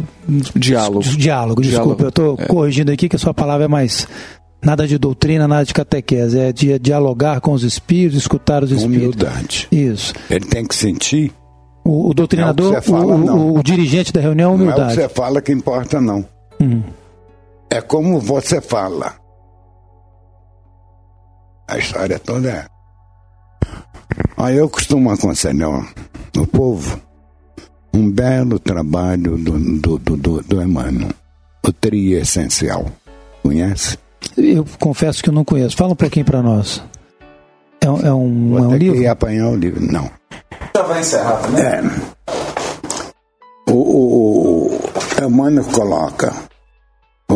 Diálogo. 0.55 0.55
Diálogo, 0.55 1.17
Diálogo, 1.17 1.61
desculpa, 1.61 2.03
eu 2.03 2.09
estou 2.09 2.35
é. 2.39 2.45
corrigindo 2.45 2.91
aqui 2.91 3.09
que 3.09 3.15
a 3.15 3.19
sua 3.19 3.33
palavra 3.33 3.65
é 3.65 3.67
mais 3.67 4.07
nada 4.63 4.87
de 4.87 4.97
doutrina, 4.97 5.47
nada 5.47 5.65
de 5.65 5.73
catequese, 5.73 6.39
é 6.39 6.51
de 6.53 6.77
dialogar 6.79 7.41
com 7.41 7.51
os 7.51 7.63
espíritos, 7.63 8.17
escutar 8.19 8.63
os 8.63 8.71
espíritos. 8.71 9.21
Humildade. 9.21 9.67
Isso. 9.71 10.13
Ele 10.29 10.45
tem 10.45 10.65
que 10.65 10.75
sentir. 10.75 11.31
O, 11.83 12.09
o 12.09 12.13
doutrinador, 12.13 12.69
Não 12.69 12.75
é 12.75 12.79
o 12.79 12.81
fala, 12.81 13.15
o, 13.15 13.57
o- 13.59 13.63
dirigente 13.63 14.11
da 14.13 14.19
reunião, 14.21 14.57
Não 14.57 14.65
é 14.65 14.69
o 14.69 14.73
que 14.73 14.79
humildade. 14.81 15.01
você 15.01 15.09
fala 15.09 15.41
que 15.41 15.51
importa, 15.51 15.99
não. 16.01 16.25
Hum. 16.61 16.83
É 17.69 17.81
como 17.81 18.19
você 18.19 18.61
fala. 18.61 19.15
A 21.67 21.77
história 21.77 22.17
toda 22.19 22.49
é. 22.49 22.65
Aí 24.37 24.55
eu 24.57 24.69
costumo 24.69 25.11
aconselhar 25.11 25.69
o 26.37 26.47
povo 26.47 26.99
um 27.93 28.09
belo 28.11 28.59
trabalho 28.59 29.37
do, 29.37 29.57
do, 29.79 29.97
do, 29.97 30.17
do, 30.17 30.41
do 30.43 30.61
Emmanuel, 30.61 31.09
o 31.65 31.73
tri 31.73 32.13
essencial. 32.13 32.85
Conhece? 33.41 33.97
Eu 34.37 34.65
confesso 34.79 35.21
que 35.23 35.29
eu 35.29 35.33
não 35.33 35.43
conheço. 35.43 35.75
Fala 35.75 35.93
um 35.93 35.95
pouquinho 35.95 36.25
para 36.25 36.41
nós. 36.43 36.83
É, 37.81 37.89
um- 37.89 37.99
é 38.05 38.13
um, 38.13 38.49
Vou 38.49 38.59
é 38.59 38.61
um 38.61 38.69
ter 38.71 38.77
livro? 38.77 38.99
que 38.99 39.07
apanhar 39.07 39.47
o 39.49 39.55
livro. 39.55 39.81
Não. 39.81 40.09
Já 40.75 40.83
vai 40.83 40.99
encerrar 40.99 41.37
também? 41.37 41.63
É. 41.63 41.81
O, 43.71 43.73
o, 44.75 44.79
Emmanuel 45.25 45.65
coloca 45.65 46.33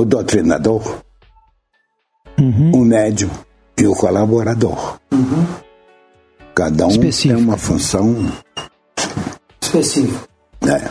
o 0.02 0.06
doutrinador, 0.06 0.82
o 2.74 2.78
médium 2.84 3.30
e 3.78 3.86
o 3.86 3.94
colaborador. 3.94 5.00
Cada 6.56 6.88
um 6.88 6.90
Específico. 6.90 7.36
tem 7.36 7.44
uma 7.44 7.58
função. 7.58 8.32
Específico. 9.62 10.28
né? 10.62 10.90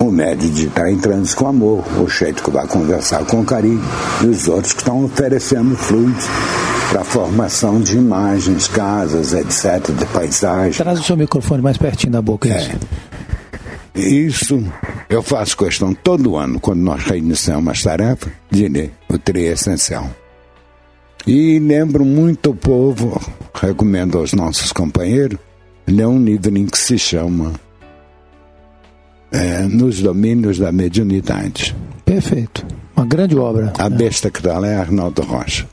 O 0.00 0.10
médium 0.10 0.50
de 0.50 0.66
estar 0.66 0.90
em 0.90 0.98
trânsito 0.98 1.36
com 1.36 1.46
amor, 1.48 1.84
o 2.00 2.08
jeito 2.08 2.42
que 2.42 2.50
vai 2.50 2.66
conversar 2.66 3.24
com 3.26 3.44
carinho, 3.44 3.80
e 4.22 4.26
os 4.26 4.48
outros 4.48 4.72
que 4.72 4.80
estão 4.80 5.04
oferecendo 5.04 5.76
fluidos 5.76 6.24
para 6.90 7.02
a 7.02 7.04
formação 7.04 7.80
de 7.80 7.96
imagens, 7.96 8.66
casas, 8.66 9.32
etc., 9.34 9.92
de 9.94 10.06
paisagem. 10.06 10.72
Traz 10.82 10.98
o 10.98 11.02
seu 11.04 11.16
microfone 11.16 11.62
mais 11.62 11.76
pertinho 11.76 12.12
da 12.12 12.22
boca. 12.22 12.48
É. 12.48 12.58
Isso. 12.58 12.70
Isso 13.94 14.64
eu 15.08 15.22
faço 15.22 15.56
questão 15.56 15.92
todo 15.92 16.36
ano, 16.36 16.58
quando 16.58 16.80
nós 16.80 17.02
reiniciamos 17.04 17.70
as 17.70 17.82
tarefas, 17.82 18.32
de 18.50 18.68
ler 18.68 18.90
o 19.08 19.18
trio 19.18 19.52
essencial. 19.52 20.10
E 21.26 21.58
lembro 21.58 22.04
muito 22.04 22.50
o 22.50 22.54
povo, 22.54 23.20
recomendo 23.54 24.18
aos 24.18 24.32
nossos 24.32 24.72
companheiros, 24.72 25.38
ler 25.86 26.06
um 26.06 26.22
livrinho 26.22 26.68
que 26.68 26.78
se 26.78 26.98
chama 26.98 27.52
é, 29.30 29.62
Nos 29.62 30.00
Domínios 30.00 30.58
da 30.58 30.72
Mediunidade. 30.72 31.76
Perfeito. 32.04 32.66
Uma 32.96 33.06
grande 33.06 33.36
obra. 33.36 33.72
A 33.78 33.88
besta 33.88 34.30
que 34.30 34.38
está 34.38 34.58
lá 34.58 34.68
é 34.68 34.76
Arnaldo 34.76 35.22
Rocha. 35.22 35.66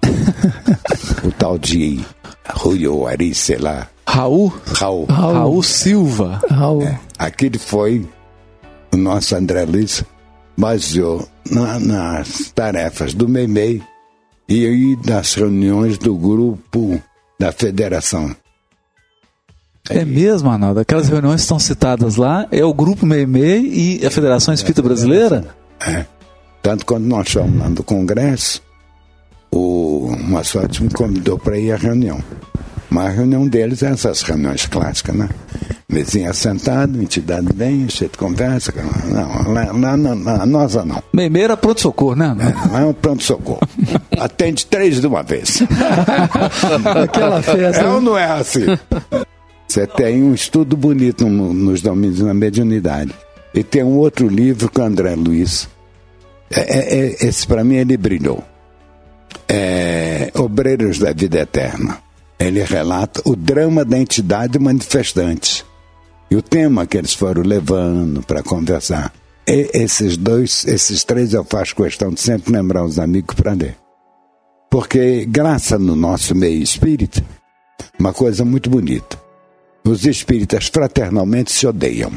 o 1.24 1.32
tal 1.32 1.58
de 1.58 2.00
Rui 2.48 2.88
ou 2.88 3.08
Ari, 3.08 3.34
sei 3.34 3.58
lá. 3.58 3.88
Raul? 4.12 4.52
Raul. 4.74 5.06
Raul. 5.06 5.34
Raul 5.34 5.64
Silva. 5.64 6.42
Raul. 6.50 6.88
Aquele 7.18 7.58
foi 7.60 8.08
o 8.92 8.98
nosso 8.98 9.36
André 9.36 9.66
Luiz, 9.66 10.04
baseou 10.58 11.28
na- 11.50 11.80
nas 11.80 12.52
tarefas 12.56 13.14
do 13.14 13.28
MEIMEI 13.30 13.82
e 14.48 14.66
aí 14.66 14.96
das 14.96 15.36
reuniões 15.36 15.98
do 15.98 16.16
grupo 16.16 17.00
da 17.40 17.52
federação. 17.52 18.36
É 19.90 20.04
mesmo, 20.06 20.50
Arnaldo? 20.50 20.80
Aquelas 20.80 21.08
reuniões 21.08 21.36
que 21.38 21.42
estão 21.44 21.60
citadas 21.60 22.16
lá 22.16 22.48
é 22.52 22.64
o 22.64 22.74
Grupo 22.74 23.06
Meimei 23.06 24.00
e 24.02 24.06
a 24.06 24.12
Federação 24.12 24.54
Espírita 24.54 24.82
Brasileira? 24.84 25.56
É. 25.80 26.06
Tanto 26.62 26.86
quando 26.86 27.06
nós 27.06 27.32
fomos 27.32 27.60
lá 27.60 27.70
do 27.70 27.84
Congresso, 27.84 28.62
o 29.52 30.16
Massotti 30.28 30.84
me 30.84 30.90
convidou 30.92 31.40
para 31.40 31.58
ir 31.58 31.72
à 31.72 31.76
reunião. 31.78 32.22
Mas 32.90 33.06
a 33.08 33.10
reunião 33.10 33.48
deles 33.48 33.84
é 33.84 33.90
essas 33.92 34.22
reuniões 34.24 34.66
clássicas, 34.66 35.16
né? 35.16 35.30
Mesinha 35.92 36.34
sentado, 36.34 37.02
entidade 37.02 37.48
vem, 37.54 37.88
cheio 37.90 38.10
de 38.12 38.18
conversa. 38.18 38.74
Não, 39.06 39.52
lá, 39.54 39.72
lá, 39.72 39.96
lá, 39.96 40.14
lá, 40.38 40.46
nossa 40.46 40.84
não. 40.86 41.02
Meimei 41.14 41.44
era 41.44 41.58
pronto-socorro, 41.58 42.16
né? 42.16 42.36
Lá 42.72 42.82
é 42.82 42.86
um 42.86 42.94
pronto-socorro. 42.94 43.60
Atende 44.20 44.66
três 44.66 45.00
de 45.02 45.08
uma 45.08 45.24
vez. 45.24 45.62
Aquela 47.04 47.42
festa. 47.42 47.82
É 47.82 47.88
ou 47.90 48.02
não 48.02 48.18
é 48.18 48.26
assim? 48.26 48.66
Você 49.68 49.86
tem 49.88 50.24
um 50.24 50.34
estudo 50.34 50.76
bonito 50.78 51.28
no- 51.28 51.54
nos 51.54 51.82
domínios 51.82 52.20
da 52.22 52.34
mediunidade. 52.34 53.12
E 53.54 53.64
tem 53.64 53.84
um 53.84 53.98
outro 53.98 54.28
livro 54.28 54.70
com 54.72 54.82
o 54.82 54.86
André 54.86 55.16
Luiz. 55.16 55.68
É- 56.52 56.78
é- 56.78 57.00
é- 57.00 57.28
esse, 57.28 57.46
para 57.48 57.64
mim, 57.64 57.76
ele 57.76 57.98
brilhou. 57.98 58.44
É 59.48 60.32
Obreiros 60.36 61.00
da 61.00 61.12
Vida 61.14 61.40
Eterna. 61.40 61.98
Ele 62.40 62.64
relata 62.64 63.22
o 63.26 63.36
drama 63.36 63.84
da 63.84 63.98
entidade 63.98 64.58
manifestante. 64.58 65.66
E 66.32 66.36
o 66.36 66.42
tema 66.42 66.88
que 66.88 66.98
eles 66.98 67.14
foram 67.14 67.42
levando 67.42 68.24
para 68.24 68.42
conversar. 68.42 69.12
E 69.46 69.70
esses 69.74 70.16
dois, 70.16 70.66
esses 70.66 71.04
três 71.04 71.34
eu 71.34 71.44
faço 71.44 71.76
questão 71.76 72.12
de 72.12 72.22
sempre 72.22 72.54
lembrar 72.54 72.86
os 72.86 72.98
amigos 72.98 73.36
para 73.36 73.54
ler. 73.54 73.76
Porque, 74.70 75.26
graça 75.26 75.78
no 75.80 75.96
nosso 75.96 76.36
meio 76.36 76.62
espírita, 76.62 77.26
uma 78.00 78.14
coisa 78.14 78.46
muito 78.46 78.70
bonita. 78.70 79.20
Os 79.84 80.06
espíritas 80.06 80.68
fraternalmente 80.68 81.52
se 81.52 81.66
odeiam. 81.66 82.12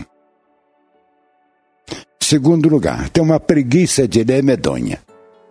Segundo 2.20 2.68
lugar, 2.68 3.08
tem 3.08 3.22
uma 3.24 3.40
preguiça 3.40 4.06
de 4.06 4.22
ler 4.22 4.42
medonha, 4.42 5.00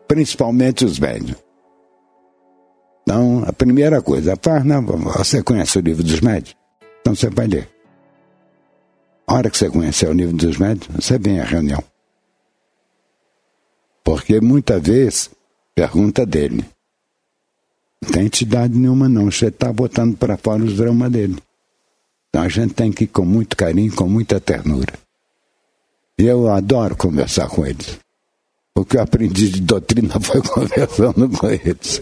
principalmente 0.08 0.86
os 0.86 1.00
médios. 1.00 1.38
Então, 3.04 3.44
a 3.46 3.52
primeira 3.52 4.02
coisa, 4.02 4.38
faz, 4.42 4.64
não, 4.64 4.82
você 4.84 5.42
conhece 5.42 5.78
o 5.78 5.82
livro 5.82 6.04
dos 6.04 6.22
médios? 6.22 6.56
Então 7.02 7.16
você 7.16 7.30
vai 7.30 7.48
ler. 7.48 7.70
A 9.28 9.34
hora 9.34 9.50
que 9.50 9.58
você 9.58 9.70
conhecer 9.70 10.08
o 10.08 10.14
livro 10.14 10.36
dos 10.36 10.58
médios, 10.58 10.88
você 10.96 11.18
vem 11.18 11.40
à 11.40 11.44
reunião. 11.44 11.84
Porque 14.04 14.40
muitas 14.40 14.82
vezes 14.82 15.30
pergunta 15.74 16.26
dele. 16.26 16.66
Não 18.04 18.12
tem 18.12 18.26
entidade 18.26 18.78
nenhuma, 18.78 19.08
não. 19.08 19.32
Você 19.32 19.48
está 19.48 19.72
botando 19.72 20.18
para 20.18 20.38
fora 20.38 20.64
os 20.64 20.76
dramas 20.76 21.12
dele. 21.12 21.38
Então 22.30 22.42
a 22.44 22.50
gente 22.50 22.74
tem 22.74 22.92
que 22.92 23.06
ir 23.06 23.08
com 23.08 23.26
muito 23.26 23.56
carinho, 23.56 23.94
com 23.96 24.08
muita 24.08 24.40
ternura. 24.40 24.94
E 26.18 26.26
eu 26.26 26.50
adoro 26.50 26.96
conversar 26.96 27.48
com 27.48 27.66
eles. 27.66 28.00
O 28.76 28.86
que 28.86 28.98
eu 28.98 29.02
aprendi 29.02 29.50
de 29.50 29.62
doutrina 29.62 30.20
foi 30.22 30.42
conversando 30.42 31.30
com 31.30 31.50
eles. 31.50 32.02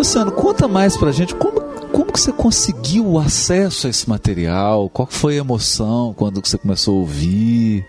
Luciano, 0.00 0.32
conta 0.32 0.66
mais 0.66 0.96
pra 0.96 1.12
gente 1.12 1.34
como, 1.34 1.60
como 1.92 2.10
que 2.10 2.18
você 2.18 2.32
conseguiu 2.32 3.06
o 3.06 3.18
acesso 3.18 3.86
a 3.86 3.90
esse 3.90 4.08
material? 4.08 4.88
Qual 4.88 5.06
foi 5.06 5.34
a 5.34 5.40
emoção 5.40 6.14
quando 6.16 6.40
você 6.42 6.56
começou 6.56 6.96
a 6.96 7.00
ouvir? 7.00 7.84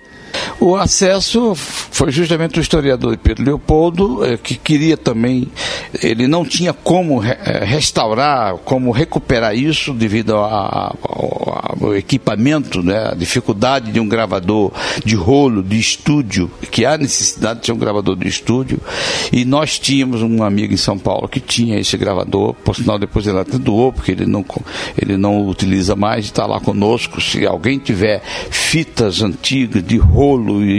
O 0.60 0.76
acesso 0.76 1.56
foi 1.56 2.12
justamente 2.12 2.60
o 2.60 2.62
historiador 2.62 3.18
Pedro 3.18 3.44
Leopoldo, 3.44 4.24
eh, 4.24 4.38
que 4.38 4.56
queria 4.56 4.96
também, 4.96 5.48
ele 6.02 6.28
não 6.28 6.46
tinha 6.46 6.72
como 6.72 7.24
eh, 7.24 7.64
restaurar, 7.66 8.56
como 8.58 8.92
recuperar 8.92 9.56
isso 9.56 9.94
devido 9.94 10.36
ao, 10.36 11.96
equipamento, 11.98 12.84
né, 12.84 13.10
a 13.12 13.16
dificuldade 13.16 13.92
de 13.92 14.00
um 14.00 14.08
gravador 14.08 14.72
de 15.04 15.16
rolo, 15.16 15.64
de 15.64 15.80
estúdio, 15.80 16.50
que 16.70 16.86
há 16.86 16.98
necessidade 16.98 17.62
de 17.62 17.66
ter 17.66 17.72
um 17.72 17.78
gravador 17.78 18.16
de 18.16 18.28
estúdio, 18.28 18.80
e 19.32 19.44
nós 19.44 19.80
tínhamos 19.80 20.22
um 20.22 20.44
amigo 20.44 20.74
em 20.74 20.78
São 20.78 20.98
Paulo 20.98 21.28
que 21.28 21.40
tinha 21.40 21.80
esse 21.80 21.98
gravador, 21.98 22.54
por 22.54 22.76
sinal 22.76 23.00
depois 23.00 23.26
ele 23.26 23.40
até 23.40 23.58
doou, 23.58 23.92
porque 23.92 24.12
ele 24.12 24.28
não, 24.28 24.46
ele 25.02 25.18
não 25.18 25.48
utiliza 25.48 25.96
mais, 25.96 26.26
está 26.26 26.46
lá 26.46 26.60
conosco, 26.60 27.20
se 27.20 27.46
alguém 27.48 27.80
tiver 27.80 28.22
fitas 28.52 29.22
antigas 29.22 29.84
de 29.84 29.98
rolo 29.98 30.21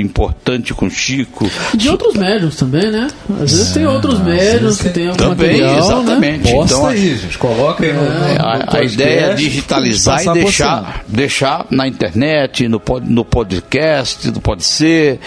importante 0.00 0.72
com 0.74 0.88
Chico, 0.90 1.48
De 1.74 1.88
outros 1.88 2.14
médiums 2.14 2.56
também, 2.56 2.90
né? 2.90 3.08
Às 3.42 3.50
vezes 3.52 3.72
tem 3.72 3.86
outros 3.86 4.18
médiums 4.20 4.80
que 4.80 4.88
tem 4.90 5.06
algum 5.08 5.16
Também, 5.18 5.60
material, 5.60 5.78
exatamente. 6.02 6.44
Né? 6.44 6.52
Posta 6.52 6.74
Então, 6.76 6.86
aí, 6.86 7.16
gente. 7.16 7.38
Coloca 7.38 7.84
aí 7.84 7.92
no, 7.92 8.02
no- 8.02 8.10
no 8.20 8.24
É, 8.26 8.36
a, 8.38 8.52
a 8.52 8.58
podcast, 8.66 8.94
ideia 8.94 9.20
é 9.20 9.34
digitalizar 9.34 10.22
e 10.24 10.32
deixar, 10.34 11.04
deixar 11.08 11.66
na 11.70 11.88
internet, 11.88 12.68
no, 12.68 12.78
pod- 12.80 13.08
no 13.08 13.24
podcast, 13.24 14.30
no 14.30 14.40
Pode 14.40 14.64
Ser, 14.64 15.18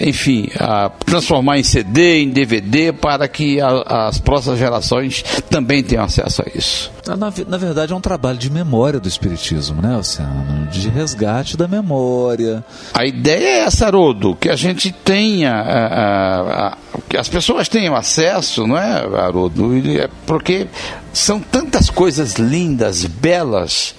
enfim, 0.00 0.48
a- 0.58 0.90
transformar 1.04 1.58
em 1.58 1.62
CD, 1.62 2.22
em 2.22 2.30
DVD, 2.30 2.92
para 2.92 3.26
que 3.28 3.60
a- 3.60 4.06
as 4.08 4.18
próximas 4.18 4.58
gerações 4.58 5.24
também 5.50 5.82
tenham 5.82 6.04
acesso 6.04 6.42
a 6.42 6.58
isso. 6.58 6.90
Você. 7.02 7.16
Na, 7.16 7.32
na 7.48 7.56
verdade, 7.56 7.92
é 7.92 7.96
um 7.96 8.00
trabalho 8.00 8.38
de 8.38 8.50
memória 8.50 9.00
do 9.00 9.08
Espiritismo, 9.08 9.82
né, 9.82 9.96
Luciano? 9.96 10.66
De 10.70 10.88
resgate 10.88 11.56
da 11.56 11.66
memória. 11.66 12.64
A 12.94 13.04
ideia 13.04 13.46
é 13.46 13.58
essa, 13.60 13.86
Haroldo, 13.86 14.36
que 14.36 14.48
a 14.48 14.56
gente 14.56 14.92
tenha, 14.92 15.52
ah, 15.52 15.88
ah, 15.90 16.76
ah, 16.94 16.98
que 17.08 17.16
as 17.16 17.28
pessoas 17.28 17.68
tenham 17.68 17.94
acesso, 17.94 18.66
não 18.66 18.78
é, 18.78 18.98
Haroldo? 19.18 19.72
É 19.98 20.08
Porque 20.26 20.66
são 21.12 21.40
tantas 21.40 21.90
coisas 21.90 22.34
lindas, 22.34 23.04
belas, 23.04 23.94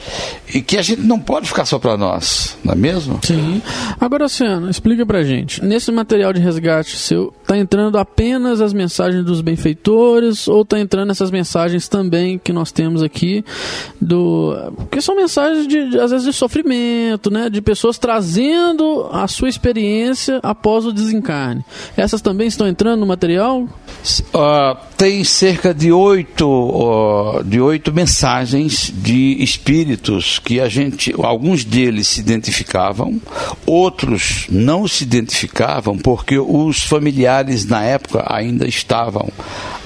e 0.54 0.62
que 0.62 0.78
a 0.78 0.82
gente 0.82 1.02
não 1.02 1.20
pode 1.20 1.48
ficar 1.48 1.66
só 1.66 1.78
para 1.78 1.96
nós, 1.98 2.58
não 2.64 2.74
é 2.74 2.76
mesmo? 2.76 3.20
Sim. 3.24 3.62
Agora, 4.00 4.24
Luciano, 4.24 4.70
explica 4.70 5.06
pra 5.06 5.24
gente. 5.24 5.64
Nesse 5.64 5.92
material 5.92 6.34
de 6.34 6.42
resgate 6.42 6.98
seu, 6.98 7.34
tá 7.46 7.58
entrando 7.58 7.98
apenas 7.98 8.62
as 8.62 8.74
mensagens 8.74 9.24
dos 9.24 9.42
benfeitores 9.42 10.48
ou 10.48 10.66
tá 10.66 10.80
entrando 10.80 11.12
essas 11.12 11.32
mensagens 11.32 11.88
também 11.88 12.40
que 12.40 12.52
nós 12.52 12.72
temos 12.72 13.04
aqui 13.04 13.44
do 14.02 14.74
que 14.92 15.02
são 15.02 15.16
mensagens 15.16 15.68
de, 15.68 16.00
às 16.00 16.12
vezes 16.12 16.26
de 16.26 16.34
sofrimento, 16.34 17.30
né, 17.30 17.50
de 17.50 17.62
pessoas 17.62 17.98
trazendo 17.98 19.10
a 19.12 19.28
sua 19.28 19.50
experiência 19.50 20.40
após 20.42 20.86
o 20.86 20.92
desencarne. 20.92 21.64
Essas 21.96 22.22
também 22.22 22.48
estão 22.48 22.68
entrando 22.68 23.00
no 23.02 23.06
material? 23.06 23.68
Ah, 24.34 24.78
tem 24.98 25.24
cerca 25.24 25.74
de 25.74 25.92
oito 25.92 26.46
de 27.46 27.60
oito 27.60 27.94
mensagens 27.94 28.92
de 28.96 29.42
espíritos 29.44 30.40
que 30.40 30.60
a 30.60 30.68
gente, 30.68 31.14
alguns 31.18 31.64
deles 31.64 32.08
se 32.08 32.20
identificavam, 32.20 33.20
outros 33.66 34.48
não 34.50 34.88
se 34.88 35.04
identificavam 35.04 35.98
porque 35.98 36.38
os 36.38 36.84
familiares 36.84 37.66
na 37.66 37.84
época 37.84 38.26
ainda 38.28 38.68
estavam 38.68 39.30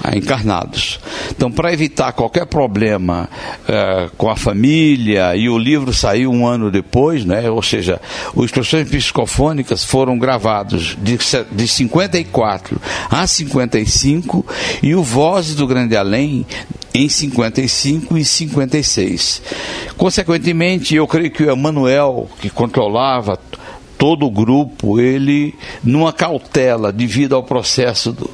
ah, 0.02 0.16
encarnados. 0.16 1.00
Então, 1.30 1.50
para 1.50 1.72
evitar 1.72 2.12
qualquer 2.12 2.46
problema 2.46 3.28
eh, 3.66 4.08
com 4.16 4.30
a 4.30 4.36
família, 4.36 5.36
e 5.36 5.48
o 5.48 5.58
livro 5.58 5.92
saiu 5.92 6.30
um 6.30 6.46
ano 6.46 6.70
depois, 6.70 7.24
né, 7.24 7.50
ou 7.50 7.62
seja, 7.62 8.00
os 8.34 8.44
instruções 8.44 8.88
psicofônicas 8.88 9.84
foram 9.84 10.18
gravados 10.18 10.96
de, 11.00 11.18
de 11.50 11.68
54 11.68 12.80
a 13.10 13.26
55 13.26 14.46
e 14.82 14.94
o 14.94 15.02
Vozes 15.02 15.54
do 15.54 15.66
Grande 15.66 15.96
Além 15.96 16.46
em 16.94 17.08
55 17.08 18.16
e 18.16 18.24
56. 18.24 19.42
Consequentemente, 19.96 20.94
eu 20.94 21.06
creio 21.06 21.30
que 21.30 21.42
o 21.42 21.50
Emanuel, 21.50 22.28
que 22.40 22.50
controlava 22.50 23.38
todo 23.96 24.26
o 24.26 24.30
grupo, 24.30 25.00
ele, 25.00 25.54
numa 25.82 26.12
cautela 26.12 26.92
devido 26.92 27.34
ao 27.34 27.42
processo 27.42 28.12
do, 28.12 28.30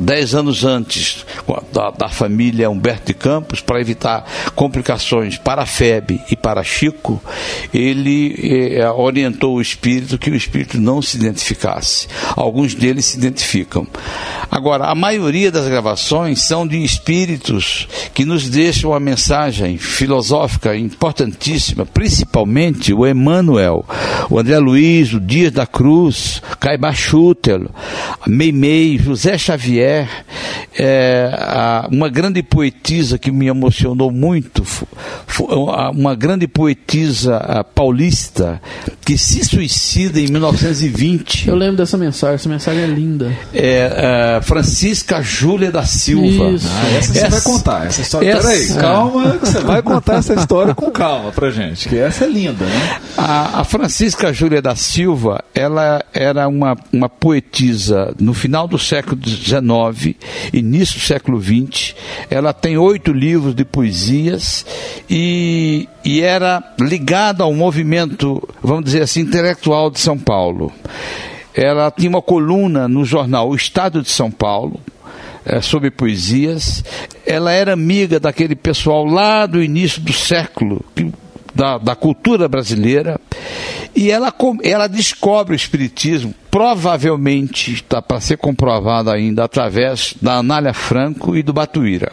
dez 0.00 0.34
anos 0.34 0.64
antes 0.64 1.24
da, 1.72 1.90
da 1.90 2.08
família 2.08 2.70
Humberto 2.70 3.06
de 3.06 3.14
Campos, 3.14 3.60
para 3.60 3.80
evitar 3.80 4.24
complicações 4.54 5.36
para 5.38 5.62
a 5.62 5.66
FEB 5.66 6.20
e 6.30 6.36
para 6.36 6.64
Chico, 6.64 7.22
ele 7.72 8.76
eh, 8.76 8.90
orientou 8.90 9.56
o 9.56 9.60
espírito 9.60 10.18
que 10.18 10.30
o 10.30 10.34
espírito 10.34 10.78
não 10.78 11.02
se 11.02 11.16
identificasse. 11.16 12.08
Alguns 12.34 12.74
deles 12.74 13.06
se 13.06 13.18
identificam. 13.18 13.86
Agora, 14.50 14.86
a 14.86 14.94
maioria 14.94 15.50
das 15.50 15.66
gravações 15.66 16.42
são 16.42 16.66
de 16.66 16.82
espíritos 16.82 17.88
que 18.12 18.24
nos 18.24 18.48
deixam 18.48 18.90
uma 18.90 19.00
mensagem 19.00 19.78
filosófica 19.78 20.76
importantíssima, 20.76 21.86
principalmente 21.86 22.92
o 22.92 23.06
Emmanuel, 23.06 23.84
o 24.28 24.38
André 24.38 24.58
Luiz, 24.58 25.12
o 25.12 25.20
Dias 25.20 25.52
da 25.52 25.66
Cruz, 25.66 26.42
Caibá 26.60 26.92
Schutel, 26.92 27.70
Meimei, 28.26 28.98
José 28.98 29.38
Xavier, 29.56 30.08
é, 30.78 31.30
a- 31.34 31.88
uma 31.90 32.08
grande 32.08 32.42
poetisa 32.42 33.18
que 33.18 33.30
me 33.30 33.46
emocionou 33.46 34.10
muito, 34.10 34.64
uma 35.94 36.14
grande 36.14 36.46
poetisa 36.48 37.64
paulista 37.74 38.60
que 39.04 39.18
se 39.18 39.44
suicida 39.44 40.18
em 40.20 40.28
1920. 40.28 41.48
Eu 41.48 41.56
lembro 41.56 41.76
dessa 41.76 41.98
mensagem, 41.98 42.34
essa 42.36 42.48
mensagem 42.48 42.82
é 42.82 42.86
linda. 42.86 43.32
É, 43.52 44.36
é, 44.38 44.40
Francisca 44.42 45.20
Júlia 45.22 45.70
da 45.70 45.84
Silva. 45.84 46.50
Isso. 46.50 46.68
Ah, 46.70 46.90
essa 46.96 47.12
você 47.12 47.28
vai 47.28 47.40
contar. 47.40 47.86
Essa 47.86 48.00
história. 48.02 48.30
essa- 48.30 48.48
Peraí, 48.48 48.68
calma, 48.80 49.38
que 49.38 49.46
você 49.46 49.60
vai 49.60 49.82
contar 49.82 50.14
essa 50.14 50.34
história 50.34 50.74
com 50.74 50.90
calma 50.90 51.32
pra 51.32 51.50
gente, 51.50 51.88
que 51.88 51.98
essa 51.98 52.24
é 52.24 52.28
linda, 52.28 52.64
né? 52.64 53.00
A, 53.16 53.60
a 53.60 53.64
Francisca 53.64 54.32
Júlia 54.32 54.62
da 54.62 54.74
Silva, 54.76 55.44
ela 55.54 56.02
era 56.14 56.48
uma, 56.48 56.76
uma 56.92 57.08
poetisa 57.08 58.14
no 58.18 58.32
final 58.32 58.66
do 58.66 58.78
século 58.78 59.16
XIX, 59.44 60.16
início 60.52 60.98
do 60.98 61.04
século 61.04 61.40
XX. 61.42 61.94
Ela 62.30 62.52
tem 62.52 62.76
oito 62.76 63.12
livros 63.12 63.54
de 63.54 63.64
poesias 63.64 64.64
e, 65.08 65.88
e 66.04 66.20
era 66.20 66.62
ligada 66.80 67.44
ao 67.44 67.52
movimento, 67.54 68.42
vamos 68.62 68.84
dizer 68.84 69.02
assim, 69.02 69.20
intelectual 69.20 69.90
de 69.90 70.00
São 70.00 70.18
Paulo. 70.18 70.72
Ela 71.54 71.90
tinha 71.90 72.08
uma 72.08 72.22
coluna 72.22 72.88
no 72.88 73.04
jornal 73.04 73.50
O 73.50 73.54
Estado 73.54 74.00
de 74.02 74.10
São 74.10 74.30
Paulo, 74.30 74.80
eh, 75.44 75.60
sobre 75.60 75.90
poesias. 75.90 76.82
Ela 77.26 77.52
era 77.52 77.72
amiga 77.74 78.18
daquele 78.18 78.54
pessoal 78.54 79.04
lá 79.04 79.44
do 79.44 79.62
início 79.62 80.00
do 80.00 80.12
século, 80.12 80.82
que- 80.94 81.12
da, 81.54 81.78
da 81.78 81.94
cultura 81.94 82.48
brasileira, 82.48 83.20
e 83.94 84.10
ela, 84.10 84.32
ela 84.62 84.86
descobre 84.86 85.54
o 85.54 85.56
Espiritismo, 85.56 86.34
provavelmente 86.50 87.72
está 87.72 88.00
para 88.02 88.20
ser 88.20 88.36
comprovado 88.38 89.10
ainda 89.10 89.44
através 89.44 90.14
da 90.20 90.34
Anália 90.36 90.72
Franco 90.74 91.36
e 91.36 91.42
do 91.42 91.52
Batuíra. 91.52 92.10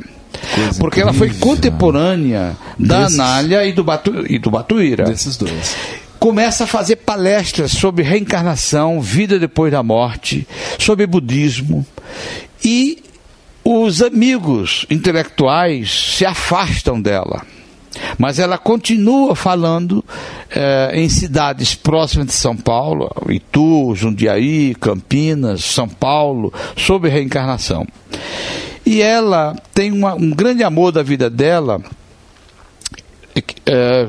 Porque 0.77 1.01
ela 1.01 1.13
foi 1.13 1.29
contemporânea 1.33 2.55
da 2.77 3.03
Desses- 3.03 3.19
Anália 3.19 3.65
e 3.65 3.73
do, 3.73 3.83
Batu, 3.83 4.25
e 4.31 4.39
do 4.39 4.49
Batuíra 4.49 5.03
Desses 5.05 5.35
dois. 5.35 5.75
começa 6.19 6.63
a 6.63 6.67
fazer 6.67 6.97
palestras 6.97 7.71
sobre 7.71 8.03
reencarnação, 8.03 9.01
vida 9.01 9.37
depois 9.37 9.71
da 9.71 9.83
morte, 9.83 10.47
sobre 10.77 11.05
budismo 11.05 11.85
e 12.63 13.03
os 13.63 14.01
amigos 14.01 14.85
intelectuais 14.89 16.15
se 16.17 16.25
afastam 16.25 17.01
dela. 17.01 17.43
Mas 18.17 18.39
ela 18.39 18.57
continua 18.57 19.35
falando 19.35 20.03
eh, 20.49 20.91
em 20.93 21.09
cidades 21.09 21.75
próximas 21.75 22.27
de 22.27 22.33
São 22.33 22.55
Paulo, 22.55 23.09
Itu, 23.29 23.93
Jundiaí, 23.95 24.75
Campinas, 24.75 25.63
São 25.63 25.87
Paulo, 25.87 26.53
sobre 26.75 27.09
reencarnação. 27.09 27.85
E 28.85 29.01
ela 29.01 29.55
tem 29.73 29.91
uma- 29.91 30.15
um 30.15 30.31
grande 30.31 30.63
amor 30.63 30.91
da 30.91 31.03
vida 31.03 31.29
dela, 31.29 31.81
é, 33.65 34.07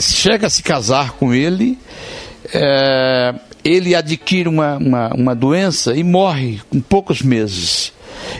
chega 0.00 0.46
a 0.46 0.50
se 0.50 0.62
casar 0.62 1.12
com 1.12 1.32
ele, 1.34 1.78
é, 2.52 3.34
ele 3.64 3.94
adquire 3.94 4.48
uma, 4.48 4.76
uma, 4.76 5.08
uma 5.14 5.34
doença 5.34 5.94
e 5.94 6.02
morre 6.02 6.60
com 6.70 6.80
poucos 6.80 7.20
meses. 7.22 7.92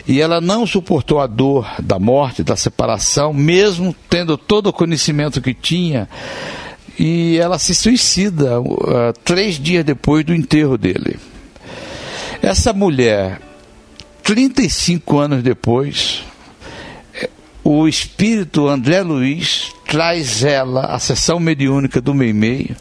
E 0.07 0.21
ela 0.21 0.39
não 0.39 0.65
suportou 0.65 1.19
a 1.19 1.27
dor 1.27 1.67
da 1.81 1.99
morte, 1.99 2.43
da 2.43 2.55
separação, 2.55 3.33
mesmo 3.33 3.95
tendo 4.09 4.37
todo 4.37 4.67
o 4.67 4.73
conhecimento 4.73 5.41
que 5.41 5.53
tinha. 5.53 6.07
E 6.99 7.37
ela 7.37 7.59
se 7.59 7.75
suicida 7.75 8.59
uh, 8.59 9.13
três 9.23 9.59
dias 9.59 9.85
depois 9.85 10.25
do 10.25 10.33
enterro 10.33 10.77
dele. 10.77 11.19
Essa 12.41 12.73
mulher, 12.73 13.39
35 14.23 15.17
anos 15.17 15.43
depois, 15.43 16.23
o 17.63 17.87
espírito 17.87 18.67
André 18.67 19.01
Luiz 19.01 19.71
traz 19.87 20.43
ela 20.43 20.81
à 20.87 20.99
sessão 20.99 21.39
mediúnica 21.39 22.01
do 22.01 22.13
Meimei, 22.13 22.71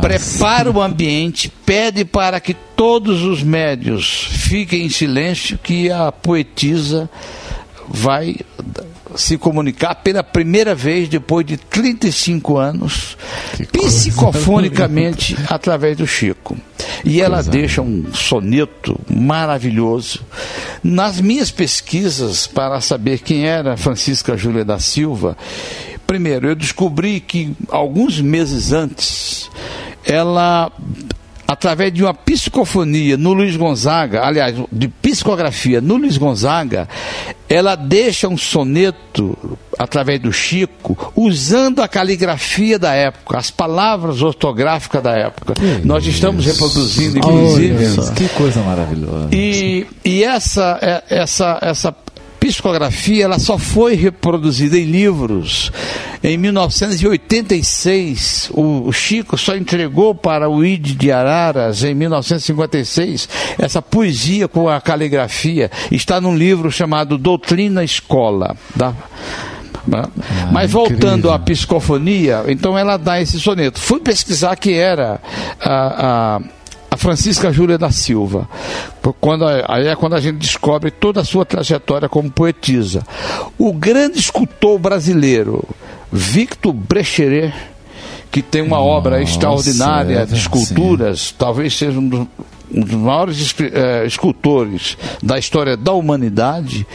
prepara 0.00 0.70
o 0.70 0.82
ambiente, 0.82 1.48
pede 1.64 2.04
para 2.04 2.40
que 2.40 2.52
todos 2.52 3.22
os 3.22 3.42
médios 3.42 4.28
fiquem 4.30 4.86
em 4.86 4.90
silêncio, 4.90 5.58
que 5.58 5.90
a 5.90 6.10
poetisa 6.10 7.08
vai 7.88 8.36
se 9.14 9.38
comunicar 9.38 9.94
pela 9.96 10.22
primeira 10.22 10.74
vez 10.74 11.08
depois 11.08 11.46
de 11.46 11.56
35 11.56 12.58
anos, 12.58 13.16
psicofonicamente 13.72 15.36
através 15.48 15.96
do 15.96 16.06
Chico. 16.06 16.56
E 17.04 17.20
ela 17.20 17.42
deixa 17.42 17.80
um 17.80 18.12
soneto 18.12 18.98
maravilhoso. 19.08 20.20
Nas 20.82 21.20
minhas 21.20 21.50
pesquisas 21.50 22.46
para 22.46 22.80
saber 22.80 23.20
quem 23.20 23.46
era 23.46 23.76
Francisca 23.76 24.36
Júlia 24.36 24.64
da 24.64 24.78
Silva, 24.78 25.36
primeiro 26.08 26.48
eu 26.48 26.54
descobri 26.54 27.20
que 27.20 27.54
alguns 27.68 28.18
meses 28.18 28.72
antes 28.72 29.50
ela 30.06 30.72
através 31.46 31.90
de 31.92 32.02
uma 32.02 32.12
psicofonia 32.12 33.16
no 33.16 33.32
Luiz 33.32 33.56
Gonzaga, 33.56 34.22
aliás, 34.22 34.54
de 34.70 34.86
psicografia 34.86 35.80
no 35.80 35.96
Luiz 35.96 36.18
Gonzaga, 36.18 36.86
ela 37.48 37.74
deixa 37.74 38.28
um 38.28 38.36
soneto 38.36 39.56
através 39.78 40.20
do 40.20 40.30
Chico, 40.30 41.10
usando 41.16 41.80
a 41.80 41.88
caligrafia 41.88 42.78
da 42.78 42.92
época, 42.92 43.38
as 43.38 43.50
palavras 43.50 44.20
ortográficas 44.20 45.02
da 45.02 45.12
época. 45.12 45.54
Nós 45.84 46.04
estamos 46.06 46.44
reproduzindo, 46.44 47.16
inclusive. 47.16 48.12
Que 48.14 48.28
coisa 48.30 48.60
maravilhosa. 48.60 49.28
E, 49.32 49.86
e 50.04 50.22
essa, 50.24 50.78
é- 50.82 51.02
essa, 51.08 51.58
essa 51.62 51.96
psicografia 52.38 53.24
ela 53.24 53.38
só 53.38 53.58
foi 53.58 53.94
reproduzida 53.94 54.78
em 54.78 54.84
livros 54.84 55.70
em 56.22 56.36
1986. 56.36 58.50
O, 58.54 58.92
Chico 58.92 59.36
só 59.36 59.56
entregou 59.56 60.14
para 60.14 60.48
o 60.48 60.64
ID 60.64 60.96
de 60.96 61.12
Araras 61.12 61.84
em 61.84 61.94
1956 61.94 63.28
essa 63.58 63.82
poesia 63.82 64.48
com 64.48 64.68
a 64.68 64.80
caligrafia. 64.80 65.70
Está 65.90 66.20
num 66.20 66.36
livro 66.36 66.70
chamado 66.70 67.18
Doutrina 67.18 67.84
Escola. 67.84 68.56
Da, 68.74 68.94
Mas 70.52 70.70
voltando 70.70 71.30
à 71.30 71.38
psicofonia, 71.38 72.44
então 72.48 72.76
ela 72.76 72.96
dá 72.96 73.20
esse 73.20 73.40
soneto. 73.40 73.80
Fui 73.80 74.00
pesquisar 74.00 74.56
que 74.56 74.74
era 74.74 75.20
a, 75.60 76.36
a 76.36 76.40
Francisca 76.98 77.52
Júlia 77.52 77.78
da 77.78 77.90
Silva. 77.90 78.48
Quando, 79.20 79.46
aí 79.46 79.86
é 79.86 79.96
quando 79.96 80.14
a 80.14 80.20
gente 80.20 80.38
descobre 80.38 80.90
toda 80.90 81.20
a 81.20 81.24
sua 81.24 81.46
trajetória 81.46 82.08
como 82.08 82.30
poetisa. 82.30 83.02
O 83.56 83.72
grande 83.72 84.18
escultor 84.18 84.78
brasileiro, 84.78 85.64
Victor 86.12 86.72
Brecheret, 86.72 87.54
que 88.30 88.42
tem 88.42 88.60
uma 88.60 88.80
obra 88.80 89.22
extraordinária 89.22 90.18
é, 90.18 90.26
de 90.26 90.34
esculturas, 90.34 91.34
talvez 91.36 91.74
seja 91.74 91.98
um 91.98 92.08
dos 92.08 92.26
um 92.72 92.80
dos 92.80 92.94
maiores 92.94 93.54
eh, 93.60 94.04
escultores 94.06 94.96
da 95.22 95.38
história 95.38 95.76
da 95.76 95.92
humanidade, 95.92 96.86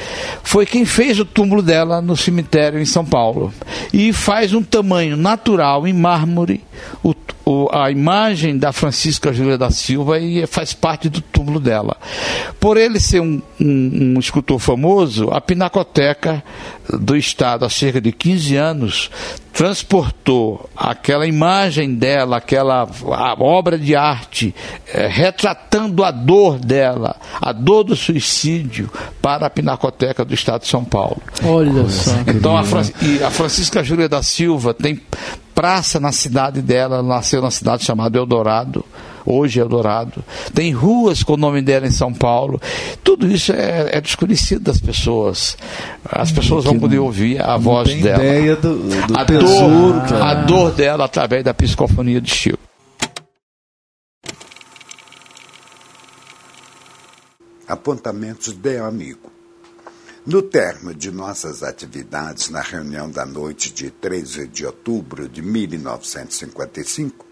foi 0.43 0.65
quem 0.65 0.85
fez 0.85 1.19
o 1.19 1.25
túmulo 1.25 1.61
dela 1.61 2.01
no 2.01 2.15
cemitério 2.15 2.79
em 2.79 2.85
São 2.85 3.05
Paulo. 3.05 3.53
E 3.91 4.13
faz 4.13 4.53
um 4.53 4.63
tamanho 4.63 5.17
natural 5.17 5.87
em 5.87 5.93
mármore, 5.93 6.63
o, 7.03 7.13
o, 7.45 7.69
a 7.71 7.91
imagem 7.91 8.57
da 8.57 8.71
Francisca 8.71 9.33
Júlia 9.33 9.57
da 9.57 9.69
Silva 9.69 10.19
e 10.19 10.45
faz 10.47 10.73
parte 10.73 11.09
do 11.09 11.21
túmulo 11.21 11.59
dela. 11.59 11.97
Por 12.59 12.77
ele 12.77 12.99
ser 12.99 13.21
um, 13.21 13.41
um, 13.59 14.13
um 14.15 14.19
escultor 14.19 14.59
famoso, 14.59 15.29
a 15.29 15.41
Pinacoteca 15.41 16.43
do 16.89 17.15
Estado, 17.15 17.65
há 17.65 17.69
cerca 17.69 17.99
de 17.99 18.11
15 18.11 18.55
anos, 18.55 19.11
transportou 19.53 20.67
aquela 20.75 21.27
imagem 21.27 21.93
dela, 21.93 22.37
aquela 22.37 22.87
obra 23.39 23.77
de 23.77 23.95
arte, 23.95 24.53
é, 24.91 25.05
retratando 25.05 26.03
a 26.03 26.09
dor 26.09 26.57
dela, 26.57 27.15
a 27.39 27.51
dor 27.51 27.83
do 27.83 27.95
suicídio, 27.95 28.89
para 29.21 29.45
a 29.45 29.49
Pinacoteca 29.49 30.25
do 30.25 30.33
Estado 30.33 30.61
de 30.61 30.67
São 30.67 30.83
Paulo. 30.83 31.21
Olha 31.45 31.87
só. 31.87 32.11
Então 32.27 32.57
a, 32.57 32.63
Fran 32.63 32.81
a 33.25 33.29
Francisca 33.29 33.83
Júlia 33.83 34.09
da 34.09 34.23
Silva 34.23 34.73
tem 34.73 34.99
praça 35.53 35.99
na 35.99 36.11
cidade 36.11 36.59
dela, 36.59 36.95
ela 36.95 37.07
nasceu 37.07 37.39
na 37.39 37.51
cidade 37.51 37.85
chamada 37.85 38.17
Eldorado 38.17 38.83
hoje 39.25 39.59
Eldorado, 39.59 40.23
tem 40.53 40.71
ruas 40.71 41.23
com 41.23 41.33
o 41.33 41.37
nome 41.37 41.61
dela 41.61 41.87
em 41.87 41.91
São 41.91 42.13
Paulo. 42.13 42.61
Tudo 43.03 43.27
isso 43.27 43.51
é, 43.51 43.97
é 43.97 44.01
desconhecido 44.01 44.63
das 44.63 44.79
pessoas. 44.79 45.57
As 46.05 46.31
pessoas 46.31 46.65
vão 46.65 46.79
poder 46.79 46.99
ouvir 46.99 47.41
a 47.41 47.57
voz 47.57 47.89
tem 47.89 48.01
dela. 48.01 48.23
ideia 48.23 48.55
do, 48.55 48.77
do 48.77 49.17
a, 49.17 49.25
tesouro 49.25 50.07
dor, 50.07 50.21
a 50.21 50.33
dor 50.33 50.71
dela 50.71 51.05
através 51.05 51.43
da 51.43 51.53
psicofonia 51.53 52.21
de 52.21 52.31
Chico. 52.31 52.59
Apontamentos 57.67 58.53
de 58.53 58.77
amigo. 58.77 59.31
No 60.25 60.41
termo 60.41 60.93
de 60.93 61.11
nossas 61.11 61.63
atividades 61.63 62.49
na 62.49 62.61
reunião 62.61 63.09
da 63.09 63.25
noite 63.25 63.73
de 63.73 63.89
13 63.91 64.47
de 64.47 64.65
outubro 64.65 65.27
de 65.27 65.41
1955, 65.41 67.25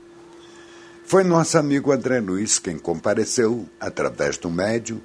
foi 1.03 1.23
nosso 1.23 1.57
amigo 1.57 1.91
André 1.91 2.19
Luiz 2.19 2.59
quem 2.59 2.77
compareceu, 2.77 3.67
através 3.79 4.37
do 4.37 4.49
médium, 4.49 5.01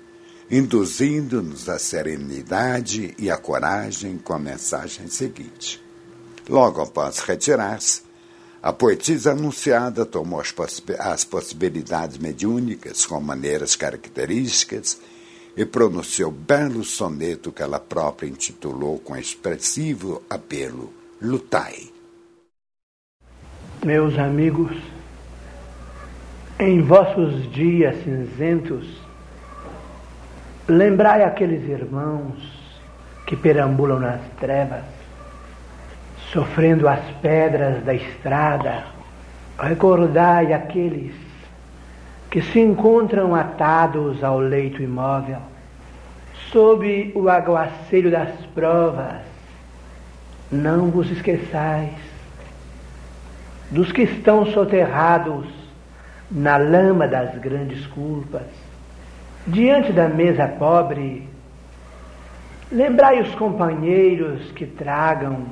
induzindo-nos 0.50 1.68
a 1.68 1.78
serenidade 1.78 3.14
e 3.18 3.30
a 3.30 3.36
coragem 3.36 4.16
com 4.18 4.32
a 4.32 4.38
mensagem 4.38 5.08
seguinte. 5.08 5.82
Logo 6.48 6.80
após 6.80 7.18
retirar-se, 7.18 8.02
a 8.62 8.72
poetisa 8.72 9.32
anunciada 9.32 10.04
tomou 10.06 10.40
as, 10.40 10.54
as 10.98 11.24
possibilidades 11.24 12.18
mediúnicas 12.18 13.04
com 13.04 13.20
maneiras 13.20 13.74
características 13.76 14.98
e 15.56 15.64
pronunciou 15.64 16.30
belo 16.30 16.84
soneto 16.84 17.50
que 17.50 17.62
ela 17.62 17.80
própria 17.80 18.28
intitulou 18.28 18.98
com 18.98 19.16
expressivo 19.16 20.22
apelo 20.28 20.92
Lutai. 21.20 21.90
Meus 23.84 24.18
amigos, 24.18 24.76
em 26.58 26.80
vossos 26.80 27.50
dias 27.52 27.96
cinzentos, 28.02 28.86
lembrai 30.66 31.22
aqueles 31.22 31.68
irmãos 31.68 32.34
que 33.26 33.36
perambulam 33.36 34.00
nas 34.00 34.20
trevas, 34.40 34.84
sofrendo 36.32 36.88
as 36.88 37.04
pedras 37.20 37.84
da 37.84 37.92
estrada. 37.92 38.84
Recordai 39.58 40.52
aqueles 40.52 41.14
que 42.30 42.40
se 42.40 42.60
encontram 42.60 43.34
atados 43.34 44.24
ao 44.24 44.38
leito 44.38 44.82
imóvel, 44.82 45.40
sob 46.50 47.12
o 47.14 47.28
aguaceiro 47.28 48.10
das 48.10 48.30
provas. 48.54 49.20
Não 50.50 50.90
vos 50.90 51.10
esqueçais 51.10 51.90
dos 53.70 53.90
que 53.92 54.02
estão 54.02 54.46
soterrados 54.46 55.65
na 56.30 56.56
lama 56.56 57.06
das 57.06 57.36
grandes 57.38 57.86
culpas, 57.86 58.46
diante 59.46 59.92
da 59.92 60.08
mesa 60.08 60.48
pobre. 60.48 61.28
Lembrai 62.70 63.20
os 63.20 63.34
companheiros 63.36 64.50
que 64.52 64.66
tragam 64.66 65.46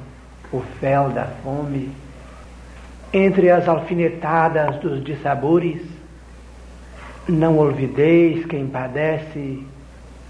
o 0.52 0.60
fel 0.80 1.10
da 1.10 1.26
fome, 1.42 1.90
entre 3.12 3.50
as 3.50 3.68
alfinetadas 3.68 4.76
dos 4.78 5.02
dissabores. 5.04 5.80
Não 7.28 7.58
olvideis 7.58 8.44
quem 8.46 8.66
padece 8.66 9.64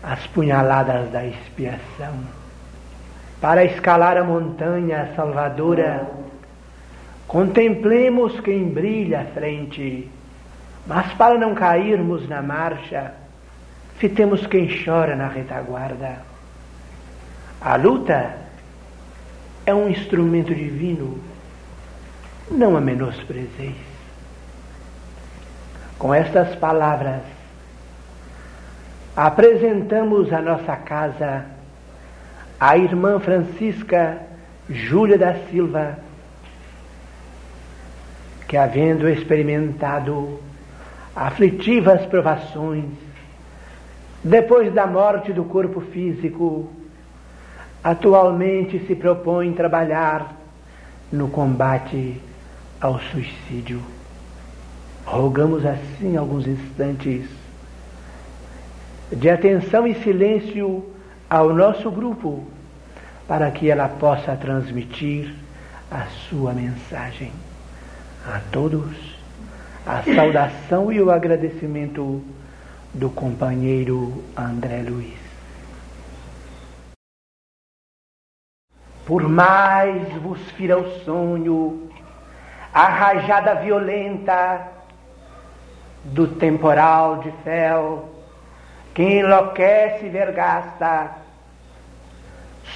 as 0.03 0.27
punhaladas 0.27 1.11
da 1.11 1.25
expiação. 1.25 2.15
Para 3.41 3.65
escalar 3.65 4.17
a 4.17 4.25
montanha 4.25 5.11
salvadora, 5.17 6.07
contemplemos 7.27 8.39
quem 8.41 8.69
brilha 8.69 9.21
à 9.21 9.25
frente, 9.25 10.09
mas 10.87 11.13
para 11.15 11.39
não 11.39 11.55
cairmos 11.55 12.29
na 12.29 12.43
marcha, 12.43 13.13
fitemos 13.97 14.47
quem 14.47 14.69
chora 14.85 15.17
na 15.17 15.29
retaguarda. 15.29 16.19
A 17.61 17.77
luta 17.77 18.37
é 19.65 19.75
um 19.75 19.89
instrumento 19.89 20.55
divino, 20.55 21.19
não 22.51 22.77
a 22.77 22.81
menosprezeis. 22.81 23.77
Com 25.99 26.13
estas 26.13 26.55
palavras, 26.57 27.23
apresentamos 29.17 30.33
a 30.33 30.43
nossa 30.43 30.77
casa 30.77 31.47
a 32.61 32.77
irmã 32.77 33.19
Francisca 33.19 34.19
Júlia 34.69 35.19
da 35.19 35.35
Silva, 35.51 35.99
que 38.49 38.57
havendo 38.57 39.09
experimentado 39.09 40.41
aflitivas 41.15 42.05
provações, 42.07 42.87
depois 44.23 44.73
da 44.73 44.87
morte 44.87 45.33
do 45.33 45.45
corpo 45.45 45.81
físico, 45.81 46.71
atualmente 47.83 48.79
se 48.87 48.95
propõe 48.95 49.53
trabalhar 49.53 50.35
no 51.13 51.29
combate 51.29 52.21
ao 52.81 52.99
suicídio. 52.99 53.83
Rogamos 55.05 55.65
assim 55.67 56.17
alguns 56.17 56.47
instantes 56.47 57.29
de 59.13 59.29
atenção 59.29 59.87
e 59.87 59.95
silêncio 60.03 60.85
ao 61.29 61.53
nosso 61.55 61.91
grupo, 61.91 62.45
para 63.29 63.51
que 63.51 63.71
ela 63.71 63.89
possa 63.89 64.35
transmitir 64.35 65.33
a 65.91 66.07
sua 66.29 66.53
mensagem. 66.53 67.33
A 68.27 68.41
todos, 68.51 69.14
a 69.87 70.03
saudação 70.03 70.91
e 70.91 71.01
o 71.03 71.11
agradecimento 71.11 72.23
do 72.95 73.11
companheiro 73.11 74.25
André 74.35 74.83
Luiz. 74.83 75.19
Por 79.05 79.29
mais 79.29 80.11
vos 80.23 80.41
fira 80.53 80.79
o 80.79 81.01
sonho, 81.01 81.91
a 82.73 82.89
rajada 82.89 83.57
violenta 83.57 84.69
do 86.05 86.29
temporal 86.29 87.19
de 87.19 87.31
fel, 87.43 88.09
que 88.95 89.03
enlouquece 89.03 90.07
e 90.07 90.09
vergasta, 90.09 91.11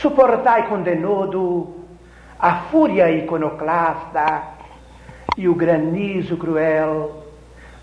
suportai 0.00 0.68
com 0.68 0.82
denodo 0.82 1.86
a 2.38 2.64
fúria 2.64 3.10
iconoclasta 3.10 4.57
e 5.36 5.48
o 5.48 5.54
granizo 5.54 6.36
cruel 6.36 7.24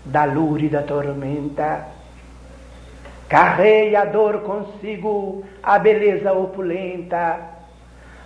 da 0.04 0.24
lúrida 0.24 0.82
tormenta. 0.82 1.86
Carrei 3.28 3.96
a 3.96 4.04
dor 4.04 4.42
consigo 4.42 5.44
a 5.62 5.78
beleza 5.78 6.32
opulenta 6.32 7.56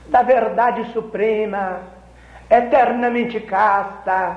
da 0.09 0.23
verdade 0.23 0.93
suprema, 0.93 1.79
eternamente 2.51 3.41
casta. 3.41 4.37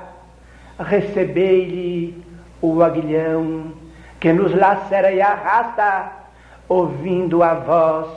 Recebei-lhe 0.80 2.24
o 2.62 2.82
aguilhão 2.82 3.74
que 4.20 4.32
nos 4.32 4.56
lacera 4.56 5.12
e 5.12 5.22
arrasta, 5.22 6.12
ouvindo 6.70 7.44
a 7.44 7.54
voz 7.56 8.08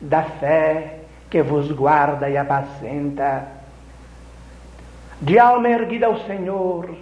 da 0.00 0.22
fé 0.22 1.00
que 1.30 1.40
vos 1.42 1.70
guarda 1.70 2.28
e 2.28 2.36
apacenta. 2.36 3.61
De 5.22 5.38
alma 5.38 5.68
erguida 5.68 6.06
ao 6.06 6.18
Senhor, 6.26 6.96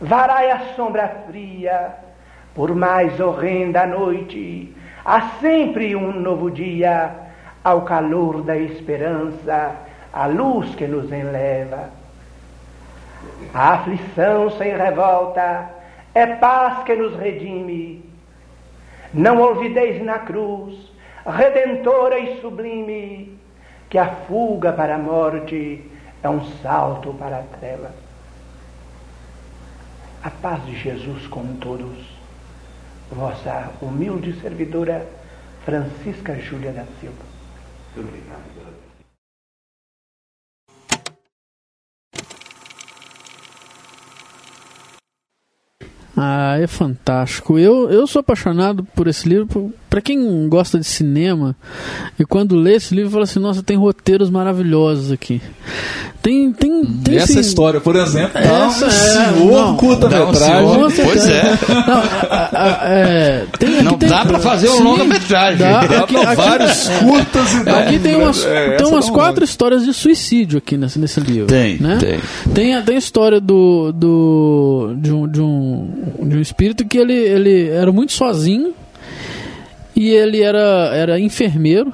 varai 0.00 0.50
a 0.50 0.74
sombra 0.74 1.06
fria, 1.28 1.94
por 2.52 2.74
mais 2.74 3.20
horrenda 3.20 3.82
a 3.82 3.86
noite, 3.86 4.74
há 5.04 5.20
sempre 5.40 5.94
um 5.94 6.10
novo 6.18 6.50
dia, 6.50 7.14
ao 7.62 7.82
calor 7.82 8.42
da 8.42 8.56
esperança, 8.56 9.72
a 10.12 10.26
luz 10.26 10.74
que 10.74 10.88
nos 10.88 11.12
enleva. 11.12 11.90
A 13.54 13.74
aflição 13.74 14.50
sem 14.58 14.76
revolta 14.76 15.70
é 16.16 16.26
paz 16.26 16.82
que 16.82 16.96
nos 16.96 17.14
redime. 17.14 18.04
Não 19.14 19.40
olvideis 19.40 20.04
na 20.04 20.18
cruz, 20.18 20.74
redentora 21.24 22.18
e 22.18 22.40
sublime, 22.40 23.38
que 23.88 23.96
a 23.96 24.08
fuga 24.26 24.72
para 24.72 24.96
a 24.96 24.98
morte 24.98 25.88
é 26.22 26.28
um 26.28 26.44
salto 26.62 27.12
para 27.14 27.38
a 27.38 27.42
treva. 27.58 27.90
A 30.22 30.30
paz 30.30 30.64
de 30.66 30.76
Jesus 30.76 31.26
com 31.26 31.56
todos. 31.56 32.18
Vossa 33.10 33.70
humilde 33.80 34.38
servidora, 34.40 35.06
Francisca 35.64 36.34
Júlia 36.38 36.72
da 36.72 36.84
Silva. 37.00 37.24
Muito 37.94 38.08
obrigado. 38.08 38.47
Ah, 46.20 46.56
é 46.58 46.66
fantástico. 46.66 47.58
Eu, 47.58 47.88
eu 47.90 48.06
sou 48.06 48.20
apaixonado 48.20 48.84
por 48.94 49.06
esse 49.06 49.28
livro. 49.28 49.72
Para 49.88 50.02
quem 50.02 50.48
gosta 50.50 50.78
de 50.78 50.84
cinema 50.84 51.56
e 52.20 52.24
quando 52.24 52.54
lê 52.54 52.74
esse 52.74 52.94
livro 52.94 53.10
fala 53.10 53.24
assim: 53.24 53.38
Nossa, 53.38 53.62
tem 53.62 53.76
roteiros 53.76 54.28
maravilhosos 54.28 55.10
aqui. 55.10 55.40
Tem, 56.20 56.52
tem, 56.52 56.84
tem 56.84 57.16
Essa 57.16 57.40
história, 57.40 57.80
por 57.80 57.96
exemplo, 57.96 58.32
dá 58.34 58.40
Essa 58.40 58.84
um 58.84 58.88
é, 58.88 58.90
senhor 58.90 59.66
não, 59.68 59.76
curta-metragem. 59.76 60.90
Certeza. 60.90 61.02
Pois 61.08 61.28
é. 61.28 61.42
Não, 61.86 61.98
a- 62.28 62.50
a- 62.52 62.88
é, 62.90 63.46
tem- 63.58 63.82
Não 63.82 63.96
tem- 63.96 64.08
dá 64.10 64.24
pra 64.26 64.38
fazer 64.40 64.68
um 64.68 64.82
longa-metragem. 64.82 65.58
dá. 65.58 65.86
Dá 65.86 65.98
Aqui, 66.00 66.14
pra 66.18 66.22
aqui- 66.32 66.36
vários 66.36 66.88
curtas 66.88 67.54
e 67.54 67.64
dá 67.64 67.78
Aqui 67.78 67.96
um 67.96 68.00
tem 68.00 68.16
umas, 68.16 68.44
é, 68.44 68.76
tem 68.76 68.86
umas 68.86 69.08
um 69.08 69.12
quatro 69.12 69.42
histórias 69.44 69.84
de 69.84 69.94
suicídio 69.94 70.58
aqui 70.58 70.76
nesse, 70.76 70.98
nesse 70.98 71.20
livro. 71.20 71.46
Tem, 71.46 71.78
né? 71.78 71.96
tem. 71.98 72.20
Tem 72.52 72.74
a, 72.74 72.82
tem 72.82 72.96
a 72.96 72.98
história 72.98 73.40
do, 73.40 73.92
do 73.92 74.94
de, 74.98 75.12
um, 75.12 75.26
de, 75.28 75.40
um, 75.40 75.88
um 76.18 76.40
espírito 76.40 76.86
que 76.86 76.98
ele, 76.98 77.14
ele 77.14 77.68
era 77.68 77.90
muito 77.92 78.12
sozinho 78.12 78.74
e 79.94 80.10
ele 80.10 80.42
era, 80.42 80.90
era 80.94 81.20
enfermeiro. 81.20 81.92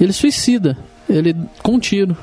Ele 0.00 0.12
suicida, 0.12 0.76
ele 1.08 1.34
com 1.62 1.78
tiro. 1.78 2.16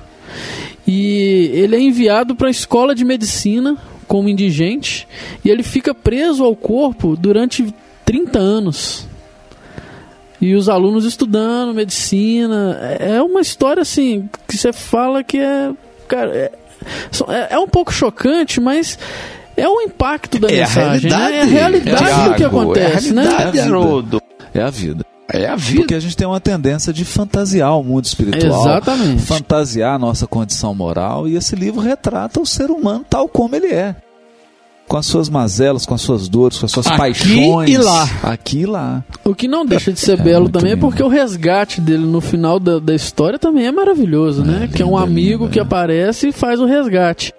E 0.88 1.52
ele 1.54 1.76
é 1.76 1.80
enviado 1.80 2.36
para 2.36 2.48
a 2.48 2.52
escola 2.52 2.94
de 2.94 3.06
medicina 3.06 3.78
como 4.08 4.30
indigente 4.30 5.08
e 5.44 5.50
ele 5.50 5.64
fica 5.64 5.94
preso 5.94 6.44
ao 6.44 6.56
corpo 6.56 7.16
durante 7.16 7.74
30 8.06 8.40
anos. 8.40 9.08
E 10.41 10.56
os 10.56 10.68
alunos 10.68 11.06
estudando 11.06 11.74
medicina. 11.74 12.78
É 13.00 13.22
uma 13.22 13.40
história 13.40 13.82
assim 13.82 14.30
que 14.48 14.58
você 14.58 14.74
fala 14.74 15.24
que 15.24 15.38
é. 15.38 15.72
Cara, 16.08 16.36
é, 16.36 16.52
é, 17.30 17.48
é 17.52 17.60
um 17.60 17.68
pouco 17.68 17.94
chocante, 17.94 18.60
mas 18.60 19.00
é 19.56 19.68
o 19.68 19.82
impacto 19.82 20.40
da 20.40 20.48
É 20.50 20.64
a 20.64 20.68
mensagem. 20.68 21.10
realidade. 21.10 21.32
né? 21.32 21.38
É 21.38 21.42
a 21.42 21.46
realidade 21.46 22.30
do 22.30 22.36
que 22.36 22.44
acontece, 22.44 23.08
é 23.08 23.12
a 23.12 23.14
né? 23.14 23.22
realidade, 23.24 23.60
Haroldo. 23.60 24.22
É 24.54 24.62
a 24.62 24.70
vida. 24.70 25.06
É 25.32 25.48
a 25.48 25.56
vida. 25.56 25.82
Porque 25.82 25.96
a 25.96 26.00
gente 26.00 26.16
tem 26.18 26.28
uma 26.28 26.40
tendência 26.40 26.92
de 26.94 27.04
fantasiar 27.06 27.78
o 27.80 27.84
mundo 27.84 28.06
espiritual. 28.06 28.62
Exatamente. 28.62 29.22
Fantasiar 29.24 29.96
a 29.96 30.00
nossa 30.00 30.28
condição 30.28 30.76
moral. 30.76 31.28
E 31.28 31.36
esse 31.36 31.56
livro 31.56 31.80
retrata 31.82 32.40
o 32.40 32.46
ser 32.46 32.70
humano 32.70 33.04
tal 33.10 33.28
como 33.28 33.56
ele 33.56 33.68
é. 33.68 33.96
Com 34.88 34.98
as 34.98 35.06
suas 35.06 35.30
mazelas, 35.30 35.86
com 35.86 35.96
as 35.96 36.02
suas 36.02 36.28
dores, 36.28 36.60
com 36.60 36.66
as 36.66 36.72
suas 36.72 36.86
Aqui 36.86 36.98
paixões. 36.98 37.70
e 37.70 37.78
lá. 37.78 38.10
Aqui 38.22 38.60
e 38.60 38.66
lá. 38.66 39.02
O 39.24 39.34
que 39.34 39.48
não 39.48 39.66
deixa 39.66 39.94
de 39.94 40.00
ser 40.00 40.20
É, 40.20 40.24
belo 40.24 40.42
muito 40.42 40.54
também 40.60 40.74
é 40.74 40.76
lindo. 40.76 40.86
porque 40.86 41.02
o 41.02 41.08
resgate 41.08 41.80
dele 41.82 42.06
no 42.06 42.20
final 42.22 42.60
da, 42.60 42.78
da 42.80 42.94
história 42.94 43.40
também 43.40 43.66
é 43.66 43.72
maravilhoso, 43.72 44.44
né? 44.44 44.70
que 44.72 44.82
é 44.84 44.86
um 44.86 44.90
lindo, 44.90 45.04
amigo 45.04 45.44
lindo, 45.46 45.54
que 45.54 45.58
é. 45.58 45.62
aparece 45.64 46.28
e 46.28 46.32
faz 46.34 46.60
o 46.60 46.66
resgate. 46.66 47.34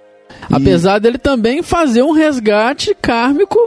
Apesar 0.50 0.98
dele 0.98 1.18
também 1.18 1.62
fazer 1.62 2.02
um 2.02 2.12
resgate 2.12 2.96
kármico 3.00 3.58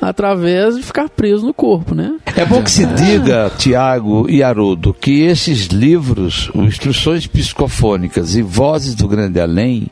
através 0.00 0.76
de 0.76 0.82
ficar 0.82 1.08
preso 1.08 1.44
no 1.44 1.52
corpo, 1.52 1.94
né? 1.94 2.14
É 2.36 2.44
bom 2.44 2.62
que 2.62 2.70
se 2.70 2.86
diga, 2.86 3.50
Tiago 3.58 4.26
e 4.28 4.42
Haroldo, 4.42 4.94
que 4.94 5.22
esses 5.22 5.66
livros, 5.66 6.50
Instruções 6.54 7.26
Psicofônicas 7.26 8.36
e 8.36 8.42
Vozes 8.42 8.94
do 8.94 9.08
Grande 9.08 9.40
Além, 9.40 9.88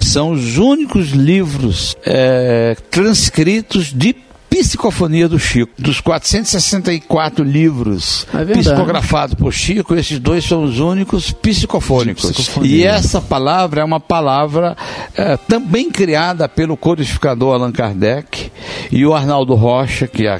são 0.00 0.32
os 0.32 0.56
únicos 0.56 1.10
livros 1.10 1.96
é, 2.04 2.74
transcritos 2.90 3.92
de 3.92 4.16
psicofonia 4.60 5.28
do 5.28 5.38
Chico. 5.38 5.72
Dos 5.78 6.00
464 6.00 7.42
livros 7.42 8.26
É 8.34 8.44
psicografados 8.44 9.34
por 9.34 9.52
Chico, 9.52 9.94
esses 9.94 10.18
dois 10.18 10.44
são 10.44 10.64
os 10.64 10.78
únicos 10.78 11.32
psicofônicos. 11.32 12.30
Psicofonia. 12.30 12.76
E 12.76 12.84
essa 12.84 13.20
palavra 13.20 13.80
é 13.80 13.84
uma 13.84 14.00
palavra 14.00 14.76
é, 15.16 15.36
também 15.36 15.90
criada 15.90 16.48
pelo 16.48 16.76
codificador 16.76 17.54
Allan 17.54 17.72
Kardec 17.72 18.50
e 18.92 19.06
o 19.06 19.14
Arnaldo 19.14 19.54
Rocha, 19.54 20.06
que 20.06 20.26
é 20.26 20.38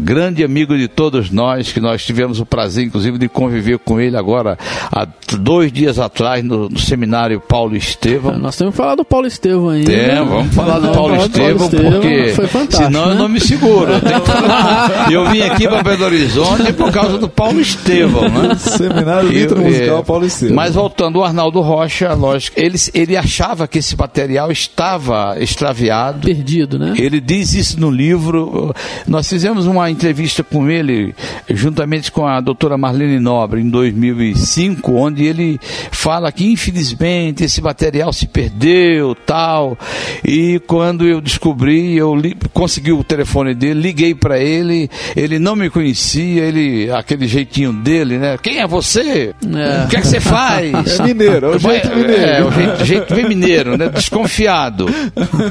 grande 0.00 0.42
amigo 0.42 0.76
de 0.76 0.88
todos 0.88 1.30
nós, 1.30 1.72
que 1.72 1.80
nós 1.80 2.04
tivemos 2.04 2.40
o 2.40 2.46
prazer, 2.46 2.84
inclusive, 2.84 3.18
de 3.18 3.28
conviver 3.28 3.78
com 3.78 4.00
ele 4.00 4.16
agora 4.16 4.58
há 4.90 5.06
dois 5.38 5.70
dias 5.70 5.98
atrás 5.98 6.44
no, 6.44 6.68
no 6.68 6.78
seminário 6.78 7.40
Paulo 7.40 7.76
Estevão. 7.76 8.38
Nós 8.38 8.56
temos 8.56 8.72
que 8.72 8.76
falar 8.76 8.96
do 8.96 9.04
Paulo 9.04 9.26
Estevão 9.26 9.68
ainda. 9.68 9.92
É, 9.92 10.16
vamos 10.16 10.54
falar 10.54 10.78
do 10.78 10.88
Paulo 10.88 11.12
Paulo 11.12 11.16
Estevão, 11.16 11.66
Estevão, 11.66 11.92
porque 11.92 12.34
senão 12.70 13.08
eu 13.08 13.14
né? 13.14 13.14
não 13.14 13.28
me 13.28 13.40
seguro. 13.52 13.92
Eu, 13.92 14.00
tenho 14.00 14.20
que 14.20 14.30
falar. 14.30 15.06
Eu 15.12 15.30
vim 15.30 15.42
aqui 15.42 15.68
para 15.68 15.82
Belo 15.82 16.04
Horizonte 16.04 16.72
por 16.72 16.90
causa 16.92 17.18
do 17.18 17.28
Paulo 17.28 17.60
Estevão, 17.60 18.28
né? 18.28 18.54
Seminário 18.56 19.36
Intramusical 19.36 19.98
é, 19.98 20.02
Paulo 20.02 20.26
Estevam. 20.26 20.56
Mas 20.56 20.74
voltando, 20.74 21.18
o 21.18 21.24
Arnaldo 21.24 21.60
Rocha, 21.60 22.12
lógico, 22.14 22.58
ele, 22.58 22.76
ele 22.94 23.16
achava 23.16 23.66
que 23.68 23.78
esse 23.78 23.96
material 23.96 24.50
estava 24.50 25.36
extraviado. 25.38 26.26
Perdido, 26.26 26.78
né? 26.78 26.94
Ele 26.96 27.20
diz 27.20 27.54
isso 27.54 27.80
no 27.80 27.90
livro. 27.90 28.74
Nós 29.06 29.28
fizemos 29.28 29.66
uma 29.66 29.90
entrevista 29.90 30.42
com 30.42 30.68
ele, 30.70 31.14
juntamente 31.50 32.10
com 32.10 32.26
a 32.26 32.40
doutora 32.40 32.78
Marlene 32.78 33.18
Nobre, 33.18 33.60
em 33.60 33.68
2005, 33.68 34.92
onde 34.92 35.24
ele 35.24 35.58
fala 35.90 36.30
que, 36.32 36.50
infelizmente, 36.50 37.44
esse 37.44 37.60
material 37.60 38.12
se 38.12 38.26
perdeu, 38.26 39.14
tal. 39.14 39.76
E 40.24 40.60
quando 40.66 41.06
eu 41.06 41.20
descobri, 41.20 41.96
eu 41.96 42.14
li- 42.14 42.36
consegui 42.52 42.92
o 42.92 43.04
telefone 43.04 43.41
dele, 43.54 43.80
liguei 43.80 44.14
para 44.14 44.38
ele, 44.38 44.90
ele 45.16 45.38
não 45.38 45.56
me 45.56 45.68
conhecia, 45.68 46.44
ele, 46.44 46.90
aquele 46.90 47.26
jeitinho 47.26 47.72
dele, 47.72 48.18
né? 48.18 48.38
Quem 48.42 48.58
é 48.58 48.66
você? 48.66 49.34
É. 49.44 49.84
O 49.84 49.88
que 49.88 49.96
é 49.96 50.00
que 50.00 50.06
você 50.06 50.20
faz? 50.20 51.00
É 51.00 51.02
mineiro, 51.02 51.46
é 51.46 51.56
o 51.56 51.58
jeito 51.58 51.88
mineiro. 51.88 52.22
É, 52.22 52.44
o 52.44 52.50
jeito, 52.50 52.84
jeito 52.84 53.14
bem 53.14 53.28
mineiro, 53.28 53.76
né? 53.76 53.88
Desconfiado. 53.88 54.86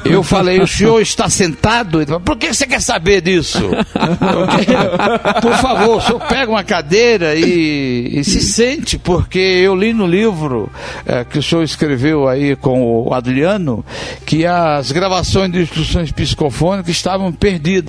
Eu 0.05 0.23
falei, 0.23 0.59
o 0.59 0.67
senhor 0.67 1.01
está 1.01 1.29
sentado? 1.29 1.99
Ele 1.99 2.05
falou, 2.05 2.21
por 2.21 2.37
que 2.37 2.53
você 2.53 2.65
quer 2.65 2.81
saber 2.81 3.21
disso? 3.21 3.69
Porque, 3.69 5.41
por 5.41 5.53
favor, 5.55 5.97
o 5.97 6.01
senhor 6.01 6.19
pega 6.21 6.51
uma 6.51 6.63
cadeira 6.63 7.35
e, 7.35 8.19
e 8.19 8.23
se 8.23 8.41
sente, 8.41 8.97
porque 8.97 9.39
eu 9.39 9.75
li 9.75 9.93
no 9.93 10.05
livro 10.05 10.69
eh, 11.05 11.25
que 11.29 11.39
o 11.39 11.43
senhor 11.43 11.63
escreveu 11.63 12.27
aí 12.27 12.55
com 12.55 13.07
o 13.07 13.13
Adriano 13.13 13.83
que 14.25 14.45
as 14.45 14.91
gravações 14.91 15.51
de 15.51 15.61
instruções 15.61 16.11
psicofônicas 16.11 16.95
estavam 16.95 17.31
perdidas. 17.31 17.80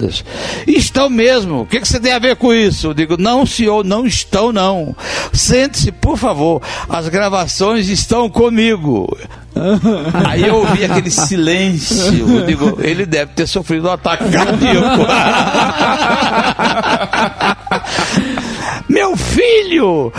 E 0.66 0.77
estão 0.77 1.09
mesmo. 1.09 1.62
O 1.62 1.66
que, 1.66 1.81
que 1.81 1.89
você 1.89 2.01
tem 2.01 2.12
a 2.12 2.19
ver 2.19 2.36
com 2.36 2.52
isso? 2.52 2.89
Eu 2.89 2.94
digo, 2.94 3.16
não, 3.19 3.47
senhor, 3.47 3.85
não 3.85 4.06
estão, 4.06 4.52
não. 4.52 4.94
Sente-se, 5.32 5.93
por 5.93 6.16
favor. 6.16 6.62
As 6.89 7.09
gravações 7.09 7.89
estão 7.89 8.28
comigo. 8.28 9.16
Aí 10.28 10.47
eu 10.47 10.56
ouvi 10.56 10.85
aquele 10.85 11.10
silêncio. 11.10 12.39
Eu 12.39 12.47
digo, 12.47 12.78
ele 12.81 13.06
deve 13.06 13.32
ter 13.32 13.47
sofrido 13.47 13.89
um 13.89 13.93
ataque 13.93 14.31
cardíaco. 14.31 15.02
Meu 18.89 19.16
filho! 19.16 20.12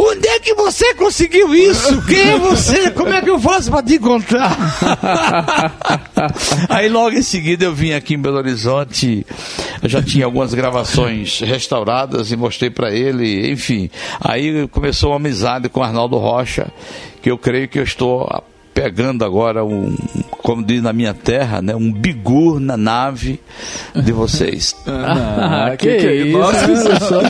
Onde 0.00 0.28
é 0.28 0.38
que 0.38 0.54
você 0.54 0.94
conseguiu 0.94 1.52
isso? 1.52 2.00
Quem 2.06 2.30
é 2.30 2.38
você? 2.38 2.90
Como 2.92 3.12
é 3.12 3.20
que 3.20 3.28
eu 3.28 3.40
faço 3.40 3.68
para 3.68 3.82
te 3.82 3.96
encontrar? 3.96 4.56
Aí 6.70 6.88
logo 6.88 7.16
em 7.16 7.22
seguida 7.22 7.64
eu 7.64 7.74
vim 7.74 7.92
aqui 7.92 8.14
em 8.14 8.18
Belo 8.18 8.36
Horizonte, 8.36 9.26
eu 9.82 9.88
já 9.88 10.00
tinha 10.00 10.24
algumas 10.24 10.54
gravações 10.54 11.40
restauradas 11.40 12.30
e 12.30 12.36
mostrei 12.36 12.70
para 12.70 12.92
ele, 12.94 13.50
enfim. 13.50 13.90
Aí 14.20 14.68
começou 14.68 15.10
uma 15.10 15.16
amizade 15.16 15.68
com 15.68 15.80
o 15.80 15.82
Arnaldo 15.82 16.16
Rocha, 16.16 16.68
que 17.20 17.28
eu 17.28 17.36
creio 17.36 17.66
que 17.66 17.80
eu 17.80 17.82
estou 17.84 18.28
pegando 18.80 19.24
agora 19.24 19.64
um, 19.64 19.96
como 20.30 20.62
diz 20.64 20.80
na 20.80 20.92
minha 20.92 21.12
terra, 21.12 21.60
né, 21.60 21.74
um 21.74 21.92
bigur 21.92 22.60
na 22.60 22.76
nave 22.76 23.40
de 23.94 24.12
vocês. 24.12 24.76
Ah, 24.86 25.70
que, 25.76 25.88
que 25.88 25.96
que 25.98 26.06
é 26.06 26.14
isso? 26.14 26.38
Nossa, 26.38 27.00
só. 27.06 27.20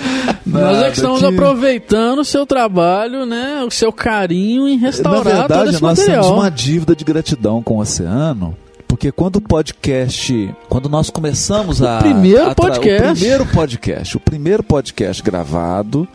Nós 0.45 0.79
é 0.79 0.91
que 0.91 0.97
estamos 0.97 1.21
que- 1.21 1.27
aproveitando 1.27 2.19
o 2.21 2.25
seu 2.25 2.45
trabalho, 2.47 3.25
né? 3.25 3.63
O 3.67 3.71
seu 3.71 3.93
carinho 3.93 4.69
em 4.69 4.77
Na 4.77 4.87
restaurar 4.87 5.23
todo 5.23 5.25
verdade, 5.49 5.71
esse 5.71 5.83
nós 5.83 5.99
material. 5.99 6.23
temos 6.25 6.39
uma 6.39 6.51
dívida 6.51 6.97
de 6.97 7.05
gratidão 7.05 7.63
com 7.63 7.77
o 7.77 7.81
oceano. 7.81 8.57
Porque 8.87 9.13
quando 9.13 9.37
o 9.37 9.41
podcast, 9.41 10.55
quando 10.69 10.89
nós 10.89 11.11
começamos 11.11 11.83
a. 11.83 11.99
primeiro 11.99 12.51
a 12.51 12.55
podcast. 12.55 13.11
O 13.11 13.15
primeiro 13.17 13.47
podcast, 13.47 14.17
o 14.17 14.21
primeiro 14.21 14.63
podcast 14.63 15.23
gravado, 15.23 16.09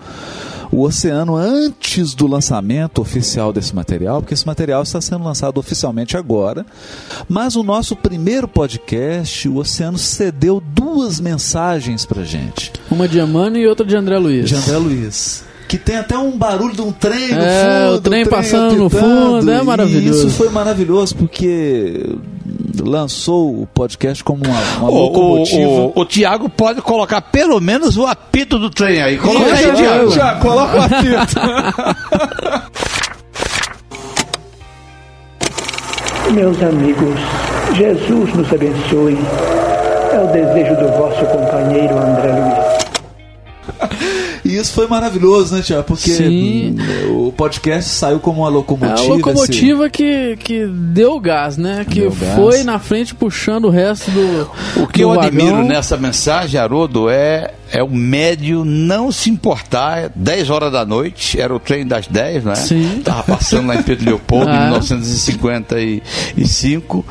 o 0.73 0.81
Oceano 0.81 1.35
antes 1.35 2.15
do 2.15 2.25
lançamento 2.25 2.99
oficial 2.99 3.53
desse 3.53 3.75
material, 3.75 4.21
porque 4.21 4.33
esse 4.33 4.45
material 4.45 4.81
está 4.81 4.99
sendo 4.99 5.23
lançado 5.23 5.59
oficialmente 5.59 6.17
agora. 6.17 6.65
Mas 7.29 7.55
o 7.55 7.61
nosso 7.61 7.95
primeiro 7.95 8.47
podcast, 8.47 9.47
o 9.47 9.57
Oceano 9.57 9.99
cedeu 9.99 10.59
duas 10.59 11.19
mensagens 11.19 12.05
pra 12.05 12.23
gente. 12.23 12.71
Uma 12.89 13.07
de 13.07 13.19
Amano 13.19 13.57
e 13.57 13.67
outra 13.67 13.85
de 13.85 13.95
André 13.95 14.17
Luiz. 14.17 14.49
De 14.49 14.55
André 14.55 14.77
Luiz. 14.77 15.43
Que 15.67 15.77
tem 15.77 15.97
até 15.97 16.17
um 16.17 16.37
barulho 16.37 16.73
de 16.75 16.81
um 16.81 16.91
trem 16.91 17.29
no 17.33 17.41
É, 17.41 17.85
fundo. 17.85 17.95
o 17.97 18.01
trem 18.01 18.25
passando 18.25 18.75
no 18.75 18.89
fundo, 18.89 19.49
é 19.51 19.61
maravilhoso. 19.63 20.27
isso 20.27 20.37
foi 20.37 20.49
maravilhoso 20.49 21.15
porque 21.15 22.15
lançou 22.79 23.61
o 23.61 23.67
podcast 23.73 24.23
como 24.23 24.43
uma, 24.45 24.59
uma 24.79 24.89
O, 24.91 24.97
locomotiva. 25.05 25.69
o, 25.69 25.93
o, 25.95 26.01
o 26.01 26.05
Tiago 26.05 26.49
pode 26.49 26.81
colocar 26.81 27.21
pelo 27.21 27.59
menos 27.59 27.97
o 27.97 28.05
apito 28.05 28.59
do 28.59 28.69
trem 28.69 29.01
aí. 29.01 29.17
Coloca 29.17 29.51
aí, 29.53 29.71
Tiago. 29.73 30.11
já, 30.11 30.35
coloca 30.35 30.77
o 30.77 30.81
apito. 30.81 31.39
Meus 36.33 36.61
amigos, 36.63 37.19
Jesus 37.75 38.33
nos 38.33 38.51
abençoe. 38.53 39.17
É 40.11 40.19
o 40.19 40.27
desejo 40.27 40.75
do 40.75 40.87
vosso 40.97 41.23
companheiro 41.25 41.97
André 41.97 42.31
Luiz. 42.31 44.22
Isso 44.63 44.73
foi 44.73 44.87
maravilhoso, 44.87 45.53
né, 45.55 45.61
Tiago? 45.61 45.83
Porque 45.83 46.09
Sim. 46.09 46.77
o 47.11 47.31
podcast 47.33 47.89
saiu 47.89 48.19
como 48.19 48.41
uma 48.41 48.47
É 48.47 48.51
locomotiva. 48.51 49.01
a 49.13 49.15
locomotiva 49.15 49.89
que, 49.89 50.37
que 50.37 50.65
deu 50.65 51.19
gás, 51.19 51.57
né? 51.57 51.85
Que 51.89 51.99
Deu 51.99 52.11
gás. 52.11 52.35
foi 52.35 52.63
na 52.63 52.79
frente 52.79 53.13
puxando 53.13 53.65
o 53.65 53.69
resto 53.69 54.09
do. 54.11 54.49
O 54.81 54.87
que 54.87 54.99
do 54.99 55.03
eu 55.03 55.09
vagão. 55.09 55.23
admiro 55.27 55.63
nessa 55.65 55.97
mensagem, 55.97 56.59
Haroldo, 56.59 57.09
é, 57.09 57.53
é 57.73 57.83
o 57.83 57.89
médio 57.89 58.63
não 58.63 59.11
se 59.11 59.29
importar. 59.29 60.09
10 60.15 60.49
horas 60.49 60.71
da 60.71 60.85
noite, 60.85 61.41
era 61.41 61.53
o 61.53 61.59
trem 61.59 61.85
das 61.85 62.07
10, 62.07 62.45
né? 62.45 62.55
Sim. 62.55 63.01
Tava 63.03 63.23
passando 63.23 63.67
lá 63.67 63.75
em 63.75 63.83
Pedro 63.83 64.05
Leopoldo, 64.05 64.49
Ah. 64.49 64.55
em 64.55 64.59
1955. 64.69 67.05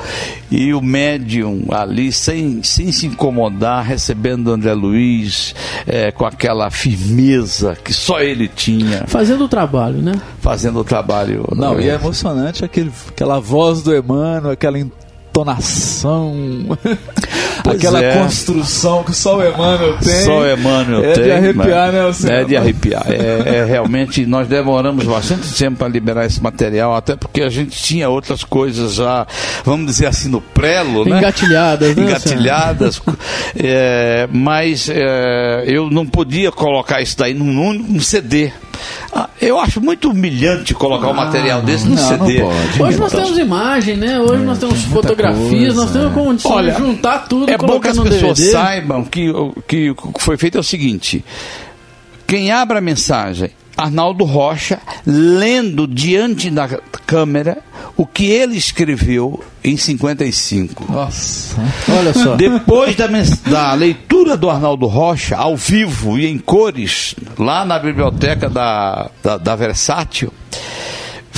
E 0.51 0.73
o 0.73 0.81
médium 0.81 1.65
ali, 1.71 2.13
sem, 2.13 2.63
sem 2.63 2.93
se 2.93 3.07
incomodar, 3.07 3.85
recebendo 3.85 4.49
o 4.49 4.53
André 4.53 4.73
Luiz, 4.75 5.55
eh, 5.87 6.11
com 6.13 6.25
aquela 6.27 6.71
firmeza 6.71 7.77
que 7.83 7.93
só 7.93 8.21
ele 8.21 8.49
tinha, 8.49 9.05
Fazendo 9.07 9.45
o 9.45 9.49
trabalho, 9.49 9.99
né? 10.01 10.13
fazendo 10.41 10.79
o 10.81 10.85
trabalho. 10.85 11.45
Não, 11.57 11.81
e 11.81 11.89
é 11.89 11.95
emocionante 11.95 12.65
aquele, 12.65 12.93
aquela 13.09 13.41
voz 13.41 13.83
do 13.83 13.95
Emmanuel, 13.97 14.51
aquela 14.53 14.79
entonação, 14.79 16.35
Pois 17.63 17.77
aquela 17.77 18.03
é. 18.03 18.19
construção 18.19 19.05
que 19.05 19.15
só 19.15 19.39
o 19.39 19.43
Emmanuel 19.43 19.97
tem. 19.99 20.25
Só 20.25 20.41
o 20.41 20.51
Emmanuel 20.51 21.05
é 21.05 21.13
tem. 21.13 21.25
de 21.25 21.31
arrepiar, 21.31 21.93
né, 21.93 22.07
Luciano? 22.07 22.35
É 22.35 22.45
de 22.45 22.57
arrepiar. 22.57 23.05
É, 23.09 23.59
é 23.59 23.65
realmente, 23.65 24.27
nós 24.27 24.49
demoramos 24.49 25.05
bastante 25.05 25.55
tempo 25.55 25.79
para 25.79 25.89
liberar 25.89 26.27
esse 26.27 26.43
material, 26.43 26.95
até 26.95 27.17
porque 27.17 27.43
a 27.43 27.49
gente 27.49 27.81
tinha 27.83 28.09
outras 28.09 28.43
coisas 28.45 28.95
já, 28.95 29.27
vamos 29.65 29.87
dizer 29.87 30.07
assim, 30.07 30.29
no 30.29 30.41
prelo, 30.41 31.05
né? 31.05 31.19
Engatilhadas, 31.19 31.97
né? 31.97 32.03
Engatilhadas. 32.03 33.03
É, 33.55 34.29
mas 34.33 34.89
é, 34.89 35.65
eu 35.67 35.91
não 35.91 36.07
podia 36.07 36.51
colocar 36.51 37.01
isso 37.03 37.17
daí 37.19 37.35
num, 37.35 37.73
num 37.73 38.01
CD. 38.01 38.51
Ah, 39.15 39.29
eu 39.41 39.59
acho 39.61 39.81
muito 39.81 40.11
humilhante 40.11 40.75
colocar 40.75 41.09
um 41.09 41.15
material 41.15 41.61
desse 41.61 41.87
no 41.87 41.95
não, 41.95 42.03
não 42.03 42.27
CD. 42.27 42.41
pode. 42.41 42.83
Hoje 42.83 42.99
nós 42.99 43.13
temos 43.13 43.39
imagem, 43.39 43.97
né? 43.97 44.19
Hoje 44.19 44.43
nós 44.43 44.59
temos 44.59 44.83
fotografias, 44.85 45.75
coisa, 45.75 45.75
nós 45.75 45.93
temos 45.93 46.13
condição 46.15 46.53
Olha, 46.53 46.73
de 46.73 46.79
juntar 46.79 47.19
tudo 47.29 47.52
É 47.55 47.59
bom 47.59 47.81
que 47.81 47.89
as 47.89 47.99
pessoas 47.99 48.39
DVD. 48.39 48.53
saibam 48.53 49.05
que, 49.05 49.31
o- 49.31 49.55
que 49.67 49.95
foi 50.19 50.37
feito 50.37 50.57
é 50.59 50.61
o 50.61 50.65
seguinte: 50.65 51.25
quem 52.27 52.51
abre 52.51 52.79
a 52.79 52.81
mensagem, 52.81 53.51
Arnaldo 53.77 54.25
Rocha, 54.25 54.79
lendo 55.07 55.87
diante 55.87 56.51
da 56.51 56.69
câmera 57.07 57.59
o 57.97 58.07
que 58.07 58.25
ele 58.27 58.57
escreveu 58.57 59.43
em 59.63 59.77
55. 59.77 60.91
Nossa. 60.93 61.57
Olha 61.99 62.13
só. 62.15 62.37
Depois 62.37 62.97
da, 62.97 63.07
da 63.51 63.75
leitura 63.75 64.37
do 64.37 64.49
Arnaldo 64.49 64.87
Rocha, 64.87 65.37
ao 65.37 65.57
vivo 65.57 66.19
e 66.19 66.27
em 66.27 66.39
cores, 66.39 67.15
lá 67.39 67.65
na 67.65 67.79
biblioteca 67.79 68.49
da, 68.49 69.11
da, 69.23 69.37
da 69.37 69.57
Versátil, 69.57 70.33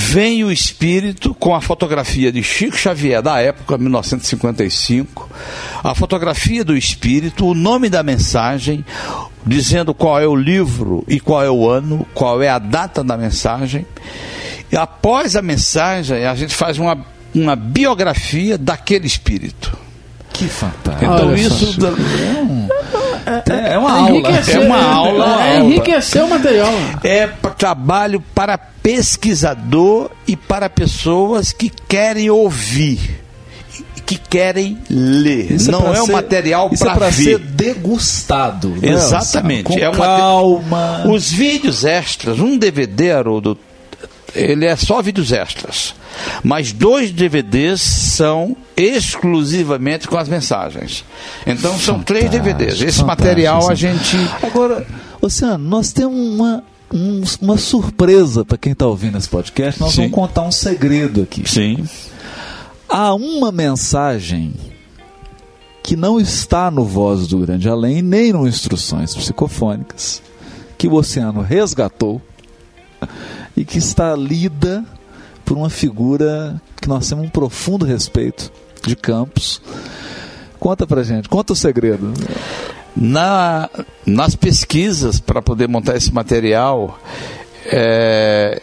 vem 0.07 0.43
o 0.43 0.51
espírito 0.51 1.33
com 1.33 1.55
a 1.55 1.61
fotografia 1.61 2.31
de 2.31 2.43
Chico 2.43 2.77
Xavier 2.77 3.21
da 3.21 3.39
época, 3.41 3.77
1955, 3.77 5.29
a 5.83 5.95
fotografia 5.95 6.63
do 6.63 6.77
espírito, 6.77 7.45
o 7.47 7.53
nome 7.53 7.89
da 7.89 8.03
mensagem, 8.03 8.85
dizendo 9.45 9.93
qual 9.93 10.19
é 10.19 10.27
o 10.27 10.35
livro 10.35 11.03
e 11.07 11.19
qual 11.19 11.43
é 11.43 11.49
o 11.49 11.67
ano, 11.69 12.05
qual 12.13 12.41
é 12.41 12.49
a 12.49 12.59
data 12.59 13.03
da 13.03 13.17
mensagem. 13.17 13.85
E 14.71 14.77
após 14.77 15.35
a 15.35 15.41
mensagem, 15.41 16.25
a 16.25 16.35
gente 16.35 16.53
faz 16.53 16.77
uma, 16.77 16.97
uma 17.33 17.55
biografia 17.55 18.57
daquele 18.57 19.07
espírito. 19.07 19.75
Que 20.33 20.47
fantástico. 20.47 21.03
Então 21.05 21.27
Olha 21.29 21.35
isso 21.35 21.79
da- 21.79 21.93
É 23.71 23.77
uma 23.77 23.91
aula. 23.91 24.09
Enriqueceu, 24.11 24.61
É 24.61 24.65
uma 24.65 24.83
aula, 24.83 25.25
É, 25.25 25.57
aula. 25.57 25.65
enriqueceu 25.71 26.25
o 26.25 26.29
material. 26.29 26.73
é 27.03 27.27
pra- 27.27 27.51
trabalho 27.51 28.21
para 28.33 28.59
pesquisador 28.85 30.11
e 30.27 30.35
para 30.35 30.69
pessoas 30.69 31.51
que 31.51 31.69
querem 31.87 32.29
ouvir, 32.29 33.19
que 34.05 34.15
querem 34.15 34.77
ler. 34.87 35.51
Isso 35.53 35.71
Não 35.71 35.81
pra 35.81 35.95
é 35.97 36.01
um 36.03 36.05
ser- 36.05 36.11
material 36.11 36.69
é 36.71 36.77
para 36.77 36.93
pra 36.95 37.11
ser 37.11 37.39
degustado. 37.39 38.69
né, 38.69 38.89
Exatamente. 38.91 39.63
Com 39.63 39.79
É 39.79 39.89
uma- 39.89 39.97
calma. 39.97 41.03
Os 41.07 41.31
vídeos 41.31 41.83
extras, 41.83 42.39
um 42.39 42.57
DVD, 42.59 43.11
Haroldo, 43.11 43.57
ele 44.35 44.65
é 44.65 44.75
só 44.75 45.01
vídeos 45.01 45.31
extras. 45.31 45.95
Mas 46.43 46.71
dois 46.71 47.09
DVDs 47.11 47.81
são 47.81 48.55
exclusivamente 48.77 50.07
com 50.07 50.17
as 50.17 50.29
mensagens. 50.29 51.03
Então 51.47 51.77
são 51.79 52.03
três 52.03 52.29
DVDs. 52.29 52.73
Esse 52.73 52.99
fantástico, 52.99 53.07
material 53.07 53.69
a 53.69 53.73
gente. 53.75 54.15
Agora, 54.43 54.85
Luciano, 55.21 55.57
nós 55.57 55.91
temos 55.91 56.15
uma, 56.17 56.63
um- 56.93 57.21
uma 57.41 57.57
surpresa 57.57 58.43
para 58.45 58.57
quem 58.57 58.71
está 58.73 58.85
ouvindo 58.87 59.17
esse 59.17 59.29
podcast. 59.29 59.79
Nós 59.79 59.91
Sim. 59.91 60.01
vamos 60.03 60.11
contar 60.15 60.41
um 60.43 60.51
segredo 60.51 61.21
aqui. 61.21 61.43
Sim. 61.49 61.87
Há 62.87 63.13
uma 63.13 63.51
mensagem 63.51 64.53
que 65.83 65.95
não 65.95 66.19
está 66.19 66.71
no 66.71 66.83
Voz 66.85 67.27
do 67.27 67.39
Grande 67.39 67.69
Além, 67.69 68.01
nem 68.01 68.31
no 68.33 68.47
Instruções 68.47 69.13
Psicofônicas, 69.15 70.21
que 70.77 70.87
o 70.87 70.93
Oceano 70.93 71.41
resgatou 71.41 72.21
e 73.55 73.63
que 73.63 73.77
está 73.77 74.15
lida 74.15 74.83
por 75.43 75.57
uma 75.57 75.69
figura 75.69 76.59
que 76.81 76.87
nós 76.87 77.07
temos 77.07 77.25
um 77.25 77.29
profundo 77.29 77.85
respeito 77.85 78.51
de 78.85 78.95
Campos. 78.95 79.61
Conta 80.59 80.87
pra 80.87 81.03
gente, 81.03 81.29
conta 81.29 81.53
o 81.53 81.55
segredo. 81.55 82.11
Na, 82.95 83.69
nas 84.05 84.35
pesquisas 84.35 85.19
para 85.19 85.41
poder 85.41 85.67
montar 85.67 85.97
esse 85.97 86.13
material, 86.13 86.97
é, 87.65 88.61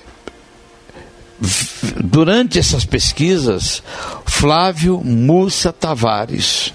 durante 2.03 2.59
essas 2.59 2.85
pesquisas, 2.85 3.83
Flávio 4.25 5.03
Mussa 5.05 5.73
Tavares, 5.73 6.73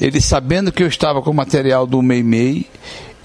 ele 0.00 0.20
sabendo 0.20 0.72
que 0.72 0.82
eu 0.82 0.88
estava 0.88 1.22
com 1.22 1.30
o 1.30 1.34
material 1.34 1.86
do 1.86 2.02
Meimei, 2.02 2.66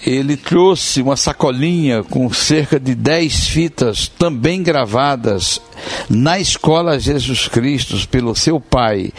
ele 0.05 0.37
trouxe 0.37 1.01
uma 1.01 1.15
sacolinha 1.15 2.03
com 2.03 2.31
cerca 2.31 2.79
de 2.79 2.93
10 2.93 3.47
fitas 3.47 4.07
também 4.07 4.61
gravadas 4.61 5.59
na 6.07 6.39
Escola 6.39 6.99
Jesus 6.99 7.47
Cristo 7.47 8.07
pelo 8.07 8.35
seu 8.35 8.59
pai, 8.59 9.11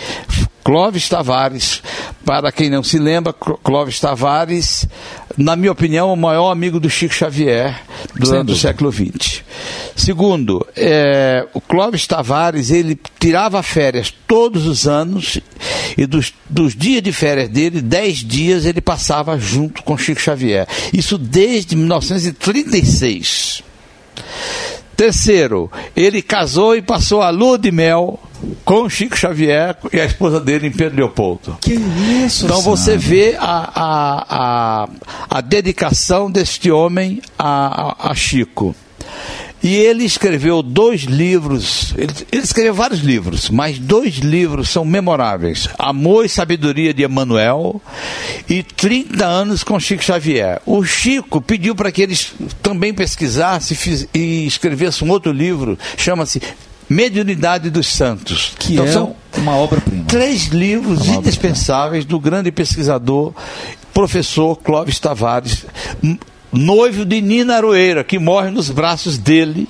Clóvis 0.66 1.08
Tavares. 1.08 1.80
Para 2.24 2.50
quem 2.50 2.68
não 2.68 2.82
se 2.82 2.98
lembra, 2.98 3.32
Cló- 3.32 3.56
Clóvis 3.62 4.00
Tavares, 4.00 4.84
na 5.38 5.54
minha 5.54 5.70
opinião, 5.70 6.12
o 6.12 6.16
maior 6.16 6.50
amigo 6.50 6.80
do 6.80 6.90
Chico 6.90 7.14
Xavier 7.14 7.80
durante 8.16 8.50
o 8.50 8.56
século 8.56 8.90
XX. 8.90 9.44
Segundo, 9.94 10.66
é, 10.74 11.46
o 11.54 11.60
Clóvis 11.60 12.04
Tavares, 12.08 12.72
ele 12.72 12.98
tirava 13.20 13.62
férias 13.62 14.12
todos 14.26 14.66
os 14.66 14.88
anos 14.88 15.38
e 15.96 16.04
dos, 16.04 16.34
dos 16.50 16.74
dias 16.74 17.00
de 17.00 17.12
férias 17.12 17.48
dele, 17.48 17.80
10 17.80 18.18
dias 18.24 18.66
ele 18.66 18.80
passava 18.80 19.38
junto 19.38 19.84
com 19.84 19.96
Chico 19.96 20.20
Xavier. 20.20 20.66
Isso 20.92 21.16
desde 21.16 21.76
1936. 21.76 23.62
Terceiro, 24.96 25.70
ele 25.94 26.22
casou 26.22 26.74
e 26.74 26.80
passou 26.80 27.20
a 27.20 27.30
lua 27.30 27.58
de 27.58 27.70
mel 27.70 28.18
com 28.64 28.88
Chico 28.88 29.16
Xavier 29.16 29.76
e 29.92 30.00
a 30.00 30.04
esposa 30.04 30.40
dele 30.40 30.66
em 30.66 30.72
Pedro 30.72 30.96
Leopoldo. 30.96 31.58
Que 31.60 31.74
isso, 31.74 32.46
Então 32.46 32.60
você 32.62 32.96
vê 32.96 33.36
a, 33.38 33.70
a, 33.74 34.26
a, 34.28 34.88
a 35.30 35.40
dedicação 35.40 36.30
deste 36.30 36.70
homem 36.70 37.20
a, 37.38 38.08
a, 38.08 38.10
a 38.10 38.14
Chico. 38.14 38.74
E 39.62 39.74
ele 39.74 40.04
escreveu 40.04 40.62
dois 40.62 41.02
livros, 41.02 41.94
ele, 41.96 42.12
ele, 42.30 42.42
escreveu 42.42 42.74
vários 42.74 43.00
livros, 43.00 43.48
mas 43.50 43.78
dois 43.78 44.16
livros 44.16 44.68
são 44.68 44.84
memoráveis: 44.84 45.68
Amor 45.78 46.24
e 46.24 46.28
Sabedoria 46.28 46.92
de 46.92 47.02
Emanuel 47.02 47.80
e 48.48 48.62
30 48.62 49.24
anos 49.24 49.64
com 49.64 49.80
Chico 49.80 50.04
Xavier. 50.04 50.60
O 50.66 50.84
Chico 50.84 51.40
pediu 51.40 51.74
para 51.74 51.90
que 51.90 52.02
eles 52.02 52.34
também 52.62 52.92
pesquisassem 52.92 54.06
e 54.14 54.46
escrevessem 54.46 55.08
um 55.08 55.10
outro 55.10 55.32
livro, 55.32 55.78
chama-se 55.96 56.40
Mediunidade 56.88 57.70
dos 57.70 57.88
Santos. 57.88 58.52
Que 58.58 58.74
então, 58.74 58.84
é 58.84 58.92
são 58.92 59.16
uma 59.38 59.56
obra-prima. 59.56 60.04
Três 60.06 60.46
livros 60.46 61.08
indispensáveis 61.08 62.04
do 62.04 62.20
grande 62.20 62.52
pesquisador, 62.52 63.32
professor 63.92 64.56
Clóvis 64.56 65.00
Tavares 65.00 65.64
noivo 66.52 67.04
de 67.04 67.20
Nina 67.20 67.56
Aroeira, 67.56 68.04
que 68.04 68.18
morre 68.18 68.50
nos 68.50 68.70
braços 68.70 69.18
dele 69.18 69.68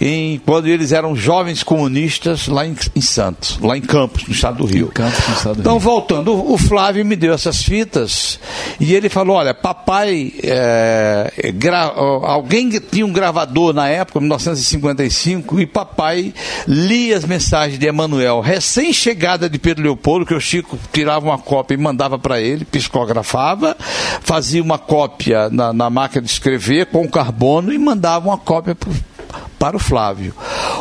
em, 0.00 0.38
quando 0.44 0.66
eles 0.66 0.92
eram 0.92 1.16
jovens 1.16 1.62
comunistas 1.62 2.46
lá 2.48 2.66
em, 2.66 2.76
em 2.94 3.00
Santos, 3.00 3.58
lá 3.60 3.76
em 3.76 3.80
Campos, 3.80 4.26
no 4.26 4.32
estado 4.32 4.58
do 4.58 4.64
Rio. 4.64 4.88
Campos, 4.88 5.26
no 5.28 5.34
estado 5.34 5.54
do 5.56 5.60
então, 5.60 5.72
Rio. 5.74 5.80
voltando, 5.80 6.52
o, 6.52 6.58
Flávio 6.58 7.04
me 7.04 7.16
deu 7.16 7.32
essas 7.32 7.62
fitas 7.62 8.38
e 8.78 8.94
ele 8.94 9.08
falou: 9.08 9.36
olha, 9.36 9.54
papai, 9.54 10.32
é, 10.42 11.52
gra, 11.54 11.84
alguém 11.84 12.68
tinha 12.70 13.06
um 13.06 13.12
gravador 13.12 13.72
na 13.72 13.88
época, 13.88 14.20
1955, 14.20 15.60
e 15.60 15.66
papai 15.66 16.34
lia 16.66 17.16
as 17.16 17.24
mensagens 17.24 17.78
de 17.78 17.86
Emanuel, 17.86 18.40
recém-chegada 18.40 19.48
de 19.48 19.58
Pedro 19.58 19.84
Leopoldo, 19.84 20.26
que 20.26 20.34
o 20.34 20.40
Chico 20.40 20.78
tirava 20.92 21.24
uma 21.24 21.38
cópia 21.38 21.74
e 21.74 21.78
mandava 21.78 22.18
para 22.18 22.40
ele, 22.40 22.64
psicografava, 22.64 23.76
fazia 24.20 24.62
uma 24.62 24.78
cópia 24.78 25.48
na, 25.50 25.72
na 25.72 25.88
máquina 25.88 26.22
de 26.22 26.30
escrever 26.30 26.86
com 26.86 27.08
carbono 27.08 27.72
e 27.72 27.78
mandava 27.78 28.28
uma 28.28 28.38
cópia 28.38 28.74
pro, 28.74 28.92
para 29.58 29.76
o 29.76 29.80
Flávio. 29.80 30.34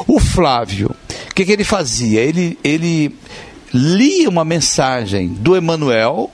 O 0.07 0.19
Flávio, 0.19 0.95
o 1.29 1.33
que, 1.33 1.45
que 1.45 1.51
ele 1.51 1.63
fazia? 1.63 2.21
Ele, 2.21 2.57
ele 2.63 3.15
lia 3.73 4.29
uma 4.29 4.45
mensagem 4.45 5.29
do 5.29 5.55
Emanuel, 5.55 6.31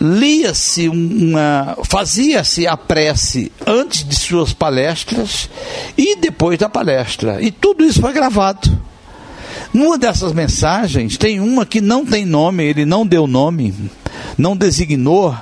lia-se 0.00 0.88
uma. 0.88 1.76
fazia-se 1.84 2.66
a 2.66 2.76
prece 2.76 3.52
antes 3.66 4.04
de 4.04 4.16
suas 4.16 4.52
palestras 4.52 5.48
e 5.96 6.16
depois 6.16 6.58
da 6.58 6.68
palestra. 6.68 7.40
E 7.40 7.50
tudo 7.50 7.84
isso 7.84 8.00
foi 8.00 8.12
gravado. 8.12 8.91
Numa 9.72 9.96
dessas 9.96 10.32
mensagens, 10.32 11.16
tem 11.16 11.40
uma 11.40 11.64
que 11.64 11.80
não 11.80 12.04
tem 12.04 12.26
nome, 12.26 12.62
ele 12.64 12.84
não 12.84 13.06
deu 13.06 13.26
nome, 13.26 13.74
não 14.36 14.56
designou, 14.56 15.34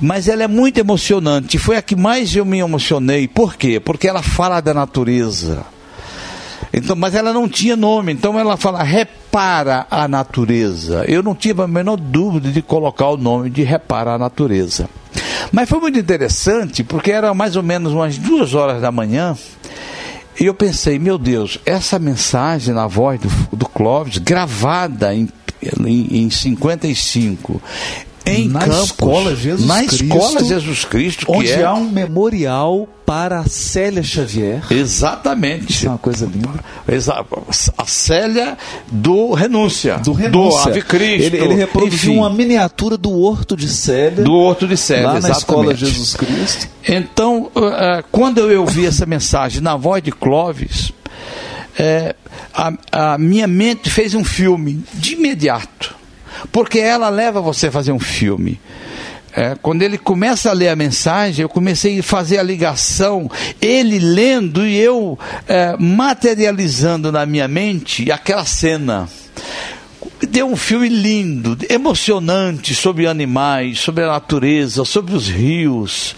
mas 0.00 0.28
ela 0.28 0.44
é 0.44 0.48
muito 0.48 0.78
emocionante. 0.78 1.58
Foi 1.58 1.76
a 1.76 1.82
que 1.82 1.94
mais 1.94 2.34
eu 2.34 2.44
me 2.44 2.58
emocionei. 2.58 3.28
Por 3.28 3.54
quê? 3.56 3.78
Porque 3.78 4.08
ela 4.08 4.22
fala 4.22 4.60
da 4.60 4.72
natureza. 4.72 5.66
Então, 6.72 6.96
mas 6.96 7.14
ela 7.14 7.32
não 7.32 7.48
tinha 7.48 7.76
nome, 7.76 8.12
então 8.12 8.38
ela 8.38 8.56
fala 8.56 8.82
repara 8.82 9.86
a 9.90 10.08
natureza. 10.08 11.04
Eu 11.06 11.22
não 11.22 11.34
tive 11.34 11.62
a 11.62 11.68
menor 11.68 11.96
dúvida 11.96 12.50
de 12.50 12.62
colocar 12.62 13.08
o 13.08 13.16
nome 13.16 13.50
de 13.50 13.62
repara 13.62 14.14
a 14.14 14.18
natureza. 14.18 14.88
Mas 15.52 15.68
foi 15.68 15.80
muito 15.80 15.98
interessante 15.98 16.82
porque 16.82 17.12
era 17.12 17.32
mais 17.34 17.56
ou 17.56 17.62
menos 17.62 17.92
umas 17.92 18.18
duas 18.18 18.54
horas 18.54 18.80
da 18.80 18.90
manhã 18.90 19.36
e 20.38 20.46
eu 20.46 20.54
pensei, 20.54 20.98
meu 20.98 21.18
Deus, 21.18 21.58
essa 21.64 21.98
mensagem 21.98 22.74
na 22.74 22.86
voz 22.86 23.20
do, 23.20 23.56
do 23.56 23.66
Clóvis, 23.66 24.18
gravada 24.18 25.14
em, 25.14 25.28
em, 25.84 26.24
em 26.24 26.30
55, 26.30 27.62
em 28.26 28.48
na 28.48 28.60
Campos, 28.60 28.84
escola 28.84 29.36
Jesus 29.36 29.66
na 29.66 29.78
Cristo, 29.84 30.04
escola 30.04 30.44
Jesus 30.44 30.84
Cristo, 30.84 31.26
onde 31.28 31.52
é... 31.52 31.64
há 31.64 31.74
um 31.74 31.88
memorial 31.88 32.88
para 33.06 33.38
a 33.38 33.46
Célia 33.46 34.02
Xavier. 34.02 34.64
Exatamente. 34.68 35.70
Isso 35.70 35.86
é 35.86 35.90
uma 35.90 35.98
coisa 35.98 36.26
linda. 36.26 36.58
A 37.78 37.86
Célia 37.86 38.58
do 38.90 39.32
Renúncia. 39.32 39.98
Do 39.98 40.12
Renúncia. 40.12 40.64
Do 40.64 40.70
Ave 40.70 40.82
Cristo. 40.82 41.36
Ele, 41.36 41.38
ele 41.38 41.54
reproduziu 41.54 42.10
enfim. 42.10 42.18
uma 42.18 42.28
miniatura 42.28 42.96
do 42.98 43.12
Horto 43.12 43.56
de 43.56 43.68
Célia. 43.68 44.24
Do 44.24 44.32
Horto 44.34 44.66
de 44.66 44.76
Célia, 44.76 45.06
lá 45.06 45.12
na 45.12 45.18
exatamente. 45.18 45.38
escola 45.38 45.74
Jesus 45.76 46.14
Cristo. 46.14 46.68
Então, 46.86 47.44
uh, 47.54 48.04
quando 48.10 48.38
eu 48.40 48.62
ouvi 48.62 48.84
essa 48.86 49.06
mensagem 49.06 49.60
na 49.62 49.76
voz 49.76 50.02
de 50.02 50.10
Clóvis, 50.10 50.92
é, 51.78 52.16
a, 52.52 52.72
a 53.14 53.18
minha 53.18 53.46
mente 53.46 53.88
fez 53.88 54.14
um 54.14 54.24
filme 54.24 54.82
de 54.94 55.14
imediato 55.14 55.94
porque 56.52 56.78
ela 56.78 57.08
leva 57.08 57.40
você 57.40 57.68
a 57.68 57.72
fazer 57.72 57.92
um 57.92 58.00
filme. 58.00 58.60
É, 59.36 59.54
quando 59.60 59.82
ele 59.82 59.98
começa 59.98 60.48
a 60.48 60.54
ler 60.54 60.68
a 60.68 60.76
mensagem, 60.76 61.42
eu 61.42 61.48
comecei 61.48 61.98
a 61.98 62.02
fazer 62.02 62.38
a 62.38 62.42
ligação, 62.42 63.30
ele 63.60 63.98
lendo 63.98 64.66
e 64.66 64.78
eu 64.78 65.18
é, 65.46 65.76
materializando 65.78 67.12
na 67.12 67.26
minha 67.26 67.46
mente 67.46 68.10
aquela 68.10 68.46
cena. 68.46 69.06
Deu 70.30 70.46
um 70.46 70.56
filme 70.56 70.88
lindo, 70.88 71.58
emocionante 71.68 72.74
sobre 72.74 73.06
animais, 73.06 73.78
sobre 73.78 74.04
a 74.04 74.06
natureza, 74.06 74.86
sobre 74.86 75.14
os 75.14 75.28
rios. 75.28 76.16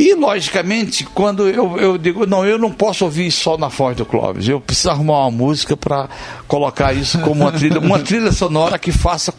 E, 0.00 0.14
logicamente, 0.14 1.04
quando 1.04 1.46
eu, 1.46 1.76
eu 1.76 1.98
digo, 1.98 2.24
não, 2.24 2.42
eu 2.46 2.58
não 2.58 2.72
posso 2.72 3.04
ouvir 3.04 3.30
só 3.30 3.58
na 3.58 3.68
voz 3.68 3.94
do 3.94 4.06
Clóvis, 4.06 4.48
eu 4.48 4.58
preciso 4.58 4.88
arrumar 4.88 5.26
uma 5.26 5.30
música 5.30 5.76
para 5.76 6.08
colocar 6.48 6.94
isso 6.94 7.18
como 7.20 7.42
uma 7.42 7.52
trilha, 7.52 7.78
uma 7.78 7.98
trilha 7.98 8.32
sonora 8.32 8.78
que 8.78 8.92
faça. 8.92 9.34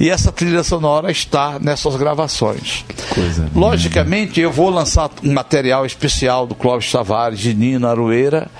E 0.00 0.10
essa 0.10 0.32
trilha 0.32 0.64
sonora 0.64 1.12
está 1.12 1.60
nessas 1.60 1.94
gravações. 1.94 2.84
Coisa 3.14 3.48
logicamente, 3.54 4.40
eu 4.40 4.50
vou 4.50 4.68
lançar 4.68 5.08
um 5.22 5.32
material 5.32 5.86
especial 5.86 6.44
do 6.44 6.56
Clóvis 6.56 6.90
Tavares, 6.90 7.38
de 7.38 7.54
Nina 7.54 7.90
Aroeira, 7.90 8.50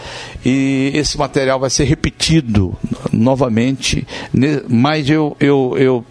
e 0.46 0.92
esse 0.94 1.18
material 1.18 1.58
vai 1.58 1.68
ser 1.68 1.82
repetido 1.82 2.76
novamente, 3.12 4.06
mas 4.68 5.10
eu, 5.10 5.36
eu, 5.40 5.74
eu 5.76 6.04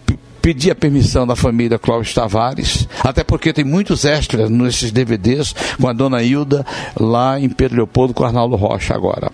pedi 0.50 0.72
a 0.72 0.76
permissão 0.76 1.28
da 1.28 1.36
família 1.36 1.78
Clóvis 1.78 2.12
Tavares, 2.12 2.88
até 3.04 3.24
porque 3.24 3.54
tem 3.54 3.64
muitos 3.64 4.04
extras 4.04 4.50
nesses 4.50 4.92
DVDs 4.92 5.54
com 5.80 5.88
a 5.88 5.94
dona 5.94 6.24
Hilda 6.24 6.66
lá 7.00 7.40
em 7.40 7.48
Pedro 7.48 7.78
Leopoldo 7.78 8.16
com 8.16 8.24
Arnaldo 8.24 8.56
Rocha 8.56 8.96
agora. 8.96 9.30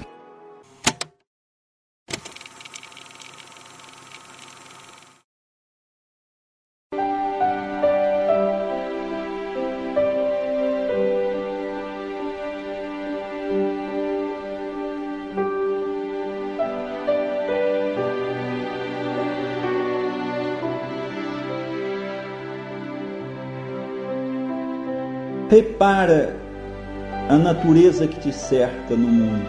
A 27.29 27.37
natureza 27.37 28.07
que 28.07 28.19
te 28.19 28.31
cerca 28.31 28.95
no 28.95 29.07
mundo. 29.07 29.47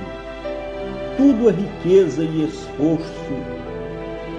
Tudo 1.17 1.49
é 1.49 1.53
riqueza 1.53 2.23
e 2.23 2.45
esforço 2.45 3.35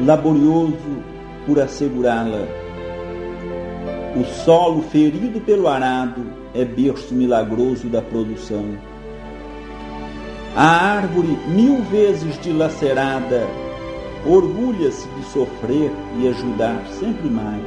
laborioso 0.05 1.03
por 1.45 1.59
assegurá-la. 1.59 2.47
O 4.15 4.23
solo 4.43 4.81
ferido 4.83 5.39
pelo 5.41 5.67
arado 5.67 6.23
é 6.53 6.65
berço 6.65 7.13
milagroso 7.13 7.87
da 7.87 8.01
produção. 8.01 8.65
A 10.55 10.63
árvore, 10.63 11.37
mil 11.47 11.83
vezes 11.83 12.39
dilacerada, 12.41 13.45
orgulha-se 14.25 15.07
de 15.07 15.23
sofrer 15.25 15.91
e 16.19 16.27
ajudar 16.27 16.83
sempre 16.99 17.29
mais. 17.29 17.63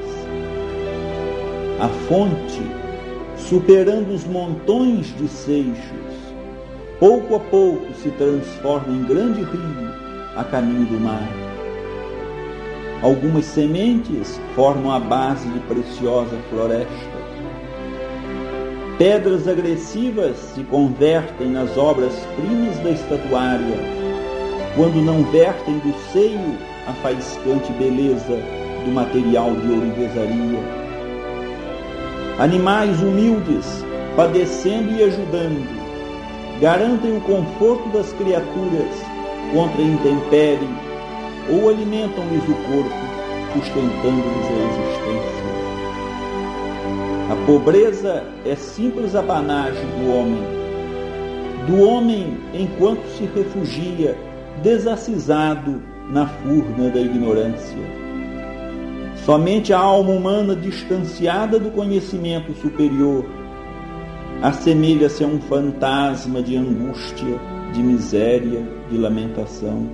A 1.80 1.88
fonte, 2.08 2.79
superando 3.50 4.14
os 4.14 4.24
montões 4.26 5.12
de 5.16 5.26
seixos, 5.26 6.14
pouco 7.00 7.34
a 7.34 7.40
pouco 7.40 7.92
se 7.94 8.08
transforma 8.12 8.94
em 8.94 9.02
grande 9.02 9.42
rio 9.42 9.90
a 10.36 10.44
caminho 10.44 10.86
do 10.86 11.00
mar. 11.00 11.28
Algumas 13.02 13.44
sementes 13.46 14.40
formam 14.54 14.92
a 14.92 15.00
base 15.00 15.48
de 15.48 15.58
preciosa 15.60 16.36
floresta. 16.48 17.20
Pedras 18.96 19.48
agressivas 19.48 20.36
se 20.36 20.62
convertem 20.62 21.48
nas 21.48 21.76
obras-primas 21.76 22.78
da 22.84 22.90
estatuária, 22.90 23.76
quando 24.76 25.04
não 25.04 25.24
vertem 25.24 25.76
do 25.78 25.92
seio 26.12 26.56
a 26.86 26.92
faiscante 27.02 27.72
beleza 27.72 28.38
do 28.84 28.92
material 28.92 29.56
de 29.56 29.72
ourivesaria 29.72 30.79
Animais 32.40 33.02
humildes, 33.02 33.84
padecendo 34.16 34.92
e 34.94 35.02
ajudando, 35.02 35.62
garantem 36.58 37.18
o 37.18 37.20
conforto 37.20 37.86
das 37.90 38.10
criaturas 38.14 38.96
contra 39.52 39.82
intempérie 39.82 40.74
ou 41.50 41.68
alimentam-lhes 41.68 42.42
o 42.44 42.54
corpo, 42.54 42.96
sustentando-lhes 43.52 44.46
a 44.48 44.56
existência. 44.70 45.50
A 47.30 47.36
pobreza 47.44 48.24
é 48.46 48.56
simples 48.56 49.14
apanagem 49.14 49.84
do 49.98 50.10
homem. 50.10 50.42
do 51.66 51.82
homem 51.82 52.38
enquanto 52.54 53.04
se 53.18 53.24
refugia, 53.36 54.16
desacisado 54.62 55.82
na 56.08 56.26
furna 56.26 56.88
da 56.88 57.00
ignorância. 57.00 57.99
Somente 59.24 59.72
a 59.72 59.78
alma 59.78 60.10
humana 60.10 60.56
distanciada 60.56 61.58
do 61.58 61.70
conhecimento 61.70 62.54
superior 62.54 63.24
assemelha-se 64.42 65.22
a 65.22 65.26
um 65.26 65.38
fantasma 65.40 66.42
de 66.42 66.56
angústia, 66.56 67.38
de 67.74 67.82
miséria, 67.82 68.66
de 68.90 68.96
lamentação. 68.96 69.86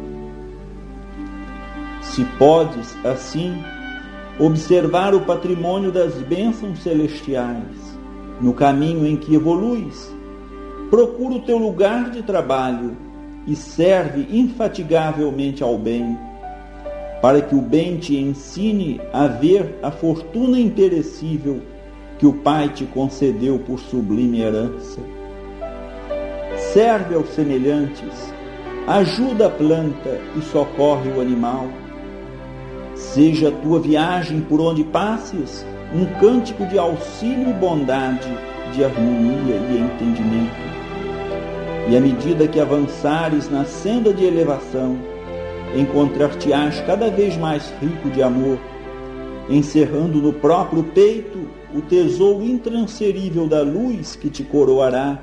Se 2.00 2.24
podes, 2.38 2.96
assim, 3.04 3.60
observar 4.38 5.14
o 5.14 5.22
patrimônio 5.22 5.90
das 5.90 6.14
bênçãos 6.22 6.78
celestiais 6.78 7.98
no 8.40 8.52
caminho 8.52 9.06
em 9.06 9.16
que 9.16 9.34
evoluis, 9.34 10.14
procura 10.88 11.34
o 11.34 11.42
teu 11.42 11.58
lugar 11.58 12.10
de 12.10 12.22
trabalho 12.22 12.96
e 13.46 13.56
serve 13.56 14.28
infatigavelmente 14.30 15.62
ao 15.62 15.76
bem 15.76 16.16
para 17.20 17.40
que 17.40 17.54
o 17.54 17.60
bem 17.60 17.96
te 17.96 18.16
ensine 18.16 19.00
a 19.12 19.26
ver 19.26 19.78
a 19.82 19.90
fortuna 19.90 20.58
imperecível 20.58 21.60
que 22.18 22.26
o 22.26 22.32
Pai 22.32 22.68
te 22.68 22.84
concedeu 22.84 23.58
por 23.58 23.78
sublime 23.78 24.40
herança. 24.40 25.00
Serve 26.72 27.14
aos 27.14 27.28
semelhantes, 27.30 28.32
ajuda 28.86 29.46
a 29.46 29.50
planta 29.50 30.20
e 30.36 30.42
socorre 30.42 31.10
o 31.10 31.20
animal. 31.20 31.68
Seja 32.94 33.48
a 33.48 33.52
tua 33.52 33.80
viagem 33.80 34.40
por 34.40 34.60
onde 34.60 34.84
passes 34.84 35.66
um 35.94 36.04
cântico 36.18 36.66
de 36.66 36.78
auxílio 36.78 37.50
e 37.50 37.52
bondade, 37.52 38.28
de 38.74 38.84
harmonia 38.84 39.56
e 39.56 39.78
entendimento. 39.78 40.76
E 41.88 41.96
à 41.96 42.00
medida 42.00 42.48
que 42.48 42.58
avançares 42.58 43.48
na 43.48 43.64
senda 43.64 44.12
de 44.12 44.24
elevação, 44.24 44.96
encontrar-te-ás 45.74 46.80
cada 46.82 47.10
vez 47.10 47.36
mais 47.36 47.72
rico 47.80 48.08
de 48.10 48.22
amor, 48.22 48.58
encerrando 49.48 50.18
no 50.18 50.32
próprio 50.32 50.82
peito 50.82 51.48
o 51.74 51.80
tesouro 51.80 52.44
intransferível 52.44 53.46
da 53.48 53.62
luz 53.62 54.16
que 54.16 54.30
te 54.30 54.42
coroará 54.42 55.22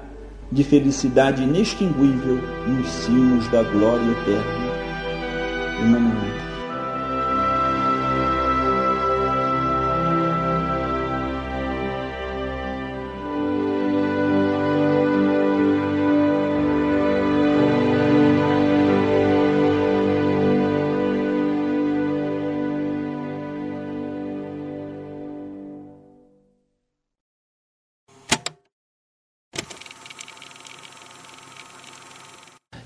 de 0.51 0.63
felicidade 0.63 1.43
inextinguível 1.43 2.39
nos 2.67 2.87
cimos 2.87 3.47
da 3.49 3.63
glória 3.63 4.11
eterna. 4.11 4.73
Emmanuel. 5.81 6.42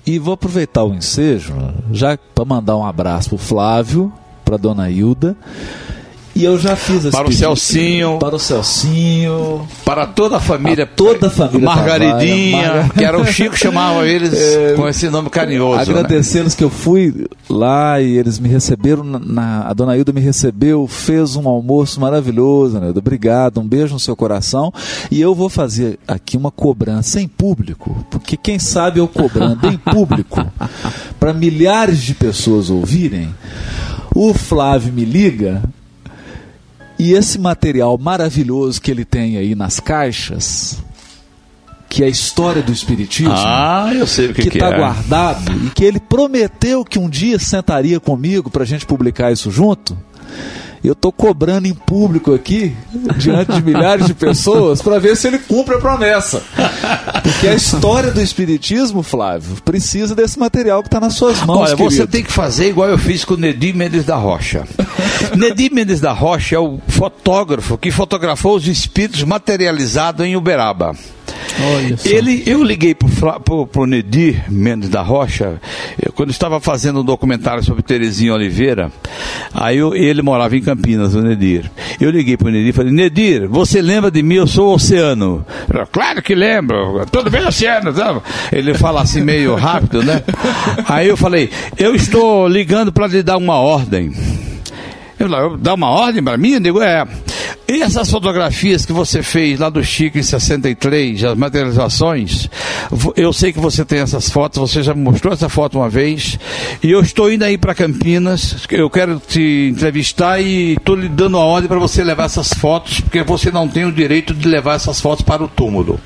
E 0.08 0.18
vou 0.18 0.32
aproveitar 0.32 0.84
o 0.84 0.94
ensejo 0.94 1.52
já 1.92 2.16
para 2.16 2.42
mandar 2.42 2.78
um 2.78 2.86
abraço 2.86 3.34
para 3.34 3.36
Flávio, 3.36 4.10
para 4.42 4.56
dona 4.56 4.88
Hilda. 4.88 5.36
E 6.38 6.44
eu 6.44 6.56
já 6.56 6.76
fiz 6.76 6.98
esse 7.04 7.10
Para 7.10 7.22
o 7.22 7.24
pedido. 7.24 7.40
Celcinho. 7.40 8.18
Para 8.20 8.36
o 8.36 8.38
Celcinho. 8.38 9.66
Para 9.84 10.06
toda 10.06 10.36
a 10.36 10.40
família. 10.40 10.86
toda 10.86 11.26
a 11.26 11.30
família. 11.30 11.66
Margaridinha, 11.66 12.62
Tavares, 12.62 12.92
que 12.92 13.04
era 13.04 13.20
o 13.20 13.26
Chico 13.26 13.58
chamava 13.58 14.06
eles 14.06 14.38
com 14.76 14.88
esse 14.88 15.10
nome 15.10 15.30
carinhoso. 15.30 15.78
né? 15.78 15.98
Agradecê-los 15.98 16.54
que 16.54 16.62
eu 16.62 16.70
fui 16.70 17.26
lá 17.50 18.00
e 18.00 18.16
eles 18.16 18.38
me 18.38 18.48
receberam. 18.48 19.02
Na, 19.02 19.68
a 19.68 19.74
dona 19.74 19.96
Hilda 19.96 20.12
me 20.12 20.20
recebeu, 20.20 20.86
fez 20.86 21.34
um 21.34 21.48
almoço 21.48 22.00
maravilhoso, 22.00 22.78
Hilda. 22.78 23.00
Obrigado, 23.00 23.60
um 23.60 23.66
beijo 23.66 23.94
no 23.94 24.00
seu 24.00 24.14
coração. 24.14 24.72
E 25.10 25.20
eu 25.20 25.34
vou 25.34 25.48
fazer 25.48 25.98
aqui 26.06 26.36
uma 26.36 26.52
cobrança 26.52 27.20
em 27.20 27.26
público, 27.26 28.06
porque 28.12 28.36
quem 28.36 28.60
sabe 28.60 29.00
eu 29.00 29.08
cobrando 29.08 29.66
em 29.66 29.76
público, 29.76 30.40
para 31.18 31.32
milhares 31.32 32.00
de 32.00 32.14
pessoas 32.14 32.70
ouvirem, 32.70 33.34
o 34.14 34.32
Flávio 34.32 34.92
me 34.92 35.04
liga. 35.04 35.62
E 36.98 37.12
esse 37.12 37.38
material 37.38 37.96
maravilhoso 37.96 38.80
que 38.80 38.90
ele 38.90 39.04
tem 39.04 39.36
aí 39.36 39.54
nas 39.54 39.78
caixas, 39.78 40.78
que 41.88 42.02
é 42.02 42.06
a 42.06 42.10
história 42.10 42.60
do 42.62 42.72
Espiritismo, 42.72 43.32
Ah, 43.34 43.90
eu 43.94 44.06
sei 44.06 44.26
o 44.30 44.34
que, 44.34 44.42
que 44.42 44.58
está 44.58 44.68
é. 44.70 44.76
guardado 44.76 45.52
e 45.66 45.70
que 45.70 45.84
ele 45.84 46.00
prometeu 46.00 46.84
que 46.84 46.98
um 46.98 47.08
dia 47.08 47.38
sentaria 47.38 48.00
comigo 48.00 48.50
para 48.50 48.62
a 48.64 48.66
gente 48.66 48.84
publicar 48.84 49.32
isso 49.32 49.50
junto. 49.50 49.96
Eu 50.82 50.92
estou 50.92 51.12
cobrando 51.12 51.66
em 51.66 51.74
público 51.74 52.32
aqui, 52.32 52.74
diante 53.16 53.52
de 53.52 53.62
milhares 53.62 54.06
de 54.06 54.14
pessoas, 54.14 54.80
para 54.80 54.98
ver 54.98 55.16
se 55.16 55.26
ele 55.26 55.38
cumpre 55.38 55.74
a 55.74 55.78
promessa. 55.78 56.42
Porque 57.22 57.48
a 57.48 57.54
história 57.54 58.10
do 58.10 58.20
Espiritismo, 58.20 59.02
Flávio, 59.02 59.56
precisa 59.64 60.14
desse 60.14 60.38
material 60.38 60.82
que 60.82 60.88
está 60.88 61.00
nas 61.00 61.14
suas 61.14 61.42
mãos. 61.44 61.70
Olha, 61.70 61.76
você 61.76 62.06
tem 62.06 62.22
que 62.22 62.32
fazer 62.32 62.68
igual 62.68 62.88
eu 62.88 62.98
fiz 62.98 63.24
com 63.24 63.34
o 63.34 63.36
Nedim 63.36 63.72
Mendes 63.72 64.04
da 64.04 64.16
Rocha. 64.16 64.64
Nedim 65.36 65.70
Mendes 65.72 66.00
da 66.00 66.12
Rocha 66.12 66.56
é 66.56 66.58
o 66.58 66.78
fotógrafo 66.88 67.76
que 67.76 67.90
fotografou 67.90 68.56
os 68.56 68.66
espíritos 68.66 69.22
materializados 69.24 70.24
em 70.24 70.36
Uberaba. 70.36 70.94
Ele, 72.04 72.42
eu 72.46 72.62
liguei 72.62 72.94
pro, 72.94 73.66
pro 73.66 73.86
Nedir 73.86 74.44
Mendes 74.48 74.88
da 74.88 75.02
Rocha, 75.02 75.60
eu, 76.00 76.12
quando 76.12 76.30
estava 76.30 76.60
fazendo 76.60 77.00
um 77.00 77.04
documentário 77.04 77.62
sobre 77.64 77.82
Terezinha 77.82 78.32
Oliveira, 78.34 78.90
aí 79.52 79.78
eu- 79.78 79.94
ele 79.94 80.22
morava 80.22 80.56
em 80.56 80.60
Campinas, 80.62 81.14
o 81.14 81.20
Nedir. 81.22 81.70
Eu 82.00 82.10
liguei 82.10 82.36
pro 82.36 82.50
Nedir 82.50 82.68
e 82.68 82.72
falei, 82.72 82.92
Nedir, 82.92 83.48
você 83.48 83.80
lembra 83.82 84.10
de 84.10 84.22
mim? 84.22 84.36
Eu 84.36 84.46
sou 84.46 84.70
o 84.70 84.74
Oceano. 84.74 85.44
Claro 85.92 86.22
que 86.22 86.34
lembro, 86.34 87.04
tudo 87.10 87.30
bem, 87.30 87.44
Oceano. 87.46 87.92
sabe? 87.94 88.20
Ele 88.52 88.74
fala 88.74 89.02
assim 89.02 89.20
meio 89.20 89.54
rápido, 89.56 90.02
né? 90.02 90.22
Aí 90.86 91.08
eu 91.08 91.16
falei, 91.16 91.50
eu 91.76 91.94
estou 91.94 92.46
ligando 92.48 92.92
para 92.92 93.06
lhe 93.06 93.22
dar 93.22 93.36
uma 93.36 93.54
ordem. 93.56 94.12
Eu 95.18 95.56
dá 95.56 95.74
uma 95.74 95.88
ordem 95.90 96.22
para 96.22 96.36
mim? 96.36 96.52
Eu 96.52 96.60
digo, 96.60 96.80
é. 96.80 97.04
E 97.70 97.82
essas 97.82 98.10
fotografias 98.10 98.86
que 98.86 98.94
você 98.94 99.22
fez 99.22 99.60
lá 99.60 99.68
do 99.68 99.84
Chico 99.84 100.16
em 100.16 100.22
63, 100.22 101.22
as 101.22 101.36
materializações, 101.36 102.48
eu 103.14 103.30
sei 103.30 103.52
que 103.52 103.60
você 103.60 103.84
tem 103.84 103.98
essas 103.98 104.30
fotos, 104.30 104.58
você 104.58 104.82
já 104.82 104.94
me 104.94 105.02
mostrou 105.02 105.34
essa 105.34 105.50
foto 105.50 105.76
uma 105.78 105.88
vez, 105.90 106.38
e 106.82 106.90
eu 106.90 107.02
estou 107.02 107.30
indo 107.30 107.44
aí 107.44 107.58
para 107.58 107.74
Campinas, 107.74 108.56
eu 108.70 108.88
quero 108.88 109.20
te 109.20 109.68
entrevistar 109.70 110.40
e 110.40 110.76
estou 110.78 110.96
lhe 110.96 111.10
dando 111.10 111.36
a 111.36 111.44
ordem 111.44 111.68
para 111.68 111.78
você 111.78 112.02
levar 112.02 112.24
essas 112.24 112.54
fotos, 112.54 113.00
porque 113.00 113.22
você 113.22 113.50
não 113.50 113.68
tem 113.68 113.84
o 113.84 113.92
direito 113.92 114.32
de 114.32 114.48
levar 114.48 114.76
essas 114.76 114.98
fotos 114.98 115.22
para 115.22 115.44
o 115.44 115.48
túmulo. 115.48 116.00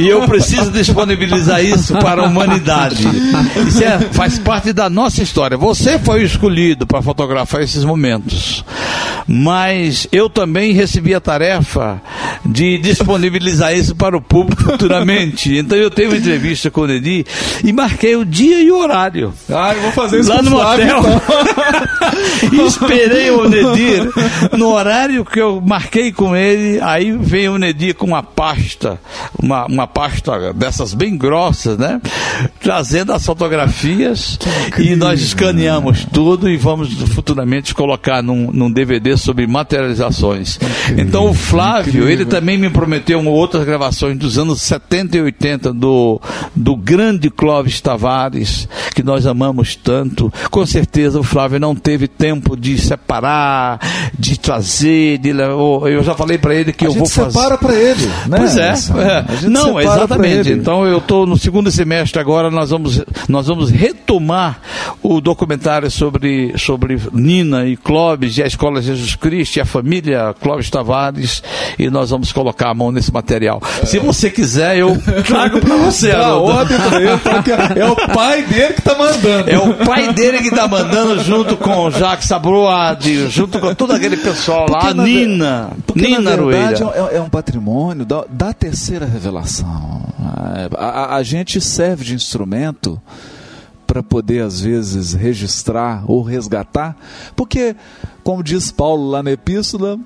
E 0.00 0.08
eu 0.08 0.22
preciso 0.26 0.72
disponibilizar 0.72 1.64
isso 1.64 1.96
para 1.98 2.22
a 2.22 2.26
humanidade. 2.26 3.06
Isso 3.68 3.84
é- 3.84 4.00
faz 4.12 4.40
parte 4.40 4.72
da 4.72 4.90
nossa 4.90 5.22
história. 5.22 5.56
Você 5.56 6.00
foi 6.00 6.22
o 6.22 6.26
escolhido 6.26 6.84
para 6.84 7.00
fotografar 7.00 7.62
esses 7.62 7.84
momentos. 7.84 8.64
Mas 9.28 10.06
eu 10.12 10.30
também 10.30 10.72
recebi 10.72 11.14
a 11.14 11.20
tarefa 11.20 12.00
de 12.44 12.78
disponibilizar 12.78 13.76
isso 13.76 13.94
para 13.94 14.16
o 14.16 14.20
público 14.20 14.62
futuramente. 14.62 15.56
Então 15.66 15.76
eu 15.76 15.90
tenho 15.90 16.10
uma 16.10 16.16
entrevista 16.18 16.70
com 16.70 16.82
o 16.82 16.86
Nedi 16.86 17.24
e 17.64 17.72
marquei 17.72 18.14
o 18.14 18.24
dia 18.24 18.60
e 18.60 18.70
o 18.70 18.78
horário. 18.78 19.32
Ah, 19.50 19.72
eu 19.74 19.82
vou 19.82 19.90
fazer 19.92 20.20
isso 20.20 20.28
Lá 20.28 20.42
no 20.42 20.50
Flávio, 20.50 20.98
hotel. 20.98 21.22
então. 22.42 22.66
Esperei 22.66 23.30
o 23.30 23.48
Nedir 23.48 24.08
no 24.56 24.68
horário 24.72 25.24
que 25.24 25.40
eu 25.40 25.60
marquei 25.60 26.12
com 26.12 26.36
ele. 26.36 26.80
Aí 26.82 27.12
veio 27.12 27.54
o 27.54 27.58
Nedir 27.58 27.94
com 27.94 28.06
uma 28.06 28.22
pasta, 28.22 29.00
uma, 29.42 29.66
uma 29.66 29.86
pasta 29.86 30.52
dessas 30.52 30.94
bem 30.94 31.16
grossas, 31.16 31.78
né? 31.78 32.00
Trazendo 32.60 33.12
as 33.12 33.24
fotografias 33.24 34.38
e 34.78 34.94
nós 34.94 35.20
escaneamos 35.20 36.04
tudo 36.04 36.48
e 36.48 36.56
vamos 36.56 36.92
futuramente 37.14 37.74
colocar 37.74 38.22
num, 38.22 38.50
num 38.52 38.70
DVD 38.70 39.15
sobre 39.16 39.46
materializações. 39.46 40.58
Então 40.96 41.30
o 41.30 41.34
Flávio, 41.34 42.08
ele 42.08 42.24
também 42.24 42.58
me 42.58 42.70
prometeu 42.70 43.24
outras 43.26 43.64
gravações 43.64 44.16
dos 44.18 44.38
anos 44.38 44.62
70 44.62 45.16
e 45.16 45.20
80 45.20 45.72
do, 45.72 46.20
do 46.54 46.76
grande 46.76 47.30
Clóvis 47.30 47.80
Tavares, 47.80 48.68
que 48.94 49.02
nós 49.02 49.26
amamos 49.26 49.76
tanto. 49.76 50.32
Com 50.50 50.64
certeza 50.66 51.18
o 51.18 51.22
Flávio 51.22 51.58
não 51.58 51.74
teve 51.74 52.08
tempo 52.08 52.56
de 52.56 52.78
separar, 52.78 53.80
de 54.18 54.38
trazer, 54.38 55.18
de. 55.18 55.30
Eu 55.30 56.02
já 56.02 56.14
falei 56.14 56.38
para 56.38 56.54
ele 56.54 56.72
que 56.72 56.84
A 56.84 56.88
eu 56.88 56.94
vou 56.94 57.06
fazer. 57.06 57.32
separa 57.32 57.58
para 57.58 57.74
ele, 57.74 58.06
né? 58.26 58.36
Pois 58.38 58.56
é, 58.56 58.70
é. 58.70 59.48
não, 59.48 59.80
exatamente. 59.80 60.50
Então 60.50 60.86
eu 60.86 60.98
estou 60.98 61.26
no 61.26 61.36
segundo 61.36 61.70
semestre 61.70 62.20
agora, 62.20 62.50
nós 62.50 62.70
vamos, 62.70 63.02
nós 63.28 63.46
vamos 63.46 63.70
retomar 63.70 64.60
o 65.02 65.20
documentário 65.20 65.90
sobre, 65.90 66.54
sobre 66.58 66.98
Nina 67.12 67.66
e 67.66 67.76
Clóvis 67.76 68.36
e 68.38 68.42
a 68.42 68.46
Escola 68.46 68.80
Jesus 68.80 69.05
Cristo 69.14 69.56
e 69.56 69.60
a 69.60 69.64
família 69.64 70.34
Clóvis 70.40 70.68
Tavares 70.70 71.42
e 71.78 71.88
nós 71.90 72.10
vamos 72.10 72.32
colocar 72.32 72.70
a 72.70 72.74
mão 72.74 72.90
nesse 72.90 73.12
material. 73.12 73.60
Se 73.84 73.98
você 73.98 74.30
quiser, 74.30 74.78
eu 74.78 74.96
trago 75.26 75.60
para 75.60 75.76
você. 75.76 76.12
Dá 76.12 76.34
ordem 76.36 76.78
pra 76.80 77.00
ele, 77.00 77.16
porque 77.18 77.50
é 77.78 77.86
o 77.86 77.96
pai 78.14 78.42
dele 78.42 78.74
que 78.74 78.82
tá 78.82 78.94
mandando. 78.96 79.50
É 79.50 79.58
o 79.58 79.74
pai 79.84 80.12
dele 80.12 80.38
que 80.38 80.50
tá 80.50 80.66
mandando 80.66 81.22
junto 81.22 81.56
com 81.56 81.84
o 81.86 81.90
Jacques 81.90 82.26
Sabroade, 82.26 83.28
junto 83.28 83.58
com 83.60 83.74
todo 83.74 83.92
aquele 83.92 84.16
pessoal 84.16 84.66
lá, 84.68 84.78
Porque, 84.78 84.86
a 84.88 84.94
na 84.94 85.02
Nina, 85.04 85.70
Porque, 85.86 86.00
Nina 86.02 86.20
na 86.20 86.30
verdade, 86.36 86.82
Aroeira. 86.82 87.10
é, 87.12 87.16
é 87.18 87.20
um 87.20 87.28
patrimônio 87.28 88.04
da, 88.04 88.24
da 88.28 88.52
terceira 88.52 89.06
revelação. 89.06 90.02
A, 90.76 90.84
a- 91.14 91.16
a 91.16 91.22
gente 91.22 91.60
serve 91.60 92.04
de 92.04 92.14
instrumento 92.14 93.00
para 93.86 94.02
poder, 94.02 94.42
às 94.42 94.60
vezes, 94.60 95.12
registrar 95.12 96.02
ou 96.06 96.22
resgatar, 96.22 96.96
porque, 97.36 97.76
como 98.26 98.42
diz 98.42 98.72
Paulo 98.72 99.08
lá 99.08 99.22
na 99.22 99.30
epístola, 99.30 99.96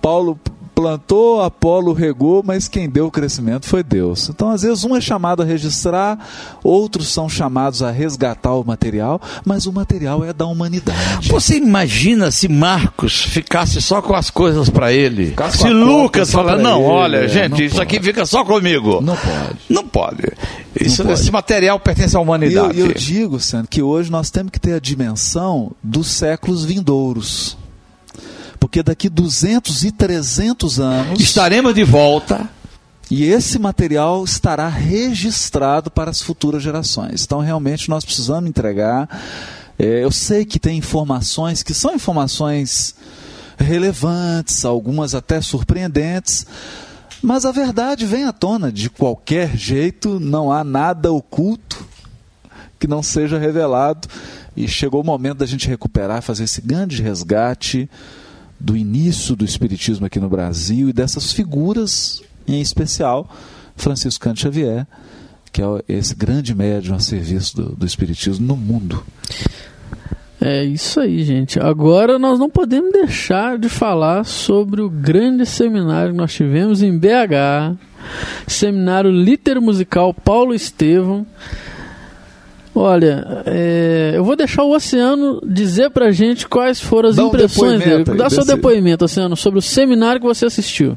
Paulo 0.00 0.36
plantou, 0.74 1.40
Apolo 1.42 1.92
regou, 1.92 2.42
mas 2.44 2.68
quem 2.68 2.88
deu 2.88 3.06
o 3.06 3.10
crescimento 3.10 3.66
foi 3.66 3.82
Deus. 3.82 4.28
Então, 4.28 4.50
às 4.50 4.62
vezes, 4.62 4.84
um 4.84 4.96
é 4.96 5.00
chamado 5.00 5.42
a 5.42 5.44
registrar, 5.44 6.18
outros 6.62 7.08
são 7.08 7.28
chamados 7.28 7.82
a 7.82 7.90
resgatar 7.90 8.54
o 8.54 8.64
material, 8.64 9.20
mas 9.44 9.66
o 9.66 9.72
material 9.72 10.24
é 10.24 10.32
da 10.32 10.46
humanidade. 10.46 11.28
Você 11.28 11.56
imagina 11.56 12.30
se 12.30 12.48
Marcos 12.48 13.22
ficasse 13.22 13.80
só 13.80 14.00
com 14.02 14.14
as 14.14 14.30
coisas 14.30 14.68
para 14.68 14.92
ele? 14.92 15.26
Ficasse 15.26 15.58
se 15.58 15.68
Lucas 15.68 16.30
falar, 16.32 16.56
não, 16.58 16.80
ele, 16.80 16.90
olha, 16.90 17.16
é, 17.18 17.28
gente, 17.28 17.50
não 17.50 17.58
isso 17.60 17.76
pode. 17.76 17.82
aqui 17.82 18.02
fica 18.02 18.26
só 18.26 18.44
comigo. 18.44 19.00
Não 19.00 19.16
pode. 19.16 19.58
Não 19.68 19.86
pode. 19.86 20.32
Isso, 20.80 21.02
Não 21.02 21.10
pode. 21.10 21.20
Esse 21.20 21.30
material 21.30 21.78
pertence 21.78 22.16
à 22.16 22.18
eu, 22.18 22.22
humanidade. 22.22 22.76
e 22.76 22.80
eu 22.80 22.92
digo, 22.92 23.38
Sandro, 23.38 23.68
que 23.68 23.82
hoje 23.82 24.10
nós 24.10 24.30
temos 24.30 24.50
que 24.50 24.58
ter 24.60 24.74
a 24.74 24.80
dimensão 24.80 25.72
dos 25.82 26.08
séculos 26.08 26.64
vindouros. 26.64 27.56
Porque 28.72 28.82
daqui 28.82 29.10
200 29.10 29.84
e 29.84 29.92
300 29.92 30.80
anos. 30.80 31.20
Estaremos 31.20 31.74
de 31.74 31.84
volta. 31.84 32.48
E 33.10 33.24
esse 33.24 33.58
material 33.58 34.24
estará 34.24 34.66
registrado 34.66 35.90
para 35.90 36.10
as 36.10 36.22
futuras 36.22 36.62
gerações. 36.62 37.22
Então, 37.22 37.40
realmente, 37.40 37.90
nós 37.90 38.02
precisamos 38.02 38.48
entregar. 38.48 39.06
É, 39.78 40.02
eu 40.02 40.10
sei 40.10 40.46
que 40.46 40.58
tem 40.58 40.78
informações 40.78 41.62
que 41.62 41.74
são 41.74 41.94
informações 41.94 42.94
relevantes, 43.58 44.64
algumas 44.64 45.14
até 45.14 45.42
surpreendentes, 45.42 46.46
mas 47.20 47.44
a 47.44 47.52
verdade 47.52 48.06
vem 48.06 48.24
à 48.24 48.32
tona 48.32 48.72
de 48.72 48.88
qualquer 48.88 49.54
jeito, 49.54 50.18
não 50.18 50.50
há 50.50 50.64
nada 50.64 51.12
oculto 51.12 51.86
que 52.80 52.86
não 52.86 53.02
seja 53.02 53.38
revelado. 53.38 54.08
E 54.56 54.66
chegou 54.66 55.02
o 55.02 55.04
momento 55.04 55.38
da 55.38 55.46
gente 55.46 55.68
recuperar, 55.68 56.22
fazer 56.22 56.44
esse 56.44 56.62
grande 56.62 57.02
resgate 57.02 57.86
do 58.62 58.76
início 58.76 59.34
do 59.34 59.44
Espiritismo 59.44 60.06
aqui 60.06 60.20
no 60.20 60.28
Brasil 60.28 60.88
e 60.88 60.92
dessas 60.92 61.32
figuras, 61.32 62.22
em 62.46 62.60
especial 62.60 63.28
Francisco 63.74 64.22
Cândido 64.22 64.42
Xavier, 64.42 64.86
que 65.52 65.60
é 65.60 65.66
esse 65.88 66.14
grande 66.14 66.54
médium 66.54 66.94
a 66.94 67.00
serviço 67.00 67.56
do, 67.56 67.76
do 67.76 67.84
Espiritismo 67.84 68.46
no 68.46 68.56
mundo. 68.56 69.04
É 70.40 70.64
isso 70.64 71.00
aí, 71.00 71.24
gente. 71.24 71.58
Agora 71.58 72.20
nós 72.20 72.38
não 72.38 72.48
podemos 72.48 72.92
deixar 72.92 73.58
de 73.58 73.68
falar 73.68 74.24
sobre 74.24 74.80
o 74.80 74.88
grande 74.88 75.44
seminário 75.44 76.12
que 76.12 76.18
nós 76.18 76.32
tivemos 76.32 76.82
em 76.82 76.96
BH, 76.96 77.76
Seminário 78.46 79.10
Liter 79.10 79.60
Musical 79.60 80.14
Paulo 80.14 80.54
Estevam. 80.54 81.26
Olha, 82.74 83.42
é, 83.44 84.12
eu 84.14 84.24
vou 84.24 84.34
deixar 84.34 84.62
o 84.62 84.74
Oceano 84.74 85.40
dizer 85.46 85.90
pra 85.90 86.10
gente 86.10 86.48
quais 86.48 86.80
foram 86.80 87.10
as 87.10 87.16
Dá 87.16 87.24
um 87.24 87.28
impressões 87.28 87.80
dele. 87.80 88.04
aí 88.08 88.16
Dá 88.16 88.30
seu 88.30 88.38
desse- 88.44 88.54
depoimento, 88.56 89.04
Oceano, 89.04 89.36
sobre 89.36 89.58
o 89.58 89.62
seminário 89.62 90.20
que 90.20 90.26
você 90.26 90.46
assistiu. 90.46 90.96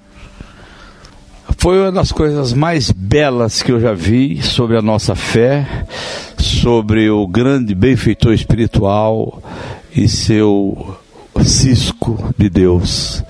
Foi 1.58 1.80
uma 1.80 1.92
das 1.92 2.12
coisas 2.12 2.54
mais 2.54 2.92
belas 2.92 3.62
que 3.62 3.72
eu 3.72 3.80
já 3.80 3.94
vi 3.94 4.42
sobre 4.42 4.78
a 4.78 4.82
nossa 4.82 5.16
fé, 5.16 5.86
sobre 6.38 7.10
o 7.10 7.28
grande 7.28 7.76
benfeitor 7.76 8.34
espiritual 8.34 9.42
e 9.96 10.08
seu 10.08 10.96
cisco 11.44 12.34
de 12.38 12.50
Deus. 12.50 13.24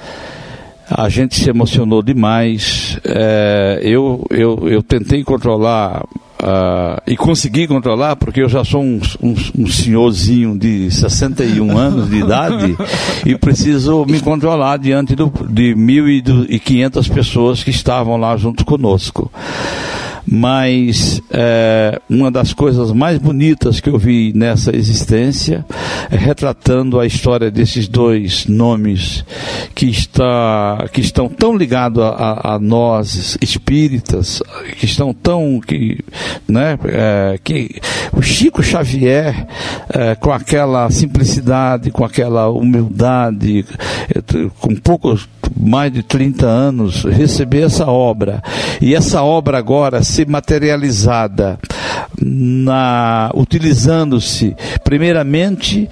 A 0.89 1.09
gente 1.09 1.35
se 1.35 1.49
emocionou 1.49 2.03
demais. 2.03 2.99
É, 3.03 3.79
eu, 3.81 4.23
eu, 4.29 4.69
eu 4.69 4.83
tentei 4.83 5.23
controlar 5.23 6.05
ah, 6.47 7.01
e 7.07 7.17
consegui 7.17 7.65
controlar, 7.65 8.15
porque 8.17 8.39
eu 8.39 8.47
já 8.47 8.63
sou 8.63 8.79
um, 8.79 9.01
um, 9.19 9.35
um 9.57 9.65
senhorzinho 9.65 10.55
de 10.55 10.91
61 10.91 11.75
anos 11.75 12.07
de 12.07 12.17
idade 12.17 12.77
e 13.25 13.35
preciso 13.35 14.05
me 14.05 14.19
controlar 14.19 14.77
diante 14.77 15.15
do, 15.15 15.33
de 15.49 15.73
1.500 15.73 17.11
pessoas 17.11 17.63
que 17.63 17.71
estavam 17.71 18.15
lá 18.17 18.37
junto 18.37 18.63
conosco. 18.63 19.31
Mas 20.27 21.21
é, 21.31 21.99
uma 22.09 22.31
das 22.31 22.51
coisas 22.53 22.91
mais 22.91 23.17
bonitas 23.19 23.79
que 23.79 23.89
eu 23.89 23.97
vi 23.97 24.31
nessa 24.35 24.75
existência 24.75 25.65
é 26.09 26.17
retratando 26.17 26.99
a 26.99 27.05
história 27.05 27.51
desses 27.51 27.87
dois 27.87 28.45
nomes 28.47 29.23
que, 29.73 29.87
está, 29.87 30.85
que 30.91 31.01
estão 31.01 31.27
tão 31.29 31.55
ligados 31.55 32.01
a, 32.03 32.09
a- 32.09 32.55
a 32.55 32.59
nós 32.59 33.37
espíritas, 33.41 34.41
que 34.79 34.85
estão 34.85 35.13
tão 35.13 35.59
que, 35.65 35.99
né, 36.47 36.77
é, 36.85 37.39
que 37.43 37.79
o 38.11 38.21
Chico 38.21 38.63
Xavier 38.63 39.47
é, 39.89 40.15
com 40.15 40.31
aquela 40.31 40.89
simplicidade, 40.89 41.91
com 41.91 42.03
aquela 42.03 42.49
humildade, 42.49 43.65
é, 44.09 44.21
com 44.59 44.75
poucos 44.75 45.27
mais 45.55 45.91
de 45.93 46.01
30 46.01 46.45
anos 46.45 47.03
receber 47.03 47.61
essa 47.65 47.85
obra. 47.87 48.41
E 48.81 48.95
essa 48.95 49.21
obra 49.21 49.57
agora 49.57 50.01
ser 50.15 50.27
materializada 50.27 51.59
na 52.21 53.29
utilizando-se 53.33 54.55
primeiramente 54.83 55.89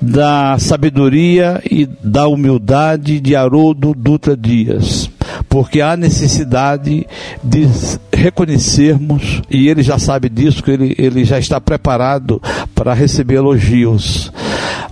da 0.00 0.58
sabedoria 0.58 1.62
e 1.70 1.86
da 2.02 2.26
humildade 2.26 3.20
de 3.20 3.36
Haroldo 3.36 3.94
Dutra 3.94 4.36
Dias 4.36 5.10
porque 5.48 5.80
há 5.80 5.96
necessidade 5.96 7.06
de 7.42 7.68
reconhecermos, 8.12 9.42
e 9.50 9.68
ele 9.68 9.82
já 9.82 9.98
sabe 9.98 10.28
disso, 10.28 10.62
que 10.62 10.70
ele, 10.70 10.94
ele 10.98 11.24
já 11.24 11.38
está 11.38 11.60
preparado 11.60 12.40
para 12.74 12.94
receber 12.94 13.36
elogios, 13.36 14.32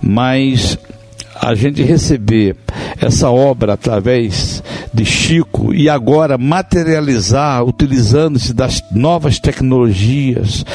mas 0.01 0.77
a 1.39 1.53
gente 1.53 1.83
receber 1.83 2.55
essa 3.01 3.29
obra 3.29 3.73
através 3.73 4.63
de 4.95 5.05
Chico 5.05 5.73
e 5.73 5.89
agora 5.89 6.37
materializar, 6.37 7.63
utilizando-se 7.63 8.53
das 8.53 8.81
novas 8.91 9.39
tecnologias, 9.39 10.65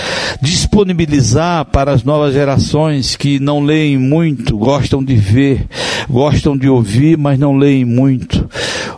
disponibilizar 0.41 1.65
para 1.65 1.93
as 1.93 2.05
novas 2.05 2.35
gerações 2.35 3.17
que 3.17 3.41
não 3.41 3.61
leem 3.61 3.97
muito, 3.97 4.57
gostam 4.57 5.03
de 5.03 5.17
ver, 5.17 5.67
gostam 6.09 6.57
de 6.57 6.69
ouvir, 6.69 7.17
mas 7.17 7.39
não 7.39 7.57
leem 7.57 7.85
muito. 7.85 8.49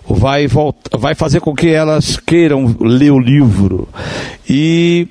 Vai, 0.08 0.46
volta, 0.48 0.98
vai 0.98 1.14
fazer 1.14 1.40
com 1.40 1.54
que 1.54 1.68
elas 1.68 2.16
queiram 2.16 2.76
ler 2.80 3.12
o 3.12 3.18
livro. 3.18 3.88
E 4.48 5.08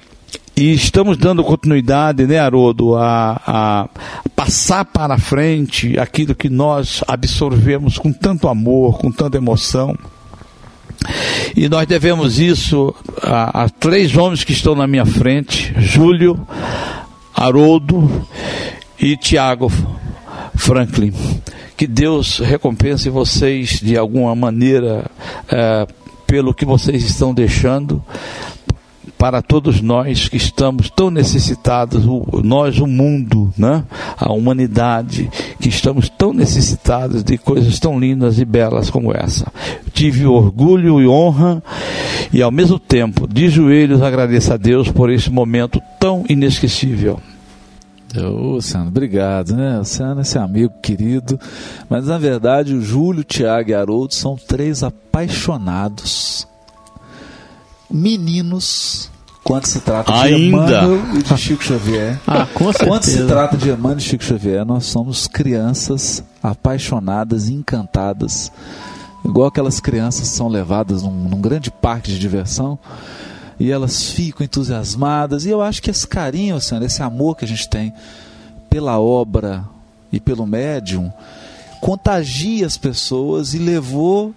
e 0.62 0.76
estamos 0.76 1.18
dando 1.18 1.44
continuidade, 1.44 2.28
né, 2.28 2.38
Haroldo, 2.38 2.96
a, 2.96 3.42
a 3.48 3.90
passar 4.36 4.86
para 4.86 5.18
frente 5.18 5.98
aquilo 5.98 6.36
que 6.36 6.50
nós 6.50 7.04
absorvemos 7.08 7.98
com 7.98 8.14
tanto 8.14 8.48
amor, 8.48 9.00
com 9.00 9.12
tanta 9.12 9.38
emoção. 9.38 9.98
E 11.56 11.68
nós 11.68 11.88
devemos 11.88 12.40
isso 12.40 12.94
a, 13.24 13.64
a 13.64 13.70
três 13.70 14.16
homens 14.16 14.44
que 14.44 14.52
estão 14.52 14.76
na 14.76 14.86
minha 14.86 15.04
frente: 15.04 15.74
Júlio, 15.80 16.40
Haroldo 17.34 18.28
e 19.00 19.18
Tiago 19.18 19.72
Franklin. 20.56 21.12
Que 21.76 21.88
Deus 21.88 22.38
recompense 22.38 23.10
vocês 23.10 23.80
de 23.82 23.98
alguma 23.98 24.36
maneira 24.36 25.10
eh, 25.50 25.88
pelo 26.28 26.54
que 26.54 26.66
vocês 26.66 27.04
estão 27.04 27.34
deixando 27.34 28.00
para 29.22 29.40
todos 29.40 29.82
nós 29.82 30.28
que 30.28 30.36
estamos 30.36 30.90
tão 30.90 31.12
necessitados, 31.12 32.04
nós, 32.44 32.80
o 32.80 32.88
mundo, 32.88 33.54
né? 33.56 33.84
a 34.18 34.34
humanidade, 34.34 35.30
que 35.60 35.70
estamos 35.70 36.10
tão 36.10 36.34
necessitados 36.34 37.24
de 37.24 37.38
coisas 37.38 37.78
tão 37.78 38.00
lindas 38.00 38.40
e 38.40 38.46
belas 38.46 38.90
como 38.90 39.16
essa. 39.16 39.46
Tive 39.94 40.26
orgulho 40.26 41.00
e 41.00 41.08
honra 41.08 41.62
e, 42.34 42.42
ao 42.42 42.50
mesmo 42.50 42.80
tempo, 42.80 43.28
de 43.28 43.48
joelhos, 43.48 44.02
agradeço 44.02 44.54
a 44.54 44.58
Deus 44.58 44.90
por 44.90 45.12
esse 45.12 45.30
momento 45.30 45.80
tão 46.00 46.26
inesquecível. 46.28 47.22
Ô, 48.18 48.54
Luciano, 48.56 48.88
obrigado, 48.88 49.56
né? 49.56 49.78
Luciano, 49.78 50.22
esse 50.22 50.40
amigo 50.40 50.74
querido. 50.82 51.40
Mas 51.88 52.08
na 52.08 52.18
verdade, 52.18 52.74
o 52.74 52.82
Júlio, 52.82 53.24
Tiago 53.24 53.70
e 53.70 53.76
Haroldo 53.76 54.16
são 54.16 54.36
três 54.36 54.82
apaixonados 54.82 56.48
meninos 57.92 59.11
quando 59.44 59.66
se 59.66 59.80
trata 59.80 60.12
de 60.12 60.18
Ainda. 60.20 60.48
Emmanuel 60.48 61.16
e 61.16 61.24
de 61.24 61.38
Chico 61.38 61.64
Xavier. 61.64 62.20
Ah, 62.28 62.46
com 62.54 62.72
Quando 62.72 63.04
se 63.04 63.12
certeza. 63.12 63.28
trata 63.28 63.58
de 63.58 63.70
Emmanuel 63.70 63.98
e 63.98 64.02
Chico 64.02 64.24
Xavier, 64.24 64.66
nós 64.66 64.86
somos 64.86 65.28
crianças 65.28 66.24
apaixonadas, 66.42 67.50
encantadas 67.50 68.52
igual 69.24 69.48
aquelas 69.48 69.80
crianças 69.80 70.28
são 70.28 70.48
levadas 70.48 71.04
num, 71.04 71.12
num 71.12 71.40
grande 71.42 71.70
parque 71.72 72.12
de 72.12 72.20
diversão 72.20 72.78
e 73.60 73.72
elas 73.72 74.10
ficam 74.10 74.44
entusiasmadas. 74.44 75.46
E 75.46 75.50
eu 75.50 75.62
acho 75.62 75.82
que 75.82 75.92
esse 75.92 76.08
carinho, 76.08 76.58
esse 76.58 77.04
amor 77.04 77.36
que 77.38 77.46
a 77.46 77.48
gente 77.48 77.70
tem 77.70 77.94
pela 78.70 79.00
obra 79.00 79.64
e 80.12 80.20
pelo 80.20 80.48
médium, 80.48 81.12
contagia 81.80 82.66
as 82.66 82.78
pessoas 82.78 83.54
e 83.54 83.60
levou 83.60 84.34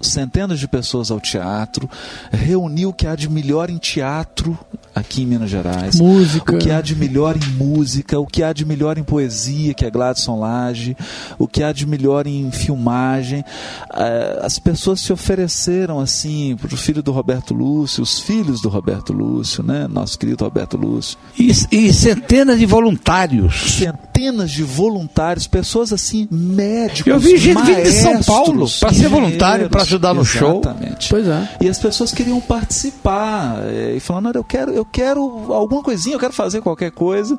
centenas 0.00 0.58
de 0.58 0.68
pessoas 0.68 1.10
ao 1.10 1.20
teatro, 1.20 1.88
reuniu 2.30 2.90
o 2.90 2.92
que 2.92 3.06
há 3.06 3.14
de 3.14 3.28
melhor 3.28 3.70
em 3.70 3.78
teatro 3.78 4.58
aqui 4.94 5.22
em 5.22 5.26
Minas 5.26 5.50
Gerais. 5.50 5.98
Música. 5.98 6.54
O 6.54 6.58
que 6.58 6.70
há 6.70 6.80
de 6.80 6.94
melhor 6.94 7.36
em 7.36 7.50
música, 7.56 8.18
o 8.18 8.26
que 8.26 8.42
há 8.42 8.52
de 8.52 8.64
melhor 8.64 8.96
em 8.98 9.02
poesia, 9.02 9.74
que 9.74 9.84
é 9.84 9.90
Gladson 9.90 10.38
Lage, 10.38 10.96
o 11.38 11.48
que 11.48 11.62
há 11.62 11.72
de 11.72 11.86
melhor 11.86 12.26
em 12.26 12.50
filmagem. 12.50 13.44
Eh, 13.92 14.40
As 14.42 14.58
pessoas 14.58 15.00
se 15.00 15.12
ofereceram 15.12 15.98
assim 16.00 16.56
para 16.60 16.72
o 16.72 16.76
filho 16.76 17.02
do 17.02 17.10
Roberto 17.12 17.54
Lúcio, 17.54 18.02
os 18.02 18.20
filhos 18.20 18.60
do 18.60 18.68
Roberto 18.68 19.12
Lúcio, 19.12 19.62
né? 19.62 19.86
Nosso 19.88 20.18
querido 20.18 20.44
Roberto 20.44 20.76
Lúcio. 20.76 21.18
E, 21.38 21.50
e 21.72 21.92
centenas 21.92 22.58
de 22.58 22.66
voluntários. 22.66 23.78
Centenas 23.78 24.50
de 24.50 24.62
voluntários, 24.62 25.46
pessoas 25.46 25.92
assim, 25.92 26.28
médicos. 26.30 27.06
Eu 27.12 27.18
vi 27.18 27.36
gente 27.36 27.60
vindo 27.62 27.82
de 27.82 27.92
São 27.92 28.22
Paulo 28.22 28.66
pra 28.80 28.92
ser 28.92 29.08
voluntário, 29.08 29.68
pra 29.68 29.82
ajudar 29.82 30.14
no 30.14 30.24
show. 30.24 30.60
Exatamente. 30.62 31.08
Pois 31.08 31.26
é. 31.26 31.48
E 31.60 31.68
as 31.68 31.78
pessoas 31.78 32.12
queriam 32.12 32.40
participar 32.40 33.58
eh, 33.64 33.94
e 33.96 34.00
falando, 34.00 34.26
"Olha, 34.26 34.38
eu 34.38 34.44
quero, 34.44 34.70
eu 34.72 34.83
quero 34.84 35.52
alguma 35.52 35.82
coisinha, 35.82 36.16
eu 36.16 36.20
quero 36.20 36.32
fazer 36.32 36.60
qualquer 36.60 36.90
coisa, 36.90 37.38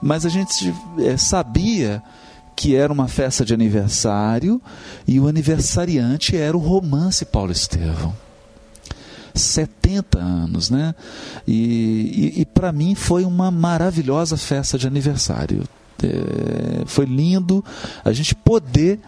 mas 0.00 0.24
a 0.26 0.28
gente 0.28 0.74
eh, 0.98 1.16
sabia 1.16 2.02
que 2.56 2.74
era 2.74 2.92
uma 2.92 3.06
festa 3.06 3.44
de 3.44 3.54
aniversário 3.54 4.60
e 5.06 5.20
o 5.20 5.28
aniversariante 5.28 6.36
era 6.36 6.56
o 6.56 6.60
romance 6.60 7.24
Paulo 7.24 7.52
Estevão. 7.52 8.14
70 9.34 10.18
anos, 10.18 10.68
né? 10.68 10.94
E, 11.46 12.34
e, 12.36 12.40
e 12.40 12.44
para 12.44 12.72
mim 12.72 12.94
foi 12.96 13.24
uma 13.24 13.50
maravilhosa 13.50 14.36
festa 14.36 14.76
de 14.76 14.86
aniversário. 14.86 15.62
É, 16.06 16.82
foi 16.86 17.04
lindo 17.04 17.64
a 18.04 18.12
gente 18.12 18.34
poder. 18.34 19.00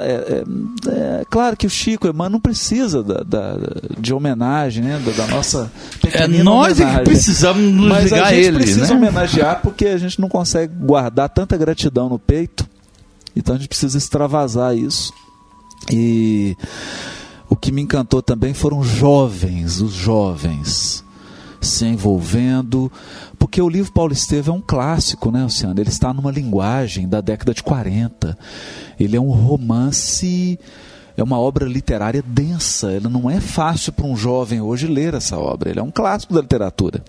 É, 0.00 0.06
é, 0.06 1.20
é 1.20 1.24
claro 1.30 1.56
que 1.56 1.66
o 1.66 1.70
Chico 1.70 2.06
Emmanuel 2.08 2.30
não 2.30 2.40
precisa 2.40 3.02
da, 3.02 3.22
da- 3.22 3.56
de 3.98 4.12
homenagem, 4.12 4.82
né? 4.82 5.00
Da, 5.04 5.12
da 5.12 5.26
nossa. 5.28 5.70
É 6.12 6.26
nós 6.26 6.80
é 6.80 6.98
que 6.98 7.04
precisamos 7.04 7.62
nos 7.72 7.88
Mas 7.88 8.04
ligar 8.04 8.26
a 8.26 8.32
gente 8.34 8.46
ele, 8.46 8.56
precisa 8.58 8.86
né? 8.88 8.94
homenagear 8.96 9.60
porque 9.62 9.86
a 9.86 9.98
gente 9.98 10.20
não 10.20 10.28
consegue 10.28 10.72
guardar 10.74 11.28
tanta 11.28 11.56
gratidão 11.56 12.08
no 12.08 12.18
peito. 12.18 12.66
Então 13.36 13.54
a 13.54 13.58
gente 13.58 13.68
precisa 13.68 13.96
extravasar 13.98 14.76
isso. 14.76 15.12
E 15.92 16.56
o 17.48 17.54
que 17.56 17.70
me 17.70 17.82
encantou 17.82 18.22
também 18.22 18.54
foram 18.54 18.78
os 18.78 18.88
jovens, 18.88 19.80
os 19.80 19.92
jovens 19.92 21.03
se 21.64 21.84
envolvendo, 21.86 22.90
porque 23.38 23.60
o 23.60 23.68
livro 23.68 23.92
Paulo 23.92 24.12
Estevam 24.12 24.56
é 24.56 24.58
um 24.58 24.62
clássico, 24.62 25.30
né, 25.30 25.42
Luciano? 25.42 25.80
Ele 25.80 25.88
está 25.88 26.12
numa 26.12 26.30
linguagem 26.30 27.08
da 27.08 27.20
década 27.20 27.52
de 27.52 27.62
40. 27.62 28.36
Ele 28.98 29.16
é 29.16 29.20
um 29.20 29.30
romance, 29.30 30.58
é 31.16 31.22
uma 31.22 31.38
obra 31.38 31.66
literária 31.66 32.22
densa. 32.24 32.92
Ele 32.92 33.08
não 33.08 33.30
é 33.30 33.40
fácil 33.40 33.92
para 33.92 34.06
um 34.06 34.16
jovem 34.16 34.60
hoje 34.60 34.86
ler 34.86 35.14
essa 35.14 35.38
obra. 35.38 35.70
Ele 35.70 35.80
é 35.80 35.82
um 35.82 35.90
clássico 35.90 36.34
da 36.34 36.40
literatura. 36.40 37.02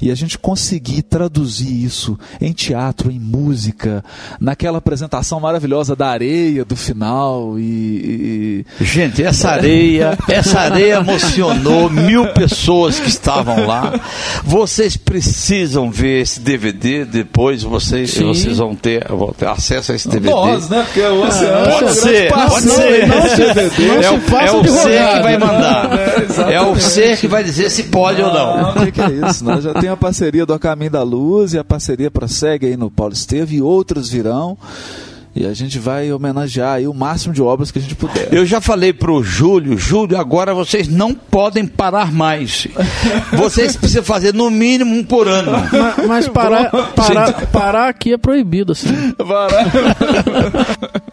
E 0.00 0.10
a 0.10 0.14
gente 0.14 0.38
conseguir 0.38 1.02
traduzir 1.02 1.84
isso 1.84 2.18
em 2.40 2.52
teatro, 2.52 3.10
em 3.10 3.18
música, 3.18 4.04
naquela 4.40 4.78
apresentação 4.78 5.40
maravilhosa 5.40 5.94
da 5.96 6.08
areia 6.08 6.64
do 6.64 6.76
final 6.76 7.58
e, 7.58 8.64
e- 8.80 8.84
Gente, 8.84 9.22
essa 9.22 9.50
areia, 9.50 10.16
essa 10.28 10.60
areia 10.60 10.94
emocionou 10.96 11.88
mil 11.90 12.26
pessoas 12.32 12.98
que 13.00 13.08
estavam 13.08 13.66
lá. 13.66 13.92
Vocês 14.44 14.96
precisam 14.96 15.90
ver 15.90 16.22
esse 16.22 16.40
DVD 16.40 17.04
depois, 17.04 17.62
vocês, 17.62 18.10
Sim. 18.10 18.26
vocês 18.28 18.58
vão 18.58 18.74
ter, 18.74 19.06
vão 19.08 19.32
ter 19.32 19.46
acesso 19.48 19.92
a 19.92 19.94
esse 19.94 20.08
DVD. 20.08 20.30
Nós, 20.34 20.68
né? 20.68 20.82
Porque 20.84 21.00
o 21.00 21.26
Oceano 21.26 21.70
Pode 21.72 21.84
é 21.84 21.88
ser, 21.94 22.28
pode 22.28 22.50
parceiro 22.50 22.74
ser. 22.76 23.08
nesse 23.08 23.36
DVD. 23.36 23.86
É 24.04 24.10
o, 24.10 24.14
é 24.38 24.52
o 24.52 24.64
ser 24.68 25.14
que 25.16 25.22
vai 25.22 25.38
mandar. 25.38 25.90
É, 26.48 26.54
É, 26.54 26.60
o 26.60 26.76
ser 26.80 27.16
que 27.18 27.26
vai 27.28 27.42
dizer 27.44 27.70
se 27.70 27.84
pode 27.84 28.20
ou 28.22 28.32
não. 28.32 28.70
O 28.70 28.74
que, 28.84 28.92
que 28.92 29.00
é 29.00 29.28
isso? 29.28 29.44
Nós 29.44 29.62
já 29.64 29.72
tem 29.86 29.92
a 29.92 29.96
parceria 29.96 30.44
do 30.44 30.52
A 30.52 30.58
Caminho 30.58 30.90
da 30.90 31.04
Luz 31.04 31.54
e 31.54 31.58
a 31.58 31.62
parceria 31.62 32.10
prossegue 32.10 32.66
aí 32.66 32.76
no 32.76 32.90
Paulo 32.90 33.12
Esteve 33.12 33.54
e 33.54 33.62
outros 33.62 34.10
virão. 34.10 34.58
E 35.36 35.46
a 35.46 35.52
gente 35.52 35.78
vai 35.78 36.10
homenagear 36.10 36.76
aí 36.76 36.88
o 36.88 36.94
máximo 36.94 37.34
de 37.34 37.42
obras 37.42 37.70
que 37.70 37.78
a 37.78 37.82
gente 37.82 37.94
puder. 37.94 38.32
Eu 38.32 38.46
já 38.46 38.58
falei 38.58 38.90
pro 38.94 39.22
Júlio, 39.22 39.76
Júlio, 39.76 40.18
agora 40.18 40.54
vocês 40.54 40.88
não 40.88 41.12
podem 41.12 41.66
parar 41.66 42.10
mais. 42.10 42.66
Vocês 43.34 43.76
precisam 43.76 44.02
fazer 44.02 44.32
no 44.32 44.48
mínimo 44.48 44.94
um 44.94 45.04
por 45.04 45.28
ano. 45.28 45.52
Mas, 45.52 46.06
mas 46.06 46.28
parar, 46.28 46.70
parar, 46.70 47.46
parar 47.48 47.88
aqui 47.88 48.14
é 48.14 48.16
proibido, 48.16 48.72
assim. 48.72 48.88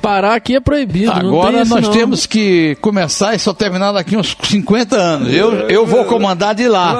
Parar 0.02 0.36
aqui 0.36 0.56
é 0.56 0.60
proibido. 0.60 1.14
não 1.14 1.20
tem 1.20 1.30
Agora 1.30 1.62
isso, 1.62 1.74
nós 1.74 1.86
não. 1.86 1.92
temos 1.92 2.26
que 2.26 2.78
começar 2.82 3.36
e 3.36 3.40
só 3.40 3.54
terminar 3.54 3.92
daqui 3.92 4.18
uns 4.18 4.36
50 4.44 4.96
anos. 4.96 5.34
Eu, 5.34 5.70
eu 5.70 5.86
vou 5.86 6.06
comandar 6.06 6.56
de 6.56 6.68
lá. 6.68 6.94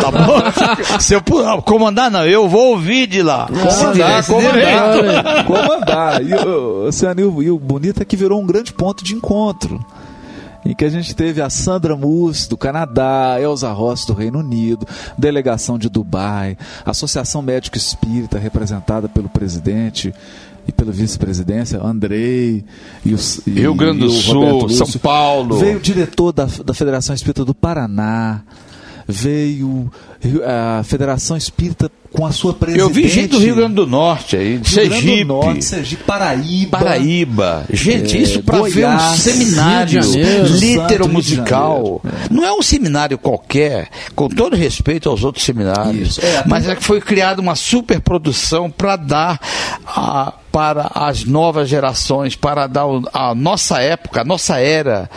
Tá 0.00 0.10
bom? 0.10 0.42
Se 1.00 1.14
eu 1.14 1.22
comandar 1.62 2.10
não, 2.10 2.24
eu 2.26 2.48
vou 2.48 2.70
ouvir 2.70 3.06
de 3.06 3.22
lá. 3.22 3.46
Comandar, 3.46 4.22
direito. 4.22 4.26
comandar, 4.26 5.44
comandar. 5.44 6.20
E, 6.50 6.54
o- 6.54 6.84
Luciano, 6.86 7.42
e 7.42 7.50
o- 7.50 7.58
bonito 7.58 8.02
é 8.02 8.04
que 8.04 8.16
virou 8.16 8.40
um 8.40 8.46
grande 8.46 8.72
ponto 8.72 9.04
de 9.04 9.14
encontro. 9.14 9.84
Em 10.64 10.74
que 10.74 10.84
a 10.84 10.90
gente 10.90 11.14
teve 11.16 11.40
a 11.40 11.48
Sandra 11.48 11.96
Mus, 11.96 12.46
do 12.46 12.54
Canadá, 12.56 13.38
Elza 13.40 13.72
Ross, 13.72 14.04
do 14.04 14.12
Reino 14.12 14.40
Unido, 14.40 14.86
delegação 15.16 15.78
de 15.78 15.88
Dubai, 15.88 16.58
Associação 16.84 17.40
Médico 17.40 17.78
Espírita, 17.78 18.38
representada 18.38 19.08
pelo 19.08 19.28
presidente 19.30 20.12
e 20.68 20.72
pela 20.72 20.92
vice-presidência, 20.92 21.80
Andrei, 21.82 22.62
e, 23.04 23.14
os, 23.14 23.40
e, 23.46 23.52
Rio 23.52 23.74
Grande 23.74 24.00
do 24.00 24.10
Sul. 24.10 24.68
São 24.68 24.86
Paulo. 25.00 25.56
Veio 25.56 25.78
o 25.78 25.80
diretor 25.80 26.30
da, 26.30 26.46
da 26.62 26.74
Federação 26.74 27.14
Espírita 27.14 27.42
do 27.42 27.54
Paraná, 27.54 28.42
veio 29.10 29.90
a 30.44 30.82
Federação 30.84 31.36
Espírita 31.36 31.90
com 32.12 32.26
a 32.26 32.32
sua 32.32 32.52
presidente. 32.52 32.82
Eu 32.82 32.90
vi 32.90 33.08
gente 33.08 33.30
do 33.30 33.38
Rio 33.38 33.54
Grande 33.54 33.74
do 33.74 33.86
Norte 33.86 34.36
aí, 34.36 34.58
de 34.58 34.68
Rio 34.68 34.88
Grande 34.88 34.94
Sergipe. 35.00 35.24
do 35.24 35.28
Norte, 35.28 35.64
Sergipe, 35.64 36.02
Paraíba. 36.04 36.78
Paraíba. 36.78 37.64
Gente, 37.72 38.16
É, 38.16 38.20
isso 38.20 38.42
para 38.42 38.62
ver 38.62 38.86
um 38.88 38.98
seminário 39.16 40.00
Rio 40.02 40.10
de 40.12 40.22
Janeiro, 40.22 40.46
litero 40.54 40.76
Santo 40.80 40.88
Rio 40.94 41.02
de 41.06 41.08
musical. 41.12 42.02
Não 42.30 42.44
é 42.44 42.52
um 42.52 42.62
seminário 42.62 43.16
qualquer, 43.16 43.88
com 44.16 44.28
todo 44.28 44.56
respeito 44.56 45.08
aos 45.08 45.22
outros 45.22 45.44
seminários. 45.44 46.18
É, 46.18 46.42
mas 46.46 46.68
é 46.68 46.74
que 46.74 46.82
foi 46.82 47.00
criada 47.00 47.40
uma 47.40 47.54
superprodução 47.54 48.70
para 48.70 48.96
dar 48.96 49.40
a- 49.86 50.32
para 50.52 50.90
as 50.94 51.24
novas 51.24 51.68
gerações, 51.68 52.34
para 52.34 52.66
dar 52.66 52.86
a 53.12 53.34
nossa 53.34 53.80
época, 53.80 54.20
a 54.22 54.24
nossa 54.24 54.58
era, 54.58 55.08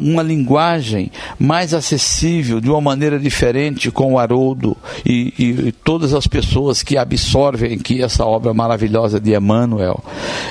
uma 0.00 0.22
linguagem 0.22 1.10
mais 1.38 1.72
acessível, 1.72 2.60
de 2.60 2.68
uma 2.70 2.80
maneira 2.80 3.18
diferente 3.18 3.90
com 3.90 4.14
o 4.14 4.18
Haroldo 4.18 4.76
e, 5.04 5.32
e- 5.38 5.68
e 5.68 5.72
todas 5.72 6.12
as 6.12 6.26
pessoas 6.26 6.82
que 6.82 6.96
absorvem 6.98 7.78
que 7.78 8.02
essa 8.02 8.24
obra 8.24 8.52
maravilhosa 8.52 9.18
de 9.18 9.34
Emmanuel. 9.34 10.02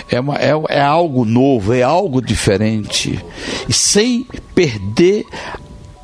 É, 0.09 0.19
uma- 0.19 0.37
é- 0.37 0.53
é 0.69 0.81
algo 0.81 1.25
novo, 1.25 1.73
é 1.73 1.83
algo 1.83 2.21
diferente, 2.21 3.23
e 3.67 3.73
sem 3.73 4.25
perder 4.55 5.25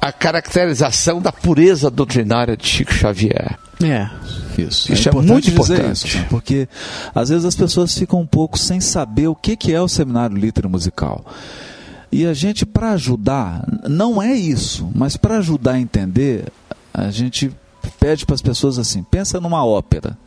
a 0.02 0.12
caracterização 0.12 1.22
da 1.22 1.32
pureza 1.32 1.90
doutrinária 1.90 2.56
de 2.56 2.66
Chico 2.68 2.94
Xavier. 2.94 3.58
É. 3.84 4.10
Isso, 4.58 4.92
Isso 4.92 5.08
é 5.08 5.12
muito 5.14 5.50
dizer 5.50 5.54
importante. 5.54 6.08
isso, 6.08 6.18
né? 6.18 6.28
porque 6.30 6.68
às 7.16 7.30
vezes 7.30 7.46
as 7.46 7.56
pessoas 7.56 7.98
ficam 7.98 8.20
um 8.20 8.28
pouco 8.28 8.58
sem 8.58 8.82
saber 8.82 9.28
o 9.28 9.36
que, 9.36 9.56
que 9.56 9.74
é 9.74 9.82
o 9.82 9.88
seminário 9.88 10.36
litero 10.36 10.70
musical. 10.70 11.26
E 12.12 12.26
a 12.26 12.34
gente, 12.34 12.66
para 12.66 12.92
ajudar, 12.92 13.66
não 13.88 14.22
é 14.22 14.34
isso, 14.34 14.90
mas 14.94 15.16
para 15.16 15.38
ajudar 15.38 15.74
a 15.74 15.80
entender, 15.80 16.46
a 16.94 17.10
gente 17.10 17.52
pede 18.00 18.26
para 18.26 18.36
as 18.36 18.42
pessoas 18.42 18.78
assim: 18.80 19.04
pensa 19.04 19.40
numa 19.40 19.64
ópera 19.64 20.18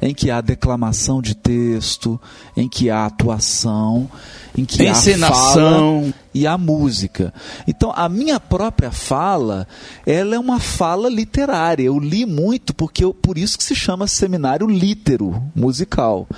em 0.00 0.14
que 0.14 0.30
há 0.30 0.40
declamação 0.40 1.20
de 1.20 1.34
texto, 1.34 2.20
em 2.56 2.68
que 2.68 2.88
há 2.88 3.06
atuação, 3.06 4.08
em 4.56 4.64
que 4.64 4.86
há 4.86 4.90
Encenação. 4.90 6.02
fala 6.02 6.14
e 6.34 6.46
a 6.46 6.56
música. 6.56 7.34
Então, 7.66 7.92
a 7.94 8.08
minha 8.08 8.38
própria 8.38 8.90
fala, 8.90 9.66
ela 10.06 10.34
é 10.34 10.38
uma 10.38 10.60
fala 10.60 11.08
literária. 11.08 11.84
Eu 11.84 11.98
li 11.98 12.24
muito 12.24 12.74
porque 12.74 13.04
eu, 13.04 13.12
por 13.12 13.36
isso 13.36 13.58
que 13.58 13.64
se 13.64 13.74
chama 13.74 14.06
seminário 14.06 14.66
litero 14.66 15.42
musical. 15.54 16.28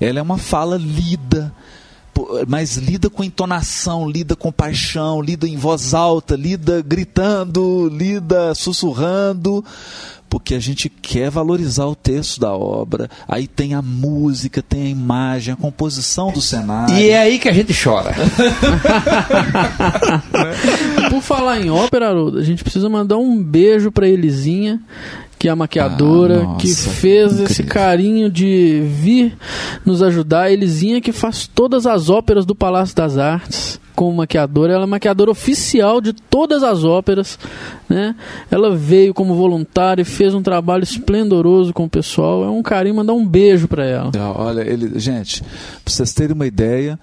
Ela 0.00 0.20
é 0.20 0.22
uma 0.22 0.38
fala 0.38 0.76
lida, 0.76 1.52
mas 2.46 2.76
lida 2.76 3.10
com 3.10 3.24
entonação, 3.24 4.08
lida 4.08 4.36
com 4.36 4.52
paixão, 4.52 5.20
lida 5.20 5.48
em 5.48 5.56
voz 5.56 5.94
alta, 5.94 6.36
lida 6.36 6.82
gritando, 6.82 7.88
lida 7.88 8.54
sussurrando, 8.54 9.64
porque 10.32 10.54
a 10.54 10.58
gente 10.58 10.88
quer 10.88 11.28
valorizar 11.28 11.84
o 11.84 11.94
texto 11.94 12.40
da 12.40 12.54
obra. 12.54 13.10
Aí 13.28 13.46
tem 13.46 13.74
a 13.74 13.82
música, 13.82 14.62
tem 14.62 14.84
a 14.84 14.88
imagem, 14.88 15.52
a 15.52 15.56
composição 15.58 16.32
do 16.32 16.40
cenário. 16.40 16.96
E 16.96 17.10
é 17.10 17.18
aí 17.18 17.38
que 17.38 17.50
a 17.50 17.52
gente 17.52 17.74
chora. 17.74 18.14
Por 21.10 21.20
falar 21.20 21.60
em 21.60 21.68
ópera, 21.68 22.14
a 22.14 22.42
gente 22.42 22.64
precisa 22.64 22.88
mandar 22.88 23.18
um 23.18 23.42
beijo 23.42 23.92
pra 23.92 24.08
Elisinha, 24.08 24.80
que 25.42 25.48
é 25.48 25.50
a 25.50 25.56
maquiadora, 25.56 26.42
Ah, 26.42 26.44
nossa, 26.44 26.60
que 26.60 26.68
fez 26.72 27.32
esse 27.40 27.62
incrível. 27.62 27.72
carinho 27.74 28.30
de 28.30 28.80
vir 28.86 29.36
nos 29.84 30.00
ajudar. 30.00 30.52
Elisinha 30.52 31.00
que 31.00 31.10
faz 31.10 31.48
todas 31.52 31.84
as 31.84 32.08
óperas 32.08 32.46
do 32.46 32.54
Palácio 32.54 32.94
das 32.94 33.18
Artes 33.18 33.80
como 33.92 34.18
maquiadora. 34.18 34.72
Ela 34.72 34.84
é 34.84 34.86
maquiadora 34.86 35.32
oficial 35.32 36.00
de 36.00 36.12
todas 36.12 36.62
as 36.62 36.84
óperas, 36.84 37.40
né? 37.88 38.14
Ela 38.52 38.72
veio 38.76 39.12
como 39.12 39.34
voluntária 39.34 40.02
e 40.02 40.04
fez 40.04 40.32
um 40.32 40.42
trabalho 40.42 40.84
esplendoroso 40.84 41.72
com 41.72 41.86
o 41.86 41.90
pessoal. 41.90 42.44
É 42.44 42.48
um 42.48 42.62
carinho 42.62 42.94
mandar 42.94 43.14
um 43.14 43.26
beijo 43.26 43.66
pra 43.66 43.84
ela. 43.84 44.12
Olha, 44.36 44.60
ele, 44.60 44.96
gente, 45.00 45.42
pra 45.42 45.92
vocês 45.92 46.12
terem 46.14 46.36
uma 46.36 46.46
ideia, 46.46 46.96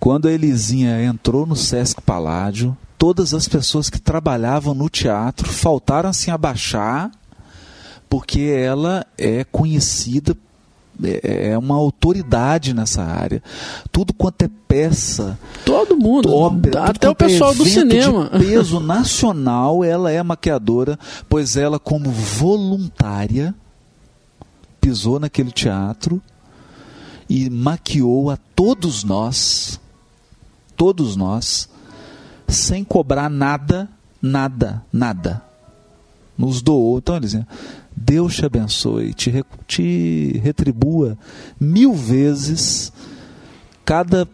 quando 0.00 0.26
a 0.26 0.32
Elisinha 0.32 1.00
entrou 1.04 1.46
no 1.46 1.54
Sesc 1.54 2.02
Paládio, 2.02 2.76
todas 2.98 3.32
as 3.32 3.46
pessoas 3.46 3.88
que 3.88 4.00
trabalhavam 4.00 4.74
no 4.74 4.88
teatro 4.88 5.48
faltaram 5.48 6.08
assim 6.10 6.32
abaixar, 6.32 7.08
porque 8.12 8.42
ela 8.42 9.06
é 9.16 9.42
conhecida, 9.42 10.36
é 11.02 11.52
é 11.52 11.58
uma 11.58 11.76
autoridade 11.76 12.74
nessa 12.74 13.02
área. 13.02 13.42
Tudo 13.90 14.12
quanto 14.12 14.42
é 14.42 14.50
peça, 14.68 15.38
Todo 15.64 15.96
mundo, 15.96 16.30
ópera, 16.30 16.84
até 16.84 17.08
o 17.08 17.12
é 17.12 17.14
pessoal 17.14 17.54
do 17.54 17.62
evento 17.66 17.90
cinema. 17.90 18.28
De 18.28 18.44
peso 18.44 18.80
nacional, 18.80 19.82
ela 19.82 20.10
é 20.10 20.22
maquiadora, 20.22 20.98
pois 21.26 21.56
ela, 21.56 21.78
como 21.78 22.10
voluntária, 22.10 23.54
pisou 24.78 25.18
naquele 25.18 25.50
teatro 25.50 26.20
e 27.30 27.48
maquiou 27.48 28.28
a 28.28 28.36
todos 28.54 29.04
nós, 29.04 29.80
todos 30.76 31.16
nós, 31.16 31.66
sem 32.46 32.84
cobrar 32.84 33.30
nada, 33.30 33.88
nada, 34.20 34.84
nada. 34.92 35.42
Nos 36.36 36.60
doou. 36.60 36.98
Então, 36.98 37.16
Elisinha, 37.16 37.46
Deus 37.96 38.36
te 38.36 38.46
abençoe, 38.46 39.12
te, 39.14 39.44
te 39.66 40.40
retribua 40.42 41.16
mil 41.60 41.92
vezes 41.92 42.92
cada 43.84 44.26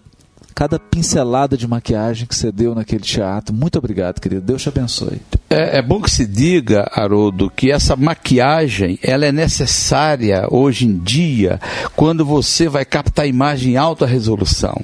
cada 0.59 0.77
pincelada 0.77 1.57
de 1.57 1.69
maquiagem 1.69 2.27
que 2.27 2.35
você 2.35 2.51
deu 2.51 2.75
naquele 2.75 3.05
teatro. 3.05 3.55
Muito 3.55 3.79
obrigado, 3.79 4.21
querido. 4.21 4.41
Deus 4.41 4.61
te 4.61 4.69
abençoe. 4.69 5.21
É, 5.49 5.79
é 5.79 5.83
bom 5.83 6.03
que 6.03 6.11
se 6.11 6.27
diga, 6.27 6.91
Haroldo, 6.93 7.49
que 7.49 7.71
essa 7.71 7.95
maquiagem 7.95 8.99
ela 9.01 9.25
é 9.25 9.31
necessária 9.31 10.49
hoje 10.51 10.85
em 10.85 10.99
dia 10.99 11.61
quando 11.95 12.25
você 12.25 12.69
vai 12.69 12.85
captar 12.85 13.29
imagem 13.29 13.75
em 13.75 13.77
alta 13.77 14.05
resolução. 14.05 14.75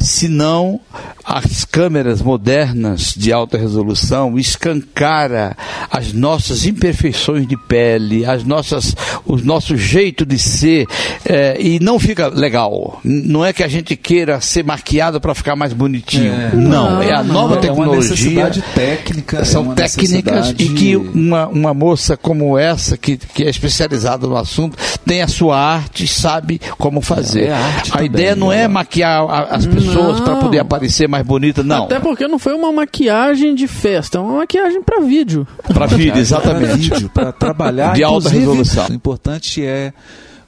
Senão, 0.00 0.80
as 1.24 1.64
câmeras 1.64 2.20
modernas 2.20 3.14
de 3.16 3.32
alta 3.32 3.56
resolução 3.56 4.36
escancara 4.36 5.56
as 5.88 6.12
nossas 6.12 6.66
imperfeições 6.66 7.46
de 7.46 7.56
pele, 7.56 8.26
as 8.26 8.42
nossas, 8.42 8.96
o 9.24 9.36
nosso 9.36 9.76
jeito 9.76 10.26
de 10.26 10.36
ser 10.36 10.86
é, 11.24 11.56
e 11.60 11.78
não 11.78 11.98
fica 11.98 12.26
legal. 12.26 13.00
Não 13.04 13.44
é 13.44 13.52
que 13.52 13.62
a 13.62 13.68
gente 13.68 13.94
queira 13.94 14.40
ser 14.40 14.64
maquiado 14.64 15.11
para 15.20 15.34
ficar 15.34 15.56
mais 15.56 15.72
bonitinho. 15.72 16.32
É, 16.32 16.50
não, 16.54 16.92
não, 16.96 17.02
é 17.02 17.12
a 17.12 17.22
não. 17.22 17.34
nova 17.34 17.54
É 17.54 17.56
uma 17.56 17.60
tecnologia. 17.60 18.10
necessidade 18.10 18.62
técnica, 18.74 19.38
é 19.38 19.44
São 19.44 19.62
uma 19.62 19.74
técnicas 19.74 20.10
e 20.50 20.52
necessidade- 20.54 20.68
que 20.74 20.96
uma, 20.96 21.46
uma 21.48 21.74
moça 21.74 22.16
como 22.16 22.58
essa, 22.58 22.96
que, 22.96 23.16
que 23.16 23.44
é 23.44 23.50
especializada 23.50 24.26
no 24.26 24.36
assunto, 24.36 24.76
tem 25.04 25.22
a 25.22 25.28
sua 25.28 25.58
arte 25.58 26.04
e 26.04 26.08
sabe 26.08 26.60
como 26.78 27.00
fazer. 27.00 27.48
É 27.48 27.52
arte 27.52 27.90
a 27.90 27.92
também, 27.94 28.06
ideia 28.06 28.36
não 28.36 28.52
é 28.52 28.66
maquiar 28.68 29.22
a- 29.28 29.54
as 29.56 29.66
pessoas 29.66 30.20
para 30.20 30.36
poder 30.36 30.58
aparecer 30.58 31.08
mais 31.08 31.24
bonita, 31.24 31.62
não. 31.62 31.84
Até 31.84 31.98
porque 32.00 32.26
não 32.28 32.38
foi 32.38 32.54
uma 32.54 32.72
maquiagem 32.72 33.54
de 33.54 33.66
festa, 33.66 34.18
é 34.18 34.20
uma 34.20 34.38
maquiagem 34.38 34.82
pra 34.82 35.00
vídeo. 35.00 35.46
Para 35.72 35.86
vídeo, 35.86 36.12
Para 36.12 36.20
exatamente. 36.20 37.08
para 37.08 37.32
trabalhar. 37.32 37.92
De 37.94 38.02
alta 38.04 38.28
resolução. 38.28 38.86
O 38.88 38.92
importante 38.92 39.64
é 39.64 39.92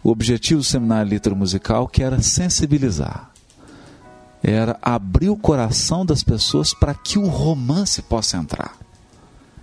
o 0.02 0.10
objetivo 0.10 0.60
do 0.60 0.64
seminário 0.64 1.08
Litro 1.10 1.34
Musical, 1.34 1.88
que 1.88 2.02
era 2.02 2.20
sensibilizar. 2.20 3.30
Era 4.46 4.78
abrir 4.82 5.30
o 5.30 5.36
coração 5.36 6.04
das 6.04 6.22
pessoas 6.22 6.74
para 6.74 6.94
que 6.94 7.18
o 7.18 7.26
romance 7.26 8.02
possa 8.02 8.36
entrar. 8.36 8.76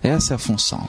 Essa 0.02 0.34
é 0.34 0.36
a 0.36 0.38
função. 0.38 0.88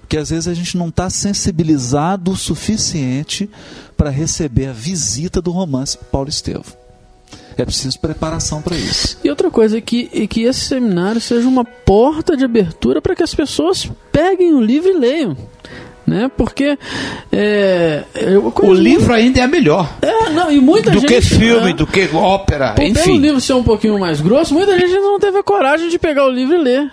Porque 0.00 0.16
às 0.16 0.30
vezes 0.30 0.48
a 0.48 0.54
gente 0.54 0.78
não 0.78 0.88
está 0.88 1.10
sensibilizado 1.10 2.30
o 2.30 2.36
suficiente 2.36 3.50
para 3.96 4.08
receber 4.08 4.68
a 4.68 4.72
visita 4.72 5.42
do 5.42 5.50
romance 5.50 5.98
Paulo 6.10 6.30
Estevam. 6.30 6.82
É 7.56 7.64
preciso 7.64 8.00
preparação 8.00 8.62
para 8.62 8.76
isso. 8.76 9.18
E 9.22 9.28
outra 9.28 9.50
coisa 9.50 9.76
é 9.76 9.80
que, 9.80 10.08
é 10.12 10.26
que 10.26 10.42
esse 10.42 10.60
seminário 10.60 11.20
seja 11.20 11.46
uma 11.46 11.64
porta 11.64 12.36
de 12.36 12.44
abertura 12.44 13.00
para 13.02 13.14
que 13.14 13.22
as 13.22 13.34
pessoas 13.34 13.90
peguem 14.10 14.54
o 14.54 14.60
livro 14.60 14.88
e 14.88 14.98
leiam. 14.98 15.36
Né? 16.04 16.28
Porque 16.36 16.76
é, 17.30 18.02
eu 18.16 18.52
O 18.62 18.72
livro 18.74 19.12
ainda 19.14 19.40
é 19.40 19.46
melhor. 19.46 19.88
É, 20.02 20.30
não, 20.30 20.50
e 20.50 20.58
muita 20.60 20.90
do 20.90 20.98
gente. 20.98 21.12
que 21.14 21.20
filme, 21.20 21.70
é, 21.70 21.74
do 21.74 21.86
que 21.86 22.08
ópera, 22.12 22.72
por 22.72 22.82
enfim. 22.82 22.94
pelo 23.04 23.16
livro 23.18 23.40
ser 23.40 23.52
um 23.52 23.62
pouquinho 23.62 23.98
mais 24.00 24.20
grosso, 24.20 24.52
muita 24.52 24.76
gente 24.78 24.92
não 24.94 25.18
teve 25.20 25.38
a 25.38 25.42
coragem 25.44 25.88
de 25.88 25.98
pegar 26.00 26.26
o 26.26 26.30
livro 26.30 26.56
e 26.56 26.58
ler. 26.58 26.90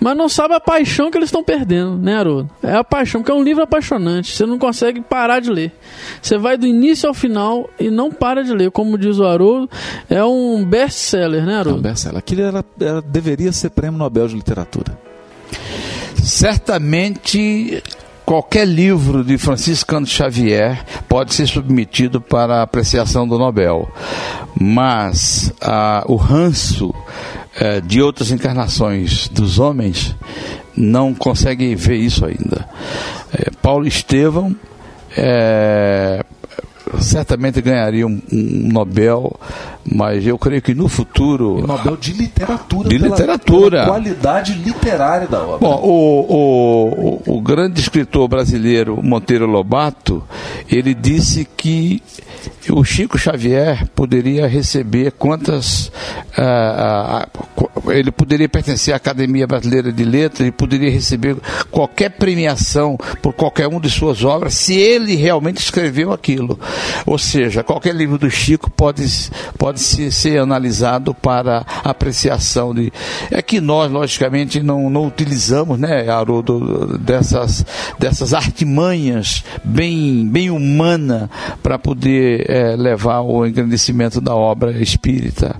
Mas 0.00 0.16
não 0.16 0.28
sabe 0.28 0.54
a 0.54 0.60
paixão 0.60 1.10
que 1.10 1.18
eles 1.18 1.28
estão 1.28 1.42
perdendo, 1.42 1.96
né, 1.98 2.16
Haroldo? 2.16 2.50
É 2.62 2.74
a 2.74 2.84
paixão, 2.84 3.20
porque 3.20 3.32
é 3.32 3.34
um 3.34 3.42
livro 3.42 3.62
apaixonante. 3.62 4.34
Você 4.34 4.46
não 4.46 4.58
consegue 4.58 5.00
parar 5.00 5.40
de 5.40 5.50
ler. 5.50 5.72
Você 6.20 6.38
vai 6.38 6.56
do 6.56 6.66
início 6.66 7.08
ao 7.08 7.14
final 7.14 7.68
e 7.80 7.90
não 7.90 8.10
para 8.12 8.42
de 8.44 8.52
ler. 8.52 8.70
Como 8.70 8.96
diz 8.96 9.18
o 9.18 9.24
Haroldo, 9.24 9.68
é 10.08 10.22
um 10.24 10.64
best-seller, 10.64 11.44
né, 11.44 11.56
Haroldo? 11.56 11.82
Bessa, 11.82 12.16
aquilo 12.16 12.42
era, 12.42 12.64
era- 12.80 13.02
deveria 13.02 13.50
ser 13.52 13.70
prêmio 13.70 13.98
Nobel 13.98 14.28
de 14.28 14.34
Literatura. 14.36 14.96
Certamente 16.22 17.82
qualquer 18.24 18.66
livro 18.66 19.24
de 19.24 19.36
Franciscano 19.38 20.06
Xavier 20.06 20.84
pode 21.08 21.34
ser 21.34 21.46
submetido 21.46 22.20
para 22.20 22.56
a 22.56 22.62
apreciação 22.62 23.26
do 23.26 23.38
Nobel, 23.38 23.90
mas 24.58 25.52
ah, 25.60 26.04
o 26.06 26.16
ranço 26.16 26.94
eh, 27.54 27.82
de 27.82 28.00
outras 28.00 28.30
encarnações 28.30 29.28
dos 29.28 29.58
homens 29.58 30.16
não 30.74 31.12
consegue 31.12 31.74
ver 31.74 31.96
isso 31.96 32.24
ainda. 32.24 32.66
Eh, 33.32 33.50
Paulo 33.60 33.86
Estevão 33.86 34.56
eh, 35.16 36.24
certamente 37.00 37.60
ganharia 37.60 38.06
um, 38.06 38.20
um 38.32 38.68
Nobel, 38.72 39.38
mas 39.84 40.26
eu 40.26 40.38
creio 40.38 40.60
que 40.62 40.74
no 40.74 40.88
futuro 40.88 41.58
E 41.58 41.66
Nobel 41.66 41.96
de 41.96 42.12
Literatura. 42.12 42.88
De 42.88 42.98
pela- 42.98 43.08
literatura. 43.10 43.70
pela 43.70 43.86
qualidade 43.86 44.52
literária 44.54 45.26
da 45.26 45.42
obra. 45.42 45.58
Bom, 45.58 45.80
o, 45.82 46.26
o, 46.28 47.22
o, 47.26 47.36
o 47.38 47.40
grande 47.40 47.80
escritor 47.80 48.28
brasileiro 48.28 49.02
Monteiro 49.02 49.46
Lobato, 49.46 50.22
ele 50.70 50.94
disse 50.94 51.46
que 51.56 52.02
o 52.70 52.82
Chico 52.84 53.18
Xavier 53.18 53.86
poderia 53.94 54.46
receber 54.46 55.12
quantas. 55.12 55.90
ah, 56.36 57.28
qu- 57.54 57.70
ele 57.92 58.10
poderia 58.12 58.48
pertencer 58.48 58.94
à 58.94 58.96
Academia 58.96 59.46
Brasileira 59.46 59.92
de 59.92 60.04
Letras, 60.04 60.40
ele 60.40 60.52
poderia 60.52 60.90
receber 60.90 61.36
qualquer 61.70 62.10
premiação 62.10 62.96
por 63.20 63.32
qualquer 63.32 63.66
uma 63.66 63.80
de 63.80 63.90
suas 63.90 64.24
obras, 64.24 64.54
se 64.54 64.74
ele 64.74 65.14
realmente 65.16 65.58
escreveu 65.58 66.12
aquilo. 66.12 66.58
Ou 67.06 67.18
seja, 67.18 67.62
qualquer 67.62 67.94
livro 67.94 68.18
do 68.18 68.30
Chico 68.30 68.70
pode, 68.70 69.04
pode 69.58 69.80
se- 69.80 70.10
ser 70.12 70.38
analisado 70.38 71.14
para 71.14 71.64
apreciação 71.84 72.74
de. 72.74 72.92
É 73.30 73.42
que 73.42 73.60
nós, 73.60 73.90
logicamente, 73.90 74.62
não, 74.62 74.88
não 74.88 75.06
utilizamos, 75.06 75.78
né, 75.78 76.08
Haroldo, 76.08 76.98
dessas, 76.98 77.64
dessas 77.98 78.32
artimanhas 78.34 79.44
bem, 79.64 80.26
bem 80.28 80.50
humana 80.50 81.28
para 81.62 81.78
poder 81.78 82.31
eh, 82.46 82.76
levar 82.76 83.20
o 83.20 83.46
engrandecimento 83.46 84.20
da 84.20 84.34
obra 84.34 84.72
espírita. 84.80 85.56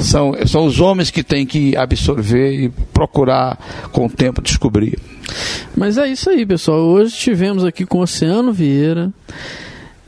São, 0.00 0.34
são 0.46 0.64
os 0.64 0.80
homens 0.80 1.10
que 1.10 1.22
têm 1.22 1.44
que 1.44 1.76
absorver 1.76 2.64
e 2.64 2.68
procurar 2.68 3.58
com 3.92 4.06
o 4.06 4.10
tempo 4.10 4.40
descobrir. 4.40 4.98
Mas 5.76 5.98
é 5.98 6.08
isso 6.08 6.30
aí, 6.30 6.46
pessoal. 6.46 6.80
Hoje 6.80 7.14
estivemos 7.14 7.64
aqui 7.64 7.84
com 7.84 7.98
o 7.98 8.02
Oceano 8.02 8.52
Vieira 8.52 9.12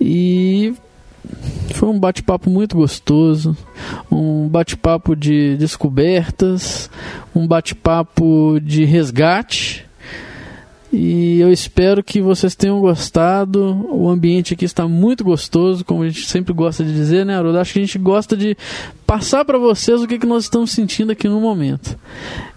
e 0.01 0.75
foi 1.75 1.89
um 1.89 1.99
bate-papo 1.99 2.51
muito 2.51 2.77
gostoso, 2.77 3.57
um 4.11 4.49
bate-papo 4.49 5.17
de 5.17 5.57
descobertas, 5.57 6.91
um 7.35 7.47
bate-papo 7.47 8.59
de 8.63 8.85
resgate. 8.85 9.85
E 10.97 11.41
eu 11.41 11.53
espero 11.53 12.05
que 12.05 12.21
vocês 12.21 12.55
tenham 12.55 12.79
gostado. 12.79 13.85
O 13.91 14.09
ambiente 14.09 14.55
aqui 14.55 14.65
está 14.65 14.87
muito 14.87 15.25
gostoso, 15.25 15.85
como 15.85 16.05
a 16.05 16.09
gente 16.09 16.25
sempre 16.25 16.53
gosta 16.53 16.85
de 16.85 16.93
dizer, 16.93 17.27
né, 17.27 17.37
Haroldo? 17.37 17.59
Acho 17.59 17.73
que 17.73 17.81
a 17.81 17.83
gente 17.83 17.99
gosta 17.99 18.37
de 18.37 18.57
passar 19.05 19.45
para 19.45 19.59
vocês 19.59 20.01
o 20.01 20.07
que, 20.07 20.21
que 20.21 20.27
nós 20.27 20.45
estamos 20.45 20.71
sentindo 20.71 21.11
aqui 21.11 21.29
no 21.29 21.41
momento. 21.41 21.99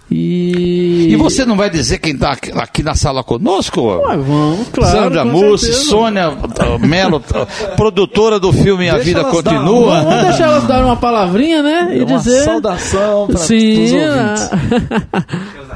E 0.08 1.08
E, 1.10 1.16
você 1.16 1.44
não 1.44 1.56
vai 1.56 1.68
dizer 1.68 1.98
quem 1.98 2.14
está 2.14 2.30
aqui, 2.30 2.52
aqui 2.54 2.82
na 2.82 2.94
sala 2.94 3.24
conosco? 3.24 3.82
Ué, 3.82 4.16
vamos, 4.16 4.68
claro. 4.68 4.98
Sandra 4.98 5.24
Mussi. 5.24 5.72
Sônia 5.72 6.32
Mello, 6.80 7.16
uh, 7.18 7.46
produtora 7.76 8.38
do 8.38 8.52
filme 8.52 8.88
A 8.88 8.94
Deixa 8.94 9.04
Vida 9.04 9.20
elas 9.20 9.42
dar 9.42 9.42
Continua. 9.42 10.04
Vamos 10.04 10.22
deixar 10.22 10.44
elas 10.44 10.64
dar 10.64 10.84
uma 10.84 10.96
palavrinha, 10.96 11.60
né? 11.60 11.96
E 11.96 12.04
Uma 12.04 12.18
dizer. 12.18 12.44
saudação 12.44 13.26
para 13.26 13.36
Sim. 13.38 13.84
os 13.84 13.92
ouvintes. 13.92 15.58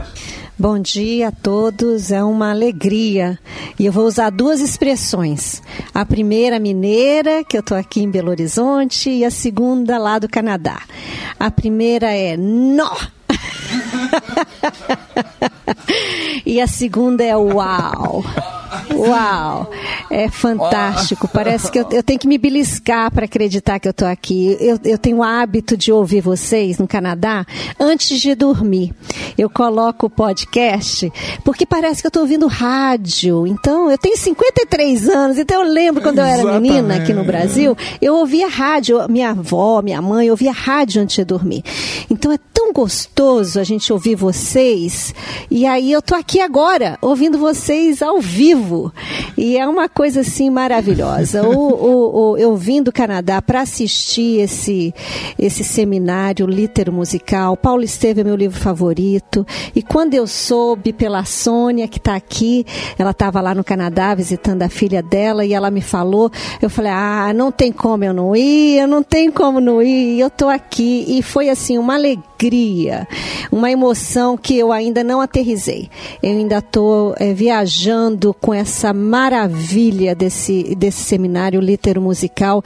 Bom 0.62 0.78
dia 0.78 1.26
a 1.26 1.32
todos, 1.32 2.12
é 2.12 2.22
uma 2.22 2.52
alegria. 2.52 3.36
E 3.76 3.84
eu 3.84 3.90
vou 3.90 4.06
usar 4.06 4.30
duas 4.30 4.60
expressões. 4.60 5.60
A 5.92 6.06
primeira, 6.06 6.60
mineira, 6.60 7.42
que 7.42 7.56
eu 7.56 7.62
estou 7.62 7.76
aqui 7.76 8.00
em 8.00 8.08
Belo 8.08 8.30
Horizonte, 8.30 9.10
e 9.10 9.24
a 9.24 9.30
segunda, 9.32 9.98
lá 9.98 10.20
do 10.20 10.28
Canadá. 10.28 10.80
A 11.36 11.50
primeira 11.50 12.12
é 12.12 12.36
nó. 12.36 12.96
e 16.46 16.60
a 16.60 16.68
segunda 16.68 17.24
é 17.24 17.36
uau. 17.36 18.22
Uau, 18.94 19.70
é 20.10 20.28
fantástico. 20.28 21.28
Parece 21.28 21.70
que 21.70 21.78
eu, 21.78 21.88
eu 21.90 22.02
tenho 22.02 22.18
que 22.18 22.28
me 22.28 22.38
beliscar 22.38 23.10
para 23.12 23.24
acreditar 23.24 23.78
que 23.78 23.88
eu 23.88 23.90
estou 23.90 24.08
aqui. 24.08 24.56
Eu, 24.60 24.78
eu 24.84 24.98
tenho 24.98 25.18
o 25.18 25.22
hábito 25.22 25.76
de 25.76 25.92
ouvir 25.92 26.20
vocês 26.20 26.78
no 26.78 26.86
Canadá 26.86 27.44
antes 27.78 28.20
de 28.20 28.34
dormir. 28.34 28.94
Eu 29.36 29.50
coloco 29.50 30.06
o 30.06 30.10
podcast 30.10 31.12
porque 31.44 31.66
parece 31.66 32.00
que 32.00 32.06
eu 32.06 32.10
estou 32.10 32.22
ouvindo 32.22 32.46
rádio. 32.46 33.46
Então, 33.46 33.90
eu 33.90 33.98
tenho 33.98 34.16
53 34.16 35.08
anos, 35.08 35.38
então 35.38 35.62
eu 35.62 35.70
lembro 35.70 36.02
quando 36.02 36.18
eu 36.18 36.24
era 36.24 36.60
menina 36.60 36.96
aqui 36.96 37.12
no 37.12 37.24
Brasil, 37.24 37.76
eu 38.00 38.14
ouvia 38.14 38.48
rádio. 38.48 38.98
Minha 39.08 39.30
avó, 39.30 39.82
minha 39.82 40.00
mãe, 40.00 40.30
ouvia 40.30 40.52
rádio 40.52 41.02
antes 41.02 41.16
de 41.16 41.24
dormir. 41.24 41.62
Então, 42.10 42.32
é 42.32 42.38
tão 42.52 42.72
gostoso 42.72 43.58
a 43.58 43.64
gente 43.64 43.92
ouvir 43.92 44.14
vocês. 44.14 45.14
E 45.50 45.66
aí, 45.66 45.90
eu 45.90 46.00
tô 46.00 46.14
aqui 46.14 46.40
agora 46.40 46.98
ouvindo 47.00 47.38
vocês 47.38 48.02
ao 48.02 48.20
vivo. 48.20 48.61
E 49.36 49.56
é 49.58 49.66
uma 49.66 49.88
coisa 49.88 50.20
assim 50.20 50.50
maravilhosa. 50.50 51.42
O, 51.46 51.52
o, 51.52 52.30
o- 52.32 52.36
eu 52.38 52.56
vim 52.56 52.82
do 52.82 52.92
Canadá 52.92 53.40
para 53.42 53.60
assistir 53.62 54.40
esse, 54.40 54.94
esse 55.38 55.64
seminário 55.64 56.46
litero 56.46 56.92
musical. 56.92 57.56
Paulo 57.56 57.82
Esteve 57.82 58.20
é 58.20 58.24
meu 58.24 58.36
livro 58.36 58.58
favorito. 58.60 59.46
E 59.74 59.82
quando 59.82 60.14
eu 60.14 60.26
soube 60.26 60.92
pela 60.92 61.24
Sônia, 61.24 61.88
que 61.88 61.98
está 61.98 62.14
aqui, 62.14 62.64
ela 62.98 63.10
estava 63.10 63.40
lá 63.40 63.54
no 63.54 63.64
Canadá 63.64 64.14
visitando 64.14 64.62
a 64.62 64.68
filha 64.68 65.02
dela 65.02 65.44
e 65.44 65.52
ela 65.52 65.70
me 65.70 65.80
falou, 65.80 66.30
eu 66.60 66.68
falei, 66.70 66.92
ah, 66.92 67.32
não 67.34 67.50
tem 67.50 67.72
como 67.72 68.04
eu 68.04 68.12
não 68.14 68.34
ir, 68.36 68.78
eu 68.78 68.86
não 68.88 69.02
tenho 69.02 69.32
como 69.32 69.60
não 69.60 69.82
ir, 69.82 70.18
eu 70.20 70.28
estou 70.28 70.48
aqui. 70.48 71.04
E 71.08 71.22
foi 71.22 71.48
assim, 71.48 71.78
uma 71.78 71.94
alegria, 71.94 73.06
uma 73.50 73.70
emoção 73.70 74.36
que 74.36 74.56
eu 74.58 74.72
ainda 74.72 75.02
não 75.04 75.20
aterrisei. 75.20 75.88
Eu 76.22 76.30
ainda 76.30 76.58
estou 76.58 77.14
viajando 77.34 78.34
com 78.34 78.51
essa 78.52 78.92
maravilha 78.92 80.14
desse, 80.14 80.74
desse 80.76 81.02
seminário 81.02 81.60
litero 81.60 82.00
musical 82.00 82.62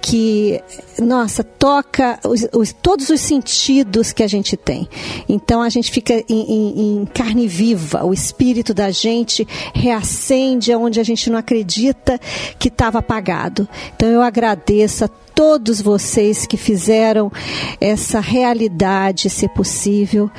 que, 0.00 0.60
nossa, 0.98 1.42
toca 1.44 2.18
os- 2.26 2.46
os- 2.52 2.72
todos 2.72 3.10
os 3.10 3.20
sentidos 3.20 4.12
que 4.12 4.22
a 4.22 4.26
gente 4.28 4.56
tem. 4.56 4.88
Então 5.28 5.62
a 5.62 5.68
gente 5.68 5.90
fica 5.90 6.14
em, 6.14 6.24
em- 6.28 7.00
em 7.02 7.04
carne 7.06 7.46
viva, 7.46 8.04
o 8.04 8.12
espírito 8.12 8.72
da 8.74 8.90
gente 8.90 9.46
reacende 9.74 10.74
onde 10.74 11.00
a 11.00 11.04
gente 11.04 11.28
não 11.30 11.38
acredita 11.38 12.18
que 12.58 12.68
estava 12.68 12.98
apagado. 12.98 13.68
Então 13.96 14.08
eu 14.08 14.22
agradeço 14.22 15.04
a 15.04 15.10
todos 15.34 15.80
vocês 15.80 16.46
que 16.46 16.56
fizeram 16.56 17.30
essa 17.80 18.20
realidade 18.20 19.28
ser 19.30 19.48
possível, 19.50 20.30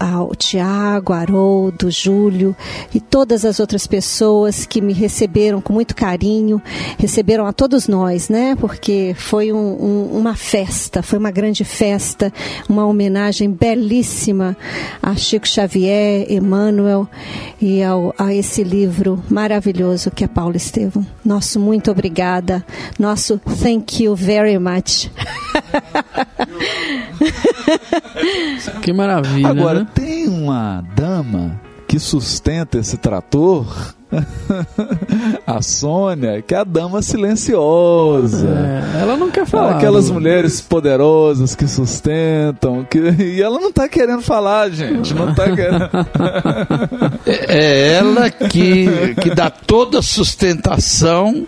ao 0.00 0.34
Tiago, 0.34 1.12
Haroldo, 1.12 1.90
Júlio 1.90 2.56
e 2.94 3.00
todas 3.00 3.44
as 3.44 3.60
outras 3.60 3.86
pessoas 3.86 4.64
que 4.64 4.80
me 4.80 4.92
receberam 4.94 5.60
com 5.60 5.72
muito 5.72 5.94
carinho, 5.94 6.62
receberam 6.98 7.44
a 7.46 7.52
todos 7.52 7.86
nós, 7.86 8.30
né? 8.30 8.56
Porque 8.58 9.14
foi 9.18 9.52
um- 9.52 9.56
um- 9.58 10.18
uma 10.18 10.34
festa, 10.34 11.02
foi 11.02 11.18
uma 11.18 11.30
grande 11.30 11.62
festa, 11.62 12.32
uma 12.68 12.86
homenagem 12.86 13.50
belíssima 13.50 14.56
a 15.02 15.14
Chico 15.14 15.46
Xavier, 15.46 16.26
Emmanuel 16.32 17.06
e 17.60 17.82
ao, 17.82 18.14
a 18.18 18.32
esse 18.32 18.62
livro 18.64 19.22
maravilhoso 19.28 20.10
que 20.10 20.24
é 20.24 20.26
Paulo 20.28 20.56
Estevam. 20.56 21.04
Nosso 21.22 21.60
muito 21.60 21.90
obrigada, 21.90 22.64
nosso 22.98 23.38
thank 23.62 23.73
you 24.00 24.14
very 24.16 24.58
much. 24.58 25.10
Que 28.82 28.92
maravilha. 28.92 29.48
Agora, 29.48 29.80
né? 29.80 29.86
tem 29.94 30.28
uma 30.28 30.82
dama 30.94 31.60
que 31.86 31.98
sustenta 31.98 32.78
esse 32.78 32.96
trator, 32.96 33.94
a 35.46 35.62
Sônia, 35.62 36.42
que 36.42 36.54
é 36.54 36.58
a 36.58 36.64
dama 36.64 37.02
silenciosa. 37.02 38.46
É, 38.46 39.02
ela 39.02 39.16
não 39.16 39.30
quer 39.30 39.46
falar. 39.46 39.76
Aquelas 39.76 40.08
né? 40.08 40.14
mulheres 40.14 40.60
poderosas 40.60 41.54
que 41.54 41.66
sustentam, 41.66 42.84
que... 42.84 42.98
e 42.98 43.42
ela 43.42 43.58
não 43.58 43.72
tá 43.72 43.88
querendo 43.88 44.22
falar, 44.22 44.70
gente. 44.70 45.14
Não 45.14 45.34
tá 45.34 45.44
querendo. 45.44 45.90
É 47.46 47.94
ela 47.94 48.30
que, 48.30 49.14
que 49.20 49.34
dá 49.34 49.48
toda 49.50 49.98
a 49.98 50.02
sustentação 50.02 51.46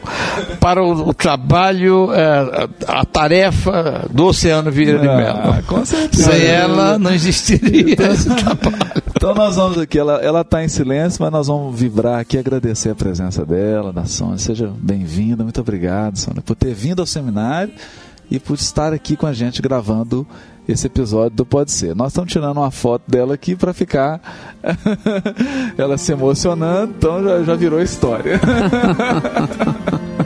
para 0.60 0.82
o, 0.82 1.08
o 1.08 1.14
trabalho, 1.14 2.12
é, 2.12 2.68
a, 2.86 3.00
a 3.00 3.04
tarefa 3.04 4.06
do 4.10 4.26
Oceano 4.26 4.70
Vieira 4.70 4.98
de 4.98 5.08
Ah, 5.08 5.16
Mello. 5.16 5.62
com 5.66 5.84
certeza. 5.84 6.32
Sem 6.32 6.46
ela 6.46 6.98
não 6.98 7.12
existiria 7.12 7.94
esse 8.12 8.28
trabalho. 8.34 9.02
Então 9.14 9.34
nós 9.34 9.56
vamos 9.56 9.78
aqui, 9.78 9.98
ela, 9.98 10.16
ela 10.22 10.44
tá 10.44 10.62
em 10.64 10.68
silêncio, 10.68 11.22
mas 11.22 11.32
nós 11.32 11.46
vamos 11.46 11.78
vibrar 11.78 12.20
aqui 12.20 12.36
e 12.36 12.38
agradecer 12.56 12.90
a 12.90 12.94
presença 12.94 13.44
dela, 13.44 13.92
da 13.92 14.06
Sônia. 14.06 14.38
Seja 14.38 14.72
bem-vinda, 14.78 15.42
muito 15.42 15.60
obrigado, 15.60 16.16
Sônia, 16.16 16.40
por 16.42 16.56
ter 16.56 16.74
vindo 16.74 17.00
ao 17.00 17.06
seminário 17.06 17.72
e 18.30 18.40
por 18.40 18.54
estar 18.54 18.92
aqui 18.92 19.14
com 19.16 19.26
a 19.26 19.32
gente 19.32 19.60
gravando 19.60 20.26
esse 20.66 20.86
episódio 20.86 21.36
do 21.36 21.46
Pode 21.46 21.70
Ser. 21.70 21.94
Nós 21.94 22.08
estamos 22.08 22.32
tirando 22.32 22.56
uma 22.56 22.70
foto 22.70 23.02
dela 23.08 23.34
aqui 23.34 23.54
para 23.54 23.72
ficar 23.72 24.20
ela 25.76 25.98
se 25.98 26.12
emocionando, 26.12 26.94
então 26.96 27.22
já, 27.22 27.42
já 27.42 27.54
virou 27.54 27.80
história. 27.80 28.40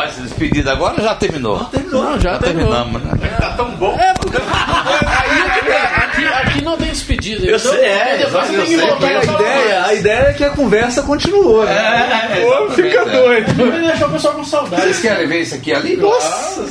Vai 0.00 0.10
se 0.12 0.22
despedir 0.22 0.66
agora 0.66 0.94
ou 0.96 1.02
já 1.02 1.14
terminou? 1.14 1.58
Não, 1.92 2.18
já 2.18 2.38
terminou. 2.38 2.72
Terminamos, 2.72 3.02
né? 3.02 3.36
Tá 3.38 3.50
tão 3.50 3.70
bom. 3.72 3.94
É, 4.00 4.14
porque 4.14 4.38
aí 4.38 5.40
é 5.40 5.60
que 5.60 5.68
é, 5.68 5.82
aqui, 5.82 6.24
aqui 6.24 6.64
não 6.64 6.74
tem 6.78 6.88
despedida. 6.88 7.44
Eu 7.44 7.58
então, 7.58 7.72
sei, 7.72 7.84
é, 7.84 8.16
depois 8.16 8.50
eu 8.50 8.56
tem 8.56 8.64
que 8.64 8.78
sei. 8.78 8.86
voltar 8.86 9.06
A 9.06 9.22
ideia, 9.22 9.84
a 9.84 9.94
ideia 9.94 10.20
é 10.20 10.32
que 10.32 10.44
a 10.44 10.50
conversa 10.50 11.02
continua. 11.02 11.66
Né? 11.66 12.40
Pô, 12.40 12.70
fica 12.70 13.04
doido. 13.04 13.72
deixar 13.82 14.06
o 14.06 14.12
pessoal 14.12 14.34
com 14.36 14.44
saudade. 14.44 14.82
Vocês 14.84 15.00
querem 15.00 15.28
ver 15.28 15.42
isso 15.42 15.54
aqui 15.54 15.74
ali? 15.74 15.96
Nossa 15.98 16.64